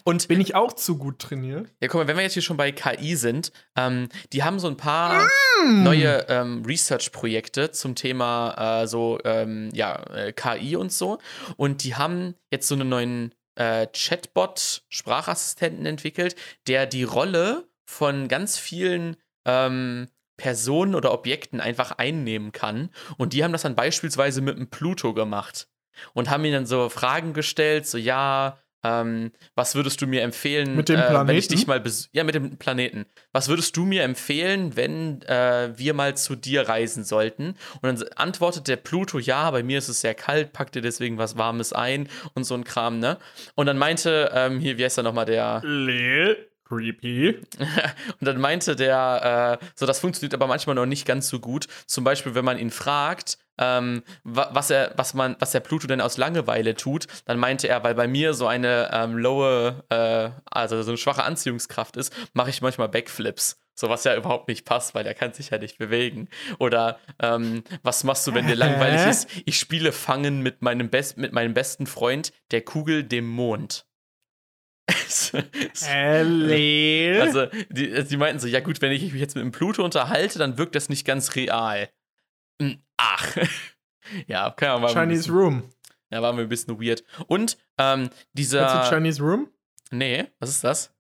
Und 0.05 0.29
Bin 0.29 0.41
ich 0.41 0.55
auch 0.55 0.73
zu 0.73 0.99
gut 0.99 1.21
trainiert? 1.21 1.69
ja, 1.81 1.89
guck 1.89 2.01
mal, 2.01 2.07
wenn 2.09 2.17
wir 2.17 2.25
jetzt 2.25 2.33
hier 2.35 2.43
schon 2.43 2.57
bei 2.57 2.73
KI 2.73 3.15
sind, 3.17 3.53
ähm, 3.77 4.09
die 4.33 4.43
haben 4.43 4.59
so 4.59 4.67
ein 4.69 4.77
paar 4.77 5.27
Hm. 5.63 5.83
neue 5.85 6.27
ähm, 6.29 6.65
Research-Projekte 6.67 7.71
zum 7.71 7.95
Thema 7.95 8.83
äh, 8.83 8.87
so 8.87 9.19
ähm, 9.25 9.71
ja, 9.73 9.95
äh, 10.15 10.33
KI 10.33 10.77
und 10.77 10.93
so. 10.93 11.19
Und 11.57 11.85
die 11.85 11.95
haben 11.95 12.35
jetzt 12.51 12.67
so 12.69 12.75
einen 12.75 12.89
neuen 12.89 13.35
äh, 13.61 13.87
Chatbot-Sprachassistenten 13.93 15.85
entwickelt, 15.85 16.35
der 16.67 16.87
die 16.87 17.05
Rolle 17.05 17.69
von 17.85 18.27
ganz 18.27 18.57
vielen 18.57 19.17
ähm, 19.45 20.09
Personen 20.39 20.95
oder 20.95 21.13
Objekten 21.13 21.61
einfach 21.61 21.93
einnehmen 21.93 22.53
kann. 22.53 22.89
Und 23.19 23.35
die 23.35 23.45
haben 23.45 23.53
das 23.53 23.63
dann 23.63 23.77
beispielsweise 23.77 24.41
mit 24.41 24.57
dem 24.57 24.71
Pluto 24.71 25.13
gemacht. 25.13 25.69
Und 26.15 26.31
haben 26.31 26.47
ihm 26.47 26.55
dann 26.55 26.65
so 26.65 26.89
Fragen 26.89 27.35
gestellt, 27.35 27.87
so 27.87 27.99
ja, 27.99 28.59
ähm, 28.83 29.33
was 29.55 29.75
würdest 29.75 30.01
du 30.01 30.07
mir 30.07 30.23
empfehlen, 30.23 30.77
Mit 30.77 30.89
dem 30.89 30.99
äh, 30.99 31.27
wenn 31.27 31.37
ich 31.37 31.49
dich 31.49 31.67
mal 31.67 31.83
ja 32.13 32.25
mit 32.25 32.35
dem 32.35 32.57
Planeten. 32.57 33.07
Was 33.33 33.49
würdest 33.49 33.77
du 33.77 33.85
mir 33.85 34.03
empfehlen, 34.03 34.77
wenn 34.77 35.23
äh, 35.23 35.71
wir 35.77 35.95
mal 35.95 36.17
zu 36.17 36.37
dir 36.37 36.69
reisen 36.69 37.05
sollten? 37.05 37.57
Und 37.83 38.01
dann 38.01 38.09
antwortet 38.17 38.69
der 38.69 38.77
Pluto, 38.77 39.19
ja, 39.19 39.51
bei 39.51 39.63
mir 39.63 39.79
ist 39.79 39.89
es 39.89 40.01
sehr 40.01 40.15
kalt, 40.15 40.53
pack 40.53 40.73
dir 40.73 40.83
deswegen 40.83 41.19
was 41.19 41.37
Warmes 41.37 41.73
ein 41.73 42.09
und 42.35 42.45
so 42.45 42.55
ein 42.55 42.65
Kram, 42.65 42.99
ne? 42.99 43.19
Und 43.55 43.67
dann 43.67 43.79
meinte 43.79 44.31
ähm, 44.35 44.61
hier, 44.61 44.79
wie 44.79 44.85
heißt 44.85 44.99
er 44.99 45.05
nochmal 45.05 45.27
der? 45.27 45.61
Lil. 45.65 46.47
Creepy. 46.71 47.37
Und 48.21 48.27
dann 48.27 48.41
meinte 48.41 48.77
der, 48.77 49.59
äh, 49.61 49.67
so 49.75 49.87
das 49.87 49.99
funktioniert 49.99 50.35
aber 50.35 50.47
manchmal 50.47 50.77
noch 50.77 50.87
nicht 50.87 51.05
ganz 51.05 51.29
so 51.29 51.41
gut. 51.41 51.67
Zum 51.87 52.05
Beispiel, 52.05 52.37
wenn 52.37 52.45
man 52.45 52.59
ihn 52.59 52.71
fragt, 52.71 53.39
ähm, 53.61 54.03
wa 54.25 54.51
was 54.53 54.71
er, 54.71 54.93
was 54.97 55.15
man, 55.15 55.37
was 55.39 55.53
der 55.53 55.61
Pluto 55.61 55.87
denn 55.87 56.01
aus 56.01 56.17
Langeweile 56.17 56.75
tut, 56.75 57.07
dann 57.27 57.39
meinte 57.39 57.69
er, 57.69 57.85
weil 57.85 57.95
bei 57.95 58.09
mir 58.09 58.35
so 58.35 58.47
eine 58.47 58.91
ähm, 58.93 59.17
lowe, 59.17 59.85
äh, 59.91 60.31
also 60.51 60.83
so 60.83 60.91
eine 60.91 60.99
schwache 60.99 61.23
Anziehungskraft 61.23 61.97
ist, 61.97 62.13
mache 62.33 62.51
ich 62.51 62.63
manchmal 62.63 62.89
Backflips. 62.89 63.59
So 63.75 63.89
was 63.89 64.05
ja 64.05 64.15
überhaupt 64.15 64.49
nicht 64.49 64.67
passt, 64.67 64.95
weil 64.95 65.07
er 65.07 65.15
kann 65.15 65.33
sich 65.33 65.51
ja 65.51 65.59
nicht 65.59 65.79
bewegen. 65.79 66.29
Oder 66.59 66.99
ähm, 67.19 67.63
was 67.83 68.05
machst 68.05 68.27
du, 68.27 68.35
wenn 68.35 68.47
dir 68.47 68.55
langweilig 68.57 69.07
ist? 69.07 69.29
Ich 69.47 69.59
spiele 69.59 69.93
Fangen 69.93 70.43
mit 70.43 70.61
meinem, 70.61 70.91
Best 70.91 71.17
mit 71.17 71.33
meinem 71.33 71.55
besten 71.55 71.87
Freund, 71.87 72.33
der 72.51 72.63
Kugel, 72.63 73.05
dem 73.05 73.27
Mond. 73.27 73.87
Also, 77.21 77.47
die, 77.71 77.93
also 77.93 78.09
die 78.09 78.17
meinten 78.17 78.41
so, 78.41 78.49
ja 78.49 78.61
gut, 78.61 78.83
wenn 78.83 78.93
ich 78.93 79.03
mich 79.13 79.21
jetzt 79.21 79.35
mit 79.37 79.45
dem 79.45 79.53
Pluto 79.53 79.85
unterhalte, 79.85 80.39
dann 80.39 80.59
wirkt 80.59 80.75
das 80.75 80.89
nicht 80.89 81.07
ganz 81.07 81.37
real. 81.37 81.89
Hm, 82.61 82.83
Ach. 82.97 83.37
ja, 84.27 84.49
mal. 84.79 84.89
ein 84.89 84.93
Chinese 84.95 85.23
bisschen, 85.23 85.35
Room. 85.35 85.63
ja, 86.11 86.23
war 86.23 86.33
mir 86.33 86.43
ein 86.43 86.49
bisschen 86.49 86.81
weird. 86.81 87.05
Und 87.27 87.57
ähm, 87.79 88.09
Kennst 88.09 88.13
du 88.15 88.27
dieser. 88.35 88.85
Chinese 88.89 89.23
Room? 89.23 89.49
Nee, 89.91 90.29
was 90.39 90.51
ist 90.51 90.65
das? 90.65 90.95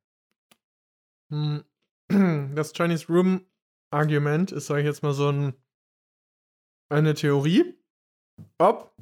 Hm, 1.31 1.65
Das 2.55 2.73
Chinese 2.73 3.07
Room 3.09 3.45
Argument 3.91 4.53
ist, 4.53 4.67
sage 4.67 4.81
ich 4.81 4.87
jetzt 4.87 5.03
mal, 5.03 5.13
so 5.13 5.31
ein, 5.31 5.55
eine 6.89 7.15
Theorie, 7.15 7.77
ob 8.59 8.93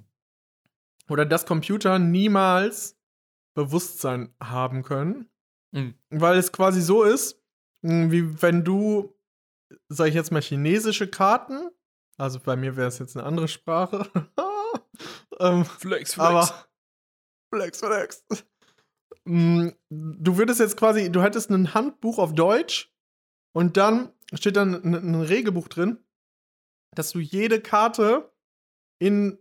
oder 1.09 1.25
dass 1.25 1.47
Computer 1.47 1.99
niemals 1.99 2.99
Bewusstsein 3.55 4.35
haben 4.43 4.83
können, 4.83 5.29
Hm. 5.75 5.95
weil 6.11 6.39
es 6.39 6.51
quasi 6.53 6.81
so 6.81 7.03
ist, 7.03 7.43
mh, 7.83 8.11
wie 8.11 8.43
wenn 8.43 8.65
du, 8.65 9.15
sage 9.89 10.09
ich 10.11 10.15
jetzt 10.15 10.33
mal, 10.33 10.41
chinesische 10.43 11.09
Karten, 11.09 11.71
also 12.19 12.41
bei 12.41 12.57
mir 12.57 12.77
wäre 12.77 12.89
es 12.89 12.99
jetzt 12.99 13.17
eine 13.17 13.25
andere 13.25 13.49
Sprache, 13.49 14.11
ähm, 15.41 15.65
Flex, 15.65 16.19
aber 16.19 16.49
Flex, 17.55 17.81
Flex. 17.81 18.25
Mm, 19.25 19.69
Du 19.91 20.37
würdest 20.37 20.61
jetzt 20.61 20.77
quasi, 20.77 21.11
du 21.11 21.23
hättest 21.23 21.51
ein 21.51 21.75
Handbuch 21.75 22.19
auf 22.19 22.35
Deutsch 22.35 22.93
und 23.55 23.77
dann 23.77 24.13
steht 24.35 24.57
dann 24.57 24.75
ein, 24.75 24.95
ein 24.95 25.21
Regelbuch 25.21 25.69
drin, 25.69 25.99
dass 26.95 27.13
du 27.13 27.21
jede 27.21 27.61
Karte 27.61 28.33
in 28.99 29.39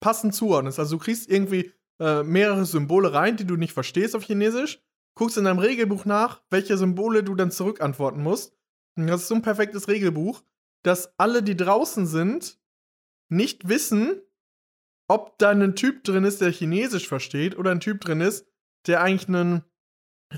passend 0.00 0.34
zuordnest. 0.34 0.78
Also 0.78 0.96
du 0.96 1.02
kriegst 1.02 1.30
irgendwie 1.30 1.72
äh, 2.00 2.22
mehrere 2.22 2.66
Symbole 2.66 3.12
rein, 3.12 3.36
die 3.36 3.46
du 3.46 3.56
nicht 3.56 3.72
verstehst 3.72 4.14
auf 4.14 4.22
Chinesisch, 4.22 4.82
guckst 5.14 5.38
in 5.38 5.44
deinem 5.44 5.58
Regelbuch 5.58 6.04
nach, 6.04 6.42
welche 6.50 6.76
Symbole 6.76 7.24
du 7.24 7.34
dann 7.34 7.50
zurückantworten 7.50 8.22
musst. 8.22 8.54
Und 8.96 9.06
das 9.06 9.22
ist 9.22 9.28
so 9.28 9.34
ein 9.34 9.42
perfektes 9.42 9.88
Regelbuch, 9.88 10.42
dass 10.86 11.18
alle, 11.18 11.42
die 11.42 11.56
draußen 11.56 12.06
sind, 12.06 12.58
nicht 13.28 13.68
wissen, 13.68 14.22
ob 15.08 15.36
da 15.38 15.50
ein 15.50 15.74
Typ 15.74 16.04
drin 16.04 16.24
ist, 16.24 16.40
der 16.40 16.50
Chinesisch 16.50 17.08
versteht, 17.08 17.58
oder 17.58 17.72
ein 17.72 17.80
Typ 17.80 18.00
drin 18.00 18.20
ist, 18.20 18.46
der 18.86 19.02
eigentlich 19.02 19.28
ein 19.28 19.64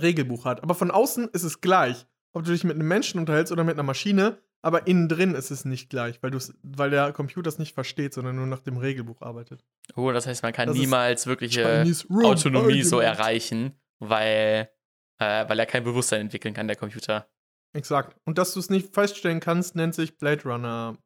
Regelbuch 0.00 0.46
hat. 0.46 0.62
Aber 0.62 0.74
von 0.74 0.90
außen 0.90 1.28
ist 1.28 1.42
es 1.42 1.60
gleich. 1.60 2.06
Ob 2.32 2.44
du 2.44 2.52
dich 2.52 2.64
mit 2.64 2.76
einem 2.76 2.88
Menschen 2.88 3.20
unterhältst 3.20 3.52
oder 3.52 3.64
mit 3.64 3.74
einer 3.74 3.82
Maschine, 3.82 4.38
aber 4.62 4.86
innen 4.86 5.08
drin 5.08 5.34
ist 5.34 5.50
es 5.50 5.64
nicht 5.64 5.90
gleich, 5.90 6.22
weil, 6.22 6.32
weil 6.62 6.90
der 6.90 7.12
Computer 7.12 7.48
es 7.48 7.58
nicht 7.58 7.74
versteht, 7.74 8.14
sondern 8.14 8.36
nur 8.36 8.46
nach 8.46 8.60
dem 8.60 8.76
Regelbuch 8.76 9.22
arbeitet. 9.22 9.64
Oh, 9.96 10.10
das 10.12 10.26
heißt, 10.26 10.42
man 10.42 10.52
kann 10.52 10.68
Das 10.68 10.76
niemals 10.76 11.26
wirkliche 11.26 11.84
Autonomie 12.10 12.82
so 12.82 13.00
erreichen, 13.00 13.78
weil, 13.98 14.70
äh, 15.18 15.48
weil 15.48 15.58
er 15.58 15.66
kein 15.66 15.84
Bewusstsein 15.84 16.22
entwickeln 16.22 16.54
kann, 16.54 16.68
der 16.68 16.76
Computer. 16.76 17.28
Exakt. 17.72 18.16
Und 18.24 18.38
dass 18.38 18.54
du 18.54 18.60
es 18.60 18.70
nicht 18.70 18.94
feststellen 18.94 19.40
kannst, 19.40 19.76
nennt 19.76 19.94
sich 19.94 20.18
Blade 20.18 20.42
Runner 20.44 20.96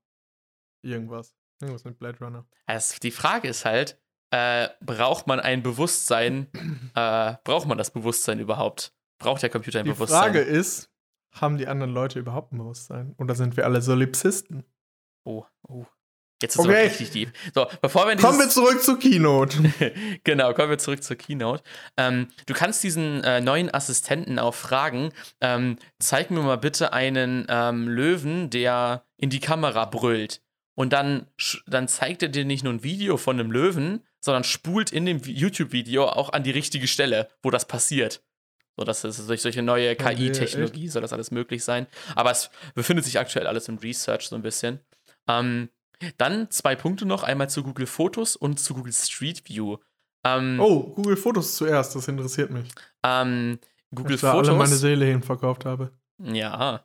irgendwas. 0.82 1.34
Irgendwas 1.60 1.84
mit 1.84 1.98
Blade 1.98 2.18
Runner. 2.20 2.46
Also 2.66 2.96
die 3.02 3.10
Frage 3.10 3.48
ist 3.48 3.64
halt, 3.64 4.00
äh, 4.30 4.68
braucht 4.80 5.26
man 5.26 5.40
ein 5.40 5.62
Bewusstsein, 5.62 6.48
äh, 6.94 7.34
braucht 7.44 7.66
man 7.66 7.78
das 7.78 7.90
Bewusstsein 7.90 8.40
überhaupt? 8.40 8.94
Braucht 9.18 9.42
der 9.42 9.50
Computer 9.50 9.78
ein 9.80 9.84
Die 9.84 9.92
Bewusstsein? 9.92 10.32
Frage 10.32 10.40
ist, 10.40 10.90
haben 11.32 11.58
die 11.58 11.68
anderen 11.68 11.92
Leute 11.92 12.18
überhaupt 12.18 12.52
ein 12.52 12.58
Bewusstsein? 12.58 13.14
Oder 13.18 13.34
sind 13.34 13.56
wir 13.56 13.64
alle 13.64 13.80
Solipsisten? 13.80 14.64
Oh, 15.24 15.44
oh. 15.62 15.86
Jetzt 16.43 16.55
ist 16.57 16.61
es 16.61 16.66
Okay. 16.66 16.82
richtig 16.84 17.11
tief. 17.11 17.32
So, 17.55 17.66
bevor 17.80 18.07
wir 18.09 18.16
Kommen 18.16 18.38
wir 18.38 18.49
zurück 18.49 18.82
zur 18.82 18.99
Keynote. 18.99 19.57
genau, 20.24 20.53
kommen 20.55 20.70
wir 20.70 20.78
zurück 20.78 21.03
zur 21.03 21.16
Keynote. 21.16 21.62
Ähm, 21.97 22.28
du 22.47 22.55
kannst 22.55 22.82
diesen 22.82 23.22
äh, 23.24 23.40
neuen 23.40 23.72
Assistenten 23.72 24.38
auch 24.38 24.55
fragen, 24.55 25.12
ähm, 25.40 25.78
zeig 25.99 26.30
mir 26.30 26.40
mal 26.43 26.59
bitte 26.59 26.93
einen 26.93 27.47
ähm, 27.49 27.88
Löwen, 27.88 28.51
der 28.51 29.05
in 29.16 29.30
die 29.30 29.40
Kamera 29.40 29.84
brüllt. 29.86 30.43
Und 30.74 30.93
dann, 30.93 31.26
dann 31.66 31.86
zeigt 31.86 32.22
er 32.22 32.28
dir 32.28 32.45
nicht 32.45 32.64
nur 32.64 32.72
ein 32.72 32.82
Video 32.82 33.16
von 33.18 33.38
einem 33.38 33.51
Löwen, 33.53 34.03
sondern 34.20 34.43
spult 34.43 34.90
in 34.90 35.05
dem 35.05 35.20
Vi- 35.20 35.32
YouTube-Video 35.32 36.07
auch 36.07 36.32
an 36.32 36.43
die 36.45 36.51
richtige 36.51 36.86
Stelle, 36.88 37.28
wo 37.43 37.51
das 37.51 37.66
passiert. 37.66 38.22
So, 38.78 38.84
das 38.84 39.05
ist 39.05 39.28
durch 39.28 39.43
solche 39.43 39.61
neue 39.61 39.95
KI-Technologie 39.97 40.88
soll 40.88 41.03
das 41.03 41.12
alles 41.12 41.30
möglich 41.30 41.62
sein. 41.62 41.86
Aber 42.16 42.30
es 42.30 42.49
befindet 42.74 43.05
sich 43.05 43.18
aktuell 43.18 43.47
alles 43.47 43.68
im 43.68 43.76
Research 43.76 44.28
so 44.28 44.34
ein 44.34 44.40
bisschen. 44.43 44.80
Ähm, 45.28 45.68
dann 46.18 46.50
zwei 46.50 46.74
Punkte 46.76 47.07
noch, 47.07 47.22
einmal 47.22 47.48
zu 47.50 47.62
Google 47.62 47.86
Fotos 47.86 48.36
und 48.36 48.59
zu 48.61 48.74
Google 48.74 48.92
Street 48.92 49.48
View. 49.48 49.78
Ähm, 50.24 50.59
Oh, 50.61 50.94
Google 50.94 51.16
Fotos 51.16 51.57
zuerst, 51.57 51.94
das 51.96 52.09
interessiert 52.09 52.50
mich. 52.50 52.68
ähm, 53.05 53.59
Google 53.94 54.14
ich 54.14 54.20
da 54.20 54.32
alle 54.32 54.42
meine 54.53 54.64
Fotos. 54.66 54.80
Seele 54.80 55.05
hin 55.05 55.22
verkauft 55.22 55.64
habe. 55.64 55.92
Ja. 56.22 56.84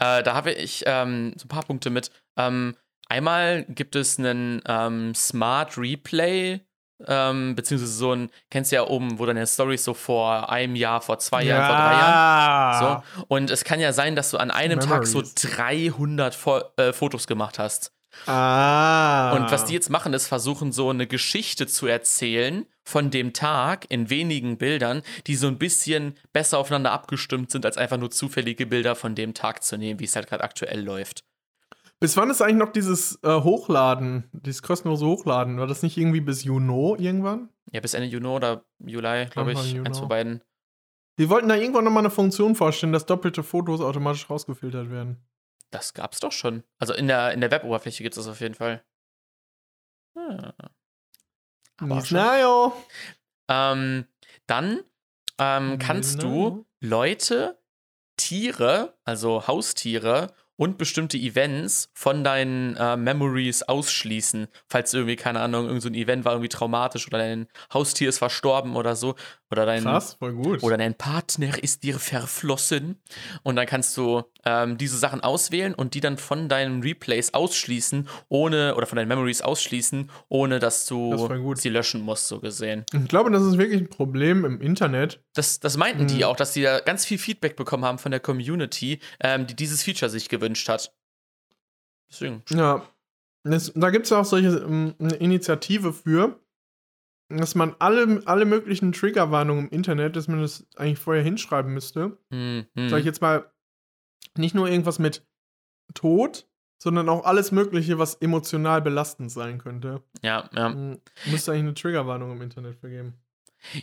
Äh, 0.00 0.22
da 0.22 0.34
habe 0.34 0.52
ich 0.52 0.82
ähm, 0.86 1.32
so 1.36 1.44
ein 1.44 1.48
paar 1.48 1.62
Punkte 1.64 1.90
mit. 1.90 2.10
Ähm, 2.36 2.76
einmal 3.08 3.64
gibt 3.68 3.94
es 3.96 4.18
einen 4.18 4.60
ähm, 4.66 5.14
Smart 5.14 5.78
Replay, 5.78 6.60
ähm, 7.06 7.54
beziehungsweise 7.54 7.92
so 7.92 8.12
ein, 8.12 8.30
kennst 8.50 8.70
du 8.72 8.76
ja 8.76 8.86
oben, 8.86 9.18
wo 9.18 9.26
deine 9.26 9.46
Stories 9.46 9.84
so 9.84 9.94
vor 9.94 10.50
einem 10.50 10.76
Jahr, 10.76 11.00
vor 11.00 11.18
zwei 11.18 11.42
Jahren, 11.44 11.66
vor 11.66 11.76
drei 11.76 11.92
Jahren. 11.92 13.02
So. 13.16 13.24
Und 13.28 13.50
es 13.50 13.64
kann 13.64 13.80
ja 13.80 13.92
sein, 13.92 14.14
dass 14.16 14.30
du 14.30 14.38
an 14.38 14.50
einem 14.50 14.80
Tag 14.80 15.06
so 15.06 15.18
Memories. 15.18 15.34
300 15.34 16.34
Fo 16.34 16.60
äh, 16.76 16.92
Fotos 16.92 17.26
gemacht 17.26 17.58
hast. 17.58 17.92
Ah. 18.26 19.34
Und 19.36 19.50
was 19.50 19.64
die 19.64 19.74
jetzt 19.74 19.90
machen, 19.90 20.12
ist 20.12 20.26
versuchen, 20.26 20.72
so 20.72 20.90
eine 20.90 21.06
Geschichte 21.06 21.66
zu 21.66 21.86
erzählen 21.86 22.66
von 22.84 23.10
dem 23.10 23.32
Tag 23.32 23.86
in 23.88 24.10
wenigen 24.10 24.58
Bildern, 24.58 25.02
die 25.26 25.36
so 25.36 25.46
ein 25.46 25.58
bisschen 25.58 26.14
besser 26.32 26.58
aufeinander 26.58 26.92
abgestimmt 26.92 27.50
sind, 27.50 27.64
als 27.64 27.76
einfach 27.76 27.98
nur 27.98 28.10
zufällige 28.10 28.66
Bilder 28.66 28.94
von 28.94 29.14
dem 29.14 29.34
Tag 29.34 29.62
zu 29.62 29.76
nehmen, 29.76 30.00
wie 30.00 30.04
es 30.04 30.16
halt 30.16 30.28
gerade 30.28 30.44
aktuell 30.44 30.82
läuft. 30.82 31.24
Bis 32.00 32.16
wann 32.16 32.30
ist 32.30 32.42
eigentlich 32.42 32.56
noch 32.56 32.72
dieses 32.72 33.20
äh, 33.22 33.42
Hochladen, 33.42 34.28
dieses 34.32 34.62
kostenlose 34.62 35.06
Hochladen? 35.06 35.58
War 35.58 35.68
das 35.68 35.84
nicht 35.84 35.96
irgendwie 35.96 36.20
bis 36.20 36.42
Juno 36.42 36.96
irgendwann? 36.98 37.48
Ja, 37.70 37.80
bis 37.80 37.94
Ende 37.94 38.08
Juni 38.08 38.26
oder 38.26 38.64
Juli, 38.80 39.26
glaube 39.30 39.52
ich, 39.52 39.72
Juni. 39.72 39.86
eins 39.86 40.00
von 40.00 40.08
beiden. 40.08 40.42
Die 41.18 41.28
wollten 41.28 41.48
da 41.48 41.54
irgendwann 41.54 41.84
noch 41.84 41.92
mal 41.92 42.00
eine 42.00 42.10
Funktion 42.10 42.56
vorstellen, 42.56 42.92
dass 42.92 43.06
doppelte 43.06 43.44
Fotos 43.44 43.80
automatisch 43.80 44.28
rausgefiltert 44.28 44.90
werden. 44.90 45.22
Das 45.72 45.94
gab's 45.94 46.20
doch 46.20 46.32
schon. 46.32 46.62
Also 46.78 46.94
in 46.94 47.08
der, 47.08 47.32
in 47.32 47.40
der 47.40 47.50
Web-Oberfläche 47.50 48.02
gibt 48.02 48.16
es 48.16 48.24
das 48.24 48.30
auf 48.30 48.40
jeden 48.40 48.54
Fall. 48.54 48.84
Hm. 50.16 50.52
Aber 51.78 52.04
schon. 52.04 52.72
Ähm, 53.48 54.06
dann 54.46 54.80
ähm, 55.38 55.78
kannst 55.78 56.22
du 56.22 56.66
Leute, 56.80 57.58
Tiere, 58.16 58.96
also 59.04 59.46
Haustiere 59.46 60.34
und 60.56 60.78
bestimmte 60.78 61.16
Events 61.16 61.90
von 61.94 62.22
deinen 62.22 62.76
äh, 62.76 62.96
Memories 62.96 63.62
ausschließen. 63.62 64.46
Falls 64.68 64.94
irgendwie, 64.94 65.16
keine 65.16 65.40
Ahnung, 65.40 65.64
irgendein 65.64 65.80
so 65.80 65.88
ein 65.88 65.94
Event 65.94 66.24
war 66.24 66.32
irgendwie 66.34 66.50
traumatisch 66.50 67.06
oder 67.08 67.18
dein 67.18 67.48
Haustier 67.72 68.08
ist 68.08 68.18
verstorben 68.18 68.76
oder 68.76 68.94
so. 68.94 69.16
Oder 69.50 69.66
dein, 69.66 69.82
Krass, 69.82 70.14
voll 70.14 70.34
gut. 70.34 70.62
oder 70.62 70.76
dein 70.76 70.94
Partner 70.94 71.60
ist 71.62 71.82
dir 71.82 71.98
verflossen. 71.98 73.00
Und 73.42 73.56
dann 73.56 73.66
kannst 73.66 73.96
du 73.96 74.22
ähm, 74.44 74.78
diese 74.78 74.96
Sachen 74.96 75.20
auswählen 75.20 75.74
und 75.74 75.94
die 75.94 76.00
dann 76.00 76.18
von 76.18 76.48
deinen 76.48 76.82
Replays 76.82 77.34
ausschließen, 77.34 78.08
ohne, 78.28 78.74
oder 78.74 78.86
von 78.86 78.96
deinen 78.96 79.08
Memories 79.08 79.42
ausschließen, 79.42 80.10
ohne 80.28 80.58
dass 80.58 80.86
du 80.86 81.10
Das 81.10 81.62
sie 81.62 81.68
löschen 81.68 82.02
musst, 82.02 82.28
so 82.28 82.40
gesehen. 82.40 82.84
ich 82.92 83.08
glaube, 83.08 83.30
das 83.30 83.42
ist 83.42 83.58
wirklich 83.58 83.80
ein 83.80 83.88
Problem 83.88 84.44
im 84.44 84.60
Internet. 84.60 85.22
Das, 85.34 85.60
das 85.60 85.76
meinten 85.76 86.06
die 86.06 86.16
Mhm. 86.16 86.24
auch, 86.24 86.36
dass 86.36 86.52
die 86.52 86.62
da 86.62 86.80
ganz 86.80 87.04
viel 87.04 87.18
Feedback 87.18 87.56
bekommen 87.56 87.84
haben 87.84 87.98
von 87.98 88.10
der 88.10 88.20
Community, 88.20 89.00
ähm, 89.20 89.46
die 89.46 89.54
dieses 89.54 89.82
Feature 89.82 90.10
sich 90.10 90.28
gewünscht 90.28 90.68
hat. 90.68 90.94
Deswegen. 92.10 92.42
Ja. 92.50 92.86
Das, 93.44 93.72
da 93.74 93.90
gibt 93.90 94.04
es 94.04 94.10
ja 94.10 94.20
auch 94.20 94.24
solche 94.24 94.48
ähm, 94.48 94.94
eine 95.00 95.14
Initiative 95.14 95.92
für, 95.92 96.38
dass 97.28 97.54
man 97.54 97.74
alle, 97.78 98.22
alle 98.26 98.44
möglichen 98.44 98.92
Triggerwarnungen 98.92 99.66
im 99.66 99.70
Internet, 99.72 100.14
dass 100.16 100.28
man 100.28 100.40
das 100.42 100.66
eigentlich 100.76 100.98
vorher 100.98 101.24
hinschreiben 101.24 101.72
müsste. 101.72 102.18
Hm, 102.30 102.66
Sag 102.76 102.98
ich 102.98 103.04
hm. 103.04 103.04
jetzt 103.06 103.22
mal, 103.22 103.50
nicht 104.36 104.54
nur 104.54 104.68
irgendwas 104.68 104.98
mit 104.98 105.26
Tod, 105.94 106.46
sondern 106.82 107.08
auch 107.08 107.24
alles 107.24 107.52
Mögliche, 107.52 107.98
was 107.98 108.14
emotional 108.16 108.82
belastend 108.82 109.30
sein 109.30 109.58
könnte. 109.58 110.02
Ja, 110.22 110.50
ja. 110.54 110.70
Mhm. 110.70 111.00
Müsste 111.26 111.52
eigentlich 111.52 111.62
eine 111.62 111.74
Triggerwarnung 111.74 112.32
im 112.32 112.42
Internet 112.42 112.76
vergeben. 112.76 113.14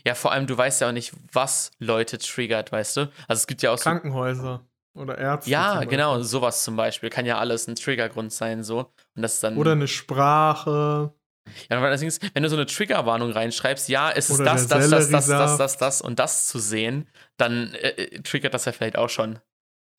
Ja, 0.06 0.14
vor 0.16 0.34
allem, 0.34 0.48
du 0.48 0.58
weißt 0.58 0.82
ja 0.82 0.90
auch 0.90 0.94
nicht, 0.94 1.14
was 1.32 1.72
Leute 1.80 2.18
triggert, 2.18 2.72
weißt 2.72 2.98
du? 2.98 3.02
Also 3.28 3.40
es 3.40 3.48
gibt 3.48 3.62
ja 3.62 3.72
auch 3.72 3.78
so. 3.78 3.84
Krankenhäuser 3.84 4.68
oder 4.94 5.18
Ärzte. 5.18 5.50
Ja, 5.50 5.84
genau, 5.86 6.22
sowas 6.22 6.64
zum 6.64 6.76
Beispiel. 6.76 7.10
Kann 7.10 7.26
ja 7.26 7.38
alles 7.38 7.68
ein 7.68 7.76
Triggergrund 7.76 8.34
sein, 8.34 8.64
so. 8.64 8.92
Und 9.16 9.22
das 9.22 9.40
dann. 9.40 9.58
Oder 9.58 9.72
eine 9.74 9.88
Sprache. 9.88 11.14
Ja, 11.70 11.82
weil 11.82 11.90
das 11.90 12.02
Ding 12.02 12.10
ist, 12.10 12.22
wenn 12.36 12.44
du 12.44 12.50
so 12.50 12.56
eine 12.56 12.66
Triggerwarnung 12.66 13.32
reinschreibst, 13.32 13.90
ja, 13.90 14.12
es 14.12 14.30
ist 14.30 14.40
das, 14.40 14.68
das, 14.68 14.68
das, 14.68 14.90
das, 14.90 15.10
das, 15.10 15.26
Selleriesaft. 15.26 15.60
das, 15.60 15.78
das 15.78 16.02
und 16.02 16.20
das 16.20 16.48
zu 16.48 16.60
sehen, 16.60 17.08
dann 17.38 17.74
äh, 17.74 17.90
äh, 17.90 18.22
triggert 18.22 18.54
das 18.54 18.66
ja 18.66 18.72
vielleicht 18.72 18.98
auch 18.98 19.10
schon. 19.10 19.40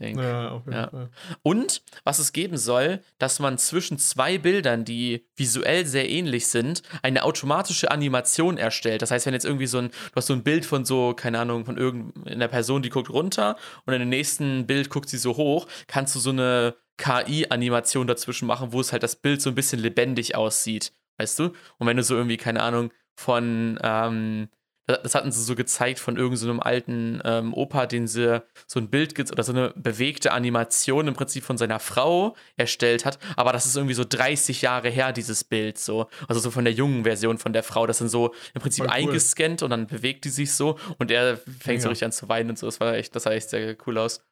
Denk. 0.00 0.18
Ja, 0.18 0.50
auf 0.50 0.64
jeden 0.64 0.78
Ja. 0.78 0.88
Fall. 0.88 1.10
Und 1.42 1.82
was 2.04 2.18
es 2.18 2.32
geben 2.32 2.56
soll, 2.56 3.00
dass 3.18 3.38
man 3.38 3.58
zwischen 3.58 3.98
zwei 3.98 4.38
Bildern, 4.38 4.84
die 4.84 5.26
visuell 5.36 5.84
sehr 5.86 6.08
ähnlich 6.08 6.46
sind, 6.46 6.82
eine 7.02 7.22
automatische 7.22 7.90
Animation 7.90 8.56
erstellt. 8.56 9.02
Das 9.02 9.10
heißt, 9.10 9.26
wenn 9.26 9.34
jetzt 9.34 9.44
irgendwie 9.44 9.66
so 9.66 9.78
ein, 9.78 9.88
du 9.90 10.16
hast 10.16 10.26
so 10.28 10.32
ein 10.32 10.42
Bild 10.42 10.64
von 10.64 10.84
so, 10.86 11.12
keine 11.14 11.38
Ahnung, 11.38 11.66
von 11.66 11.76
irgendeiner 11.76 12.48
Person, 12.48 12.82
die 12.82 12.88
guckt 12.88 13.10
runter 13.10 13.56
und 13.84 13.92
in 13.92 14.00
dem 14.00 14.08
nächsten 14.08 14.66
Bild 14.66 14.88
guckt 14.88 15.08
sie 15.10 15.18
so 15.18 15.36
hoch, 15.36 15.66
kannst 15.86 16.14
du 16.14 16.18
so 16.18 16.30
eine 16.30 16.74
KI-Animation 16.96 18.06
dazwischen 18.06 18.46
machen, 18.46 18.72
wo 18.72 18.80
es 18.80 18.92
halt 18.92 19.02
das 19.02 19.16
Bild 19.16 19.42
so 19.42 19.50
ein 19.50 19.54
bisschen 19.54 19.80
lebendig 19.80 20.34
aussieht. 20.34 20.92
Weißt 21.18 21.38
du? 21.38 21.52
Und 21.78 21.86
wenn 21.86 21.96
du 21.96 22.02
so 22.02 22.14
irgendwie, 22.16 22.36
keine 22.38 22.62
Ahnung, 22.62 22.90
von, 23.14 23.78
ähm, 23.82 24.48
das 24.96 25.14
hatten 25.14 25.32
sie 25.32 25.42
so 25.42 25.54
gezeigt 25.54 25.98
von 25.98 26.16
irgendeinem 26.16 26.36
so 26.40 26.50
einem 26.50 26.60
alten 26.60 27.20
ähm, 27.24 27.54
Opa, 27.54 27.86
den 27.86 28.06
sie 28.06 28.42
so 28.66 28.80
ein 28.80 28.88
Bild 28.88 29.18
oder 29.30 29.42
so 29.42 29.52
eine 29.52 29.72
bewegte 29.76 30.32
Animation 30.32 31.08
im 31.08 31.14
Prinzip 31.14 31.44
von 31.44 31.58
seiner 31.58 31.78
Frau 31.78 32.36
erstellt 32.56 33.04
hat. 33.04 33.18
Aber 33.36 33.52
das 33.52 33.66
ist 33.66 33.76
irgendwie 33.76 33.94
so 33.94 34.04
30 34.08 34.62
Jahre 34.62 34.88
her, 34.88 35.12
dieses 35.12 35.44
Bild 35.44 35.78
so. 35.78 36.08
Also 36.28 36.40
so 36.40 36.50
von 36.50 36.64
der 36.64 36.72
jungen 36.72 37.04
Version 37.04 37.38
von 37.38 37.52
der 37.52 37.62
Frau. 37.62 37.86
Das 37.86 37.98
sind 37.98 38.08
so 38.08 38.34
im 38.54 38.60
Prinzip 38.60 38.84
cool. 38.84 38.90
eingescannt 38.90 39.62
und 39.62 39.70
dann 39.70 39.86
bewegt 39.86 40.24
die 40.24 40.30
sich 40.30 40.52
so 40.52 40.78
und 40.98 41.10
er 41.10 41.36
fängt 41.36 41.82
so 41.82 41.88
Mega. 41.88 41.88
richtig 41.90 42.04
an 42.04 42.12
zu 42.12 42.28
weinen 42.28 42.50
und 42.50 42.58
so. 42.58 42.66
Das 42.66 42.80
war 42.80 42.94
echt, 42.94 43.14
das 43.14 43.24
sah 43.24 43.32
echt 43.32 43.50
sehr 43.50 43.76
cool 43.86 43.98
aus. 43.98 44.24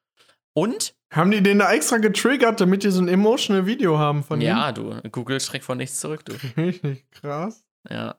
Und, 0.55 0.97
Haben 1.13 1.31
die 1.31 1.43
den 1.43 1.61
da 1.61 1.73
extra 1.73 1.99
getriggert, 1.99 2.61
damit 2.61 2.83
die 2.83 2.91
so 2.91 3.01
ein 3.01 3.09
emotional 3.09 3.67
Video 3.67 3.99
haben 3.99 4.25
von 4.25 4.41
ja, 4.41 4.73
du, 4.73 5.01
Google 5.13 5.41
schreckt 5.41 5.65
vor 5.65 5.77
nichts 5.77 6.01
zurück, 6.01 6.25
du. 6.25 6.33
ihm? 6.33 6.41
Richtig 6.65 7.09
krass. 7.11 7.65
Ja. 7.89 8.19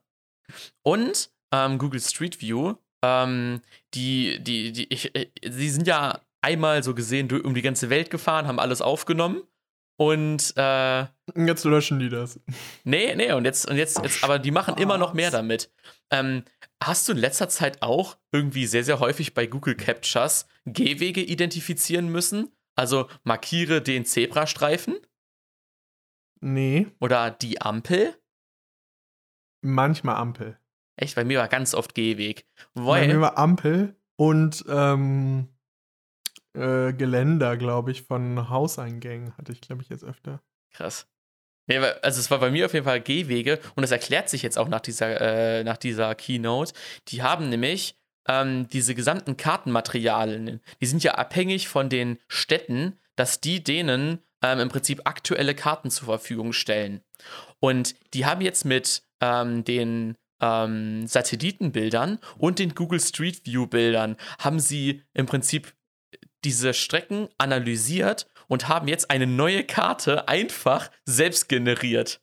Und 0.81 1.31
ähm, 1.52 1.78
Google 1.78 2.02
Street 2.02 2.41
View, 2.41 2.76
ähm, 3.04 3.62
die, 3.93 4.41
die, 4.43 4.72
die, 4.72 4.93
ich, 4.93 5.16
äh, 5.16 5.32
sie 5.47 5.70
sind 5.70 5.88
ja 5.88 6.22
einmal 6.41 6.84
so 6.84 6.93
gesehen 6.93 7.30
um 7.41 7.54
die 7.54 7.62
ganze 7.62 7.89
Welt 7.89 8.10
gefahren, 8.10 8.47
haben 8.47 8.60
alles 8.60 8.82
aufgenommen. 8.82 9.43
Und 9.97 10.54
äh, 10.56 11.06
jetzt 11.36 11.66
löschen 11.66 12.00
die 12.00 12.08
das. 12.08 12.39
nee, 12.86 13.14
nee, 13.16 13.34
und 13.34 13.43
jetzt, 13.43 13.70
und 13.70 13.76
jetzt, 13.76 14.02
jetzt, 14.02 14.24
aber 14.24 14.39
die 14.39 14.52
machen 14.52 14.78
immer 14.78 14.97
noch 14.97 15.14
mehr 15.14 15.30
damit. 15.30 15.72
Ähm, 16.10 16.43
hast 16.82 17.08
du 17.08 17.12
in 17.12 17.18
letzter 17.18 17.50
Zeit 17.50 17.82
auch 17.82 18.18
irgendwie 18.32 18.66
sehr, 18.66 18.86
sehr 18.86 19.02
häufig 19.02 19.34
bei 19.34 19.45
Google 19.45 19.76
Captchas 19.76 20.47
Gehwege 20.66 21.22
identifizieren 21.22 22.10
müssen? 22.10 22.50
Also 22.76 23.10
markiere 23.24 23.82
den 23.82 24.06
Zebrastreifen 24.06 24.95
Nee, 26.41 26.88
oder 27.02 27.32
die 27.32 27.62
Ampel? 27.62 28.16
manchmal 29.62 30.16
Ampel. 30.16 30.59
Echt, 31.02 31.16
bei 31.16 31.24
mir 31.24 31.39
war 31.39 31.47
ganz 31.47 31.74
oft 31.74 31.95
Gehweg. 31.95 32.45
Bei 32.74 32.86
Weil, 32.86 33.08
mir 33.08 33.22
war 33.22 33.38
Ampel 33.38 33.95
und 34.18 34.66
ähm, 34.68 35.47
äh, 36.54 36.91
Geländer, 36.91 37.56
glaube 37.56 37.91
ich, 37.91 38.02
von 38.02 38.50
Hauseingängen 38.50 39.38
hatte 39.38 39.54
ich, 39.54 39.62
glaube 39.62 39.82
ich, 39.82 39.88
jetzt 39.88 40.04
öfter. 40.04 40.41
Krass. 40.74 41.08
Weil- 41.68 41.93
also 42.02 42.20
es 42.20 42.30
war 42.30 42.39
bei 42.39 42.52
mir 42.52 42.66
auf 42.66 42.74
jeden 42.74 42.86
Fall 42.86 43.00
Gehwege 43.00 43.60
und 43.76 43.82
das 43.82 43.91
erklärt 43.91 44.28
sich 44.28 44.43
jetzt 44.43 44.58
auch 44.58 44.68
nach 44.68 44.82
dieser, 44.82 45.22
äh, 45.22 45.64
nach 45.64 45.78
dieser 45.78 46.16
Keynote. 46.16 46.74
Die 47.08 47.24
haben 47.24 47.47
nämlich 47.47 47.95
ähm, 48.28 48.68
diese 48.68 48.93
gesamten 48.93 49.38
Kartenmaterialien, 49.38 50.60
die 50.82 50.86
sind 50.86 51.02
ja 51.02 51.14
abhängig 51.14 51.70
von 51.70 51.88
den 51.88 52.20
Städten, 52.28 53.00
dass 53.16 53.39
die 53.39 53.64
denen 53.64 54.20
ähm, 54.43 54.60
im 54.60 54.68
Prinzip 54.70 55.02
aktuelle 55.06 55.56
Karten 55.56 55.91
zur 55.91 56.08
Verfügung 56.08 56.52
stellen. 56.52 57.02
Und 57.62 57.95
die 58.14 58.26
haben 58.26 58.41
jetzt 58.41 58.66
mit 58.66 59.04
ähm, 59.22 59.64
den 59.64 60.18
ähm, 60.41 61.07
Satellitenbildern 61.07 62.19
und 62.37 62.59
den 62.59 62.75
Google 62.75 62.99
Street 62.99 63.45
View 63.45 63.67
Bildern 63.67 64.15
haben 64.39 64.59
sie 64.59 65.03
im 65.13 65.25
Prinzip 65.25 65.73
diese 66.43 66.73
Strecken 66.73 67.27
analysiert 67.37 68.27
und 68.47 68.67
haben 68.67 68.87
jetzt 68.87 69.11
eine 69.11 69.27
neue 69.27 69.63
Karte 69.63 70.27
einfach 70.27 70.89
selbst 71.05 71.49
generiert. 71.49 72.21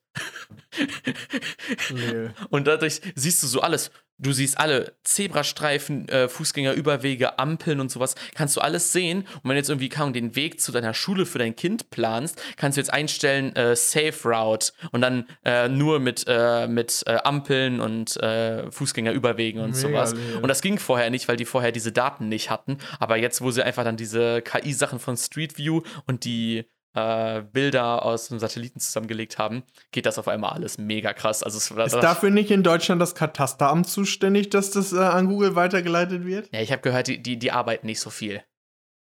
Leel. 1.90 2.34
Und 2.50 2.66
dadurch 2.66 3.00
siehst 3.14 3.42
du 3.42 3.46
so 3.46 3.60
alles. 3.60 3.90
Du 4.18 4.32
siehst 4.32 4.58
alle 4.58 4.96
Zebrastreifen, 5.04 6.08
äh, 6.08 6.28
Fußgängerüberwege, 6.28 7.38
Ampeln 7.38 7.80
und 7.80 7.90
sowas. 7.90 8.14
Kannst 8.34 8.56
du 8.56 8.60
alles 8.62 8.92
sehen. 8.92 9.20
Und 9.20 9.44
wenn 9.44 9.50
du 9.50 9.56
jetzt 9.56 9.68
irgendwie 9.68 9.90
kaum 9.90 10.14
den 10.14 10.34
Weg 10.34 10.58
zu 10.60 10.72
deiner 10.72 10.94
Schule 10.94 11.26
für 11.26 11.38
dein 11.38 11.54
Kind 11.54 11.90
planst, 11.90 12.40
kannst 12.56 12.76
du 12.76 12.80
jetzt 12.80 12.92
einstellen 12.92 13.54
äh, 13.56 13.76
Safe 13.76 14.14
Route 14.24 14.72
und 14.92 15.02
dann 15.02 15.26
äh, 15.44 15.68
nur 15.68 15.98
mit, 16.00 16.24
äh, 16.26 16.66
mit 16.66 17.02
äh, 17.06 17.18
Ampeln 17.24 17.80
und 17.80 18.16
äh, 18.16 18.70
Fußgängerüberwegen 18.70 19.60
und 19.60 19.76
Mega 19.76 19.80
sowas. 19.80 20.14
leel. 20.14 20.36
Und 20.36 20.48
das 20.48 20.62
ging 20.62 20.78
vorher 20.78 21.10
nicht, 21.10 21.28
weil 21.28 21.36
die 21.36 21.44
vorher 21.44 21.70
diese 21.72 21.92
Daten 21.92 22.30
nicht 22.30 22.48
hatten. 22.50 22.78
Aber 22.98 23.18
jetzt, 23.18 23.42
wo 23.42 23.50
sie 23.50 23.62
einfach 23.62 23.84
dann 23.84 23.98
diese 23.98 24.40
KI-Sachen 24.40 24.98
von 24.98 25.18
Street 25.18 25.58
View 25.58 25.82
und 26.06 26.24
die 26.24 26.64
äh, 26.96 27.42
Bilder 27.42 28.04
aus 28.04 28.28
dem 28.28 28.38
Satelliten 28.38 28.80
zusammengelegt 28.80 29.38
haben, 29.38 29.62
geht 29.92 30.06
das 30.06 30.18
auf 30.18 30.28
einmal 30.28 30.52
alles 30.52 30.78
mega 30.78 31.12
krass. 31.12 31.42
Also 31.42 31.58
es 31.58 31.70
Ist 31.70 32.02
dafür 32.02 32.30
nicht 32.30 32.50
in 32.50 32.62
Deutschland 32.62 33.00
das 33.02 33.14
Katasteramt 33.14 33.86
zuständig, 33.86 34.48
dass 34.48 34.70
das 34.70 34.92
äh, 34.92 34.98
an 34.98 35.28
Google 35.28 35.54
weitergeleitet 35.54 36.24
wird? 36.24 36.48
Ja, 36.52 36.60
ich 36.62 36.72
habe 36.72 36.80
gehört, 36.82 37.08
die, 37.08 37.22
die, 37.22 37.38
die 37.38 37.52
arbeiten 37.52 37.86
nicht 37.86 38.00
so 38.00 38.08
viel. 38.08 38.42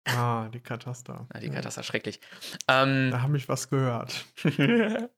Ah, 0.06 0.48
die 0.48 0.60
Kataster. 0.60 1.28
Ja, 1.32 1.40
die 1.40 1.50
das 1.50 1.76
ist 1.76 1.86
schrecklich. 1.86 2.20
Ähm, 2.68 3.10
Da 3.10 3.20
habe 3.22 3.36
ich 3.36 3.48
was 3.48 3.68
gehört. 3.68 4.24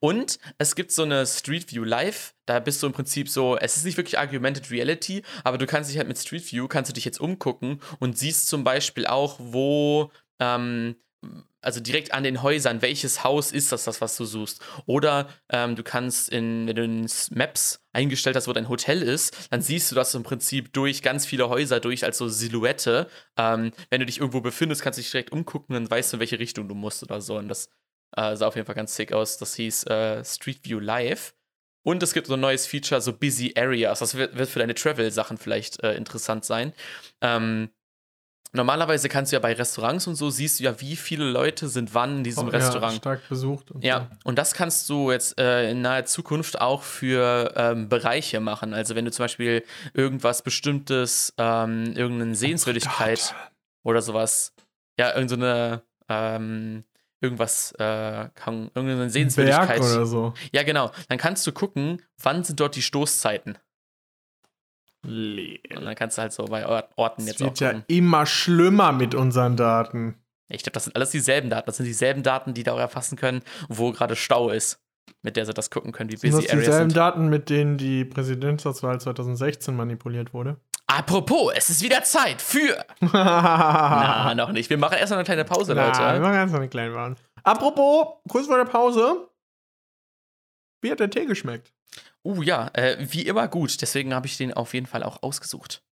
und 0.00 0.38
es 0.58 0.74
gibt 0.74 0.92
so 0.92 1.02
eine 1.02 1.26
Street 1.26 1.70
View 1.72 1.84
Live, 1.84 2.34
da 2.46 2.60
bist 2.60 2.82
du 2.82 2.86
im 2.86 2.92
Prinzip 2.92 3.28
so, 3.28 3.56
es 3.56 3.76
ist 3.76 3.84
nicht 3.84 3.96
wirklich 3.96 4.18
Augmented 4.18 4.70
Reality, 4.70 5.22
aber 5.44 5.58
du 5.58 5.66
kannst 5.66 5.90
dich 5.90 5.98
halt 5.98 6.08
mit 6.08 6.18
Street 6.18 6.50
View, 6.50 6.68
kannst 6.68 6.90
du 6.90 6.94
dich 6.94 7.04
jetzt 7.04 7.20
umgucken 7.20 7.80
und 8.00 8.18
siehst 8.18 8.48
zum 8.48 8.64
Beispiel 8.64 9.06
auch, 9.06 9.38
wo, 9.38 10.10
ähm, 10.40 10.96
also 11.64 11.80
direkt 11.80 12.12
an 12.12 12.22
den 12.22 12.42
Häusern, 12.42 12.82
welches 12.82 13.24
Haus 13.24 13.52
ist 13.52 13.72
das, 13.72 13.84
das 13.84 14.00
was 14.00 14.16
du 14.16 14.24
suchst. 14.24 14.60
Oder 14.86 15.28
ähm, 15.50 15.76
du 15.76 15.82
kannst, 15.82 16.28
in, 16.28 16.66
wenn 16.66 16.76
du 16.76 16.84
in 16.84 17.08
Maps 17.30 17.80
eingestellt 17.92 18.36
hast, 18.36 18.48
wo 18.48 18.52
dein 18.52 18.68
Hotel 18.68 19.02
ist, 19.02 19.48
dann 19.50 19.62
siehst 19.62 19.90
du 19.90 19.94
das 19.94 20.14
im 20.14 20.22
Prinzip 20.22 20.72
durch 20.72 21.02
ganz 21.02 21.26
viele 21.26 21.48
Häuser 21.48 21.80
durch 21.80 22.04
als 22.04 22.18
so 22.18 22.28
Silhouette. 22.28 23.08
Ähm, 23.36 23.72
wenn 23.90 24.00
du 24.00 24.06
dich 24.06 24.18
irgendwo 24.18 24.40
befindest, 24.40 24.82
kannst 24.82 24.98
du 24.98 25.02
dich 25.02 25.10
direkt 25.10 25.32
umgucken, 25.32 25.74
dann 25.74 25.90
weißt 25.90 26.12
du, 26.12 26.16
in 26.16 26.20
welche 26.20 26.38
Richtung 26.38 26.68
du 26.68 26.74
musst 26.74 27.02
oder 27.02 27.20
so. 27.20 27.36
Und 27.36 27.48
das 27.48 27.68
äh, 28.16 28.36
sah 28.36 28.46
auf 28.46 28.56
jeden 28.56 28.66
Fall 28.66 28.74
ganz 28.74 28.94
sick 28.94 29.12
aus. 29.12 29.38
Das 29.38 29.54
hieß 29.54 29.84
äh, 29.84 30.24
Street 30.24 30.60
View 30.64 30.80
Live. 30.80 31.34
Und 31.86 32.02
es 32.02 32.14
gibt 32.14 32.26
so 32.26 32.34
ein 32.34 32.40
neues 32.40 32.66
Feature, 32.66 33.00
so 33.00 33.12
Busy 33.12 33.52
Areas. 33.56 33.98
Das 33.98 34.14
wird, 34.14 34.36
wird 34.36 34.48
für 34.48 34.58
deine 34.58 34.74
Travel-Sachen 34.74 35.36
vielleicht 35.36 35.82
äh, 35.82 35.94
interessant 35.94 36.44
sein. 36.44 36.72
Ähm, 37.20 37.70
normalerweise 38.54 39.08
kannst 39.08 39.32
du 39.32 39.36
ja 39.36 39.40
bei 39.40 39.52
Restaurants 39.52 40.06
und 40.06 40.14
so, 40.14 40.30
siehst 40.30 40.58
du 40.60 40.64
ja, 40.64 40.80
wie 40.80 40.96
viele 40.96 41.24
Leute 41.24 41.68
sind 41.68 41.94
wann 41.94 42.18
in 42.18 42.24
diesem 42.24 42.48
Oh, 42.48 42.50
Ja, 42.50 42.58
Restaurant. 42.58 42.94
stark 42.96 43.28
besucht. 43.28 43.70
Und 43.70 43.84
Ja, 43.84 44.10
und 44.24 44.38
das 44.38 44.54
kannst 44.54 44.88
du 44.88 45.10
jetzt 45.10 45.38
äh, 45.38 45.70
in 45.70 45.82
naher 45.82 46.04
Zukunft 46.06 46.60
auch 46.60 46.82
für 46.82 47.52
ähm, 47.56 47.88
Bereiche 47.88 48.40
machen. 48.40 48.74
Also 48.74 48.94
wenn 48.94 49.04
du 49.04 49.10
zum 49.10 49.24
Beispiel 49.24 49.64
irgendwas 49.92 50.42
Bestimmtes, 50.42 51.34
ähm, 51.38 51.92
irgendeine 51.96 52.34
Sehenswürdigkeit 52.34 53.34
oder 53.82 54.00
sowas, 54.02 54.52
ja, 54.98 55.14
irgendeine, 55.14 55.82
ähm, 56.08 56.84
irgendwas, 57.20 57.72
äh, 57.78 58.28
kann, 58.34 58.70
irgendeine 58.74 58.96
So. 58.96 59.00
Berg 59.00 59.10
Sehenswürdigkeit. 59.12 59.80
oder 59.80 60.06
so. 60.06 60.34
Ja, 60.52 60.62
genau. 60.62 60.90
Dann 61.08 61.18
kannst 61.18 61.46
du 61.46 61.52
gucken, 61.52 62.02
wann 62.22 62.44
sind 62.44 62.60
dort 62.60 62.76
die 62.76 62.82
Stoßzeiten. 62.82 63.58
Und 65.04 65.84
dann 65.84 65.94
kannst 65.94 66.18
du 66.18 66.22
halt 66.22 66.32
so 66.32 66.44
bei 66.46 66.66
Ort- 66.66 66.90
Orten 66.96 67.22
Es 67.22 67.28
jetzt 67.28 67.42
auch 67.42 67.46
wird 67.46 67.60
ja 67.60 67.82
immer 67.88 68.26
schlimmer 68.26 68.92
mit 68.92 69.14
unseren 69.14 69.56
Daten. 69.56 70.16
Ich 70.48 70.62
glaube, 70.62 70.72
das 70.74 70.84
sind 70.84 70.96
alles 70.96 71.10
dieselben 71.10 71.50
Daten. 71.50 71.66
Das 71.66 71.76
sind 71.78 71.86
dieselben 71.86 72.22
Daten, 72.22 72.54
die 72.54 72.62
da 72.62 72.72
auch 72.74 72.78
erfassen 72.78 73.16
können, 73.16 73.42
wo 73.68 73.92
gerade 73.92 74.16
Stau 74.16 74.50
ist. 74.50 74.80
Mit 75.22 75.36
der 75.36 75.44
sie 75.46 75.52
das 75.54 75.70
gucken 75.70 75.92
können, 75.92 76.10
wie 76.10 76.16
Sind 76.16 76.32
das 76.32 76.40
busy 76.40 76.50
Areas 76.50 76.64
dieselben 76.66 76.90
sind. 76.90 76.96
Daten, 76.96 77.28
mit 77.28 77.50
denen 77.50 77.76
die 77.76 78.04
Präsidentschaftswahl 78.04 79.00
2016 79.00 79.74
manipuliert 79.76 80.32
wurde? 80.34 80.56
Apropos, 80.86 81.52
es 81.56 81.70
ist 81.70 81.82
wieder 81.82 82.02
Zeit 82.04 82.40
für. 82.42 82.84
Na, 83.00 83.10
Na, 83.12 84.34
noch 84.34 84.52
nicht. 84.52 84.68
Wir 84.70 84.78
machen 84.78 84.96
erst 84.98 85.10
noch 85.10 85.16
eine 85.18 85.24
kleine 85.24 85.44
Pause, 85.44 85.74
wir 85.74 85.82
Leute. 85.86 85.98
machen 85.98 86.32
ganz 86.34 86.52
noch 86.52 86.58
eine 86.60 86.68
kleine 86.68 86.94
Warnung. 86.94 87.16
Apropos, 87.42 88.06
kurz 88.28 88.46
vor 88.46 88.56
der 88.56 88.64
Pause, 88.64 89.28
wie 90.82 90.90
hat 90.90 91.00
der 91.00 91.10
Tee 91.10 91.24
geschmeckt? 91.26 91.72
Uh, 92.24 92.42
ja, 92.42 92.70
äh, 92.72 92.96
wie 93.00 93.22
immer 93.22 93.48
gut. 93.48 93.80
Deswegen 93.82 94.14
habe 94.14 94.26
ich 94.26 94.36
den 94.36 94.54
auf 94.54 94.74
jeden 94.74 94.86
Fall 94.86 95.02
auch 95.02 95.22
ausgesucht. 95.22 95.82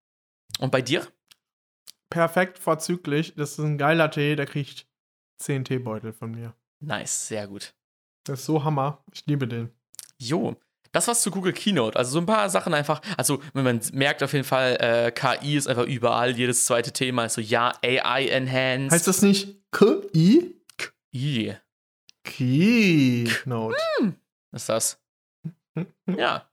Und 0.58 0.72
bei 0.72 0.80
dir? 0.80 1.06
Perfekt, 2.10 2.58
vorzüglich. 2.58 3.34
Das 3.36 3.52
ist 3.52 3.58
ein 3.58 3.78
geiler 3.78 4.10
Tee, 4.10 4.36
der 4.36 4.46
kriegt 4.46 4.86
10 5.38 5.64
Teebeutel 5.64 6.12
von 6.12 6.30
mir. 6.30 6.54
Nice, 6.80 7.28
sehr 7.28 7.46
gut. 7.46 7.74
Das 8.24 8.40
ist 8.40 8.46
so 8.46 8.64
Hammer. 8.64 9.04
Ich 9.12 9.26
liebe 9.26 9.46
den. 9.46 9.70
Jo, 10.18 10.56
das 10.92 11.08
war's 11.08 11.22
zu 11.22 11.30
Google 11.30 11.54
Keynote. 11.54 11.98
Also 11.98 12.12
so 12.12 12.18
ein 12.18 12.26
paar 12.26 12.48
Sachen 12.50 12.74
einfach. 12.74 13.00
Also, 13.16 13.42
wenn 13.54 13.64
man 13.64 13.80
merkt 13.92 14.22
auf 14.22 14.32
jeden 14.32 14.44
Fall, 14.44 14.76
äh, 14.80 15.10
KI 15.10 15.56
ist 15.56 15.66
einfach 15.66 15.86
überall. 15.86 16.36
Jedes 16.36 16.66
zweite 16.66 16.92
Thema 16.92 17.24
ist 17.24 17.34
so, 17.34 17.40
ja, 17.40 17.72
AI 17.82 18.26
enhanced. 18.28 18.92
Heißt 18.92 19.08
das 19.08 19.22
nicht 19.22 19.56
KI? 19.72 20.54
I. 21.14 21.54
Keynote. 22.24 23.76
Was 24.50 24.62
ist 24.62 24.68
das? 24.68 25.01
Ja. 26.06 26.48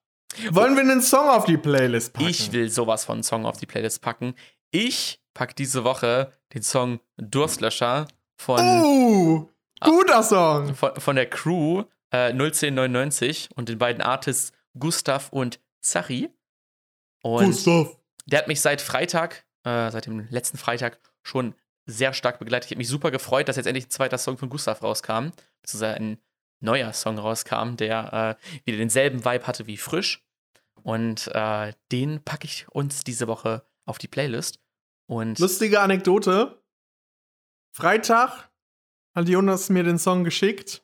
Wollen 0.51 0.76
wir 0.76 0.82
einen 0.82 1.01
Song 1.01 1.28
auf 1.30 1.45
die 1.45 1.57
Playlist 1.57 2.13
packen? 2.13 2.28
Ich 2.30 2.51
will 2.51 2.70
sowas 2.70 3.05
von 3.05 3.24
Song 3.24 3.45
auf 3.45 3.57
die 3.57 3.65
Playlist 3.65 4.01
packen. 4.01 4.36
Ich 4.72 5.22
pack 5.34 5.55
diese 5.55 5.84
Woche 5.84 6.32
den 6.53 6.61
Song 6.63 6.99
Durstlöscher 7.17 8.07
von, 8.38 8.59
Oh, 8.59 9.49
guter 9.82 10.24
Song. 10.24 10.76
von, 10.76 10.95
von 10.95 11.15
der 11.15 11.30
Crew 11.30 11.84
äh, 12.11 12.32
01099 12.32 13.49
und 13.55 13.70
den 13.70 13.78
beiden 13.80 14.01
Artists 14.01 14.51
Gustav 14.78 15.30
und 15.32 15.59
Zachi. 15.82 16.30
Und 17.24 17.45
Gustav. 17.45 17.97
der 18.28 18.39
hat 18.39 18.47
mich 18.47 18.61
seit 18.61 18.82
Freitag, 18.82 19.45
äh, 19.63 19.89
seit 19.91 20.05
dem 20.05 20.28
letzten 20.30 20.57
Freitag, 20.57 20.99
schon 21.24 21.55
sehr 21.86 22.13
stark 22.13 22.38
begleitet. 22.39 22.65
Ich 22.67 22.72
habe 22.72 22.78
mich 22.80 22.88
super 22.88 23.09
gefreut, 23.11 23.49
dass 23.49 23.55
jetzt 23.57 23.65
endlich 23.65 23.88
ein 23.88 23.91
zweiter 23.91 24.17
Song 24.20 24.38
von 24.38 24.49
Gustav 24.49 24.84
rauskam. 24.84 25.30
Beziehungsweise 25.61 25.95
ein 25.95 26.20
neuer 26.60 26.93
Song 26.93 27.18
rauskam, 27.18 27.76
der 27.76 28.38
äh, 28.39 28.60
wieder 28.66 28.78
denselben 28.78 29.24
Vibe 29.26 29.47
hatte 29.47 29.68
wie 29.68 29.78
frisch. 29.78 30.24
Und 30.84 31.28
äh, 31.34 31.74
den 31.91 32.24
packe 32.24 32.45
ich 32.45 32.68
uns 32.70 33.03
diese 33.03 33.28
Woche 33.28 33.66
auf 33.86 33.97
die 33.97 34.07
Playlist. 34.07 34.60
Und 35.07 35.39
Lustige 35.39 35.82
Anekdote. 35.82 36.62
Freitag 37.72 38.49
hat 39.16 39.28
Jonas 39.28 39.70
mir 39.70 39.84
den 39.84 39.99
Song 39.99 40.24
geschickt 40.24 40.84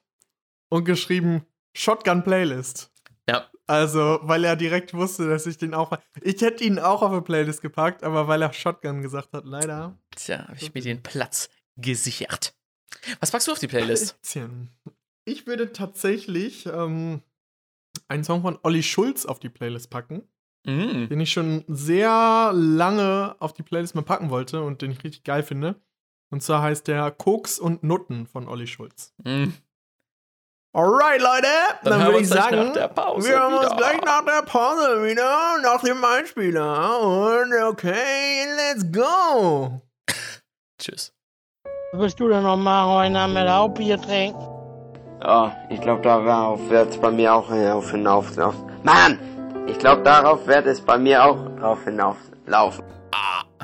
und 0.70 0.86
geschrieben 0.86 1.46
Shotgun 1.76 2.24
Playlist. 2.24 2.92
ja, 3.30 3.50
Also, 3.68 4.20
weil 4.24 4.44
er 4.44 4.56
direkt 4.56 4.94
wusste, 4.94 5.30
dass 5.30 5.46
ich 5.46 5.58
den 5.58 5.74
auch. 5.74 5.98
Ich 6.22 6.42
hätte 6.42 6.64
ihn 6.64 6.80
auch 6.80 7.02
auf 7.02 7.12
eine 7.12 7.22
Playlist 7.22 7.62
gepackt, 7.62 8.04
aber 8.04 8.28
weil 8.28 8.42
er 8.42 8.54
Shotgun 8.54 9.02
gesagt 9.02 9.34
hat, 9.34 9.46
leider. 9.46 9.98
tja, 10.16 10.48
habe 10.48 10.58
ich 10.58 10.74
mir 10.74 10.82
den 10.82 11.04
Platz 11.04 11.50
gesichert. 11.76 12.56
Was 13.20 13.32
packst 13.32 13.48
du 13.48 13.52
auf 13.52 13.60
die 13.60 13.68
Playlist? 13.68 14.14
Blödsinn. 14.22 14.70
Ich 15.26 15.48
würde 15.48 15.74
tatsächlich 15.74 16.66
ähm, 16.68 17.22
einen 18.08 18.24
Song 18.24 18.42
von 18.44 18.60
Olli 18.64 18.84
Schulz 18.84 19.26
auf 19.26 19.40
die 19.40 19.50
Playlist 19.50 19.90
packen, 19.90 20.24
Mm. 20.68 21.10
den 21.10 21.20
ich 21.20 21.32
schon 21.32 21.64
sehr 21.68 22.52
lange 22.54 23.36
auf 23.38 23.54
die 23.54 23.62
Playlist 23.62 23.94
mal 23.94 24.02
packen 24.02 24.32
wollte 24.32 24.64
und 24.64 24.82
den 24.82 24.90
ich 24.92 25.04
richtig 25.04 25.24
geil 25.24 25.44
finde. 25.44 25.76
Und 26.32 26.42
zwar 26.42 26.64
heißt 26.64 26.88
der 26.88 27.12
Koks 27.12 27.60
und 27.60 27.84
Nutten 27.84 28.26
von 28.26 28.48
Olli 28.48 28.66
Schulz. 28.66 29.14
Mm. 29.24 29.50
Alright, 30.74 31.22
Leute, 31.22 31.48
Dann 31.84 32.00
dann, 32.00 32.08
würde 32.08 32.20
ich 32.22 32.28
sagen, 32.28 32.56
nach 32.58 32.74
der 32.74 32.88
Pause 32.88 33.30
wir 33.30 33.40
haben 33.40 33.54
uns 33.54 33.78
gleich 33.78 34.02
nach 34.02 34.26
der 34.26 34.42
Pause 34.42 35.04
wieder, 35.06 35.62
nach 35.62 35.82
dem 35.84 36.04
Einspieler. 36.04 37.00
Und 37.00 37.54
okay, 37.70 38.46
let's 38.58 38.92
go. 38.92 39.82
Tschüss. 40.82 41.14
Was 41.94 42.02
willst 42.02 42.20
du 42.20 42.28
denn 42.28 42.44
noch 42.44 42.58
machen 42.58 42.90
heute 42.90 43.28
mit 43.34 43.48
Hauptbier 43.48 44.02
trinken? 44.02 44.55
Ja, 45.22 45.56
ich 45.70 45.82
glaube, 45.82 46.02
darauf 46.02 46.70
wird 46.70 46.90
es 46.90 46.98
bei 46.98 47.12
mir 47.12 47.34
auch 47.34 47.50
hinauf 47.50 47.92
hinauslaufen. 47.92 48.64
Mann! 48.84 49.20
Ich 49.68 49.80
glaube, 49.80 50.04
darauf 50.04 50.46
wird 50.46 50.68
es 50.68 50.82
bei 50.82 50.98
mir 50.98 51.24
auch 51.24 51.38
drauf 51.58 51.84
hinauflaufen. 51.84 52.86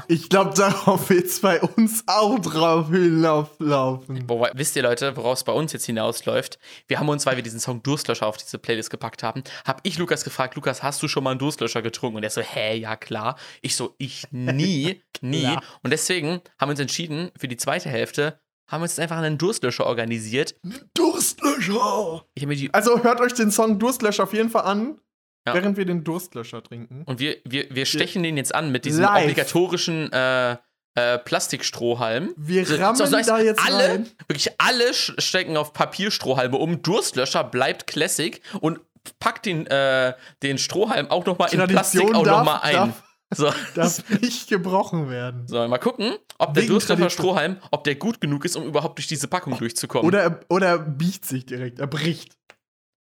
Ich 0.07 0.29
glaube, 0.29 0.53
darauf 0.55 1.09
wird 1.09 1.25
es 1.25 1.41
bei 1.41 1.61
uns 1.61 2.03
auch 2.07 2.39
drauf 2.39 2.89
hinauflaufen. 2.89 4.23
Wo, 4.27 4.47
wisst 4.53 4.75
ihr, 4.75 4.83
Leute, 4.83 5.15
woraus 5.15 5.39
es 5.39 5.43
bei 5.43 5.51
uns 5.51 5.73
jetzt 5.73 5.85
hinausläuft? 5.85 6.59
Wir 6.87 6.99
haben 6.99 7.09
uns, 7.09 7.25
weil 7.25 7.35
wir 7.35 7.43
diesen 7.43 7.59
Song 7.59 7.83
Durstlöscher 7.83 8.25
auf 8.27 8.37
diese 8.37 8.57
Playlist 8.57 8.89
gepackt 8.89 9.21
haben, 9.23 9.43
habe 9.65 9.79
ich 9.83 9.97
Lukas 9.97 10.23
gefragt, 10.23 10.55
Lukas, 10.55 10.81
hast 10.81 11.03
du 11.03 11.07
schon 11.07 11.23
mal 11.23 11.31
einen 11.31 11.39
Durstlöscher 11.39 11.81
getrunken? 11.81 12.17
Und 12.17 12.23
er 12.23 12.29
so, 12.29 12.41
hä, 12.41 12.77
ja 12.77 12.95
klar. 12.95 13.37
Ich 13.61 13.75
so, 13.75 13.93
ich 13.99 14.27
nie, 14.31 15.01
nie. 15.21 15.55
Und 15.83 15.91
deswegen 15.91 16.41
haben 16.59 16.69
wir 16.69 16.71
uns 16.71 16.79
entschieden, 16.79 17.31
für 17.37 17.47
die 17.47 17.57
zweite 17.57 17.89
Hälfte 17.89 18.40
haben 18.71 18.79
wir 18.81 18.83
uns 18.83 18.93
jetzt 18.93 18.99
einfach 19.01 19.17
einen 19.17 19.37
Durstlöscher 19.37 19.85
organisiert. 19.85 20.55
Durstlöscher. 20.95 22.25
Ich 22.35 22.43
habe 22.43 22.47
mir 22.53 22.55
die 22.55 22.73
Also 22.73 23.03
hört 23.03 23.19
euch 23.21 23.33
den 23.33 23.51
Song 23.51 23.79
Durstlöscher 23.79 24.23
auf 24.23 24.33
jeden 24.33 24.49
Fall 24.49 24.63
an, 24.63 24.99
Ja. 25.47 25.53
während 25.53 25.77
wir 25.77 25.85
den 25.85 26.03
Durstlöscher 26.03 26.63
trinken. 26.63 27.03
Und 27.05 27.19
wir, 27.19 27.37
wir, 27.45 27.65
wir 27.73 27.85
stechen 27.85 28.23
den 28.23 28.37
jetzt 28.37 28.53
an 28.55 28.71
mit 28.71 28.85
diesem 28.85 29.03
Live. 29.03 29.23
obligatorischen 29.23 30.11
äh, 30.13 30.57
äh, 30.95 31.17
Plastikstrohhalm. 31.19 32.33
Wir 32.37 32.65
So- 32.65 32.75
rammen 32.75 32.95
so, 32.95 33.05
so 33.05 33.17
heißt, 33.17 33.29
da 33.29 33.39
jetzt 33.39 33.65
alle, 33.65 33.89
rein. 33.89 34.09
Wirklich 34.27 34.49
alle 34.59 34.93
stecken 34.93 35.57
auf 35.57 35.73
Papierstrohhalme 35.73 36.57
um. 36.57 36.81
Durstlöscher 36.81 37.43
bleibt 37.43 37.87
Classic 37.87 38.41
und 38.59 38.79
packt 39.19 39.45
den, 39.45 39.65
äh, 39.67 40.13
den 40.43 40.57
Strohhalm 40.57 41.09
auch 41.09 41.25
noch 41.25 41.37
mal 41.37 41.47
in 41.53 41.59
Plastik 41.67 42.01
auch 42.03 42.11
noch 42.11 42.23
darf- 42.23 42.45
mal 42.45 42.57
ein. 42.59 42.73
darf- 42.73 43.03
so. 43.33 43.51
Darf 43.75 44.07
nicht 44.21 44.49
gebrochen 44.49 45.09
werden. 45.09 45.47
so, 45.47 45.67
mal 45.67 45.77
gucken, 45.77 46.15
ob 46.37 46.53
der 46.53 46.65
Tradition. 46.67 47.09
Strohhalm, 47.09 47.57
ob 47.71 47.83
der 47.83 47.95
gut 47.95 48.19
genug 48.21 48.45
ist, 48.45 48.55
um 48.55 48.65
überhaupt 48.65 48.97
durch 48.97 49.07
diese 49.07 49.27
Packung 49.27 49.57
durchzukommen. 49.57 50.05
Oder, 50.07 50.21
er- 50.21 50.39
oder 50.49 50.67
er 50.67 50.79
biegt 50.79 51.25
sich 51.25 51.45
direkt, 51.45 51.79
er 51.79 51.87
bricht. 51.87 52.37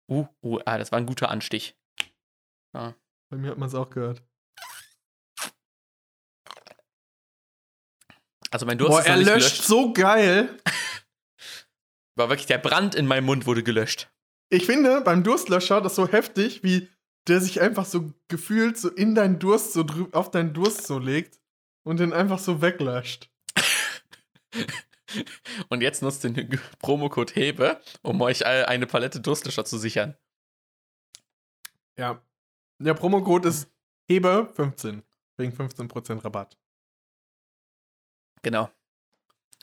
uh, 0.09 0.26
uh, 0.43 0.59
ah, 0.65 0.78
das 0.78 0.91
war 0.91 0.99
ein 0.99 1.05
guter 1.05 1.30
Anstich. 1.30 1.76
Bei 2.74 2.93
mir 3.32 3.51
hat 3.51 3.57
man 3.57 3.67
es 3.69 3.76
auch 3.76 3.89
gehört. 3.89 4.22
Also 8.51 8.65
mein 8.65 8.78
Durst 8.78 8.91
Boah, 8.91 8.99
ist 8.99 9.07
er 9.07 9.17
löscht 9.17 9.28
gelöscht. 9.28 9.63
so 9.63 9.93
geil. 9.93 10.57
War 12.15 12.30
wirklich 12.30 12.47
der 12.47 12.57
Brand 12.57 12.95
in 12.95 13.07
meinem 13.07 13.26
Mund 13.26 13.45
wurde 13.47 13.63
gelöscht. 13.63 14.11
Ich 14.49 14.65
finde 14.65 14.99
beim 15.01 15.24
Durstlöscher 15.24 15.80
das 15.80 15.95
so 15.95 16.07
heftig, 16.07 16.61
wie 16.61 16.89
der 17.28 17.41
sich 17.41 17.61
einfach 17.61 17.86
so 17.86 18.13
gefühlt 18.28 18.78
so 18.78 18.89
in 18.89 19.15
deinen 19.15 19.39
Durst 19.39 19.74
so 19.74 19.84
drüb, 19.84 20.15
auf 20.15 20.32
deinen 20.32 20.53
Durst 20.53 20.88
so 20.88 20.99
legt 20.99 21.39
und 21.84 21.99
den 21.99 22.13
einfach 22.13 22.39
so 22.39 22.61
weglöscht. 22.61 23.30
Und 25.67 25.82
jetzt 25.82 26.01
nutzt 26.01 26.24
den 26.24 26.57
Promocode 26.80 27.36
Hebe, 27.36 27.82
um 28.01 28.22
euch 28.22 28.45
eine 28.45 28.88
Palette 28.88 29.19
Durstlöscher 29.19 29.65
zu 29.65 29.78
sichern. 29.78 30.15
Ja. 31.97 32.26
Der 32.80 32.93
Promocode 32.93 33.45
ist 33.47 33.69
Hebe15 34.09 35.03
wegen 35.38 35.51
15% 35.51 36.24
Rabatt. 36.24 36.57
Genau. 38.41 38.69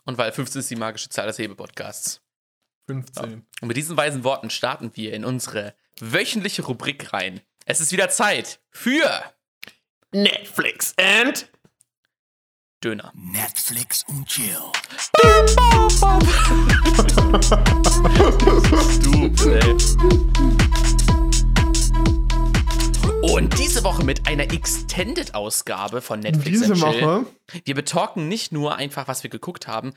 Und 0.04 0.18
weil 0.18 0.32
15 0.32 0.61
ist 0.61 0.70
die 0.70 0.76
magische 0.76 1.09
Zahl 1.09 1.26
des 1.26 1.38
Hebe-Podcasts. 1.38 2.22
15. 2.86 3.46
Und 3.61 3.68
mit 3.68 3.76
diesen 3.76 3.96
weisen 3.96 4.24
Worten 4.24 4.50
starten 4.50 4.92
wir 4.94 5.12
in 5.12 5.24
unsere 5.24 5.74
wöchentliche 6.00 6.62
Rubrik 6.62 7.12
rein. 7.12 7.40
Es 7.70 7.82
ist 7.82 7.92
wieder 7.92 8.08
Zeit 8.08 8.60
für 8.70 9.04
Netflix 10.10 10.94
and 10.98 11.50
Döner. 12.82 13.12
Netflix 13.14 14.06
und 14.08 14.26
Chill. 14.26 14.56
Du. 19.02 19.34
Und 23.34 23.58
diese 23.58 23.84
Woche 23.84 24.02
mit 24.02 24.26
einer 24.26 24.44
Extended-Ausgabe 24.44 26.00
von 26.00 26.20
Netflix 26.20 26.60
diese 26.60 26.72
and 26.72 26.76
Chill. 26.76 27.02
Woche. 27.02 27.26
Wir 27.66 27.74
betalken 27.74 28.28
nicht 28.28 28.50
nur 28.50 28.76
einfach, 28.76 29.08
was 29.08 29.24
wir 29.24 29.28
geguckt 29.28 29.66
haben. 29.66 29.92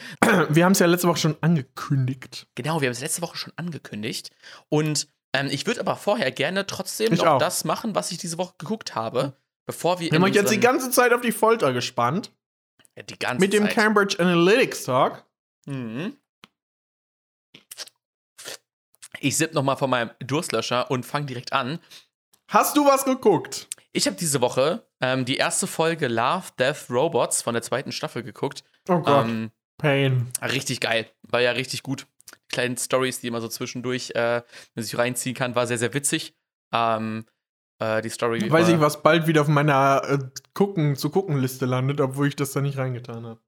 Wir 0.49 0.65
haben 0.65 0.73
es 0.73 0.79
ja 0.79 0.87
letzte 0.87 1.07
Woche 1.07 1.19
schon 1.19 1.37
angekündigt. 1.39 2.47
Genau, 2.55 2.81
wir 2.81 2.89
haben 2.89 2.93
es 2.93 2.99
letzte 2.99 3.21
Woche 3.21 3.37
schon 3.37 3.53
angekündigt. 3.55 4.31
Und 4.67 5.07
ähm, 5.33 5.47
ich 5.51 5.65
würde 5.67 5.79
aber 5.79 5.95
vorher 5.95 6.31
gerne 6.31 6.65
trotzdem 6.67 7.13
Ich 7.13 7.19
noch 7.21 7.33
auch. 7.33 7.39
das 7.39 7.63
machen, 7.63 7.95
was 7.95 8.11
ich 8.11 8.17
diese 8.17 8.37
Woche 8.37 8.53
geguckt 8.57 8.95
habe, 8.95 9.33
bevor 9.65 9.99
wir 9.99 10.11
Wir 10.11 10.17
haben 10.17 10.25
in 10.25 10.29
euch 10.31 10.35
jetzt 10.35 10.51
die 10.51 10.59
ganze 10.59 10.89
Zeit 10.91 11.13
auf 11.13 11.21
die 11.21 11.31
Folter 11.31 11.73
gespannt. 11.73 12.31
ja, 12.95 13.03
die 13.03 13.17
ganze 13.19 13.39
Mit 13.39 13.53
dem 13.53 13.63
Zeit. 13.65 13.73
Cambridge 13.73 14.19
Analytics 14.19 14.83
Talk. 14.83 15.25
Mhm. 15.65 16.17
Ich 19.19 19.37
sipp 19.37 19.53
noch 19.53 19.63
mal 19.63 19.75
von 19.75 19.89
meinem 19.89 20.09
Durstlöscher 20.19 20.89
und 20.89 21.05
fange 21.05 21.27
direkt 21.27 21.53
an. 21.53 21.79
Hast 22.47 22.75
du 22.75 22.85
was 22.85 23.05
geguckt? 23.05 23.67
Ich 23.93 24.07
habe 24.07 24.15
diese 24.17 24.41
Woche 24.41 24.87
ähm, 24.99 25.25
die 25.25 25.37
erste 25.37 25.67
Folge 25.67 26.07
Love, 26.07 26.47
Death, 26.57 26.89
Robots 26.89 27.41
von 27.41 27.53
der 27.53 27.61
zweiten 27.61 27.91
Staffel 27.91 28.23
geguckt. 28.23 28.63
Oh 28.89 28.99
Gott. 28.99 29.25
Ähm, 29.25 29.51
Pain. 29.77 30.31
richtig 30.41 30.79
geil. 30.79 31.07
War 31.23 31.41
ja 31.41 31.51
richtig 31.51 31.83
gut. 31.83 32.07
Kleinen 32.51 32.77
Stories, 32.77 33.19
die 33.21 33.31
man 33.31 33.41
so 33.41 33.47
zwischendurch 33.47 34.11
äh, 34.15 34.41
man 34.75 34.83
sich 34.83 34.97
reinziehen 34.97 35.35
kann, 35.35 35.55
war 35.55 35.67
sehr, 35.67 35.77
sehr 35.77 35.93
witzig. 35.93 36.35
Ähm, 36.73 37.25
äh, 37.79 38.01
die 38.01 38.09
Story. 38.09 38.49
Weiß 38.49 38.69
ich, 38.69 38.79
was 38.79 39.01
bald 39.01 39.27
wieder 39.27 39.41
auf 39.41 39.47
meiner 39.47 40.01
äh, 40.07 40.19
gucken, 40.53 40.95
zu 40.95 41.09
gucken 41.09 41.37
Liste 41.37 41.65
landet, 41.65 41.99
obwohl 41.99 42.27
ich 42.27 42.35
das 42.35 42.51
da 42.51 42.61
nicht 42.61 42.77
reingetan 42.77 43.25
habe. 43.25 43.41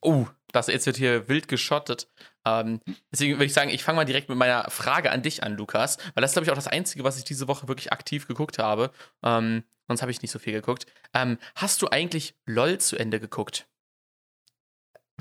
Oh, 0.00 0.26
das 0.52 0.68
jetzt 0.68 0.86
wird 0.86 0.96
hier 0.96 1.28
wild 1.28 1.48
geschottet. 1.48 2.08
Ähm, 2.44 2.80
deswegen 3.12 3.34
würde 3.34 3.44
ich 3.44 3.52
sagen, 3.52 3.70
ich 3.70 3.84
fange 3.84 3.96
mal 3.96 4.04
direkt 4.04 4.28
mit 4.28 4.38
meiner 4.38 4.64
Frage 4.70 5.10
an 5.10 5.22
dich 5.22 5.42
an, 5.42 5.56
Lukas. 5.56 5.98
Weil 6.14 6.22
das 6.22 6.30
ist, 6.30 6.34
glaube 6.34 6.44
ich, 6.44 6.50
auch 6.50 6.56
das 6.56 6.68
Einzige, 6.68 7.04
was 7.04 7.18
ich 7.18 7.24
diese 7.24 7.48
Woche 7.48 7.68
wirklich 7.68 7.92
aktiv 7.92 8.26
geguckt 8.26 8.58
habe. 8.58 8.90
Ähm, 9.22 9.64
sonst 9.86 10.02
habe 10.02 10.10
ich 10.10 10.22
nicht 10.22 10.30
so 10.30 10.38
viel 10.38 10.52
geguckt. 10.52 10.86
Ähm, 11.14 11.38
hast 11.54 11.82
du 11.82 11.88
eigentlich 11.88 12.34
LOL 12.46 12.78
zu 12.78 12.96
Ende 12.96 13.20
geguckt? 13.20 13.68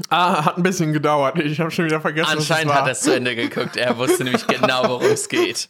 Ah, 0.09 0.45
hat 0.45 0.57
ein 0.57 0.63
bisschen 0.63 0.93
gedauert. 0.93 1.39
Ich 1.39 1.59
habe 1.59 1.71
schon 1.71 1.85
wieder 1.85 1.99
vergessen. 1.99 2.37
Anscheinend 2.37 2.73
hat 2.73 2.85
er 2.85 2.91
es 2.91 3.01
zu 3.01 3.15
Ende 3.15 3.35
geguckt. 3.35 3.77
Er 3.77 3.97
wusste 3.97 4.23
nämlich 4.23 4.45
genau, 4.45 4.89
worum 4.89 5.07
es 5.07 5.27
geht. 5.27 5.69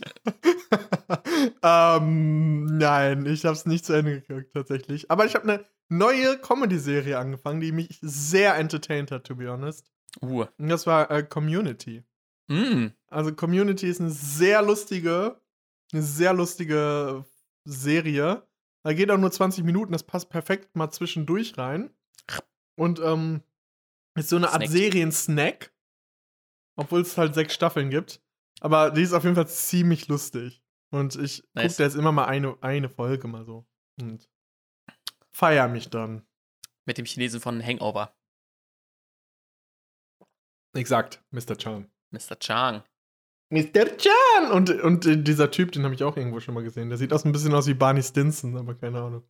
ähm, 1.64 2.66
nein, 2.78 3.26
ich 3.26 3.46
habe 3.46 3.56
es 3.56 3.66
nicht 3.66 3.86
zu 3.86 3.94
Ende 3.94 4.22
geguckt, 4.22 4.54
tatsächlich. 4.54 5.10
Aber 5.10 5.26
ich 5.26 5.36
habe 5.36 5.44
eine 5.46 5.66
neue 5.90 6.38
Comedy-Serie 6.38 7.18
angefangen, 7.18 7.62
die 7.62 7.72
mich 7.72 8.00
sehr 8.02 8.56
entertained 8.56 9.12
hat, 9.12 9.24
to 9.24 9.36
be 9.36 9.50
honest. 9.50 9.90
Uh. 10.22 10.46
Und 10.58 10.70
das 10.70 10.86
war 10.86 11.10
äh, 11.10 11.24
Community. 11.24 12.04
Mm. 12.48 12.88
Also 13.10 13.34
Community 13.34 13.88
ist 13.88 14.02
eine 14.02 14.12
sehr 14.12 14.62
lustige, 14.62 15.40
eine 15.94 16.02
sehr 16.02 16.34
lustige 16.34 17.26
Serie. 17.64 18.44
Da 18.84 18.94
geht 18.94 19.10
auch 19.10 19.18
nur 19.18 19.32
20 19.32 19.64
Minuten, 19.64 19.94
das 19.94 20.04
passt 20.04 20.30
perfekt 20.30 20.76
mal 20.76 20.92
zwischendurch 20.92 21.58
rein. 21.58 21.92
Und 22.76 23.00
ähm, 23.00 23.42
ist 24.18 24.30
so 24.30 24.36
eine 24.36 24.50
Art 24.50 24.62
Snack. 24.64 24.70
Serien-Snack. 24.70 25.74
Obwohl 26.76 27.02
es 27.02 27.18
halt 27.18 27.34
sechs 27.34 27.54
Staffeln 27.54 27.90
gibt. 27.90 28.22
Aber 28.60 28.92
die 28.92 29.02
ist 29.02 29.14
auf 29.14 29.24
jeden 29.24 29.36
Fall 29.36 29.48
ziemlich 29.48 30.08
lustig. 30.08 30.64
Und 30.92 31.16
ich 31.16 31.44
Nice. 31.54 31.74
gucke 31.74 31.84
jetzt 31.84 31.96
immer 31.96 32.12
mal 32.12 32.26
eine, 32.26 32.58
eine 32.62 32.90
Folge 32.90 33.28
mal 33.28 33.46
so. 33.46 33.68
Und 34.00 34.30
feier 35.32 35.68
mich 35.68 35.90
dann. 35.90 36.26
Mit 36.86 36.98
dem 36.98 37.06
Chinesen 37.06 37.42
von 37.42 37.64
Hangover. 37.64 38.16
Exakt, 40.74 41.24
Mr. 41.32 41.58
Chan. 41.58 41.90
Mr. 42.12 42.40
Chang. 42.40 42.84
Mr. 43.50 43.98
Chan! 43.98 44.52
Und, 44.52 44.70
und 44.70 45.28
dieser 45.28 45.52
Typ, 45.52 45.72
den 45.72 45.84
habe 45.84 45.96
ich 45.96 46.04
auch 46.04 46.18
irgendwo 46.18 46.40
schon 46.40 46.54
mal 46.54 46.64
gesehen. 46.64 46.90
Der 46.90 46.98
sieht 46.98 47.14
aus 47.14 47.26
ein 47.26 47.32
bisschen 47.32 47.54
aus 47.54 47.68
wie 47.68 47.74
Barney 47.74 48.04
Stinson, 48.04 48.58
aber 48.58 48.76
keine 48.76 49.02
Ahnung. 49.02 49.24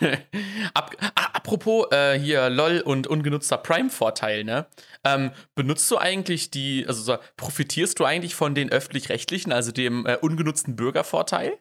Ab, 0.74 0.94
ah, 1.00 1.29
apropos 1.50 1.86
äh, 1.90 2.18
hier 2.18 2.48
LOL 2.48 2.80
und 2.80 3.06
ungenutzter 3.06 3.58
Prime-Vorteil, 3.58 4.44
ne? 4.44 4.66
Ähm, 5.04 5.32
benutzt 5.54 5.90
du 5.90 5.98
eigentlich 5.98 6.50
die, 6.50 6.84
also 6.86 7.02
so, 7.02 7.18
profitierst 7.36 7.98
du 7.98 8.04
eigentlich 8.04 8.34
von 8.34 8.54
den 8.54 8.70
öffentlich-rechtlichen, 8.70 9.52
also 9.52 9.72
dem 9.72 10.06
äh, 10.06 10.16
ungenutzten 10.16 10.76
Bürgervorteil? 10.76 11.58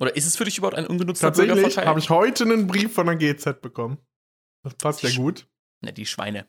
Oder 0.00 0.16
ist 0.16 0.26
es 0.26 0.36
für 0.36 0.44
dich 0.44 0.58
überhaupt 0.58 0.76
ein 0.76 0.86
ungenutzter 0.86 1.28
Tatsächlich 1.28 1.54
Bürgervorteil? 1.54 1.86
habe 1.86 2.00
ich 2.00 2.08
heute 2.08 2.44
einen 2.44 2.66
Brief 2.66 2.94
von 2.94 3.06
der 3.06 3.16
GZ 3.16 3.60
bekommen. 3.60 3.98
Das 4.62 4.74
passt 4.74 5.02
ja 5.02 5.10
gut. 5.10 5.46
Ne, 5.82 5.92
die 5.92 6.06
Schweine. 6.06 6.46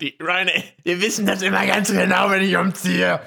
Die 0.00 0.16
Reine, 0.20 0.52
wir 0.82 1.00
wissen 1.00 1.26
das 1.26 1.42
immer 1.42 1.64
ganz 1.66 1.92
genau, 1.92 2.30
wenn 2.30 2.42
ich 2.42 2.56
umziehe. 2.56 3.20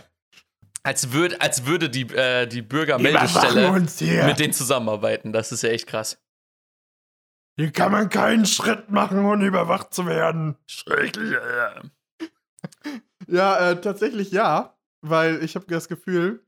Als, 0.84 1.14
würd, 1.14 1.42
als 1.42 1.66
würde 1.66 1.90
die, 1.90 2.04
äh, 2.14 2.46
die 2.46 2.62
Bürgermeldestelle 2.62 3.72
mit 3.72 4.40
denen 4.40 4.54
zusammenarbeiten. 4.54 5.32
Das 5.32 5.52
ist 5.52 5.64
ja 5.64 5.70
echt 5.70 5.88
krass. 5.88 6.22
Hier 7.58 7.72
kann 7.72 7.92
man 7.92 8.10
keinen 8.10 8.46
Schritt 8.46 8.90
machen, 8.92 9.24
ohne 9.26 9.46
überwacht 9.46 9.94
zu 9.94 10.06
werden. 10.06 10.58
Schrecklich, 10.68 11.32
ja. 11.32 11.82
Ja, 13.28 13.72
äh, 13.72 13.82
tatsächlich 13.82 14.32
ja, 14.32 14.78
weil 15.02 15.44
ich 15.44 15.56
habe 15.56 15.66
das 15.68 15.88
Gefühl, 15.88 16.46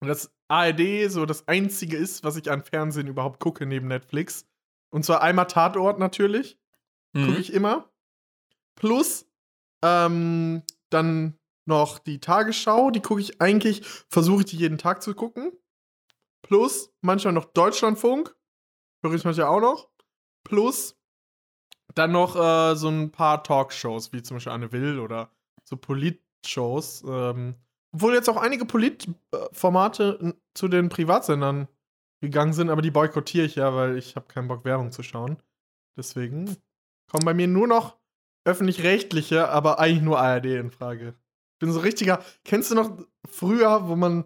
dass 0.00 0.32
ARD 0.48 1.08
so 1.10 1.26
das 1.26 1.46
einzige 1.46 1.96
ist, 1.96 2.24
was 2.24 2.36
ich 2.36 2.50
an 2.50 2.64
Fernsehen 2.64 3.06
überhaupt 3.06 3.38
gucke 3.40 3.66
neben 3.66 3.88
Netflix. 3.88 4.46
Und 4.90 5.04
zwar 5.04 5.22
einmal 5.22 5.46
Tatort 5.46 5.98
natürlich, 5.98 6.58
gucke 7.14 7.32
Mhm. 7.32 7.36
ich 7.36 7.52
immer. 7.52 7.90
Plus 8.76 9.26
ähm, 9.84 10.62
dann 10.90 11.38
noch 11.66 11.98
die 11.98 12.18
Tagesschau, 12.20 12.90
die 12.90 13.00
gucke 13.02 13.20
ich 13.20 13.40
eigentlich, 13.40 13.82
versuche 14.08 14.40
ich 14.40 14.46
die 14.46 14.56
jeden 14.56 14.78
Tag 14.78 15.02
zu 15.02 15.14
gucken. 15.14 15.52
Plus 16.42 16.92
manchmal 17.02 17.32
noch 17.34 17.44
Deutschlandfunk, 17.44 18.34
höre 19.02 19.14
ich 19.14 19.24
manchmal 19.24 19.46
auch 19.46 19.60
noch. 19.60 19.90
Plus 20.44 20.96
dann 21.94 22.12
noch 22.12 22.36
äh, 22.36 22.76
so 22.76 22.88
ein 22.88 23.10
paar 23.10 23.42
Talkshows, 23.42 24.12
wie 24.12 24.22
zum 24.22 24.36
Beispiel 24.36 24.52
Anne 24.52 24.72
Will 24.72 24.98
oder 24.98 25.30
so 25.64 25.76
Polit-Shows. 25.76 27.04
Ähm, 27.06 27.56
obwohl 27.92 28.14
jetzt 28.14 28.28
auch 28.28 28.36
einige 28.36 28.64
Polit-Formate 28.64 30.36
zu 30.54 30.68
den 30.68 30.88
Privatsendern 30.88 31.68
gegangen 32.22 32.52
sind, 32.52 32.70
aber 32.70 32.82
die 32.82 32.90
boykottiere 32.90 33.46
ich 33.46 33.56
ja, 33.56 33.74
weil 33.74 33.96
ich 33.96 34.14
habe 34.14 34.26
keinen 34.26 34.48
Bock, 34.48 34.64
Werbung 34.64 34.92
zu 34.92 35.02
schauen. 35.02 35.38
Deswegen 35.96 36.56
kommen 37.10 37.24
bei 37.24 37.34
mir 37.34 37.48
nur 37.48 37.66
noch 37.66 37.98
öffentlich-rechtliche, 38.44 39.48
aber 39.48 39.78
eigentlich 39.78 40.02
nur 40.02 40.20
ARD 40.20 40.46
in 40.46 40.70
Frage. 40.70 41.14
Ich 41.54 41.58
bin 41.58 41.72
so 41.72 41.80
richtiger. 41.80 42.22
Kennst 42.44 42.70
du 42.70 42.74
noch 42.74 42.96
früher, 43.28 43.88
wo 43.88 43.96
man 43.96 44.24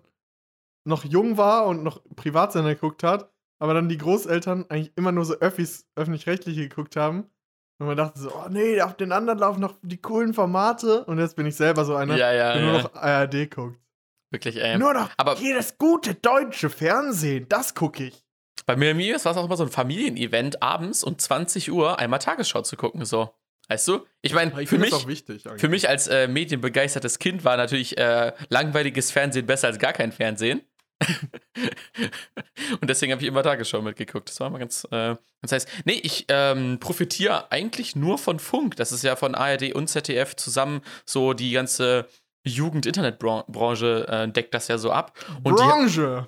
noch 0.87 1.05
jung 1.05 1.37
war 1.37 1.67
und 1.67 1.83
noch 1.83 2.03
Privatsender 2.15 2.75
geguckt 2.75 3.03
hat, 3.03 3.34
aber 3.59 3.75
dann 3.75 3.89
die 3.89 3.99
Großeltern 3.99 4.67
eigentlich 4.69 4.93
immer 4.97 5.13
nur 5.13 5.25
so 5.25 5.35
Öffis, 5.35 5.87
öffentlich-rechtliche 5.97 6.69
geguckt 6.69 6.97
haben? 6.97 7.25
Und 7.79 7.89
man 7.89 7.97
dachte 7.97 8.21
so, 8.21 8.31
oh 8.33 8.49
nee, 8.51 8.81
auf 8.81 8.97
den 8.97 9.11
anderen 9.13 9.39
laufen 9.41 9.61
noch 9.61 9.75
die 9.83 10.01
coolen 10.01 10.33
Formate. 10.33 11.05
Und 11.07 11.19
jetzt 11.19 11.35
bin 11.37 11.47
ich 11.47 11.57
selber 11.57 11.85
so 11.85 11.97
einer, 11.97 12.17
Ja, 12.17 12.33
ja, 12.33 12.53
der 12.55 12.63
nur 12.63 12.73
ja. 12.75 12.83
noch 12.83 12.95
ARD 12.95 13.51
guckt. 13.51 13.79
Wirklich, 14.31 14.63
ey. 14.63 14.79
Nur 14.79 14.95
noch 14.95 15.11
aber- 15.17 15.37
jedes 15.37 15.77
gute 15.79 16.15
deutsche 16.15 16.71
Fernsehen, 16.71 17.47
das 17.49 17.75
gucke 17.75 18.05
ich. 18.05 18.25
Bei 18.67 18.77
mir, 18.77 18.95
mir 18.95 19.15
war 19.25 19.33
es 19.33 19.37
auch 19.37 19.45
immer 19.45 19.57
so 19.57 19.65
ein 19.65 19.71
Familienevent, 19.71 20.63
abends 20.63 21.05
um 21.05 21.19
20 21.19 21.71
Uhr 21.71 21.99
einmal 21.99 22.19
Tagesschau 22.21 22.63
zu 22.63 22.77
gucken, 22.77 23.05
so. 23.05 23.31
Weißt 23.69 23.89
du? 23.89 24.07
Ich 24.23 24.35
meine, 24.35 24.67
für 24.67 24.79
mich, 24.79 25.07
wichtig. 25.07 25.45
für 25.57 25.69
mich 25.69 25.89
als 25.89 26.07
äh, 26.07 26.29
medienbegeistertes 26.29 27.19
Kind 27.19 27.45
war 27.45 27.57
natürlich 27.57 27.97
äh, 27.99 28.33
langweiliges 28.51 29.11
Fernsehen 29.11 29.47
besser 29.47 29.69
als 29.69 29.79
gar 29.79 29.93
kein 29.95 30.13
Fernsehen. 30.13 30.61
und 32.81 32.89
deswegen 32.89 33.13
habe 33.13 33.23
ich 33.23 33.29
immer 33.29 33.43
Tagesschau 33.43 33.83
mitgeguckt. 33.83 34.29
Das 34.29 34.41
war 34.41 34.49
immer 34.49 34.59
ganz, 34.59 34.85
äh, 34.91 35.17
ganz 35.41 35.53
heiß. 35.53 35.67
Nee, 35.85 36.01
ich 36.03 36.27
ähm, 36.29 36.79
profitiere 36.81 37.51
eigentlich 37.53 37.97
nur 37.97 38.19
von 38.19 38.39
Funk. 38.39 38.77
Das 38.77 38.93
ist 38.93 39.05
ja 39.05 39.17
von 39.17 39.35
ARD 39.35 39.75
und 39.75 39.89
ZDF 39.89 40.37
zusammen 40.37 40.81
so 41.05 41.33
die 41.33 41.53
ganze 41.53 42.09
Jugend-Internet-Branche 42.45 44.07
äh, 44.09 44.29
deckt 44.29 44.55
das 44.55 44.69
ja 44.69 44.79
so 44.79 44.91
ab. 44.91 45.13
Und 45.43 45.59
die, 45.59 45.65
Branche. 45.65 46.27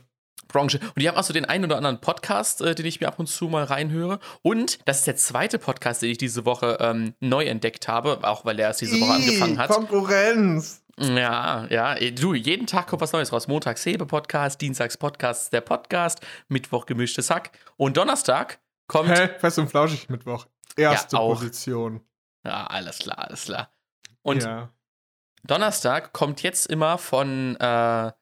Branche. 0.49 0.79
Und 0.79 1.03
die 1.03 1.09
haben 1.09 1.17
auch 1.17 1.25
so 1.25 1.33
den 1.33 1.45
einen 1.45 1.65
oder 1.65 1.77
anderen 1.77 2.01
Podcast, 2.01 2.61
äh, 2.63 2.75
den 2.75 2.87
ich 2.87 3.01
mir 3.01 3.09
ab 3.09 3.19
und 3.19 3.27
zu 3.27 3.49
mal 3.49 3.65
reinhöre. 3.65 4.19
Und 4.43 4.79
das 4.87 4.99
ist 4.99 5.07
der 5.07 5.17
zweite 5.17 5.59
Podcast, 5.59 6.03
den 6.03 6.11
ich 6.11 6.19
diese 6.19 6.45
Woche 6.45 6.79
ähm, 6.81 7.15
neu 7.21 7.45
entdeckt 7.45 7.89
habe, 7.89 8.21
auch 8.23 8.45
weil 8.45 8.57
der 8.57 8.69
erst 8.69 8.81
diese 8.81 9.01
Woche 9.01 9.13
angefangen 9.13 9.59
hat. 9.59 9.71
Konkurrenz. 9.71 10.83
Ja, 10.99 11.67
ja. 11.69 11.95
Du, 12.11 12.35
jeden 12.35 12.67
Tag 12.67 12.87
kommt 12.87 13.03
was 13.03 13.13
Neues 13.13 13.33
raus. 13.33 13.49
Montags 13.49 13.85
Hebe-Podcast, 13.85 14.61
Dienstags 14.61 14.97
Podcast, 14.97 15.53
der 15.53 15.61
Podcast, 15.61 16.21
Mittwoch 16.49 16.87
gemischtes 16.87 17.29
Hack. 17.31 17.51
Und 17.77 17.97
Donnerstag 17.97 18.59
kommt. 18.87 19.11
Hä? 19.11 19.29
Fest 19.39 19.59
und 19.59 19.69
flauschig 19.69 20.09
Mittwoch. 20.09 20.47
Erste 20.77 21.17
Ja. 21.17 21.23
Position. 21.23 22.01
Ja, 22.45 22.67
alles 22.67 22.99
klar, 22.99 23.19
alles 23.19 23.45
klar. 23.45 23.71
Und 24.23 24.43
ja. 24.43 24.71
Donnerstag 25.45 26.13
kommt 26.13 26.43
jetzt 26.43 26.67
immer 26.67 26.99
von 26.99 27.57
äh, 27.57 28.13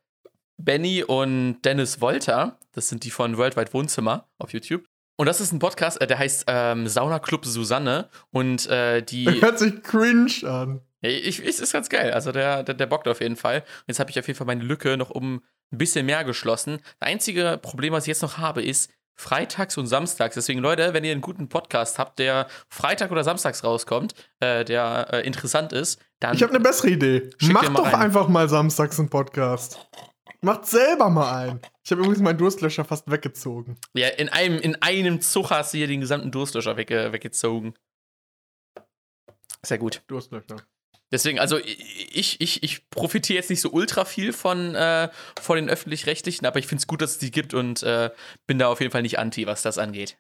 Benny 0.56 1.04
und 1.04 1.62
Dennis 1.62 2.00
Wolter. 2.00 2.58
Das 2.72 2.88
sind 2.88 3.04
die 3.04 3.10
von 3.10 3.36
Worldwide 3.36 3.72
Wohnzimmer 3.72 4.28
auf 4.38 4.52
YouTube. 4.52 4.84
Und 5.16 5.26
das 5.26 5.40
ist 5.40 5.52
ein 5.52 5.60
Podcast, 5.60 6.00
äh, 6.00 6.06
der 6.08 6.18
heißt 6.18 6.44
ähm, 6.48 6.88
Sauna 6.88 7.20
Club 7.20 7.44
Susanne. 7.46 8.08
Und 8.30 8.66
äh, 8.66 9.00
die. 9.02 9.26
Hört 9.40 9.60
sich 9.60 9.82
cringe 9.82 10.32
an. 10.42 10.80
Ich, 11.08 11.40
ich, 11.40 11.60
ist 11.60 11.72
ganz 11.72 11.88
geil. 11.88 12.12
Also 12.12 12.32
der, 12.32 12.62
der, 12.62 12.74
der 12.74 12.86
bockt 12.86 13.08
auf 13.08 13.20
jeden 13.20 13.36
Fall. 13.36 13.64
Jetzt 13.86 14.00
habe 14.00 14.10
ich 14.10 14.18
auf 14.18 14.26
jeden 14.26 14.36
Fall 14.36 14.46
meine 14.46 14.64
Lücke 14.64 14.96
noch 14.96 15.10
um 15.10 15.42
ein 15.72 15.78
bisschen 15.78 16.06
mehr 16.06 16.24
geschlossen. 16.24 16.78
Das 17.00 17.08
einzige 17.08 17.58
Problem, 17.60 17.92
was 17.92 18.04
ich 18.04 18.08
jetzt 18.08 18.22
noch 18.22 18.38
habe, 18.38 18.62
ist 18.62 18.90
freitags 19.16 19.76
und 19.78 19.86
samstags. 19.86 20.34
Deswegen, 20.34 20.60
Leute, 20.60 20.94
wenn 20.94 21.04
ihr 21.04 21.12
einen 21.12 21.20
guten 21.20 21.48
Podcast 21.48 21.98
habt, 21.98 22.18
der 22.18 22.48
Freitag 22.68 23.10
oder 23.10 23.22
samstags 23.22 23.64
rauskommt, 23.64 24.14
äh, 24.40 24.64
der 24.64 25.08
äh, 25.12 25.26
interessant 25.26 25.72
ist, 25.72 26.00
dann. 26.20 26.34
Ich 26.34 26.42
habe 26.42 26.52
eine 26.52 26.60
bessere 26.60 26.90
Idee. 26.90 27.30
Schick 27.38 27.52
Mach 27.52 27.62
dir 27.62 27.70
mal 27.70 27.78
doch 27.78 27.92
rein. 27.92 28.02
einfach 28.02 28.28
mal 28.28 28.48
samstags 28.48 28.98
einen 28.98 29.10
Podcast. 29.10 29.86
Macht 30.40 30.66
selber 30.66 31.08
mal 31.10 31.32
einen. 31.32 31.60
Ich 31.84 31.90
habe 31.90 32.02
übrigens 32.02 32.20
meinen 32.20 32.38
Durstlöscher 32.38 32.84
fast 32.84 33.10
weggezogen. 33.10 33.78
Ja, 33.94 34.08
in 34.08 34.28
einem, 34.28 34.58
in 34.58 34.80
einem 34.82 35.20
Zug 35.20 35.50
hast 35.50 35.72
du 35.72 35.78
hier 35.78 35.86
den 35.86 36.00
gesamten 36.00 36.30
Durstlöscher 36.30 36.76
wegge 36.76 37.12
weggezogen. 37.12 37.74
Sehr 39.62 39.78
gut. 39.78 40.02
Durstlöscher. 40.06 40.56
Deswegen, 41.14 41.38
also 41.38 41.58
ich, 41.58 42.40
ich, 42.40 42.64
ich 42.64 42.90
profitiere 42.90 43.36
jetzt 43.36 43.48
nicht 43.48 43.60
so 43.60 43.70
ultra 43.70 44.04
viel 44.04 44.32
von, 44.32 44.74
äh, 44.74 45.10
von 45.40 45.54
den 45.54 45.70
öffentlich-rechtlichen, 45.70 46.44
aber 46.44 46.58
ich 46.58 46.66
finde 46.66 46.80
es 46.80 46.88
gut, 46.88 47.00
dass 47.02 47.12
es 47.12 47.18
die 47.18 47.30
gibt 47.30 47.54
und 47.54 47.84
äh, 47.84 48.10
bin 48.48 48.58
da 48.58 48.66
auf 48.66 48.80
jeden 48.80 48.90
Fall 48.90 49.02
nicht 49.02 49.20
anti, 49.20 49.46
was 49.46 49.62
das 49.62 49.78
angeht. 49.78 50.18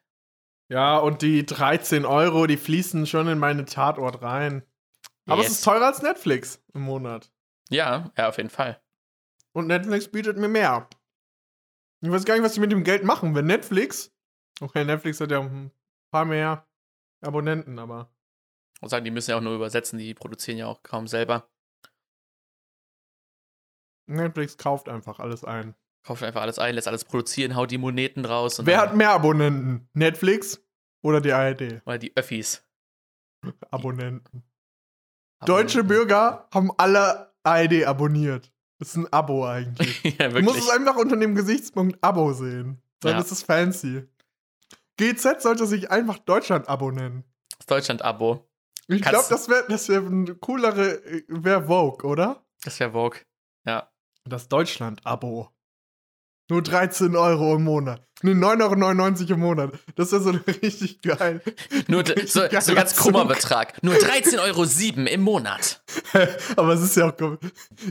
Ja, 0.70 0.96
und 0.98 1.20
die 1.22 1.44
13 1.44 2.04
Euro, 2.06 2.46
die 2.46 2.56
fließen 2.56 3.08
schon 3.08 3.26
in 3.26 3.40
meine 3.40 3.64
Tatort 3.64 4.22
rein. 4.22 4.62
Aber 5.26 5.42
Yes. 5.42 5.50
es 5.50 5.58
ist 5.58 5.64
teurer 5.64 5.86
als 5.86 6.00
Netflix 6.00 6.62
im 6.74 6.82
Monat. 6.82 7.32
Ja, 7.70 8.12
ja, 8.16 8.28
auf 8.28 8.36
jeden 8.36 8.50
Fall. 8.50 8.80
Und 9.52 9.66
Netflix 9.66 10.06
bietet 10.06 10.36
mir 10.36 10.46
mehr. 10.48 10.88
Ich 12.02 12.10
weiß 12.10 12.24
gar 12.24 12.34
nicht, 12.34 12.44
was 12.44 12.52
die 12.54 12.60
mit 12.60 12.70
dem 12.70 12.84
Geld 12.84 13.02
machen. 13.02 13.34
Wenn 13.34 13.46
Netflix. 13.46 14.14
Okay, 14.60 14.84
Netflix 14.84 15.20
hat 15.20 15.32
ja 15.32 15.40
ein 15.40 15.72
paar 16.12 16.24
mehr 16.24 16.68
Abonnenten, 17.20 17.80
aber. 17.80 18.13
Und 18.80 18.88
sagen, 18.88 19.04
die 19.04 19.10
müssen 19.10 19.30
ja 19.30 19.36
auch 19.38 19.40
nur 19.42 19.54
übersetzen, 19.54 19.98
die 19.98 20.14
produzieren 20.14 20.58
ja 20.58 20.66
auch 20.66 20.82
kaum 20.82 21.06
selber. 21.06 21.48
Netflix 24.06 24.56
kauft 24.58 24.88
einfach 24.88 25.18
alles 25.20 25.44
ein. 25.44 25.74
Kauft 26.02 26.22
einfach 26.22 26.42
alles 26.42 26.58
ein, 26.58 26.74
lässt 26.74 26.88
alles 26.88 27.04
produzieren, 27.04 27.56
haut 27.56 27.70
die 27.70 27.78
Moneten 27.78 28.22
draus. 28.22 28.58
Und 28.58 28.66
Wer 28.66 28.78
hat 28.80 28.94
mehr 28.94 29.10
Abonnenten? 29.10 29.88
Netflix 29.94 30.60
oder 31.02 31.20
die 31.22 31.32
ARD? 31.32 31.80
Oder 31.86 31.98
die 31.98 32.14
Öffis. 32.16 32.62
Abonnenten. 33.70 34.42
Deutsche 35.46 35.84
Bürger 35.84 36.48
haben 36.52 36.70
alle 36.76 37.34
ARD 37.42 37.84
abonniert. 37.84 38.52
Das 38.78 38.88
ist 38.90 38.96
ein 38.96 39.12
Abo 39.12 39.46
eigentlich. 39.46 40.02
ja, 40.18 40.28
Du 40.28 40.40
musst 40.42 40.56
wirklich. 40.56 40.64
es 40.64 40.70
einfach 40.70 40.96
unter 40.96 41.16
dem 41.16 41.34
Gesichtspunkt 41.34 42.02
Abo 42.02 42.32
sehen. 42.32 42.82
Dann 43.00 43.12
Ja. 43.12 43.20
ist 43.20 43.30
es 43.30 43.42
fancy. 43.42 44.06
GZ 44.98 45.40
sollte 45.42 45.66
sich 45.66 45.90
einfach 45.90 46.18
Deutschland-Abo 46.18 46.90
nennen. 46.90 47.24
Das 47.58 47.66
Deutschland-Abo. 47.66 48.46
Ich 48.88 49.02
glaube, 49.02 49.26
das 49.30 49.48
wäre 49.48 49.64
das 49.68 49.88
wär 49.88 50.00
ein 50.00 50.40
coolere, 50.40 51.00
wäre 51.28 51.64
Vogue, 51.66 52.08
oder? 52.08 52.44
Das 52.64 52.78
wäre 52.80 52.92
Vogue. 52.92 53.20
Ja. 53.66 53.90
Das 54.28 54.48
Deutschland-Abo. 54.48 55.50
Nur 56.50 56.62
13 56.62 57.16
Euro 57.16 57.56
im 57.56 57.64
Monat. 57.64 58.06
Ne, 58.22 58.32
9,99 58.32 59.22
Euro 59.22 59.32
im 59.34 59.40
Monat. 59.40 59.72
Das 59.96 60.12
wäre 60.12 60.20
so 60.22 60.30
richtig 60.62 61.00
geil. 61.00 61.40
Nur 61.88 62.02
d- 62.02 62.26
so, 62.26 62.42
so 62.60 62.74
ganz 62.74 62.94
krummer. 62.96 63.24
Betrag. 63.24 63.82
Nur 63.82 63.94
13,07 63.94 64.38
Euro 64.40 64.64
im 65.14 65.20
Monat. 65.22 65.82
Aber 66.56 66.74
es 66.74 66.82
ist 66.82 66.96
ja 66.96 67.08
auch. 67.08 67.16
kom- 67.16 67.38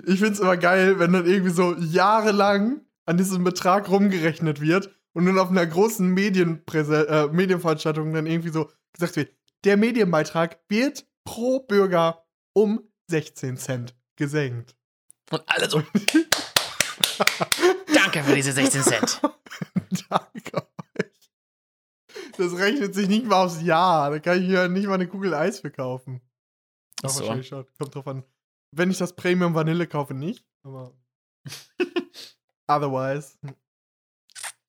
Ich 0.05 0.19
finde 0.19 0.33
es 0.33 0.39
immer 0.39 0.57
geil, 0.57 0.99
wenn 0.99 1.13
dann 1.13 1.25
irgendwie 1.25 1.51
so 1.51 1.75
jahrelang 1.77 2.81
an 3.05 3.17
diesem 3.17 3.43
Betrag 3.43 3.89
rumgerechnet 3.89 4.61
wird 4.61 4.91
und 5.13 5.25
dann 5.25 5.39
auf 5.39 5.49
einer 5.49 5.65
großen 5.65 6.07
Medienpräse 6.07 7.07
äh, 7.07 7.27
Medienveranstaltung 7.33 8.13
dann 8.13 8.27
irgendwie 8.27 8.49
so 8.49 8.69
gesagt 8.93 9.15
wird: 9.15 9.31
Der 9.63 9.77
Medienbeitrag 9.77 10.59
wird 10.67 11.07
pro 11.23 11.61
Bürger 11.61 12.25
um 12.53 12.91
16 13.07 13.57
Cent 13.57 13.95
gesenkt. 14.17 14.75
Und 15.31 15.41
alle 15.47 15.69
so. 15.69 15.79
Danke 17.93 18.23
für 18.23 18.35
diese 18.35 18.51
16 18.51 18.83
Cent. 18.83 19.21
Danke 20.09 20.57
euch. 20.57 21.31
Das 22.37 22.57
rechnet 22.57 22.93
sich 22.93 23.07
nicht 23.07 23.25
mal 23.25 23.45
aufs 23.45 23.61
Jahr. 23.61 24.11
Da 24.11 24.19
kann 24.19 24.41
ich 24.41 24.49
ja 24.49 24.67
nicht 24.67 24.87
mal 24.87 24.95
eine 24.95 25.07
Kugel 25.07 25.33
Eis 25.33 25.61
für 25.61 25.71
kaufen. 25.71 26.19
Doch, 27.01 27.09
Ach 27.09 27.13
so. 27.13 27.19
wahrscheinlich 27.21 27.47
schon. 27.47 27.65
Kommt 27.77 27.95
drauf 27.95 28.07
an. 28.07 28.25
Wenn 28.71 28.91
ich 28.91 28.97
das 28.97 29.15
Premium 29.15 29.55
Vanille 29.55 29.87
kaufe, 29.87 30.13
nicht. 30.13 30.45
Aber. 30.63 30.93
Otherwise. 32.67 33.37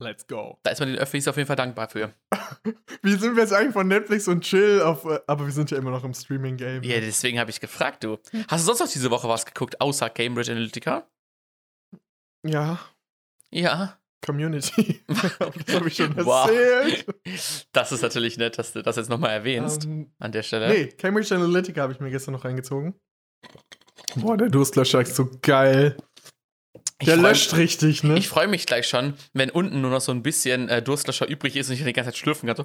Let's 0.04 0.26
go. 0.26 0.58
Da 0.62 0.70
ist 0.70 0.78
man 0.80 0.88
den 0.90 0.98
Öffis 0.98 1.26
auf 1.28 1.36
jeden 1.36 1.46
Fall 1.46 1.56
dankbar 1.56 1.88
für. 1.88 2.14
Wie 3.02 3.12
sind 3.16 3.34
wir 3.36 3.42
jetzt 3.42 3.52
eigentlich 3.52 3.72
von 3.72 3.88
Netflix 3.88 4.28
und 4.28 4.42
Chill 4.42 4.80
auf. 4.82 5.04
äh, 5.04 5.18
Aber 5.26 5.44
wir 5.46 5.52
sind 5.52 5.70
ja 5.70 5.78
immer 5.78 5.90
noch 5.90 6.04
im 6.04 6.14
Streaming-Game. 6.14 6.82
Ja, 6.82 7.00
deswegen 7.00 7.38
habe 7.38 7.50
ich 7.50 7.60
gefragt, 7.60 8.04
du. 8.04 8.18
Hast 8.48 8.62
du 8.62 8.66
sonst 8.66 8.80
noch 8.80 8.88
diese 8.88 9.10
Woche 9.10 9.28
was 9.28 9.44
geguckt, 9.46 9.80
außer 9.80 10.08
Cambridge 10.10 10.52
Analytica? 10.52 11.06
Ja, 12.46 12.78
Ja. 13.50 13.98
Community. 14.24 15.02
das 15.06 15.74
habe 15.74 15.88
ich 15.88 15.96
schon 15.96 16.16
Wow. 16.24 16.48
erzählt. 16.48 17.06
Das 17.72 17.92
ist 17.92 18.00
natürlich 18.00 18.38
nett, 18.38 18.58
dass 18.58 18.72
du 18.72 18.82
das 18.82 18.96
jetzt 18.96 19.10
nochmal 19.10 19.30
erwähnst. 19.32 19.84
Ähm, 19.84 20.10
an 20.18 20.32
der 20.32 20.42
Stelle. 20.42 20.68
Nee, 20.68 20.86
Cambridge 20.88 21.34
Analytica 21.34 21.82
habe 21.82 21.92
ich 21.92 22.00
mir 22.00 22.10
gestern 22.10 22.32
noch 22.32 22.44
reingezogen. 22.46 22.94
Boah, 24.16 24.36
der 24.38 24.48
Durstlöscher 24.48 25.02
ist 25.02 25.14
so 25.14 25.28
geil. 25.42 25.96
Der 27.06 27.16
löscht 27.16 27.54
richtig, 27.56 28.02
ne? 28.02 28.16
Ich 28.18 28.28
freue 28.28 28.48
mich 28.48 28.66
gleich 28.66 28.88
schon, 28.88 29.14
wenn 29.32 29.50
unten 29.50 29.80
nur 29.80 29.90
noch 29.90 30.00
so 30.00 30.12
ein 30.12 30.22
bisschen 30.22 30.68
äh, 30.68 30.82
Durstlöscher 30.82 31.28
übrig 31.28 31.56
ist 31.56 31.68
und 31.68 31.74
ich 31.74 31.84
die 31.84 31.92
ganze 31.92 32.10
Zeit 32.10 32.18
schlürfen 32.18 32.46
kann. 32.46 32.56
So. 32.56 32.64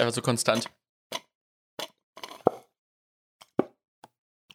Einfach 0.00 0.12
so 0.12 0.22
konstant. 0.22 0.70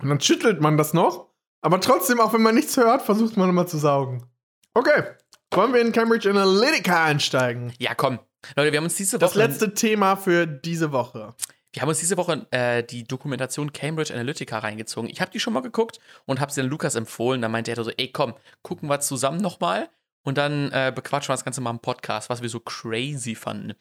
Und 0.01 0.09
dann 0.09 0.19
schüttelt 0.19 0.61
man 0.61 0.77
das 0.77 0.93
noch. 0.93 1.29
Aber 1.61 1.79
trotzdem, 1.79 2.19
auch 2.19 2.33
wenn 2.33 2.41
man 2.41 2.55
nichts 2.55 2.75
hört, 2.77 3.03
versucht 3.03 3.37
man 3.37 3.49
immer 3.49 3.67
zu 3.67 3.77
saugen. 3.77 4.25
Okay, 4.73 5.03
wollen 5.51 5.73
wir 5.73 5.81
in 5.81 5.91
Cambridge 5.91 6.29
Analytica 6.29 7.05
einsteigen? 7.05 7.73
Ja, 7.77 7.93
komm. 7.93 8.19
Leute, 8.55 8.71
wir 8.71 8.77
haben 8.77 8.85
uns 8.85 8.95
diese 8.95 9.17
Woche. 9.17 9.19
Das 9.19 9.35
letzte 9.35 9.73
Thema 9.73 10.15
für 10.15 10.47
diese 10.47 10.91
Woche. 10.91 11.35
Wir 11.73 11.81
haben 11.81 11.89
uns 11.89 11.99
diese 11.99 12.17
Woche 12.17 12.45
äh, 12.51 12.83
die 12.83 13.05
Dokumentation 13.05 13.71
Cambridge 13.71 14.13
Analytica 14.13 14.59
reingezogen. 14.59 15.09
Ich 15.09 15.21
habe 15.21 15.31
die 15.31 15.39
schon 15.39 15.53
mal 15.53 15.61
geguckt 15.61 15.99
und 16.25 16.39
habe 16.39 16.51
sie 16.51 16.61
dann 16.61 16.69
Lukas 16.69 16.95
empfohlen. 16.95 17.41
Da 17.41 17.49
meinte 17.49 17.71
er 17.71 17.83
so, 17.83 17.91
ey 17.91 18.11
komm, 18.11 18.33
gucken 18.61 18.89
wir 18.89 18.99
zusammen 18.99 19.39
nochmal 19.41 19.89
und 20.23 20.37
dann 20.37 20.71
äh, 20.71 20.91
bequatschen 20.93 21.29
wir 21.29 21.33
das 21.33 21.45
Ganze 21.45 21.61
mal 21.61 21.71
im 21.71 21.79
Podcast, 21.79 22.29
was 22.29 22.41
wir 22.41 22.49
so 22.49 22.59
crazy 22.59 23.35
fanden. 23.35 23.71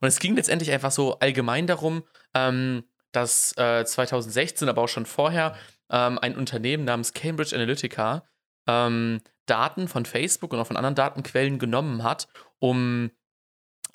Und 0.00 0.08
es 0.08 0.18
ging 0.18 0.34
letztendlich 0.34 0.72
einfach 0.72 0.90
so 0.90 1.18
allgemein 1.20 1.66
darum, 1.66 2.02
ähm, 2.34 2.84
dass 3.12 3.56
äh, 3.56 3.84
2016, 3.84 4.68
aber 4.68 4.82
auch 4.82 4.88
schon 4.88 5.06
vorher, 5.06 5.56
ähm, 5.90 6.18
ein 6.18 6.36
Unternehmen 6.36 6.84
namens 6.84 7.12
Cambridge 7.14 7.54
Analytica 7.54 8.24
ähm, 8.66 9.20
Daten 9.46 9.88
von 9.88 10.04
Facebook 10.04 10.52
und 10.52 10.58
auch 10.58 10.66
von 10.66 10.76
anderen 10.76 10.96
Datenquellen 10.96 11.58
genommen 11.58 12.02
hat, 12.02 12.28
um 12.58 13.10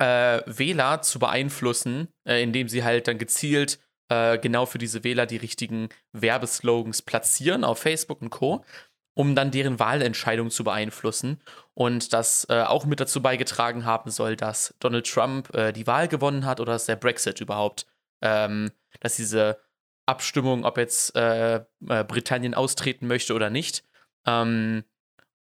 äh, 0.02 0.42
Wähler 0.48 1.02
zu 1.04 1.20
beeinflussen, 1.20 2.08
äh, 2.28 2.42
indem 2.42 2.68
sie 2.68 2.84
halt 2.84 3.08
dann 3.08 3.20
gezielt 3.20 3.80
äh, 4.10 4.40
genau 4.40 4.66
für 4.66 4.80
diese 4.80 5.04
Wähler 5.04 5.28
die 5.28 5.38
richtigen 5.38 5.90
Werbeslogans 6.12 7.04
platzieren 7.04 7.64
auf 7.64 7.80
Facebook 7.80 8.22
und 8.22 8.32
Co., 8.32 8.66
um 9.14 9.36
dann 9.36 9.52
deren 9.52 9.78
Wahlentscheidung 9.78 10.50
zu 10.50 10.64
beeinflussen. 10.64 11.40
Und 11.76 12.14
das 12.14 12.48
äh, 12.50 12.64
auch 12.64 12.86
mit 12.86 13.00
dazu 13.00 13.22
beigetragen 13.22 13.86
haben 13.86 14.10
soll, 14.10 14.36
dass 14.36 14.74
Donald 14.80 15.06
Trump 15.06 15.54
äh, 15.54 15.72
die 15.72 15.86
Wahl 15.86 16.08
gewonnen 16.08 16.46
hat 16.46 16.60
oder 16.60 16.74
dass 16.74 16.88
der 16.88 16.96
Brexit 16.96 17.40
überhaupt, 17.40 17.86
ähm, 18.22 18.72
dass 19.02 19.18
diese 19.18 19.60
Abstimmung, 20.08 20.66
ob 20.66 20.78
jetzt 20.78 21.16
äh, 21.16 21.64
Britannien 21.80 22.56
austreten 22.56 23.06
möchte 23.06 23.36
oder 23.36 23.52
nicht, 23.52 23.84
ähm, 24.26 24.84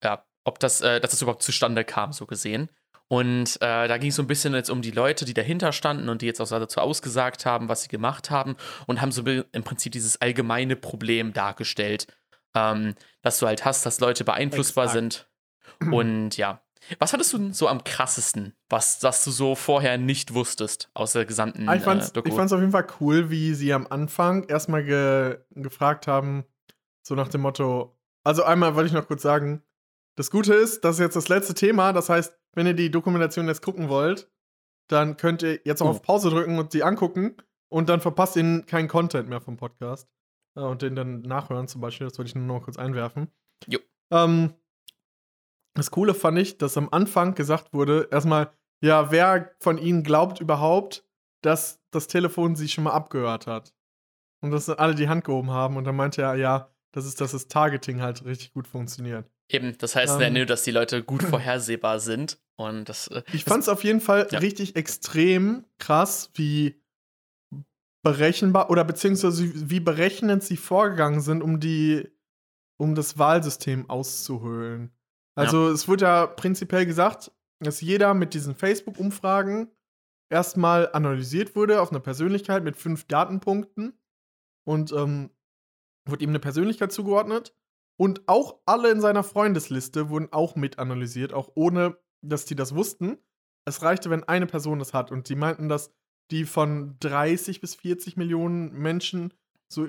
ja, 0.02 0.24
ob 0.44 0.58
das, 0.60 0.78
dass 0.78 1.00
das 1.00 1.22
überhaupt 1.22 1.42
zustande 1.42 1.84
kam, 1.84 2.12
so 2.12 2.24
gesehen. 2.24 2.70
Und 3.08 3.56
äh, 3.56 3.86
da 3.86 3.98
ging 3.98 4.10
es 4.10 4.16
so 4.16 4.22
ein 4.22 4.26
bisschen 4.26 4.54
jetzt 4.54 4.70
um 4.70 4.82
die 4.82 4.90
Leute, 4.90 5.24
die 5.24 5.34
dahinter 5.34 5.72
standen 5.72 6.08
und 6.08 6.22
die 6.22 6.26
jetzt 6.26 6.40
auch 6.40 6.48
dazu 6.48 6.80
ausgesagt 6.80 7.46
haben, 7.46 7.68
was 7.68 7.82
sie 7.82 7.88
gemacht 7.88 8.30
haben 8.30 8.56
und 8.86 9.00
haben 9.00 9.12
so 9.12 9.22
im 9.24 9.62
Prinzip 9.62 9.92
dieses 9.92 10.20
allgemeine 10.20 10.74
Problem 10.74 11.32
dargestellt, 11.32 12.08
ähm, 12.54 12.94
dass 13.22 13.38
du 13.38 13.46
halt 13.46 13.64
hast, 13.64 13.86
dass 13.86 14.00
Leute 14.00 14.24
beeinflussbar 14.24 14.86
Exakt. 14.86 15.28
sind. 15.80 15.92
Und 15.92 16.36
ja, 16.36 16.62
was 16.98 17.12
hattest 17.12 17.32
du 17.32 17.52
so 17.52 17.68
am 17.68 17.84
krassesten, 17.84 18.54
was, 18.68 19.02
was 19.02 19.24
du 19.24 19.30
so 19.30 19.54
vorher 19.54 19.98
nicht 19.98 20.34
wusstest 20.34 20.90
aus 20.94 21.12
der 21.12 21.24
gesamten 21.24 21.68
Ah, 21.68 21.76
ich 21.76 21.82
fand's, 21.82 22.10
äh, 22.10 22.12
Doku? 22.12 22.28
ich 22.28 22.34
fand's 22.34 22.52
auf 22.52 22.60
jeden 22.60 22.72
Fall 22.72 22.86
cool, 23.00 23.30
wie 23.30 23.54
sie 23.54 23.72
am 23.72 23.86
Anfang 23.88 24.44
erstmal 24.44 24.84
ge 24.84 25.38
gefragt 25.50 26.06
haben, 26.06 26.44
so 27.02 27.14
nach 27.14 27.28
dem 27.28 27.42
Motto, 27.42 27.96
also 28.24 28.44
einmal 28.44 28.74
wollte 28.74 28.88
ich 28.88 28.92
noch 28.92 29.06
kurz 29.06 29.22
sagen, 29.22 29.62
das 30.16 30.30
Gute 30.30 30.54
ist, 30.54 30.84
das 30.84 30.96
ist 30.96 31.00
jetzt 31.00 31.16
das 31.16 31.28
letzte 31.28 31.54
Thema, 31.54 31.92
das 31.92 32.08
heißt, 32.08 32.34
wenn 32.56 32.66
ihr 32.66 32.74
die 32.74 32.90
Dokumentation 32.90 33.46
jetzt 33.46 33.62
gucken 33.62 33.88
wollt, 33.88 34.28
dann 34.88 35.16
könnt 35.16 35.42
ihr 35.42 35.60
jetzt 35.64 35.80
auch 35.82 35.86
Oh. 35.86 35.90
auf 35.90 36.02
Pause 36.02 36.30
drücken 36.30 36.58
und 36.58 36.72
sie 36.72 36.82
angucken 36.82 37.36
und 37.68 37.88
dann 37.88 38.00
verpasst 38.00 38.36
ihr 38.36 38.62
keinen 38.62 38.88
Content 38.88 39.28
mehr 39.28 39.40
vom 39.40 39.56
Podcast. 39.56 40.08
Ja, 40.56 40.64
und 40.66 40.82
den 40.82 40.96
dann 40.96 41.20
nachhören 41.20 41.68
zum 41.68 41.80
Beispiel, 41.80 42.06
das 42.08 42.18
wollte 42.18 42.30
ich 42.30 42.34
nur 42.34 42.44
noch 42.46 42.62
kurz 42.64 42.78
einwerfen. 42.78 43.28
Jo. 43.68 43.78
Ähm, 44.10 44.54
das 45.74 45.90
Coole 45.90 46.14
fand 46.14 46.38
ich, 46.38 46.56
dass 46.58 46.76
am 46.78 46.88
Anfang 46.90 47.34
gesagt 47.34 47.72
wurde, 47.74 48.08
erstmal, 48.10 48.50
ja, 48.82 49.10
wer 49.10 49.54
von 49.60 49.76
Ihnen 49.78 50.02
glaubt 50.02 50.40
überhaupt, 50.40 51.04
dass 51.42 51.82
das 51.90 52.06
Telefon 52.08 52.56
sie 52.56 52.68
schon 52.68 52.84
mal 52.84 52.92
abgehört 52.92 53.46
hat? 53.46 53.74
Und 54.42 54.50
dass 54.50 54.68
alle 54.70 54.94
die 54.94 55.08
Hand 55.08 55.24
gehoben 55.24 55.50
haben 55.50 55.76
und 55.76 55.84
dann 55.84 55.96
meinte 55.96 56.22
er, 56.22 56.34
ja, 56.36 56.70
das 56.92 57.04
ist, 57.06 57.20
dass 57.20 57.32
das 57.32 57.48
Targeting 57.48 58.00
halt 58.00 58.24
richtig 58.24 58.52
gut 58.52 58.66
funktioniert. 58.66 59.30
Eben, 59.50 59.76
das 59.78 59.94
heißt 59.96 60.16
Ähm. 60.16 60.20
ja 60.22 60.30
nur, 60.30 60.46
dass 60.46 60.62
die 60.62 60.70
Leute 60.70 61.02
gut 61.02 61.22
vorhersehbar 61.22 62.00
sind. 62.00 62.38
Und 62.56 62.88
das. 62.88 63.08
äh, 63.08 63.22
Ich 63.32 63.44
fand 63.44 63.62
es 63.62 63.68
auf 63.68 63.84
jeden 63.84 64.00
Fall 64.00 64.28
Ja. 64.30 64.38
richtig 64.38 64.76
extrem 64.76 65.64
krass, 65.78 66.30
wie 66.34 66.82
berechenbar 68.02 68.70
oder 68.70 68.84
beziehungsweise 68.84 69.68
wie 69.70 69.80
berechnend 69.80 70.42
sie 70.42 70.56
vorgegangen 70.56 71.20
sind, 71.20 71.42
um 71.42 71.58
die, 71.60 72.08
um 72.78 72.94
das 72.94 73.18
Wahlsystem 73.18 73.90
auszuhöhlen. 73.90 74.92
Also 75.34 75.68
es 75.68 75.86
wurde 75.88 76.04
ja 76.04 76.26
prinzipiell 76.26 76.86
gesagt, 76.86 77.32
dass 77.60 77.80
jeder 77.80 78.14
mit 78.14 78.32
diesen 78.32 78.54
Facebook-Umfragen 78.54 79.70
erstmal 80.30 80.90
analysiert 80.92 81.56
wurde 81.56 81.80
auf 81.80 81.90
eine 81.90 82.00
Persönlichkeit 82.00 82.64
mit 82.64 82.76
fünf 82.76 83.04
Datenpunkten 83.04 83.98
und 84.66 84.92
ähm, 84.92 85.30
wurde 86.08 86.24
ihm 86.24 86.30
eine 86.30 86.40
Persönlichkeit 86.40 86.92
zugeordnet. 86.92 87.54
Und 87.98 88.28
auch 88.28 88.60
alle 88.66 88.90
in 88.90 89.00
seiner 89.00 89.24
Freundesliste 89.24 90.10
wurden 90.10 90.32
auch 90.32 90.54
mit 90.54 90.78
analysiert, 90.78 91.32
auch 91.32 91.50
ohne, 91.54 91.96
dass 92.22 92.44
die 92.44 92.56
das 92.56 92.74
wussten. 92.74 93.18
Es 93.64 93.82
reichte, 93.82 94.10
wenn 94.10 94.24
eine 94.24 94.46
Person 94.46 94.78
das 94.78 94.94
hat. 94.94 95.10
Und 95.10 95.28
die 95.28 95.36
meinten, 95.36 95.68
dass 95.68 95.90
die 96.30 96.44
von 96.44 96.96
30 97.00 97.60
bis 97.60 97.74
40 97.74 98.16
Millionen 98.16 98.72
Menschen 98.72 99.32
so 99.68 99.88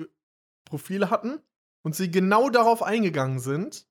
Profile 0.64 1.10
hatten 1.10 1.40
und 1.82 1.94
sie 1.94 2.10
genau 2.10 2.50
darauf 2.50 2.82
eingegangen 2.82 3.38
sind, 3.38 3.86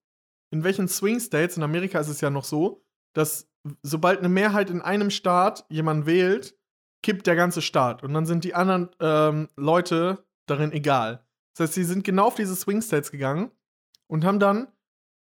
in 0.52 0.64
welchen 0.64 0.88
Swing 0.88 1.20
States, 1.20 1.58
in 1.58 1.64
Amerika 1.64 2.00
ist 2.00 2.08
es 2.08 2.22
ja 2.22 2.30
noch 2.30 2.46
so, 2.46 2.84
dass 3.14 3.50
sobald 3.82 4.20
eine 4.20 4.30
Mehrheit 4.30 4.70
in 4.70 4.82
einem 4.82 5.10
Staat 5.10 5.66
jemanden 5.70 6.06
wählt, 6.06 6.58
kippt 7.04 7.28
der 7.28 7.36
ganze 7.36 7.62
Staat. 7.62 8.04
Und 8.04 8.14
dann 8.14 8.26
sind 8.26 8.44
die 8.44 8.54
anderen 8.54 8.90
ähm, 9.00 9.50
Leute 9.56 10.26
darin 10.46 10.72
egal. 10.72 11.26
Das 11.54 11.68
heißt, 11.68 11.74
sie 11.74 11.84
sind 11.84 12.04
genau 12.04 12.28
auf 12.28 12.36
diese 12.36 12.56
Swing 12.56 12.82
States 12.82 13.12
gegangen 13.12 13.52
und 14.08 14.24
haben 14.24 14.40
dann 14.40 14.68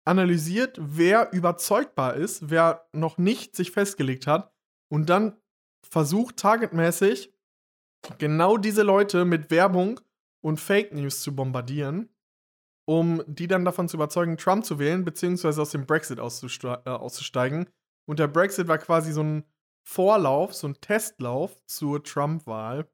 analysiert, 0.07 0.77
wer 0.81 1.31
überzeugbar 1.33 2.15
ist, 2.15 2.49
wer 2.49 2.87
noch 2.93 3.17
nicht 3.17 3.55
sich 3.55 3.71
festgelegt 3.71 4.25
hat 4.25 4.53
und 4.89 5.09
dann 5.09 5.37
versucht 5.83 6.37
targetmäßig 6.37 7.33
genau 8.17 8.57
diese 8.57 8.83
Leute 8.83 9.25
mit 9.25 9.51
Werbung 9.51 9.99
und 10.41 10.59
Fake 10.59 10.93
News 10.93 11.21
zu 11.21 11.35
bombardieren, 11.35 12.09
um 12.85 13.21
die 13.27 13.47
dann 13.47 13.65
davon 13.65 13.89
zu 13.89 13.97
überzeugen, 13.97 14.37
Trump 14.37 14.65
zu 14.65 14.79
wählen, 14.79 15.03
beziehungsweise 15.03 15.61
aus 15.61 15.71
dem 15.71 15.85
Brexit 15.85 16.19
auszuste 16.19 16.81
äh, 16.85 16.89
auszusteigen. 16.89 17.69
Und 18.07 18.19
der 18.19 18.27
Brexit 18.27 18.67
war 18.69 18.77
quasi 18.77 19.11
so 19.11 19.23
ein 19.23 19.43
Vorlauf, 19.85 20.53
so 20.53 20.67
ein 20.67 20.79
Testlauf 20.79 21.59
zur 21.65 22.03
Trump-Wahl. 22.03 22.89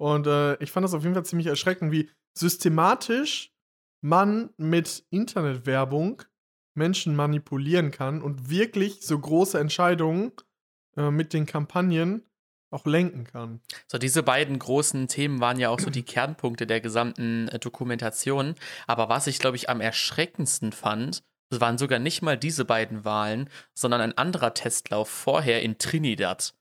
Und 0.00 0.26
äh, 0.26 0.54
ich 0.62 0.70
fand 0.70 0.84
das 0.84 0.94
auf 0.94 1.02
jeden 1.02 1.14
Fall 1.14 1.24
ziemlich 1.24 1.48
erschreckend, 1.48 1.90
wie 1.90 2.10
systematisch 2.36 3.51
man 4.02 4.50
mit 4.58 5.06
Internetwerbung 5.10 6.22
Menschen 6.74 7.16
manipulieren 7.16 7.90
kann 7.90 8.20
und 8.20 8.50
wirklich 8.50 9.06
so 9.06 9.18
große 9.18 9.58
Entscheidungen 9.58 10.32
äh, 10.96 11.10
mit 11.10 11.32
den 11.32 11.46
Kampagnen 11.46 12.22
auch 12.70 12.86
lenken 12.86 13.24
kann. 13.24 13.60
So, 13.86 13.98
diese 13.98 14.22
beiden 14.22 14.58
großen 14.58 15.06
Themen 15.06 15.40
waren 15.40 15.58
ja 15.58 15.68
auch 15.68 15.78
so 15.78 15.90
die 15.90 16.04
Kernpunkte 16.04 16.66
der 16.66 16.80
gesamten 16.80 17.48
äh, 17.48 17.58
Dokumentation. 17.58 18.54
Aber 18.86 19.08
was 19.08 19.26
ich, 19.26 19.38
glaube 19.38 19.56
ich, 19.56 19.68
am 19.68 19.80
erschreckendsten 19.80 20.72
fand, 20.72 21.22
waren 21.50 21.76
sogar 21.76 21.98
nicht 21.98 22.22
mal 22.22 22.38
diese 22.38 22.64
beiden 22.64 23.04
Wahlen, 23.04 23.50
sondern 23.74 24.00
ein 24.00 24.16
anderer 24.16 24.54
Testlauf 24.54 25.10
vorher 25.10 25.62
in 25.62 25.76
Trinidad, 25.76 26.54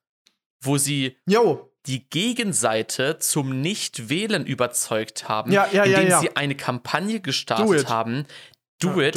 wo 0.62 0.78
sie 0.78 1.18
Jo, 1.28 1.72
die 1.88 2.07
Gegenseite 2.09 3.18
zum 3.20 3.62
Nicht-Wählen 3.62 4.45
überzeugt 4.45 5.28
haben, 5.28 5.51
Ja, 5.51 5.68
ja, 5.72 5.84
indem 5.84 6.07
ja. 6.09 6.20
sie 6.20 6.36
eine 6.36 6.55
Kampagne 6.55 7.16
Do 7.16 7.22
gestartet 7.24 7.82
it. 7.82 7.89
haben. 7.89 8.26
Do 8.80 9.01
äh, 9.01 9.09
it, 9.09 9.16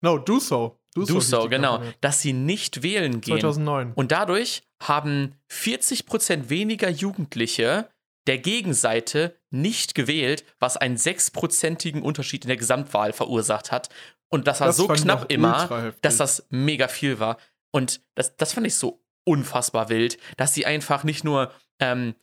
no, 0.00 0.18
do 0.18 0.38
so. 0.38 0.78
do 0.94 1.04
hieß 1.06 1.28
so, 1.28 1.42
die 1.44 1.48
genau, 1.50 1.72
Kampagne. 1.74 1.94
dass 2.00 2.20
sie 2.22 2.32
nicht 2.32 2.82
wählen 2.82 3.20
gehen. 3.20 3.40
2009. 3.40 3.92
Und 3.94 4.12
dadurch 4.12 4.62
haben 4.82 5.34
40% 5.50 6.48
weniger 6.48 6.88
Jugendliche 6.90 7.88
der 8.26 8.38
Gegenseite 8.38 9.36
nicht 9.50 9.94
gewählt, 9.94 10.44
was 10.60 10.76
einen 10.76 10.96
sechsprozentigen 10.96 12.02
Unterschied 12.02 12.44
in 12.44 12.48
der 12.48 12.56
Gesamtwahl 12.56 13.12
verursacht 13.12 13.72
hat. 13.72 13.88
Und 14.28 14.46
das 14.46 14.60
war 14.60 14.68
Das 14.68 14.76
so 14.76 14.86
knapp 14.88 15.30
immer, 15.30 15.92
dass 16.02 16.16
das 16.16 16.46
mega 16.48 16.88
viel 16.88 17.18
war. 17.18 17.36
Und 17.70 18.00
das, 18.14 18.36
das 18.36 18.52
fand 18.52 18.66
ich 18.66 18.74
so 18.76 19.01
unfassbar 19.24 19.88
wild, 19.88 20.18
dass 20.36 20.54
sie 20.54 20.66
einfach 20.66 21.04
nicht 21.04 21.24
nur 21.24 21.52
ähm, 21.78 22.14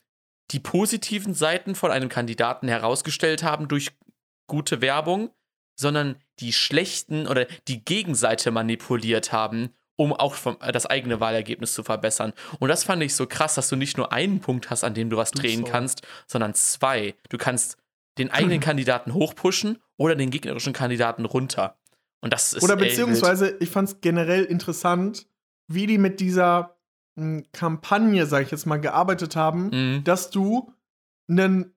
die 0.50 0.60
positiven 0.60 1.34
Seiten 1.34 1.74
von 1.74 1.90
einem 1.90 2.08
Kandidaten 2.08 2.68
herausgestellt 2.68 3.42
haben 3.42 3.68
durch 3.68 3.92
gute 4.46 4.80
Werbung, 4.80 5.30
sondern 5.78 6.16
die 6.40 6.52
schlechten 6.52 7.26
oder 7.26 7.46
die 7.68 7.84
Gegenseite 7.84 8.50
manipuliert 8.50 9.32
haben, 9.32 9.70
um 9.96 10.12
auch 10.12 10.34
vom, 10.34 10.56
äh, 10.60 10.72
das 10.72 10.86
eigene 10.86 11.20
Wahlergebnis 11.20 11.74
zu 11.74 11.82
verbessern. 11.82 12.32
Und 12.58 12.68
das 12.68 12.84
fand 12.84 13.02
ich 13.02 13.14
so 13.14 13.26
krass, 13.26 13.54
dass 13.54 13.68
du 13.68 13.76
nicht 13.76 13.96
nur 13.96 14.12
einen 14.12 14.40
Punkt 14.40 14.70
hast, 14.70 14.82
an 14.84 14.94
dem 14.94 15.10
du 15.10 15.16
was 15.16 15.30
Du 15.30 15.40
drehen 15.40 15.64
so. 15.64 15.72
kannst, 15.72 16.02
sondern 16.26 16.54
zwei. 16.54 17.14
Du 17.28 17.38
kannst 17.38 17.76
den 18.18 18.30
eigenen 18.30 18.60
Kandidaten 18.70 19.14
hochpushen 19.14 19.78
oder 19.96 20.16
den 20.16 20.30
gegnerischen 20.30 20.72
Kandidaten 20.72 21.24
runter. 21.24 21.76
Und 22.20 22.32
das 22.32 22.52
ist 22.52 22.62
Oder 22.62 22.76
beziehungsweise, 22.76 23.56
ich 23.60 23.70
fand 23.70 23.88
es 23.88 24.00
generell 24.00 24.44
interessant, 24.44 25.26
wie 25.68 25.86
die 25.86 25.98
mit 25.98 26.20
dieser 26.20 26.76
Kampagne, 27.52 28.26
sag 28.26 28.42
ich 28.44 28.50
jetzt 28.50 28.66
mal, 28.66 28.80
gearbeitet 28.80 29.36
haben, 29.36 29.70
Mhm. 29.72 30.04
dass 30.04 30.30
du 30.30 30.72
nen, 31.28 31.74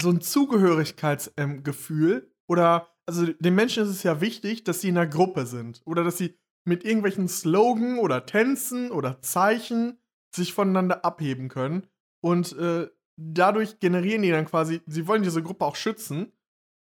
so 0.00 0.10
ein 0.10 0.20
Zugehörigkeitsgefühl 0.20 2.30
oder, 2.48 2.88
also 3.06 3.26
den 3.26 3.54
Menschen 3.54 3.84
ist 3.84 3.90
es 3.90 4.02
ja 4.02 4.20
wichtig, 4.20 4.64
dass 4.64 4.80
sie 4.80 4.88
in 4.88 4.98
einer 4.98 5.06
Gruppe 5.06 5.46
sind 5.46 5.80
oder 5.84 6.04
dass 6.04 6.18
sie 6.18 6.38
mit 6.64 6.84
irgendwelchen 6.84 7.28
Slogan 7.28 7.98
oder 7.98 8.26
Tänzen 8.26 8.90
oder 8.90 9.20
Zeichen 9.22 9.98
sich 10.34 10.52
voneinander 10.52 11.04
abheben 11.04 11.48
können. 11.48 11.86
Und 12.20 12.52
äh, 12.58 12.88
dadurch 13.16 13.78
generieren 13.78 14.22
die 14.22 14.30
dann 14.30 14.46
quasi, 14.46 14.82
sie 14.86 15.06
wollen 15.06 15.22
diese 15.22 15.42
Gruppe 15.42 15.64
auch 15.64 15.76
schützen 15.76 16.32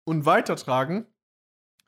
und 0.04 0.26
weitertragen. 0.26 1.06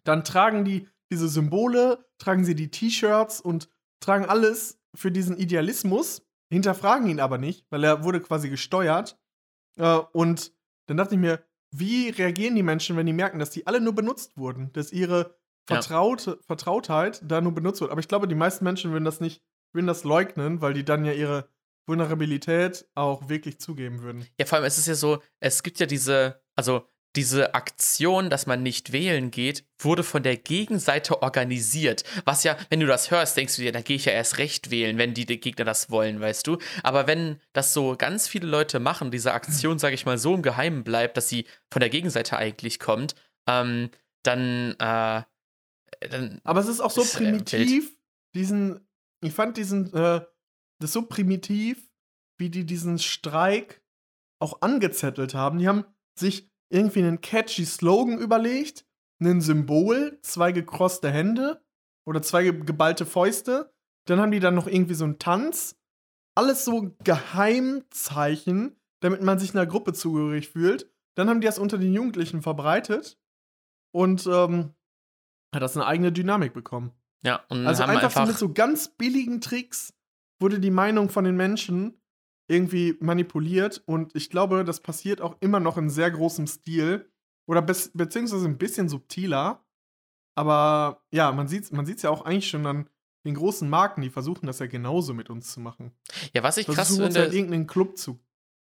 Dann 0.05 0.25
tragen 0.25 0.64
die 0.64 0.89
diese 1.11 1.29
Symbole, 1.29 2.05
tragen 2.19 2.45
sie 2.45 2.55
die 2.55 2.71
T-Shirts 2.71 3.41
und 3.41 3.71
tragen 4.01 4.27
alles 4.27 4.79
für 4.97 5.12
diesen 5.12 5.36
Idealismus, 5.36 6.22
hinterfragen 6.51 7.09
ihn 7.09 7.20
aber 7.20 7.38
nicht, 7.38 7.66
weil 7.70 7.84
er 7.84 8.05
wurde 8.05 8.20
quasi 8.20 8.49
gesteuert. 8.51 9.18
Äh, 9.78 9.99
und 10.12 10.53
dann 10.86 10.97
dachte 10.97 11.14
ich 11.14 11.20
mir, 11.20 11.44
wie 11.72 12.09
reagieren 12.11 12.55
die 12.55 12.62
Menschen, 12.62 12.97
wenn 12.97 13.07
die 13.07 13.12
merken, 13.12 13.38
dass 13.38 13.51
die 13.51 13.66
alle 13.66 13.80
nur 13.80 13.94
benutzt 13.94 14.36
wurden, 14.36 14.72
dass 14.72 14.92
ihre 14.92 15.36
Ja. 15.68 15.76
Vertraute, 15.76 16.38
Vertrautheit 16.47 17.20
da 17.24 17.40
nur 17.40 17.53
benutzt 17.53 17.80
wird. 17.80 17.90
Aber 17.90 18.01
ich 18.01 18.09
glaube, 18.09 18.28
die 18.28 18.36
meisten 18.36 18.64
Menschen 18.64 18.92
würden 18.92 19.05
das 19.05 19.20
nicht, 19.20 19.42
würden 19.72 19.88
das 19.88 20.05
leugnen, 20.05 20.61
weil 20.62 20.74
die 20.74 20.84
dann 20.84 21.05
ja 21.05 21.12
ihre 21.12 21.49
Vulnerabilität 21.88 22.88
auch 22.94 23.28
wirklich 23.28 23.59
zugeben 23.61 24.03
würden. 24.03 24.26
Ja, 24.38 24.47
vor 24.47 24.59
allem, 24.59 24.66
es 24.66 24.78
ist 24.78 24.86
ja 24.86 24.94
so, 24.94 25.22
es 25.40 25.62
gibt 25.62 25.78
ja 25.80 25.86
diese, 25.86 26.40
also 26.55 26.86
diese 27.17 27.55
Aktion, 27.55 28.31
dass 28.31 28.47
man 28.47 28.62
nicht 28.62 28.93
wählen 28.93 29.31
geht, 29.31 29.64
wurde 29.79 30.03
von 30.03 30.23
der 30.23 30.37
Gegenseite 30.37 31.23
organisiert. 31.23 32.05
Was 32.25 32.45
ja, 32.45 32.57
wenn 32.69 32.81
du 32.81 32.87
das 32.87 33.11
hörst, 33.11 33.37
denkst 33.37 33.57
du 33.57 33.62
dir, 33.62 33.73
da 33.73 33.81
gehe 33.81 33.97
ich 33.97 34.05
ja 34.05 34.12
erst 34.12 34.39
recht 34.39 34.71
wählen, 34.71 34.99
wenn 34.99 35.14
die 35.14 35.27
Gegner 35.27 35.64
das 35.64 35.91
wollen, 35.91 36.21
weißt 36.21 36.47
du. 36.47 36.59
Aber 36.83 37.07
wenn 37.07 37.41
das 37.53 37.73
so 37.73 37.97
ganz 37.97 38.29
viele 38.29 38.47
Leute 38.47 38.79
machen, 38.79 39.11
diese 39.11 39.33
Aktion, 39.33 39.79
sage 39.79 39.95
ich 39.95 40.07
mal, 40.07 40.19
so 40.19 40.35
im 40.35 40.43
Geheimen 40.43 40.85
bleibt, 40.85 41.17
dass 41.17 41.29
sie 41.29 41.47
von 41.73 41.81
der 41.81 41.91
Gegenseite 41.91 42.37
eigentlich 42.37 42.79
kommt, 42.79 43.14
ähm, 43.49 43.91
dann, 44.23 44.73
äh, 44.79 45.23
dann 46.09 46.41
Aber 46.45 46.61
es 46.61 46.69
ist 46.69 46.81
auch 46.81 46.91
so 46.91 47.03
Ist, 47.03 47.14
äh, 47.14 47.19
primitiv, 47.19 47.97
diesen, 48.35 48.87
ich 49.23 49.33
fand 49.33 49.57
diesen, 49.57 49.93
äh, 49.95 50.21
das 50.81 50.93
so 50.93 51.03
primitiv, 51.03 51.89
wie 52.39 52.51
die 52.51 52.67
diesen 52.67 52.99
Streik 52.99 53.83
auch 54.39 54.61
angezettelt 54.61 55.35
haben. 55.35 55.59
Die 55.59 55.69
haben 55.69 55.85
sich 56.19 56.51
irgendwie 56.69 57.01
einen 57.01 57.21
catchy 57.21 57.64
Slogan 57.64 58.19
überlegt, 58.19 58.85
ein 59.21 59.41
Symbol, 59.41 60.19
zwei 60.23 60.53
gekrosste 60.53 61.11
Hände 61.11 61.65
oder 62.07 62.23
zwei 62.23 62.45
ge 62.45 62.65
geballte 62.65 63.07
Fäuste. 63.07 63.73
Dann 64.07 64.20
haben 64.20 64.31
die 64.31 64.40
dann 64.40 64.55
noch 64.55 64.66
irgendwie 64.66 64.95
so 64.95 65.05
einen 65.05 65.19
Tanz. 65.19 65.78
Alles 66.35 66.65
so 66.65 66.95
Geheimzeichen, 67.03 68.77
damit 69.01 69.23
man 69.23 69.39
sich 69.39 69.55
einer 69.55 69.66
Gruppe 69.66 69.95
zugehörig 69.95 70.49
fühlt. 70.49 70.90
Dann 71.16 71.31
haben 71.31 71.40
die 71.40 71.47
das 71.47 71.59
unter 71.59 71.78
den 71.78 71.95
Jugendlichen 71.95 72.43
verbreitet 72.43 73.19
und 73.93 74.27
ähm, 74.27 74.74
hat 75.55 75.62
das 75.62 75.77
eine 75.77 75.86
eigene 75.86 76.12
Dynamik 76.12 76.53
bekommen. 76.53 76.93
ja, 77.23 77.43
und 77.49 77.66
Also 77.66 77.85
einfach, 77.85 78.05
einfach, 78.05 78.27
mit 78.27 78.36
so 78.36 78.53
ganz 78.53 78.89
billigen 78.89 79.40
Tricks 79.40 79.95
wurde 80.39 80.61
die 80.61 80.70
Meinung 80.70 81.09
von 81.09 81.24
den 81.24 81.36
Menschen 81.36 81.99
irgendwie 82.48 82.97
manipuliert 83.01 83.82
und 83.86 84.14
ich 84.14 84.31
glaube, 84.31 84.64
das 84.64 84.81
passiert 84.81 85.20
auch 85.20 85.36
immer 85.40 85.60
noch 85.60 85.77
in 85.78 85.90
sehr 85.90 86.10
großem 86.10 86.47
Stil 86.47 87.10
oder 87.48 87.62
be 87.62 87.74
beziehungsweise 87.94 88.47
ein 88.47 88.59
bisschen 88.59 88.89
subtiler. 88.89 89.64
Aber 90.36 91.02
ja, 91.10 91.32
man 91.32 91.48
sieht 91.48 91.64
es 91.64 91.73
man 91.73 91.86
sieht's 91.86 92.02
ja 92.02 92.10
auch 92.10 92.24
eigentlich 92.24 92.48
schon 92.48 92.66
an 92.66 92.89
den 93.24 93.35
großen 93.35 93.68
Marken, 93.68 94.02
die 94.02 94.10
versuchen 94.10 94.47
das 94.47 94.60
ja 94.60 94.66
genauso 94.66 95.12
mit 95.12 95.31
uns 95.31 95.52
zu 95.52 95.60
machen. 95.60 95.93
ja, 96.32 96.43
was 96.43 96.56
ich 96.56 96.66
krass 96.66 96.97
finde, 96.97 97.18
halt 97.18 97.35
irgendeinen 97.35 97.66
Club 97.66 97.98
zu. 97.98 98.20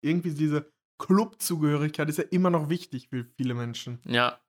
Irgendwie 0.02 0.32
diese 0.32 0.72
Clubzugehörigkeit 1.00 2.10
ist 2.10 2.18
ja 2.18 2.26
immer 2.30 2.50
noch 2.50 2.70
wichtig 2.70 3.10
für 3.10 3.26
viele 3.36 3.56
Menschen. 3.56 4.00
Ja. 4.06 4.40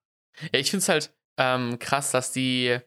Ja, 0.52 0.59
ich 0.59 0.70
finde 0.70 0.82
es 0.82 0.88
halt 0.88 1.16
ähm, 1.36 1.78
krass, 1.78 2.10
dass 2.10 2.32
die, 2.32 2.78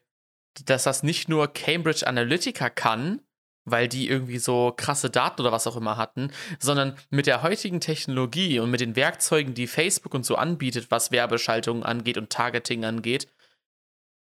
dass 0.66 0.84
das 0.84 1.04
nicht 1.04 1.30
nur 1.30 1.48
Cambridge 1.48 2.06
Analytica 2.06 2.70
kann, 2.70 3.22
weil 3.70 3.88
die 3.88 4.10
irgendwie 4.10 4.40
so 4.40 4.74
krasse 4.76 5.10
Daten 5.10 5.42
oder 5.42 5.52
was 5.52 5.68
auch 5.68 5.76
immer 5.76 5.98
hatten, 5.98 6.32
sondern 6.60 6.96
mit 7.10 7.28
der 7.28 7.44
heutigen 7.44 7.80
Technologie 7.80 8.60
und 8.60 8.72
mit 8.72 8.80
den 8.80 8.96
Werkzeugen, 8.96 9.54
die 9.54 9.68
Facebook 9.68 10.14
und 10.14 10.26
so 10.26 10.36
anbietet, 10.36 10.90
was 10.90 11.12
Werbeschaltungen 11.12 11.84
angeht 11.84 12.18
und 12.18 12.30
Targeting 12.30 12.86
angeht, 12.86 13.28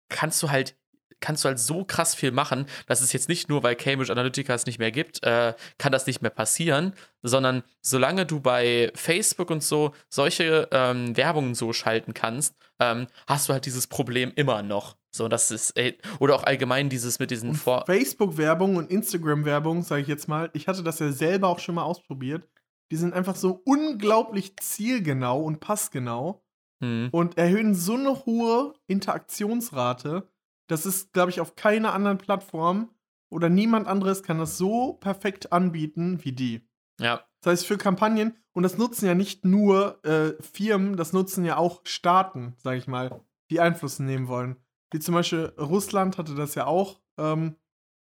kannst 0.09 0.43
du 0.43 0.51
halt 0.51 0.77
kannst 1.21 1.45
du 1.45 1.49
halt 1.49 1.59
so 1.59 1.85
krass 1.85 2.15
viel 2.15 2.33
machen, 2.33 2.67
dass 2.87 3.01
es 3.01 3.13
jetzt 3.13 3.29
nicht 3.29 3.49
nur, 3.49 3.63
weil 3.63 3.77
Cambridge 3.77 4.13
Analytica 4.13 4.55
es 4.55 4.67
nicht 4.67 4.79
mehr 4.81 4.91
gibt, 4.91 5.23
äh, 5.23 5.55
kann 5.79 5.93
das 5.93 6.07
nicht 6.07 6.21
mehr 6.21 6.33
passieren, 6.33 6.95
sondern 7.23 7.63
solange 7.81 8.27
du 8.27 8.41
bei 8.41 8.91
Facebook 8.95 9.51
und 9.51 9.63
so 9.63 9.95
solche 10.09 10.69
ähm, 10.73 11.17
Werbungen 11.17 11.55
so 11.55 11.73
schalten 11.73 12.13
kannst, 12.13 12.57
ähm, 12.81 13.07
hast 13.27 13.49
du 13.49 13.53
halt 13.53 13.67
dieses 13.67 13.87
Problem 13.87 14.33
immer 14.35 14.63
noch. 14.63 14.97
So, 15.15 15.29
das 15.29 15.51
ist, 15.51 15.73
ey, 15.77 15.99
oder 16.21 16.35
auch 16.35 16.45
allgemein 16.45 16.89
dieses 16.89 17.19
mit 17.19 17.31
diesen 17.31 17.55
Vor. 17.55 17.85
Facebook-Werbung 17.87 18.77
und 18.77 18.91
Instagram-Werbung, 18.91 19.83
sage 19.83 20.03
ich 20.03 20.09
jetzt 20.09 20.27
mal, 20.27 20.51
ich 20.55 20.69
hatte 20.69 20.83
das 20.83 20.99
ja 20.99 21.13
selber 21.13 21.49
auch 21.49 21.59
schon 21.59 21.75
mal 21.75 21.85
ausprobiert. 21.85 22.49
Die 22.91 22.97
sind 22.97 23.15
einfach 23.15 23.37
so 23.37 23.63
unglaublich 23.65 24.57
zielgenau 24.57 25.43
und 25.43 25.61
passgenau 25.61 26.43
Hm. 26.83 27.11
und 27.13 27.39
erhöhen 27.39 27.75
so 27.75 27.95
eine 27.95 28.27
hohe 28.27 28.75
Interaktionsrate. 28.89 30.29
Das 30.67 30.85
ist, 30.85 31.13
glaube 31.13 31.31
ich, 31.31 31.41
auf 31.41 31.55
keiner 31.55 31.95
anderen 31.95 32.19
Plattform 32.19 32.91
oder 33.31 33.49
niemand 33.49 33.87
anderes 33.87 34.25
kann 34.25 34.39
das 34.39 34.59
so 34.59 34.95
perfekt 34.95 35.53
anbieten 35.53 36.19
wie 36.25 36.33
die. 36.33 36.69
Ja. 37.01 37.25
Das 37.41 37.53
heißt, 37.53 37.67
für 37.67 37.79
Kampagnen, 37.79 38.37
und 38.53 38.65
das 38.65 38.79
nutzen 38.79 39.07
ja 39.07 39.15
nicht 39.15 39.45
nur 39.45 40.05
äh, 40.05 40.35
Firmen, 40.43 40.97
das 40.97 41.13
nutzen 41.13 41.45
ja 41.45 41.57
auch 41.57 41.83
Staaten, 41.85 42.55
sag 42.59 42.77
ich 42.77 42.89
mal, 42.89 43.21
die 43.51 43.61
Einfluss 43.61 44.01
nehmen 44.01 44.27
wollen. 44.27 44.57
Wie 44.93 45.01
zum 45.01 45.15
Beispiel 45.15 45.53
Russland 45.59 46.19
hatte 46.19 46.35
das 46.35 46.55
ja 46.55 46.67
auch. 46.67 47.01
Ähm, 47.19 47.57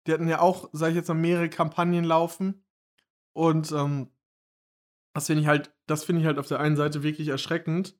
die 0.06 0.12
hatten 0.12 0.28
ja 0.28 0.40
auch, 0.40 0.70
sag 0.72 0.90
ich 0.90 0.94
jetzt 0.94 1.08
mal, 1.08 1.14
mehrere 1.14 1.50
Kampagnen 1.50 2.04
laufen. 2.04 2.64
Und 3.32 3.72
ähm, 3.72 4.10
das 5.14 5.26
finde 5.26 5.42
ich 5.42 5.48
halt, 5.48 5.74
das 5.86 6.04
finde 6.04 6.20
ich 6.20 6.26
halt 6.26 6.38
auf 6.38 6.46
der 6.46 6.60
einen 6.60 6.76
Seite 6.76 7.02
wirklich 7.02 7.28
erschreckend. 7.28 7.98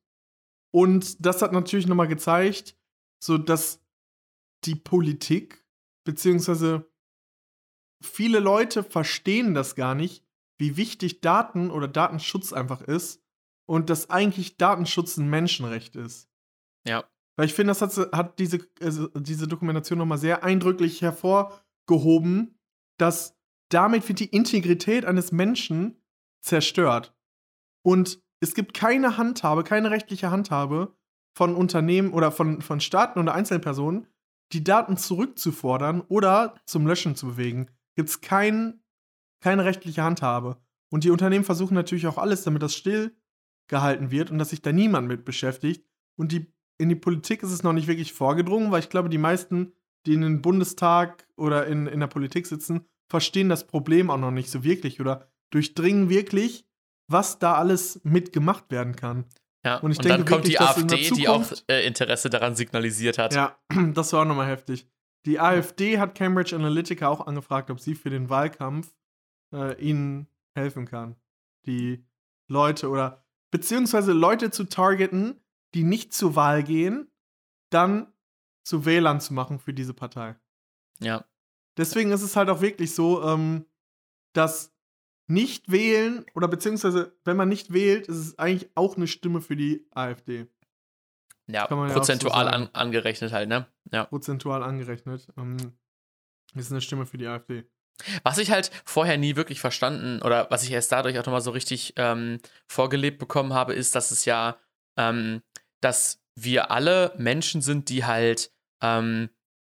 Und 0.73 1.25
das 1.25 1.43
hat 1.43 1.53
natürlich 1.53 1.87
nochmal 1.87 2.09
gezeigt, 2.09 2.79
so 3.19 3.39
dass 3.39 3.85
die 4.65 4.75
Politik, 4.77 5.65
beziehungsweise 6.05 6.91
viele 8.03 8.39
Leute 8.39 8.85
verstehen 8.85 9.55
das 9.55 9.75
gar 9.75 9.95
nicht, 9.95 10.25
wie 10.59 10.77
wichtig 10.77 11.21
Daten 11.21 11.71
oder 11.71 11.89
Datenschutz 11.89 12.53
einfach 12.53 12.83
ist 12.83 13.23
und 13.67 13.91
dass 13.91 14.11
eigentlich 14.11 14.57
Datenschutz 14.57 15.17
ein 15.17 15.29
Menschenrecht 15.29 15.97
ist. 15.97 16.31
Ja. 16.87 17.05
Weil 17.37 17.47
ich 17.47 17.55
finde, 17.55 17.75
das 17.75 17.83
hat, 17.83 18.13
hat 18.13 18.39
diese, 18.39 18.67
also 18.81 19.09
diese 19.09 19.47
Dokumentation 19.47 19.99
nochmal 19.99 20.19
sehr 20.19 20.43
eindrücklich 20.43 21.03
hervorgehoben, 21.03 22.59
dass 22.99 23.37
damit 23.71 24.09
wird 24.09 24.21
die 24.21 24.27
Integrität 24.27 25.05
eines 25.05 25.33
Menschen 25.33 26.01
zerstört. 26.41 27.15
Und 27.85 28.23
es 28.41 28.55
gibt 28.55 28.75
keine 28.75 29.17
Handhabe, 29.17 29.65
keine 29.65 29.91
rechtliche 29.91 30.31
Handhabe 30.31 30.97
von 31.37 31.55
Unternehmen 31.55 32.13
oder 32.13 32.33
von, 32.33 32.63
von 32.63 32.81
Staaten 32.81 33.19
oder 33.19 33.35
Einzelpersonen, 33.35 34.07
die 34.53 34.65
Daten 34.65 34.97
zurückzufordern 34.97 36.01
oder 36.03 36.55
zum 36.67 36.87
Löschen 36.87 37.17
zu 37.17 37.27
bewegen. 37.27 37.71
Gibt 37.95 38.09
es 38.09 38.21
kein, 38.21 38.83
keine 39.41 39.65
rechtliche 39.65 40.03
Handhabe. 40.03 40.59
Und 40.91 41.05
die 41.05 41.11
Unternehmen 41.11 41.45
versuchen 41.45 41.75
natürlich 41.75 42.07
auch 42.07 42.19
alles, 42.19 42.45
damit 42.45 42.63
das 42.63 42.75
still 42.75 43.17
gehalten 43.69 44.11
wird 44.11 44.31
und 44.31 44.39
dass 44.39 44.51
sich 44.51 44.63
da 44.63 44.73
niemand 44.73 45.09
mit 45.09 45.25
beschäftigt. 45.25 45.85
Und 46.17 46.33
die, 46.33 46.53
in 46.78 46.89
die 46.89 46.94
Politik 46.94 47.43
ist 47.43 47.53
es 47.53 47.62
noch 47.62 47.73
nicht 47.73 47.89
wirklich 47.89 48.12
vorgedrungen, 48.12 48.70
weil 48.70 48.81
ich 48.81 48.90
glaube, 48.90 49.09
die 49.09 49.19
meisten, 49.19 49.73
die 50.07 50.15
in 50.15 50.20
den 50.20 50.43
Bundestag 50.43 51.27
oder 51.36 51.66
in, 51.66 51.86
in 51.86 52.01
der 52.01 52.07
Politik 52.07 52.47
sitzen, 52.47 52.86
verstehen 53.11 53.48
das 53.48 53.66
Problem 53.66 54.11
auch 54.11 54.19
noch 54.19 54.31
nicht 54.31 54.51
so 54.51 54.65
wirklich 54.65 55.01
oder 55.01 55.28
durchdringen 55.51 56.11
wirklich, 56.11 56.66
was 57.09 57.39
da 57.39 57.55
alles 57.55 58.01
mitgemacht 58.05 58.70
werden 58.70 58.97
kann. 58.97 59.27
Ja, 59.65 59.78
Und 59.78 59.93
ich 59.93 59.98
dann 59.98 60.19
denke 60.19 60.32
kommt 60.32 60.48
wirklich, 60.48 60.59
die 60.59 60.61
AfD, 60.61 61.15
die 61.15 61.28
auch 61.28 61.44
äh, 61.69 61.86
Interesse 61.86 62.31
daran 62.31 62.55
signalisiert 62.55 63.19
hat. 63.19 63.35
Ja, 63.35 63.59
das 63.94 64.12
war 64.12 64.23
auch 64.23 64.27
nochmal 64.27 64.48
heftig. 64.48 64.86
Die 65.24 65.40
AfD 65.40 65.98
hat 65.98 66.15
Cambridge 66.15 66.55
Analytica 66.55 67.09
auch 67.09 67.27
angefragt, 67.27 67.70
ob 67.70 67.81
sie 67.81 67.97
für 67.97 68.11
den 68.11 68.31
Wahlkampf 68.31 68.94
äh, 69.53 69.74
ihnen 69.81 70.28
helfen 70.57 70.86
kann. 70.86 71.16
Die 71.66 72.05
Leute 72.48 72.89
oder 72.89 73.24
beziehungsweise 73.51 74.12
Leute 74.12 74.53
zu 74.53 74.65
targeten, 74.65 75.40
die 75.74 75.84
nicht 75.84 76.12
zur 76.12 76.36
Wahl 76.36 76.62
gehen, 76.62 77.10
dann 77.70 78.12
zu 78.64 78.84
Wählern 78.84 79.20
zu 79.20 79.34
machen 79.34 79.59
für 79.59 79.72
diese 79.72 79.94
Partei. 79.94 80.36
Ja. 81.01 81.24
Deswegen 81.76 82.12
ist 82.12 82.22
es 82.22 82.36
halt 82.36 82.48
auch 82.48 82.60
wirklich 82.60 82.94
so, 82.94 83.22
ähm, 83.22 83.66
dass 84.32 84.74
nicht 85.28 85.70
wählen 85.70 86.24
oder 86.34 86.48
beziehungsweise 86.48 87.16
wenn 87.24 87.36
man 87.36 87.48
nicht 87.48 87.72
wählt, 87.72 88.06
ist 88.09 88.16
es 88.16 88.38
eigentlich 88.38 88.70
auch 88.74 88.97
eine 88.97 89.06
Stimme 89.06 89.40
für 89.40 89.56
die 89.56 89.86
AfD. 89.90 90.47
Ja, 91.48 91.66
man 91.70 91.88
ja 91.88 91.94
so 91.94 92.01
prozentual 92.01 92.48
an, 92.48 92.68
angerechnet 92.72 93.32
halt, 93.32 93.48
ne? 93.48 93.66
Ja. 93.93 94.05
Prozentual 94.05 94.62
angerechnet. 94.62 95.28
Ähm, 95.36 95.56
ist 96.55 96.72
eine 96.72 96.80
Stimme 96.80 97.06
für 97.06 97.18
die 97.18 97.26
AfD. 97.26 97.64
Was 98.22 98.38
ich 98.38 98.51
halt 98.51 98.70
vorher 98.84 99.16
nie 99.16 99.36
wirklich 99.36 99.60
verstanden 99.60 100.20
oder 100.22 100.51
was 100.51 100.64
ich 100.64 100.70
erst 100.70 100.93
dadurch 100.93 101.18
auch 101.18 101.24
nochmal 101.24 101.40
so 101.40 101.51
richtig 101.51 101.94
ähm, 101.97 102.38
vorgelebt 102.68 103.18
bekommen 103.18 103.55
habe, 103.55 103.74
ist, 103.74 103.94
dass 103.94 104.10
es 104.10 104.24
ja, 104.24 104.59
ähm, 104.97 105.43
dass 105.87 106.21
wir 106.35 106.73
alle 106.73 107.13
Menschen 107.17 107.63
sind, 107.63 107.91
die 107.91 108.05
halt, 108.05 108.51
ähm, 108.83 109.31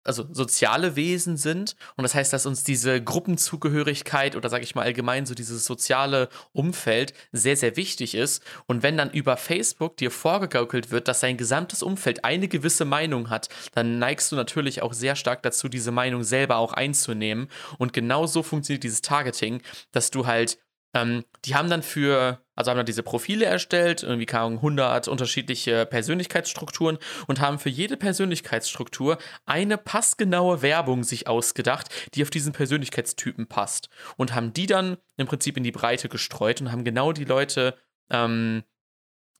also 0.05 0.27
soziale 0.33 0.97
Wesen 0.97 1.37
sind. 1.37 1.77
Und 1.97 2.03
das 2.03 2.15
heißt, 2.15 2.33
dass 2.33 2.47
uns 2.47 2.65
diese 2.65 3.03
Gruppenzugehörigkeit 3.03 4.37
oder 4.37 4.49
sage 4.49 4.65
ich 4.65 4.75
mal 4.75 4.85
allgemein 4.85 5.27
so 5.27 5.35
dieses 5.35 5.67
soziale 5.67 6.31
Umfeld 6.53 7.13
sehr, 7.31 7.59
sehr 7.59 7.77
wichtig 7.77 8.15
ist. 8.15 8.43
Und 8.67 8.83
wenn 8.83 8.97
dann 8.97 9.11
über 9.11 9.37
Facebook 9.37 9.99
dir 9.99 10.11
vorgegaukelt 10.11 10.91
wird, 10.91 11.09
dass 11.09 11.21
dein 11.21 11.37
gesamtes 11.37 11.83
Umfeld 11.83 12.25
eine 12.25 12.49
gewisse 12.49 12.87
Meinung 12.87 13.29
hat, 13.29 13.51
dann 13.75 13.99
neigst 13.99 14.33
du 14.33 14.37
natürlich 14.37 14.81
auch 14.81 14.95
sehr 14.95 15.15
stark 15.15 15.43
dazu, 15.43 15.69
diese 15.69 15.93
Meinung 15.93 16.25
selber 16.25 16.57
auch 16.57 16.73
einzunehmen. 16.73 17.49
Und 17.77 17.93
genau 17.93 18.27
so 18.27 18.43
funktioniert 18.43 18.83
dieses 18.83 19.03
Targeting, 19.03 19.61
dass 19.93 20.11
du 20.11 20.27
halt, 20.27 20.59
ähm, 20.95 21.27
die 21.45 21.55
haben 21.55 21.69
dann 21.69 21.83
für, 21.83 22.41
also 22.59 22.73
haben 22.73 22.79
dann 22.79 22.87
diese 22.87 23.05
Profile 23.05 23.45
erstellt, 23.45 24.03
irgendwie 24.03 24.29
Ahnung, 24.35 24.57
100 24.57 25.07
unterschiedliche 25.07 25.87
Persönlichkeitsstrukturen 25.87 26.99
und 27.29 27.41
haben 27.41 27.61
für 27.61 27.69
jede 27.69 27.97
Persönlichkeitsstruktur 27.97 29.19
eine 29.47 29.79
passgenaue 29.79 30.61
Werbung 30.61 31.05
sich 31.05 31.29
ausgedacht, 31.29 31.89
die 32.15 32.23
auf 32.25 32.31
diesen 32.31 32.53
Persönlichkeitstypen 32.53 33.47
passt. 33.47 33.91
Und 34.17 34.35
haben 34.35 34.53
die 34.53 34.67
dann 34.67 34.97
im 35.17 35.29
Prinzip 35.29 35.57
in 35.57 35.63
die 35.63 35.71
Breite 35.71 36.09
gestreut 36.09 36.61
und 36.61 36.73
haben 36.73 36.83
genau 36.83 37.13
die 37.13 37.27
Leute 37.27 37.79
ähm, 38.11 38.65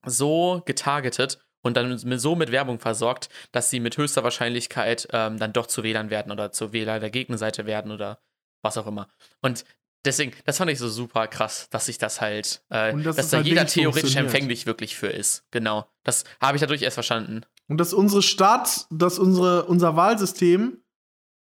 so 0.07 0.63
getargetet 0.65 1.41
und 1.63 1.77
dann 1.77 1.99
so 1.99 2.37
mit 2.37 2.53
Werbung 2.53 2.79
versorgt, 2.79 3.31
dass 3.51 3.69
sie 3.69 3.81
mit 3.81 3.97
höchster 3.97 4.23
Wahrscheinlichkeit 4.23 5.09
ähm, 5.13 5.39
dann 5.41 5.53
doch 5.53 5.67
zu 5.67 5.83
Wählern 5.83 6.11
werden 6.11 6.31
oder 6.31 6.53
zu 6.53 6.73
Wähler 6.73 7.01
der 7.01 7.11
Gegenseite 7.11 7.67
werden 7.67 7.91
oder 7.91 8.21
was 8.63 8.79
auch 8.79 8.87
immer. 8.87 9.09
Und 9.41 9.65
deswegen, 10.05 10.33
das 10.45 10.59
fand 10.59 10.71
ich 10.71 10.79
so 10.79 10.89
super 10.89 11.27
krass, 11.27 11.69
dass 11.71 11.87
sich 11.87 11.99
das 11.99 12.21
halt, 12.21 12.63
äh, 12.71 12.93
Und 12.93 13.05
dass 13.05 13.17
da 13.31 13.39
halt 13.39 13.47
jeder 13.47 13.67
theoretisch 13.67 14.17
empfänglich 14.17 14.67
wirklich 14.67 14.97
für 14.97 15.09
ist. 15.09 15.45
Genau. 15.51 15.87
Das 16.05 16.25
habe 16.41 16.57
ich 16.57 16.61
dadurch 16.61 16.83
erst 16.83 16.95
verstanden. 16.95 17.43
Und 17.69 17.79
dass 17.79 17.93
unsere 17.93 18.23
Staat, 18.23 18.87
dass 18.91 19.19
unsere, 19.19 19.67
unser 19.67 19.97
Wahlsystem 19.97 20.83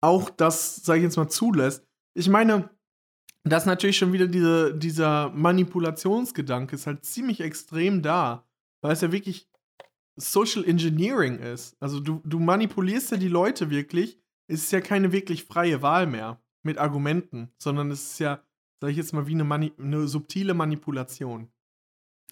auch 0.00 0.30
das, 0.30 0.76
sage 0.76 0.98
ich 0.98 1.04
jetzt 1.04 1.16
mal, 1.16 1.28
zulässt. 1.28 1.84
Ich 2.14 2.28
meine, 2.28 2.70
das 3.44 3.64
ist 3.64 3.66
natürlich 3.66 3.96
schon 3.96 4.12
wieder 4.12 4.26
diese, 4.26 4.74
dieser 4.74 5.30
Manipulationsgedanke 5.30 6.74
ist 6.74 6.86
halt 6.86 7.04
ziemlich 7.04 7.40
extrem 7.40 8.02
da, 8.02 8.46
weil 8.80 8.92
es 8.92 9.00
ja 9.00 9.12
wirklich 9.12 9.48
Social 10.16 10.64
Engineering 10.64 11.38
ist. 11.38 11.76
Also 11.80 12.00
du, 12.00 12.20
du 12.24 12.40
manipulierst 12.40 13.12
ja 13.12 13.16
die 13.16 13.28
Leute 13.28 13.70
wirklich. 13.70 14.20
Es 14.48 14.64
ist 14.64 14.72
ja 14.72 14.80
keine 14.80 15.12
wirklich 15.12 15.44
freie 15.44 15.82
Wahl 15.82 16.06
mehr 16.06 16.40
mit 16.68 16.78
Argumenten, 16.78 17.50
sondern 17.58 17.90
es 17.90 18.12
ist 18.12 18.18
ja, 18.20 18.42
sage 18.80 18.90
ich 18.90 18.98
jetzt 18.98 19.14
mal, 19.14 19.26
wie 19.26 19.32
eine, 19.32 19.44
Mani 19.44 19.72
eine 19.78 20.06
subtile 20.06 20.52
Manipulation. 20.52 21.48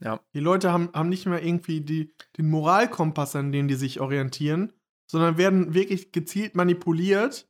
Ja. 0.00 0.20
Die 0.34 0.40
Leute 0.40 0.72
haben, 0.72 0.90
haben 0.92 1.08
nicht 1.08 1.24
mehr 1.24 1.42
irgendwie 1.42 1.80
die, 1.80 2.12
den 2.36 2.50
Moralkompass, 2.50 3.34
an 3.34 3.50
dem 3.50 3.66
die 3.66 3.76
sich 3.76 4.00
orientieren, 4.00 4.72
sondern 5.10 5.38
werden 5.38 5.72
wirklich 5.72 6.12
gezielt 6.12 6.54
manipuliert 6.54 7.48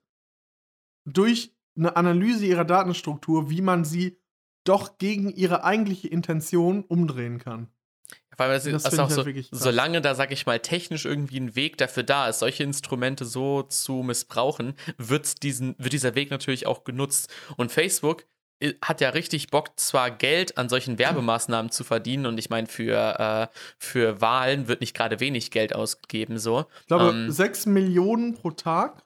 durch 1.05 1.57
eine 1.77 1.97
Analyse 1.97 2.47
ihrer 2.47 2.65
Datenstruktur, 2.65 3.51
wie 3.51 3.63
man 3.63 3.85
sie 3.85 4.19
doch 4.65 4.99
gegen 4.99 5.31
ihre 5.31 5.65
eigentliche 5.65 6.09
Intention 6.09 6.85
umdrehen 6.85 7.39
kann. 7.39 7.69
Weil 8.37 8.51
das, 8.51 8.65
Das 8.65 8.93
ist 8.93 8.99
auch 8.99 9.11
so, 9.11 9.25
halt 9.25 9.49
solange 9.51 10.01
da, 10.01 10.15
sag 10.15 10.31
ich 10.33 10.45
mal, 10.47 10.61
technisch 10.61 11.05
irgendwie 11.07 11.39
ein 11.41 11.57
Weg 11.57 11.79
dafür 11.79 12.03
da 12.03 12.29
ist, 12.29 12.41
solche 12.41 12.63
Instrumente 12.65 13.25
so 13.25 13.63
zu 13.63 14.03
missbrauchen, 14.03 14.75
wird, 14.99 15.43
diesen, 15.43 15.75
wird 15.79 15.93
dieser 15.93 16.15
Weg 16.15 16.31
natürlich 16.31 16.67
auch 16.67 16.85
genutzt. 16.85 17.33
Und 17.57 17.73
Facebook 17.73 18.27
i- 18.63 18.75
hat 18.83 19.01
ja 19.01 19.09
richtig 19.11 19.49
Bock, 19.49 19.71
zwar 19.81 20.11
Geld 20.11 20.59
an 20.59 20.69
solchen 20.69 20.99
Werbemaßnahmen 20.99 21.71
zu 21.71 21.83
verdienen, 21.85 22.27
und 22.27 22.39
ich 22.39 22.51
meine, 22.51 22.67
für, 22.67 23.51
äh, 23.53 23.57
für 23.79 24.21
Wahlen 24.21 24.69
wird 24.69 24.81
nicht 24.83 24.95
gerade 24.95 25.19
wenig 25.21 25.51
Geld 25.51 25.75
ausgegeben, 25.75 26.39
so. 26.39 26.67
Ich 26.83 26.87
glaube, 26.89 27.11
Ähm, 27.11 27.31
6 27.31 27.67
Millionen 27.67 28.35
pro 28.35 28.51
Tag 28.51 29.03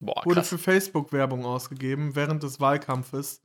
Boah, 0.00 0.22
wurde 0.24 0.42
für 0.44 0.58
Facebook-Werbung 0.58 1.44
ausgegeben 1.44 2.14
während 2.16 2.42
des 2.42 2.60
Wahlkampfes 2.60 3.42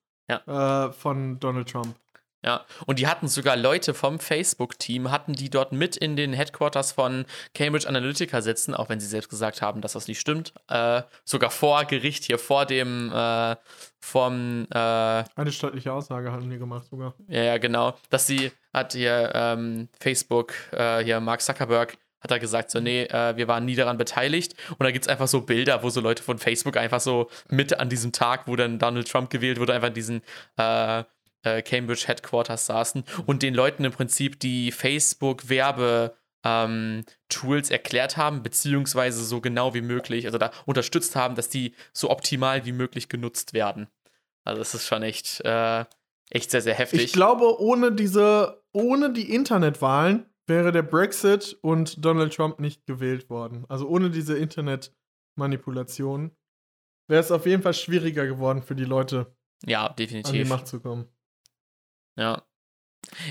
äh, 0.48 0.92
von 0.92 1.40
Donald 1.40 1.70
Trump. 1.70 1.96
Ja, 2.46 2.66
und 2.86 3.00
die 3.00 3.08
hatten 3.08 3.28
sogar 3.30 3.56
Leute 3.56 3.94
vom 3.94 4.20
Facebook-Team, 4.20 5.12
hatten 5.12 5.34
die 5.34 5.50
dort 5.50 5.72
mit 5.72 5.96
in 5.96 6.18
den 6.18 6.34
Headquarters 6.34 6.92
von 6.92 7.26
Cambridge 7.54 7.88
Analytica 7.88 8.42
sitzen, 8.42 8.74
auch 8.74 8.90
wenn 8.90 9.00
sie 9.00 9.08
selbst 9.08 9.30
gesagt 9.30 9.62
haben, 9.62 9.80
dass 9.80 9.94
das 9.94 10.08
nicht 10.10 10.20
stimmt. 10.20 10.54
Äh, 10.68 11.04
sogar 11.24 11.52
vor 11.52 11.86
Gericht 11.86 12.26
hier, 12.26 12.38
vor 12.38 12.66
dem, 12.66 13.12
äh, 13.14 13.56
vom, 14.02 14.68
äh, 14.74 14.78
ja, 14.78 15.26
Eine 15.36 15.52
staatliche 15.54 15.94
Aussage 15.94 16.32
haben 16.34 16.50
die 16.50 16.58
gemacht 16.58 16.86
sogar. 16.90 17.14
ja, 17.30 17.58
genau, 17.58 17.96
dass 18.10 18.28
sie, 18.28 18.52
hat 18.74 18.92
hier 18.92 19.32
ähm, 19.34 19.88
Facebook, 20.00 20.54
äh, 20.72 21.02
hier 21.04 21.22
Mark 21.22 21.42
Zuckerberg, 21.42 21.98
hat 22.20 22.32
er 22.32 22.40
gesagt, 22.40 22.72
so, 22.72 22.80
nee, 22.80 23.04
äh, 23.04 23.36
wir 23.36 23.48
waren 23.48 23.66
nie 23.66 23.76
daran 23.76 23.98
beteiligt. 23.98 24.56
Und 24.72 24.84
da 24.84 24.92
gibt 24.92 25.06
es 25.06 25.10
einfach 25.10 25.28
so 25.28 25.42
Bilder, 25.42 25.84
wo 25.84 25.90
so 25.90 26.00
Leute 26.02 26.24
von 26.24 26.38
Facebook 26.40 26.78
einfach 26.78 27.02
so 27.02 27.30
mit 27.50 27.78
an 27.80 27.90
diesem 27.90 28.14
Tag, 28.14 28.48
wo 28.48 28.56
dann 28.56 28.80
Donald 28.80 29.10
Trump 29.10 29.30
gewählt 29.30 29.60
wurde, 29.60 29.74
einfach 29.74 29.90
in 29.90 29.94
diesen 29.94 30.22
äh, 30.58 31.04
äh, 31.44 31.62
Cambridge 31.62 32.06
Headquarters 32.08 32.66
saßen 32.66 33.04
und 33.26 33.44
den 33.44 33.54
Leuten 33.54 33.86
im 33.86 33.92
Prinzip 33.92 34.40
die 34.40 34.72
Facebook-Werbe- 34.72 36.14
ähm, 36.44 37.06
Tools 37.30 37.70
erklärt 37.70 38.18
haben, 38.18 38.44
beziehungsweise 38.44 39.24
so 39.24 39.42
genau 39.42 39.74
wie 39.74 39.82
möglich, 39.82 40.26
also 40.26 40.38
da 40.38 40.52
unterstützt 40.66 41.16
haben, 41.16 41.36
dass 41.36 41.50
die 41.50 41.74
so 41.94 42.10
optimal 42.10 42.66
wie 42.66 42.74
möglich 42.74 43.10
genutzt 43.10 43.54
werden. 43.54 43.88
Also 44.44 44.60
das 44.60 44.76
ist 44.76 44.86
schon 44.86 45.04
echt, 45.04 45.40
äh, 45.46 45.86
echt 46.30 46.52
sehr, 46.52 46.62
sehr 46.62 46.76
heftig. 46.76 47.02
Ich 47.02 47.14
glaube, 47.14 47.62
ohne 47.62 47.94
diese, 47.94 48.62
ohne 48.74 49.14
die 49.14 49.34
Internetwahlen 49.34 50.26
wäre 50.46 50.74
der 50.74 50.84
Brexit 50.84 51.58
und 51.62 52.04
Donald 52.04 52.36
Trump 52.36 52.60
nicht 52.60 52.86
gewählt 52.86 53.30
worden. 53.30 53.66
Also 53.70 53.88
ohne 53.88 54.10
diese 54.10 54.38
Internetmanipulation 54.38 56.32
wäre 57.08 57.22
es 57.22 57.32
auf 57.32 57.46
jeden 57.46 57.64
Fall 57.64 57.74
schwieriger 57.74 58.28
geworden 58.28 58.62
für 58.62 58.76
die 58.76 58.84
Leute, 58.84 59.34
ja, 59.66 59.88
an 59.88 59.94
die 59.98 60.06
definitiv. 60.06 60.50
Macht 60.50 60.68
zu 60.68 60.82
kommen. 60.82 61.08
Ja. 62.18 62.44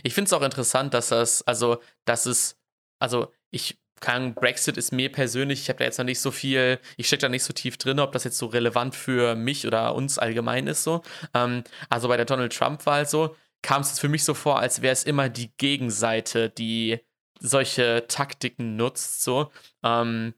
Ich 0.03 0.15
finde 0.15 0.27
es 0.27 0.33
auch 0.33 0.43
interessant, 0.43 0.95
dass 0.95 1.09
das, 1.09 1.43
also, 1.43 1.83
dass 2.05 2.27
es, 2.27 2.59
also, 2.99 3.33
ich 3.51 3.79
kann, 4.01 4.35
Brexit 4.35 4.77
ist 4.77 4.93
mir 4.93 5.11
persönlich, 5.11 5.63
ich 5.63 5.69
habe 5.69 5.79
da 5.79 5.85
jetzt 5.85 5.99
noch 5.99 6.05
nicht 6.05 6.21
so 6.21 6.31
viel, 6.31 6.81
ich 6.97 7.07
stecke 7.07 7.23
da 7.23 7.29
nicht 7.29 7.45
so 7.45 7.53
tief 7.53 7.79
drin, 7.79 8.01
ob 8.01 8.13
das 8.13 8.25
jetzt 8.25 8.39
so 8.39 8.47
relevant 8.47 8.95
für 8.95 9.35
mich 9.37 9.67
oder 9.67 9.95
uns 9.95 10.19
allgemein 10.19 10.67
ist 10.67 10.85
so. 10.85 11.03
Ähm, 11.35 11.65
also 11.89 12.09
bei 12.09 12.17
der 12.17 12.27
Donald 12.27 12.53
Trump-Wahl 12.55 13.07
so, 13.07 13.37
kam 13.63 13.83
es 13.83 13.99
für 13.99 14.09
mich 14.09 14.25
so 14.25 14.35
vor, 14.35 14.59
als 14.59 14.83
wäre 14.83 14.93
es 14.93 15.05
immer 15.05 15.29
die 15.29 15.53
Gegenseite, 15.57 16.51
die 16.51 17.01
solche 17.41 18.07
Taktiken 18.09 18.77
nutzt, 18.77 19.23
so. 19.23 19.51
Ähm, 19.85 20.35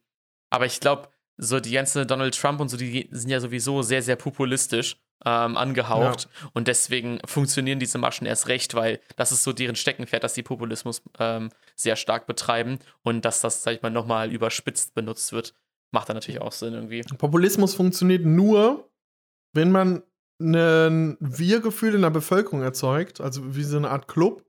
aber 0.50 0.66
ich 0.66 0.80
glaube, 0.80 1.08
so 1.36 1.58
die 1.60 1.72
ganze 1.72 2.06
Donald 2.06 2.38
Trump 2.38 2.60
und 2.60 2.68
so, 2.68 2.76
die 2.76 3.08
sind 3.10 3.30
ja 3.30 3.40
sowieso 3.40 3.82
sehr, 3.82 4.02
sehr 4.02 4.16
populistisch 4.16 4.96
ähm, 5.24 5.56
angehaucht. 5.56 6.28
Und 6.52 6.68
deswegen 6.68 7.18
funktionieren 7.24 7.78
diese 7.78 7.98
Maschen 7.98 8.26
erst 8.26 8.48
recht, 8.48 8.74
weil 8.74 9.00
das 9.16 9.32
ist 9.32 9.42
so 9.42 9.52
deren 9.52 9.76
Steckenpferd, 9.76 10.22
dass 10.22 10.34
die 10.34 10.42
Populismus 10.42 11.02
ähm, 11.18 11.50
sehr 11.74 11.96
stark 11.96 12.26
betreiben 12.26 12.78
und 13.02 13.24
dass 13.24 13.40
das, 13.40 13.62
sag 13.62 13.74
ich 13.74 13.82
mal, 13.82 13.90
nochmal 13.90 14.32
überspitzt 14.32 14.94
benutzt 14.94 15.32
wird. 15.32 15.54
Macht 15.92 16.08
dann 16.08 16.16
natürlich 16.16 16.40
auch 16.40 16.52
Sinn 16.52 16.74
irgendwie. 16.74 17.02
Populismus 17.02 17.74
funktioniert 17.74 18.24
nur, 18.24 18.90
wenn 19.52 19.70
man 19.70 20.02
ein 20.40 21.16
Wir-Gefühl 21.20 21.94
in 21.94 22.02
der 22.02 22.10
Bevölkerung 22.10 22.62
erzeugt, 22.62 23.20
also 23.20 23.54
wie 23.54 23.62
so 23.62 23.76
eine 23.76 23.90
Art 23.90 24.08
Club, 24.08 24.44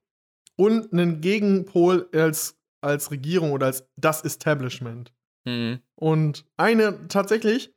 und 0.56 0.92
einen 0.92 1.22
Gegenpol 1.22 2.10
als, 2.14 2.58
als 2.82 3.12
Regierung 3.12 3.52
oder 3.52 3.68
als 3.68 3.88
das 3.96 4.24
Establishment. 4.24 5.14
Mhm. 5.46 5.80
Und 5.96 6.46
eine, 6.58 7.08
tatsächlich 7.08 7.75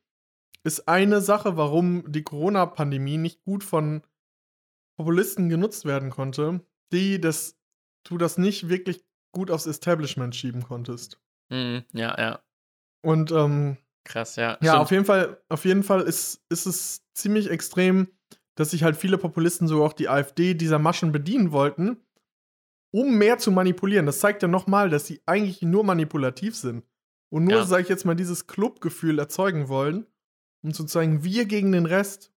ist 0.65 0.89
eine 0.89 1.21
Sache, 1.21 1.57
warum 1.57 2.11
die 2.11 2.23
Corona-Pandemie 2.23 3.17
nicht 3.19 3.43
gut 3.43 3.65
von 3.65 4.03
Populisten 4.99 5.49
genutzt 5.49 5.85
werden 5.85 6.11
konnte, 6.11 6.61
die, 6.93 7.21
dass 7.21 7.57
du 8.05 8.19
das 8.19 8.39
nicht 8.39 8.69
wirklich 8.69 9.05
gut 9.33 9.51
aufs 9.51 9.67
Establishment 9.67 10.35
schieben 10.35 10.63
konntest. 10.63 11.21
Mhm. 11.51 11.85
Ja, 11.93 12.17
ja. 12.19 12.43
Und 13.03 13.31
ähm, 13.31 13.77
Krass, 14.05 14.37
ja. 14.37 14.53
ja, 14.63 14.73
Stimmt. 14.73 14.75
auf 14.77 14.91
jeden 14.91 15.05
Fall, 15.05 15.41
auf 15.49 15.65
jeden 15.65 15.83
Fall 15.83 16.01
ist, 16.01 16.43
ist 16.49 16.67
es 16.67 17.05
ziemlich 17.15 17.51
extrem, 17.51 18.09
dass 18.55 18.71
sich 18.71 18.83
halt 18.83 18.97
viele 18.97 19.19
Populisten, 19.19 19.69
so 19.69 19.85
auch 19.85 19.93
die 19.93 20.09
AfD, 20.09 20.55
dieser 20.55 20.79
Maschen 20.79 21.13
bedienen 21.13 21.53
wollten, 21.53 21.99
um 22.91 23.17
mehr 23.19 23.39
zu 23.39 23.53
manipulieren. 23.53 24.07
Das 24.07 24.19
zeigt 24.21 24.43
ja 24.43 24.49
nochmal, 24.49 24.89
dass 24.91 25.07
sie 25.07 25.21
eigentlich 25.27 25.63
nur 25.63 25.85
manipulativ 25.85 26.57
sind. 26.57 26.85
Und 27.31 27.45
nur, 27.45 27.59
Ja. 27.59 27.65
sag 27.67 27.83
ich 27.83 27.89
jetzt 27.91 28.07
mal, 28.07 28.17
dieses 28.17 28.47
Clubgefühl 28.47 29.19
erzeugen 29.19 29.69
wollen, 29.69 30.07
um 30.69 30.75
zu 30.75 30.85
zeigen, 30.85 31.25
wir 31.25 31.47
gegen 31.47 31.73
den 31.73 31.87
Rest. 31.87 32.31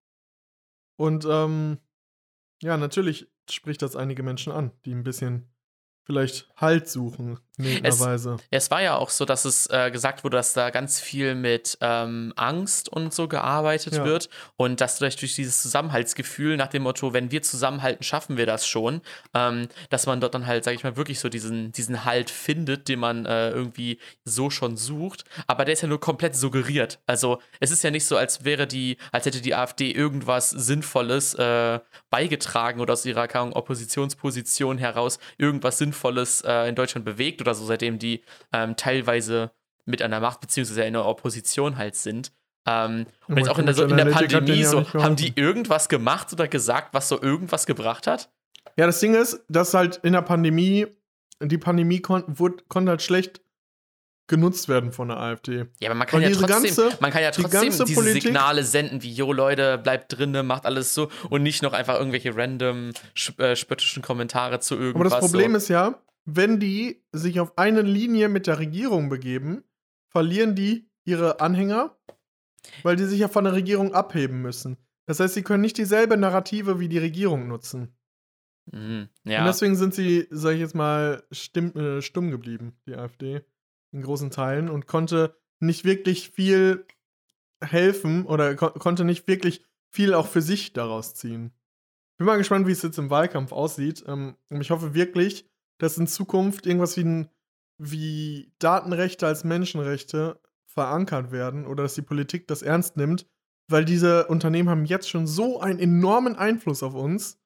Und 0.96 1.26
ähm, 1.30 1.80
ja, 2.62 2.78
natürlich 2.78 3.30
spricht 3.50 3.82
das 3.82 3.98
einige 3.98 4.24
Menschen 4.24 4.54
an, 4.54 4.72
die 4.86 4.94
ein 4.94 5.04
bisschen 5.04 5.50
vielleicht 6.04 6.50
Halt 6.56 6.88
suchen, 6.88 7.40
Es-. 7.84 8.00
Es 8.50 8.72
war 8.72 8.82
ja 8.82 8.96
auch 8.96 9.10
so, 9.10 9.26
dass 9.26 9.46
es 9.46 9.68
äh, 9.68 9.92
gesagt 9.92 10.24
wurde, 10.24 10.38
dass 10.38 10.54
da 10.54 10.70
ganz 10.70 11.00
viel 11.00 11.36
mit 11.36 11.78
ähm, 11.82 12.34
Angst 12.36 12.90
und 12.90 13.14
so 13.14 13.28
gearbeitet 13.28 13.94
Ja. 13.94 14.06
wird 14.06 14.30
und 14.58 14.82
dass 14.82 15.00
durch, 15.00 15.16
durch 15.16 15.36
dieses 15.36 15.62
Zusammenhaltsgefühl 15.62 16.58
nach 16.58 16.68
dem 16.68 16.84
Motto, 16.84 17.14
wenn 17.14 17.32
wir 17.32 17.42
zusammenhalten, 17.42 18.04
schaffen 18.04 18.38
wir 18.38 18.46
das 18.46 18.68
schon, 18.68 19.02
ähm, 19.34 19.68
dass 19.90 20.06
man 20.06 20.22
dort 20.22 20.34
dann 20.34 20.48
halt, 20.48 20.64
sag 20.64 20.74
ich 20.74 20.84
mal, 20.84 20.98
wirklich 20.98 21.20
so 21.20 21.30
diesen, 21.30 21.72
diesen 21.72 22.06
Halt 22.06 22.30
findet, 22.30 22.88
den 22.88 23.00
man 23.00 23.26
äh, 23.26 23.50
irgendwie 23.50 24.00
so 24.24 24.50
schon 24.50 24.78
sucht. 24.78 25.26
Aber 25.48 25.66
der 25.66 25.74
ist 25.74 25.82
ja 25.82 25.88
nur 25.88 26.00
komplett 26.00 26.36
suggeriert. 26.36 27.00
Also 27.06 27.40
es 27.60 27.72
ist 27.72 27.84
ja 27.84 27.92
nicht 27.92 28.06
so, 28.06 28.18
als 28.18 28.44
wäre 28.44 28.68
die, 28.68 28.98
als 29.12 29.26
hätte 29.26 29.42
die 29.42 29.56
AfD 29.56 29.92
irgendwas 29.92 30.50
Sinnvolles 30.50 31.34
äh, 31.36 31.80
beigetragen 32.10 32.80
oder 32.82 32.94
aus 32.94 33.06
ihrer 33.06 33.22
Oppositionsposition 33.56 34.78
heraus 34.78 35.20
irgendwas 35.38 35.78
Sinnvolles 35.78 36.42
äh, 36.42 36.68
in 36.68 36.76
Deutschland 36.76 37.06
bewegt 37.06 37.42
oder 37.42 37.51
so, 37.54 37.66
seitdem 37.66 38.00
die 38.00 38.24
ähm, 38.54 38.76
teilweise 38.76 39.52
mit 39.86 40.02
an 40.02 40.12
der 40.12 40.20
Macht 40.20 40.42
beziehungsweise 40.42 40.84
in 40.84 40.94
der 40.94 41.06
Opposition 41.06 41.78
halt 41.78 41.96
sind. 41.96 42.32
Ähm, 42.68 43.08
und 43.28 43.32
Aber 43.34 43.40
jetzt 43.40 43.50
auch 43.50 43.58
in 43.60 43.66
der, 43.66 43.74
so, 43.76 43.84
in 43.86 43.98
der 43.98 44.06
Pandemie 44.06 44.64
so, 44.64 44.86
haben 44.94 45.16
die 45.16 45.34
irgendwas 45.36 45.90
gemacht 45.90 46.32
oder 46.32 46.48
gesagt, 46.48 46.94
was 46.94 47.10
so 47.10 47.22
irgendwas 47.22 47.66
gebracht 47.66 48.06
hat? 48.08 48.30
Ja, 48.78 48.86
das 48.86 49.00
Ding 49.00 49.16
ist, 49.16 49.44
dass 49.50 49.74
halt 49.74 49.98
in 50.04 50.14
der 50.14 50.22
Pandemie, 50.22 50.86
die 51.42 51.58
Pandemie 51.58 52.00
kon 52.02 52.24
wurde, 52.28 52.64
konnte 52.68 52.92
halt 52.92 53.02
schlecht 53.02 53.42
genutzt 54.28 54.70
werden 54.70 54.94
von 54.94 55.10
der 55.10 55.18
AfD. 55.18 55.66
Ja, 55.82 55.90
aber 55.90 55.96
man 55.96 56.08
kann 56.08 56.22
ja 56.22 56.30
trotzdem, 56.30 56.48
ganze- 56.48 56.90
man 57.02 57.12
kann 57.12 57.22
ja 57.22 57.32
die 57.32 57.42
trotzdem 57.42 57.62
ganze 57.64 57.84
diese 57.84 58.00
Politik- 58.00 58.24
Signale 58.24 58.64
senden, 58.64 59.02
wie, 59.04 59.12
jo 59.12 59.34
Leute, 59.34 59.78
bleibt 59.78 60.18
drinne, 60.18 60.44
macht 60.44 60.66
alles 60.66 60.94
so 60.94 61.10
und 61.30 61.44
nicht 61.44 61.64
noch 61.64 61.74
einfach 61.74 61.96
irgendwelche 61.98 62.34
random 62.38 62.92
äh, 63.40 63.56
spöttischen 63.58 64.02
Kommentare 64.02 64.60
zu 64.62 64.76
Aber 64.76 64.84
irgendwas. 64.84 65.12
das 65.14 65.20
Problem 65.20 65.52
so. 65.52 65.58
ist 65.58 65.68
ja, 65.68 65.96
wenn 66.26 66.60
die 66.60 67.04
sich 67.12 67.40
auf 67.40 67.58
eine 67.58 67.82
Linie 67.82 68.30
mit 68.30 68.48
der 68.48 68.60
Regierung 68.60 69.10
begeben, 69.10 69.64
verlieren 70.08 70.56
die 70.56 70.90
ihre 71.04 71.40
Anhänger, 71.40 71.98
weil 72.84 72.96
die 72.96 73.06
sich 73.06 73.20
ja 73.20 73.28
von 73.28 73.44
der 73.44 73.54
Regierung 73.54 73.94
abheben 73.94 74.42
müssen. 74.42 74.78
Das 75.06 75.20
heißt, 75.20 75.34
sie 75.34 75.44
können 75.44 75.62
nicht 75.62 75.78
dieselbe 75.78 76.18
Narrative 76.18 76.80
wie 76.80 76.90
die 76.90 77.00
Regierung 77.00 77.48
nutzen. 77.48 77.96
Mhm, 78.72 79.10
Und 79.26 79.32
ja. 79.32 79.46
deswegen 79.46 79.76
sind 79.76 79.96
sie, 79.96 80.28
sag 80.30 80.54
ich 80.54 80.60
jetzt 80.60 80.76
mal, 80.76 81.24
stimm, 81.32 81.76
äh, 81.76 82.02
stumm 82.02 82.30
geblieben, 82.30 82.74
die 82.86 82.96
AfD, 82.96 83.42
in 83.92 84.04
großen 84.04 84.30
Teilen 84.32 84.70
und 84.70 84.88
konnte 84.88 85.36
nicht 85.60 85.84
wirklich 85.84 86.30
viel 86.30 86.86
helfen 87.64 88.26
oder 88.26 88.56
ko 88.56 88.70
konnte 88.72 89.04
nicht 89.04 89.28
wirklich 89.28 89.66
viel 89.90 90.14
auch 90.14 90.28
für 90.28 90.42
sich 90.42 90.74
daraus 90.74 91.14
ziehen. 91.16 91.52
Bin 92.18 92.28
mal 92.28 92.38
gespannt, 92.38 92.68
wie 92.68 92.72
es 92.72 92.82
jetzt 92.82 92.98
im 92.98 93.10
Wahlkampf 93.10 93.52
aussieht. 93.52 94.04
Ähm, 94.08 94.36
und 94.50 94.62
ich 94.62 94.72
hoffe 94.72 94.94
wirklich, 94.94 95.51
dass 95.82 95.98
in 95.98 96.08
Zukunft 96.08 96.66
irgendwas 96.66 96.96
wie, 96.98 97.04
ein, 97.04 97.30
wie 97.78 98.54
Datenrechte 98.60 99.26
als 99.26 99.44
Menschenrechte 99.44 100.40
verankert 100.68 101.32
werden 101.32 101.66
oder 101.66 101.84
dass 101.84 101.96
die 101.96 102.02
Politik 102.02 102.48
das 102.48 102.62
ernst 102.62 102.98
nimmt, 102.98 103.26
weil 103.68 103.84
diese 103.84 104.28
Unternehmen 104.28 104.70
haben 104.70 104.86
jetzt 104.86 105.10
schon 105.10 105.28
so 105.28 105.60
einen 105.60 105.80
enormen 105.80 106.36
Einfluss 106.36 106.84
auf 106.84 106.94
uns. 106.94 107.40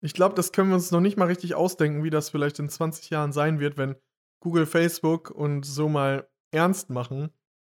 Ich 0.00 0.12
glaube, 0.12 0.34
das 0.34 0.52
können 0.52 0.68
wir 0.68 0.74
uns 0.74 0.90
noch 0.90 1.00
nicht 1.00 1.16
mal 1.16 1.26
richtig 1.26 1.54
ausdenken, 1.54 2.04
wie 2.04 2.10
das 2.10 2.30
vielleicht 2.30 2.58
in 2.58 2.68
20 2.68 3.10
Jahren 3.10 3.32
sein 3.32 3.58
wird, 3.58 3.76
wenn 3.78 3.96
Google, 4.40 4.66
Facebook 4.66 5.30
und 5.30 5.64
so 5.64 5.88
mal 5.88 6.28
ernst 6.52 6.90
machen 6.90 7.30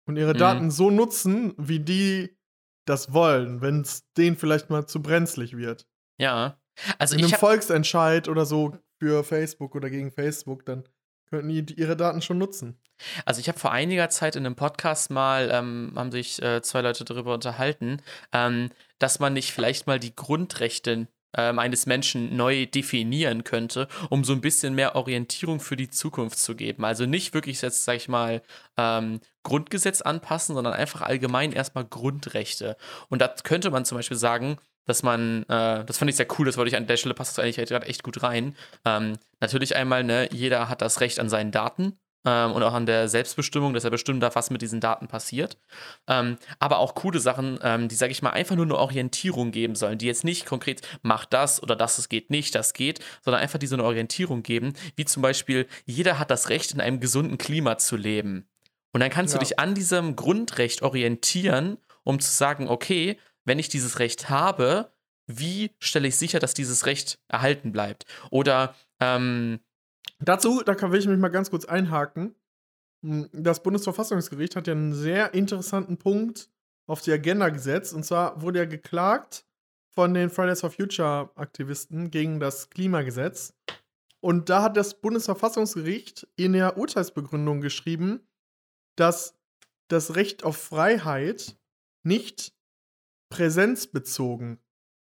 und 0.08 0.18
ihre 0.18 0.34
Mhm. 0.34 0.38
Daten 0.38 0.72
so 0.72 0.90
nutzen, 0.90 1.54
wie 1.58 1.80
die 1.80 2.38
das 2.86 3.14
wollen, 3.14 3.62
wenn 3.62 3.82
es 3.82 4.10
denen 4.14 4.38
vielleicht 4.38 4.70
mal 4.70 4.86
zu 4.88 5.02
brenzlig 5.02 5.58
wird. 5.58 5.88
ja. 6.18 6.60
Also 7.00 7.16
In 7.16 7.24
einem 7.24 7.34
Volksentscheid 7.34 8.28
oder 8.28 8.46
so 8.46 8.78
für 9.06 9.24
Facebook 9.24 9.76
oder 9.76 9.92
gegen 9.92 10.10
Facebook, 10.10 10.66
dann 10.66 10.84
könnten 11.30 11.50
die 11.50 11.80
ihre 11.80 11.96
Daten 11.96 12.24
schon 12.24 12.40
nutzen. 12.40 12.80
Also 13.24 13.40
ich 13.40 13.48
habe 13.48 13.60
vor 13.60 13.72
einiger 13.72 14.10
Zeit 14.10 14.36
in 14.36 14.46
einem 14.46 14.56
Podcast 14.56 15.12
mal, 15.12 15.50
ähm, 15.52 15.94
haben 15.96 16.12
sich 16.12 16.42
äh, 16.42 16.64
zwei 16.64 16.82
Leute 16.82 17.06
darüber 17.06 17.36
unterhalten, 17.36 18.02
ähm, 18.32 18.72
dass 18.98 19.20
man 19.20 19.34
nicht 19.34 19.52
vielleicht 19.52 19.86
mal 19.86 20.00
die 20.00 20.16
Grundrechte 20.16 21.08
ähm, 21.38 21.60
eines 21.60 21.86
Menschen 21.86 22.36
neu 22.36 22.66
definieren 22.66 23.44
könnte, 23.44 23.88
um 24.10 24.24
so 24.24 24.34
ein 24.34 24.42
bisschen 24.42 24.74
mehr 24.74 24.96
Orientierung 24.96 25.60
für 25.60 25.76
die 25.76 25.90
Zukunft 25.90 26.40
zu 26.40 26.56
geben. 26.56 26.84
Also 26.84 27.06
nicht 27.06 27.36
wirklich 27.36 27.62
jetzt, 27.62 27.86
sag 27.86 27.98
ich 27.98 28.08
mal, 28.08 28.42
ähm, 28.76 29.20
Grundgesetz 29.44 30.02
anpassen, 30.02 30.56
sondern 30.56 30.74
einfach 30.74 31.02
allgemein 31.02 31.52
erstmal 31.52 31.86
Grundrechte. 31.86 32.76
Und 33.10 33.22
da 33.22 33.28
könnte 33.44 33.70
man 33.70 33.86
zum 33.86 34.00
Beispiel 34.00 34.18
sagen, 34.18 34.58
dass 34.86 35.04
man, 35.04 35.44
äh, 35.44 35.84
das 35.86 35.98
fand 35.98 36.10
ich 36.10 36.16
sehr 36.16 36.28
cool, 36.38 36.46
das 36.46 36.58
wollte 36.58 36.70
ich 36.70 36.78
an 36.78 36.88
der 36.88 36.98
Stelle, 36.98 37.14
passt 37.16 37.38
das 37.38 37.44
eigentlich 37.44 37.58
gerade 37.68 37.86
echt 37.88 38.04
gut 38.04 38.22
rein. 38.24 38.56
Ähm, 38.86 39.18
natürlich 39.40 39.76
einmal, 39.76 40.04
ne, 40.04 40.30
jeder 40.32 40.70
hat 40.70 40.82
das 40.82 41.02
Recht 41.02 41.20
an 41.20 41.30
seinen 41.30 41.52
Daten 41.52 41.98
ähm, 42.26 42.52
und 42.54 42.64
auch 42.64 42.74
an 42.74 42.86
der 42.86 43.08
Selbstbestimmung, 43.08 43.74
dass 43.74 43.84
er 43.84 43.92
bestimmen 43.92 44.20
darf, 44.20 44.36
was 44.36 44.50
mit 44.50 44.62
diesen 44.62 44.80
Daten 44.80 45.08
passiert. 45.08 45.58
Ähm, 46.08 46.38
aber 46.60 46.80
auch 46.80 46.96
coole 46.96 47.20
Sachen, 47.20 47.60
ähm, 47.62 47.88
die, 47.88 47.96
sage 47.96 48.12
ich 48.12 48.22
mal, 48.22 48.32
einfach 48.32 48.56
nur 48.56 48.66
eine 48.66 48.78
Orientierung 48.78 49.52
geben 49.52 49.76
sollen, 49.76 49.98
die 49.98 50.08
jetzt 50.08 50.24
nicht 50.24 50.46
konkret, 50.46 50.82
mach 51.02 51.26
das 51.26 51.62
oder 51.62 51.76
das, 51.76 51.98
es 51.98 52.10
geht 52.10 52.30
nicht, 52.32 52.56
das 52.56 52.74
geht, 52.74 53.00
sondern 53.24 53.42
einfach 53.42 53.60
die 53.60 53.68
so 53.68 53.76
eine 53.76 53.84
Orientierung 53.84 54.44
geben, 54.44 54.74
wie 54.96 55.06
zum 55.06 55.22
Beispiel, 55.22 55.68
jeder 55.86 56.18
hat 56.20 56.32
das 56.32 56.50
Recht, 56.50 56.74
in 56.74 56.82
einem 56.82 57.00
gesunden 57.00 57.38
Klima 57.38 57.78
zu 57.78 57.96
leben. 57.96 58.48
Und 58.92 59.02
dann 59.02 59.10
kannst 59.10 59.34
Ja. 59.34 59.40
du 59.40 59.46
dich 59.46 59.60
an 59.60 59.76
diesem 59.76 60.16
Grundrecht 60.16 60.82
orientieren, 60.82 61.78
um 62.04 62.20
zu 62.20 62.32
sagen, 62.32 62.70
okay, 62.70 63.18
wenn 63.46 63.60
ich 63.60 63.70
dieses 63.70 64.00
Recht 64.00 64.30
habe, 64.30 64.92
wie 65.28 65.72
stelle 65.80 66.08
ich 66.08 66.18
sicher, 66.18 66.40
dass 66.40 66.54
dieses 66.54 66.86
Recht 66.86 67.20
erhalten 67.28 67.72
bleibt? 67.72 68.06
Oder 68.30 68.76
ähm, 69.00 69.60
Dazu, 70.20 70.62
da 70.64 70.76
kann 70.76 70.92
will 70.92 71.00
ich 71.00 71.08
mich 71.08 71.20
mal 71.20 71.30
ganz 71.30 71.50
kurz 71.50 71.66
einhaken. 71.66 72.36
Hm, 73.04 73.30
Das 73.32 73.64
Bundesverfassungsgericht 73.64 74.56
hat 74.56 74.68
ja 74.68 74.74
einen 74.74 74.94
sehr 74.94 75.34
interessanten 75.34 75.98
Punkt 75.98 76.50
auf 76.88 77.02
die 77.02 77.12
Agenda 77.12 77.50
gesetzt. 77.50 77.94
Und 77.94 78.04
zwar 78.04 78.42
wurde 78.42 78.60
ja 78.60 78.66
geklagt 78.66 79.46
von 79.92 80.14
den 80.14 80.30
Fridays 80.30 80.62
for 80.62 80.72
Future 80.72 81.32
Aktivisten 81.36 82.12
gegen 82.12 82.40
das 82.40 82.70
Klimagesetz. 82.70 83.54
Und 84.20 84.50
da 84.50 84.64
hat 84.64 84.78
das 84.78 85.00
Bundesverfassungsgericht 85.02 86.28
in 86.36 86.54
der 86.54 86.78
Urteilsbegründung 86.78 87.62
geschrieben, 87.62 88.28
dass 88.96 89.38
das 89.88 90.16
Recht 90.16 90.44
auf 90.44 90.58
Freiheit 90.58 91.58
nicht 92.04 92.55
präsenzbezogen 93.30 94.60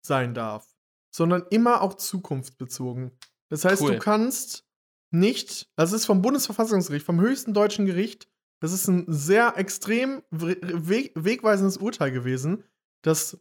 sein 0.04 0.34
darf, 0.34 0.76
sondern 1.14 1.44
immer 1.50 1.82
auch 1.82 1.94
zukunftsbezogen. 1.94 3.12
Das 3.50 3.64
heißt, 3.64 3.82
Cool. 3.82 3.92
du 3.92 3.98
kannst 3.98 4.66
nicht, 5.10 5.70
das 5.76 5.92
ist 5.92 6.06
vom 6.06 6.22
Bundesverfassungsgericht, 6.22 7.06
vom 7.06 7.20
höchsten 7.20 7.54
deutschen 7.54 7.86
Gericht, 7.86 8.28
das 8.60 8.72
ist 8.72 8.88
ein 8.88 9.04
sehr 9.08 9.56
extrem 9.56 10.22
we- 10.30 10.58
weg, 10.62 11.12
wegweisendes 11.14 11.78
Urteil 11.78 12.10
gewesen, 12.10 12.64
dass 13.02 13.38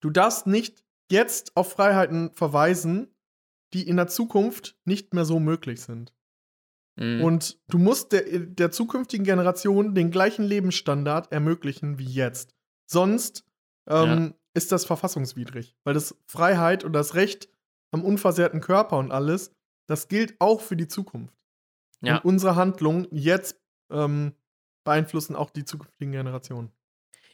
du 0.00 0.10
darfst 0.10 0.46
nicht 0.46 0.84
jetzt 1.10 1.56
auf 1.56 1.72
Freiheiten 1.72 2.32
verweisen, 2.32 3.14
die 3.74 3.88
in 3.88 3.96
der 3.96 4.06
Zukunft 4.08 4.78
nicht 4.84 5.14
mehr 5.14 5.24
so 5.24 5.40
möglich 5.40 5.80
sind. 5.80 6.12
Mhm. 6.96 7.22
Und 7.24 7.60
du 7.68 7.78
musst 7.78 8.12
der, 8.12 8.38
der 8.40 8.70
zukünftigen 8.70 9.24
Generation 9.24 9.94
den 9.94 10.10
gleichen 10.10 10.44
Lebensstandard 10.44 11.32
ermöglichen 11.32 11.98
wie 11.98 12.04
jetzt. 12.06 12.54
Sonst 12.86 13.44
ähm, 13.88 14.34
ist 14.54 14.72
das 14.72 14.84
verfassungswidrig. 14.84 15.74
Weil 15.84 15.94
das 15.94 16.14
Freiheit 16.26 16.84
und 16.84 16.92
das 16.92 17.14
Recht 17.14 17.48
am 17.90 18.04
unversehrten 18.04 18.60
Körper 18.60 18.98
und 18.98 19.12
alles, 19.12 19.54
das 19.86 20.08
gilt 20.08 20.40
auch 20.40 20.60
für 20.60 20.76
die 20.76 20.88
Zukunft. 20.88 21.34
Ja. 22.00 22.16
Und 22.16 22.24
unsere 22.24 22.56
Handlungen 22.56 23.06
jetzt 23.10 23.60
ähm, 23.90 24.34
beeinflussen 24.84 25.36
auch 25.36 25.50
die 25.50 25.64
zukünftigen 25.64 26.12
Generationen. 26.12 26.72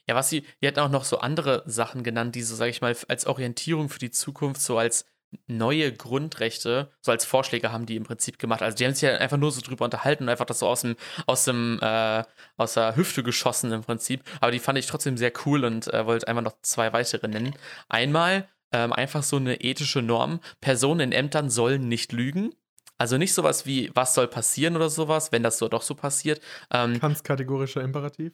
Ja, 0.06 0.14
was 0.14 0.30
sie, 0.30 0.44
die 0.62 0.66
hatten 0.66 0.80
auch 0.80 0.90
noch 0.90 1.04
so 1.04 1.18
andere 1.18 1.62
Sachen 1.66 2.02
genannt, 2.02 2.34
die 2.34 2.42
so, 2.42 2.54
sag 2.54 2.68
ich 2.68 2.80
mal, 2.80 2.96
als 3.08 3.26
Orientierung 3.26 3.88
für 3.88 3.98
die 3.98 4.10
Zukunft, 4.10 4.60
so 4.60 4.78
als 4.78 5.04
neue 5.46 5.92
Grundrechte, 5.92 6.90
so 7.00 7.12
als 7.12 7.24
Vorschläge 7.24 7.72
haben 7.72 7.86
die 7.86 7.96
im 7.96 8.04
Prinzip 8.04 8.38
gemacht. 8.38 8.62
Also 8.62 8.76
die 8.76 8.84
haben 8.84 8.94
sich 8.94 9.02
ja 9.02 9.16
einfach 9.16 9.36
nur 9.36 9.52
so 9.52 9.60
drüber 9.60 9.84
unterhalten 9.84 10.24
und 10.24 10.28
einfach 10.30 10.46
das 10.46 10.60
so 10.60 10.66
aus 10.66 10.82
dem, 10.82 10.96
aus 11.26 11.44
dem, 11.44 11.78
äh, 11.82 12.24
aus 12.56 12.74
der 12.74 12.96
Hüfte 12.96 13.22
geschossen 13.22 13.72
im 13.72 13.82
Prinzip. 13.82 14.22
Aber 14.40 14.50
die 14.50 14.58
fand 14.58 14.78
ich 14.78 14.86
trotzdem 14.86 15.16
sehr 15.16 15.32
cool 15.44 15.64
und 15.64 15.92
äh, 15.92 16.06
wollte 16.06 16.28
einfach 16.28 16.42
noch 16.42 16.56
zwei 16.62 16.92
weitere 16.92 17.28
nennen. 17.28 17.54
Einmal 17.88 18.48
ähm, 18.72 18.92
einfach 18.92 19.22
so 19.22 19.36
eine 19.36 19.60
ethische 19.60 20.02
Norm. 20.02 20.40
Personen 20.60 21.00
in 21.00 21.12
Ämtern 21.12 21.50
sollen 21.50 21.88
nicht 21.88 22.12
lügen. 22.12 22.54
Also 22.96 23.16
nicht 23.16 23.32
sowas 23.32 23.64
wie, 23.64 23.90
was 23.94 24.14
soll 24.14 24.26
passieren 24.26 24.76
oder 24.76 24.90
sowas, 24.90 25.30
wenn 25.30 25.42
das 25.42 25.58
so 25.58 25.68
doch 25.68 25.82
so 25.82 25.94
passiert. 25.94 26.40
Ähm, 26.70 26.98
Kants 26.98 27.22
kategorischer 27.22 27.82
Imperativ. 27.82 28.32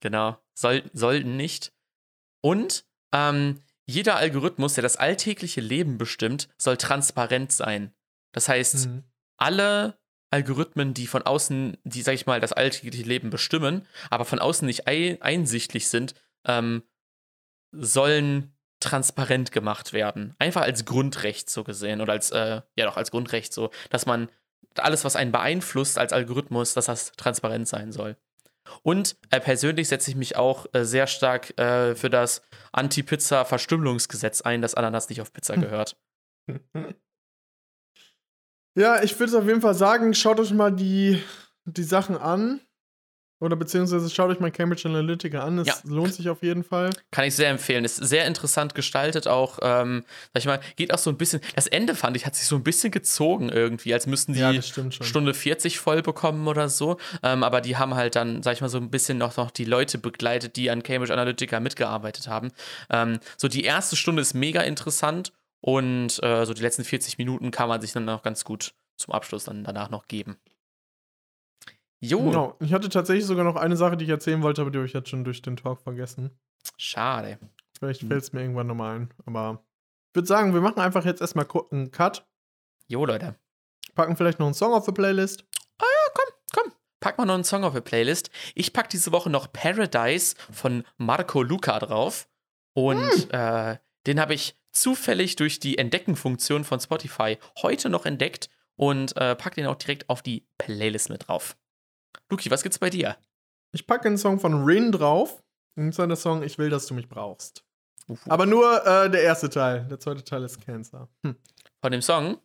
Genau. 0.00 0.36
Soll, 0.52 0.82
sollten 0.92 1.36
nicht. 1.36 1.72
Und 2.40 2.84
ähm, 3.12 3.60
jeder 3.86 4.16
Algorithmus, 4.16 4.74
der 4.74 4.82
das 4.82 4.96
alltägliche 4.96 5.60
Leben 5.60 5.98
bestimmt, 5.98 6.48
soll 6.56 6.76
transparent 6.76 7.52
sein. 7.52 7.92
Das 8.32 8.48
heißt, 8.48 8.86
Mhm. 8.88 9.04
alle 9.36 9.98
Algorithmen, 10.30 10.94
die 10.94 11.06
von 11.06 11.22
außen, 11.22 11.76
die, 11.84 12.02
sag 12.02 12.14
ich 12.14 12.26
mal, 12.26 12.40
das 12.40 12.52
alltägliche 12.52 13.04
Leben 13.06 13.30
bestimmen, 13.30 13.86
aber 14.10 14.24
von 14.24 14.40
außen 14.40 14.66
nicht 14.66 14.88
ei 14.88 15.18
einsichtlich 15.20 15.88
sind, 15.88 16.14
ähm, 16.44 16.82
sollen 17.72 18.52
transparent 18.80 19.52
gemacht 19.52 19.92
werden. 19.92 20.34
Einfach 20.38 20.62
als 20.62 20.84
Grundrecht 20.84 21.48
so 21.48 21.64
gesehen 21.64 22.00
oder 22.00 22.12
als, 22.12 22.30
äh, 22.30 22.62
ja 22.76 22.84
doch, 22.84 22.96
als 22.96 23.10
Grundrecht 23.10 23.52
so, 23.52 23.70
dass 23.90 24.06
man 24.06 24.28
alles, 24.76 25.04
was 25.04 25.14
einen 25.16 25.30
beeinflusst 25.32 25.98
als 25.98 26.12
Algorithmus, 26.12 26.74
dass 26.74 26.86
das 26.86 27.12
transparent 27.12 27.68
sein 27.68 27.92
soll. 27.92 28.16
Und 28.82 29.16
äh, 29.30 29.40
persönlich 29.40 29.88
setze 29.88 30.10
ich 30.10 30.16
mich 30.16 30.36
auch 30.36 30.66
äh, 30.72 30.84
sehr 30.84 31.06
stark 31.06 31.58
äh, 31.58 31.94
für 31.94 32.10
das 32.10 32.42
Anti-Pizza-Verstümmelungsgesetz 32.72 34.40
ein, 34.42 34.62
dass 34.62 34.74
Ananas 34.74 35.08
nicht 35.08 35.20
auf 35.20 35.32
Pizza 35.32 35.56
gehört. 35.56 35.96
Ja, 38.76 39.02
ich 39.02 39.18
würde 39.20 39.38
auf 39.38 39.46
jeden 39.46 39.60
Fall 39.60 39.74
sagen, 39.74 40.14
schaut 40.14 40.40
euch 40.40 40.52
mal 40.52 40.72
die, 40.72 41.22
die 41.64 41.84
Sachen 41.84 42.16
an. 42.16 42.60
Oder 43.40 43.56
beziehungsweise 43.56 44.08
schaut 44.10 44.30
euch 44.30 44.40
mal 44.40 44.50
Cambridge 44.50 44.88
Analytica 44.88 45.42
an. 45.44 45.58
Es 45.58 45.66
Ja. 45.66 45.74
lohnt 45.84 46.14
sich 46.14 46.28
auf 46.28 46.42
jeden 46.42 46.62
Fall. 46.64 46.90
Kann 47.10 47.24
ich 47.24 47.34
sehr 47.34 47.50
empfehlen. 47.50 47.84
Ist 47.84 47.96
sehr 47.96 48.26
interessant 48.26 48.74
gestaltet 48.74 49.26
auch. 49.26 49.58
Ähm, 49.62 50.04
sag 50.32 50.40
ich 50.40 50.46
mal, 50.46 50.60
geht 50.76 50.94
auch 50.94 50.98
so 50.98 51.10
ein 51.10 51.16
bisschen. 51.18 51.40
Das 51.54 51.66
Ende 51.66 51.94
fand 51.94 52.16
ich, 52.16 52.26
hat 52.26 52.36
sich 52.36 52.46
so 52.46 52.56
ein 52.56 52.62
bisschen 52.62 52.90
gezogen 52.92 53.48
irgendwie, 53.48 53.92
als 53.92 54.06
müssten 54.06 54.32
die 54.34 54.40
Ja. 54.40 54.52
Stunde 54.62 55.34
40 55.34 55.78
voll 55.78 56.00
bekommen 56.02 56.46
oder 56.46 56.68
so. 56.68 56.96
Ähm, 57.22 57.42
aber 57.42 57.60
die 57.60 57.76
haben 57.76 57.94
halt 57.94 58.14
dann, 58.16 58.42
sag 58.42 58.54
ich 58.54 58.60
mal, 58.60 58.68
so 58.68 58.78
ein 58.78 58.90
bisschen 58.90 59.18
noch, 59.18 59.36
noch 59.36 59.50
die 59.50 59.64
Leute 59.64 59.98
begleitet, 59.98 60.56
die 60.56 60.70
an 60.70 60.82
Cambridge 60.82 61.12
Analytica 61.12 61.60
mitgearbeitet 61.60 62.28
haben. 62.28 62.52
Ähm, 62.90 63.18
so 63.36 63.48
die 63.48 63.64
erste 63.64 63.96
Stunde 63.96 64.22
ist 64.22 64.34
mega 64.34 64.62
interessant 64.62 65.32
und 65.60 66.22
äh, 66.22 66.44
so 66.46 66.54
die 66.54 66.62
letzten 66.62 66.84
40 66.84 67.18
Minuten 67.18 67.50
kann 67.50 67.68
man 67.68 67.80
sich 67.80 67.92
dann 67.92 68.04
noch 68.04 68.22
ganz 68.22 68.44
gut 68.44 68.74
zum 68.96 69.12
Abschluss 69.12 69.44
dann 69.44 69.64
danach 69.64 69.90
noch 69.90 70.06
geben. 70.06 70.36
Jo, 72.10 72.22
Genau. 72.24 72.56
Ich 72.60 72.72
hatte 72.72 72.88
tatsächlich 72.88 73.26
sogar 73.26 73.44
noch 73.44 73.56
eine 73.56 73.76
Sache, 73.76 73.96
die 73.96 74.04
ich 74.04 74.10
erzählen 74.10 74.42
wollte, 74.42 74.60
aber 74.62 74.70
die 74.70 74.78
habe 74.78 74.86
ich 74.86 74.92
jetzt 74.92 75.08
schon 75.08 75.24
durch 75.24 75.42
den 75.42 75.56
Talk 75.56 75.80
vergessen. 75.80 76.30
schade. 76.76 77.38
Vielleicht 77.78 78.02
Hm. 78.02 78.08
fällt 78.08 78.22
es 78.22 78.32
mir 78.32 78.40
irgendwann 78.40 78.66
nochmal 78.68 78.96
ein. 78.96 79.14
Aber 79.26 79.64
ich 80.10 80.14
würde 80.16 80.26
sagen, 80.28 80.54
wir 80.54 80.60
machen 80.60 80.78
einfach 80.80 81.04
jetzt 81.04 81.20
erstmal 81.20 81.46
einen 81.70 81.90
Cut. 81.90 82.26
Jo, 82.86 83.04
Leute. 83.04 83.34
Packen 83.94 84.16
vielleicht 84.16 84.38
noch 84.38 84.46
einen 84.46 84.54
Song 84.54 84.72
auf 84.72 84.84
die 84.86 84.92
Playlist. 84.92 85.44
Komm, 86.52 86.72
pack 87.00 87.18
mal 87.18 87.26
noch 87.26 87.34
einen 87.34 87.44
Song 87.44 87.64
auf 87.64 87.74
die 87.74 87.80
Playlist. 87.80 88.30
Ich 88.54 88.72
pack 88.72 88.88
diese 88.88 89.12
Woche 89.12 89.28
noch 89.28 89.52
Paradise 89.52 90.36
von 90.52 90.84
Marco 90.96 91.42
Luca 91.42 91.78
drauf. 91.80 92.28
Und 92.74 93.32
äh, 93.32 93.76
den 94.06 94.20
habe 94.20 94.34
ich 94.34 94.56
zufällig 94.72 95.36
durch 95.36 95.58
die 95.60 95.78
Entdecken-Funktion 95.78 96.64
von 96.64 96.80
Spotify 96.80 97.38
heute 97.62 97.88
noch 97.90 98.06
entdeckt 98.06 98.48
und 98.76 99.16
äh, 99.16 99.36
pack 99.36 99.54
den 99.54 99.66
auch 99.66 99.76
direkt 99.76 100.08
auf 100.08 100.22
die 100.22 100.46
Playlist 100.58 101.08
mit 101.10 101.28
drauf. 101.28 101.56
Luki, 102.34 102.50
was 102.50 102.64
gibt's 102.64 102.80
bei 102.80 102.90
dir? 102.90 103.16
Ich 103.70 103.86
packe 103.86 104.08
einen 104.08 104.18
Song 104.18 104.40
von 104.40 104.64
Rin 104.64 104.90
drauf. 104.90 105.44
Und 105.76 105.94
zwar 105.94 106.08
der 106.08 106.16
Song 106.16 106.42
Ich 106.42 106.58
will, 106.58 106.68
dass 106.68 106.86
du 106.86 106.94
mich 106.94 107.08
brauchst. 107.08 107.64
Uhu. 108.08 108.18
Aber 108.28 108.44
nur 108.44 108.84
äh, 108.84 109.08
der 109.08 109.22
erste 109.22 109.48
Teil. 109.48 109.86
Der 109.88 110.00
zweite 110.00 110.24
Teil 110.24 110.42
ist 110.42 110.60
Cancer. 110.60 111.08
Hm. 111.22 111.36
Von 111.80 111.92
dem 111.92 112.02
Song? 112.02 112.38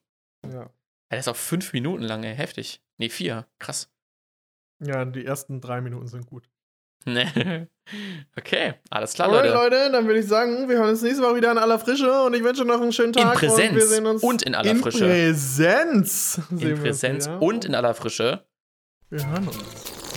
Ja. 0.46 0.52
Ja, 0.62 0.70
der 1.10 1.20
ist 1.20 1.28
auch 1.28 1.36
fünf 1.36 1.74
Minuten 1.74 2.04
lang, 2.04 2.24
ey. 2.24 2.36
heftig. 2.36 2.84
Nee, 2.98 3.10
vier. 3.10 3.48
Krass. 3.58 3.90
ja, 4.80 5.06
die 5.06 5.26
ersten 5.26 5.60
drei 5.60 5.82
Minuten 5.82 6.08
sind 6.08 6.28
gut. 6.28 6.48
okay, 8.38 8.74
alles 8.92 9.14
klar, 9.14 9.30
Alright, 9.30 9.52
Leute. 9.52 9.76
Leute, 9.76 9.92
dann 9.92 10.06
würde 10.06 10.20
ich 10.20 10.28
sagen, 10.28 10.70
wir 10.70 10.78
hören 10.78 10.90
uns 10.90 11.02
nächste 11.02 11.24
Woche 11.24 11.38
wieder 11.38 11.52
in 11.52 11.58
aller 11.58 11.80
Frische 11.80 12.24
und 12.24 12.36
ich 12.36 12.44
wünsche 12.44 12.64
noch 12.64 12.80
einen 12.80 12.92
schönen 12.92 13.14
In 13.14 13.24
Tag. 13.24 13.38
Präsenz 13.40 13.72
und 13.72 13.76
wir 13.78 13.88
sehen 13.88 14.06
uns 14.06 14.22
und 14.22 14.44
in 14.44 14.54
aller 14.54 14.70
in 14.70 14.78
Frische. 14.78 15.06
Präsenz. 15.06 16.42
In 16.52 16.80
Präsenz 16.80 17.28
und 17.40 17.66
in 17.66 17.74
aller 17.74 17.96
Frische. 17.96 18.46
Wir 19.12 19.26
hören 19.26 19.48
uns. 19.48 19.58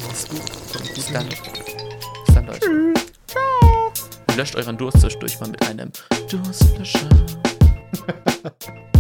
Mach's 0.06 0.28
gut. 0.28 0.94
Bis 0.94 1.10
dann. 1.10 1.26
Bis 1.26 2.34
dann, 2.34 2.46
Leute. 2.46 2.68
Und 2.68 4.36
löscht 4.36 4.54
euren 4.54 4.76
Durst 4.76 5.00
zwischendurch 5.00 5.40
mal 5.40 5.48
mit 5.48 5.66
einem 5.66 5.90
Durstlöscher. 6.30 7.08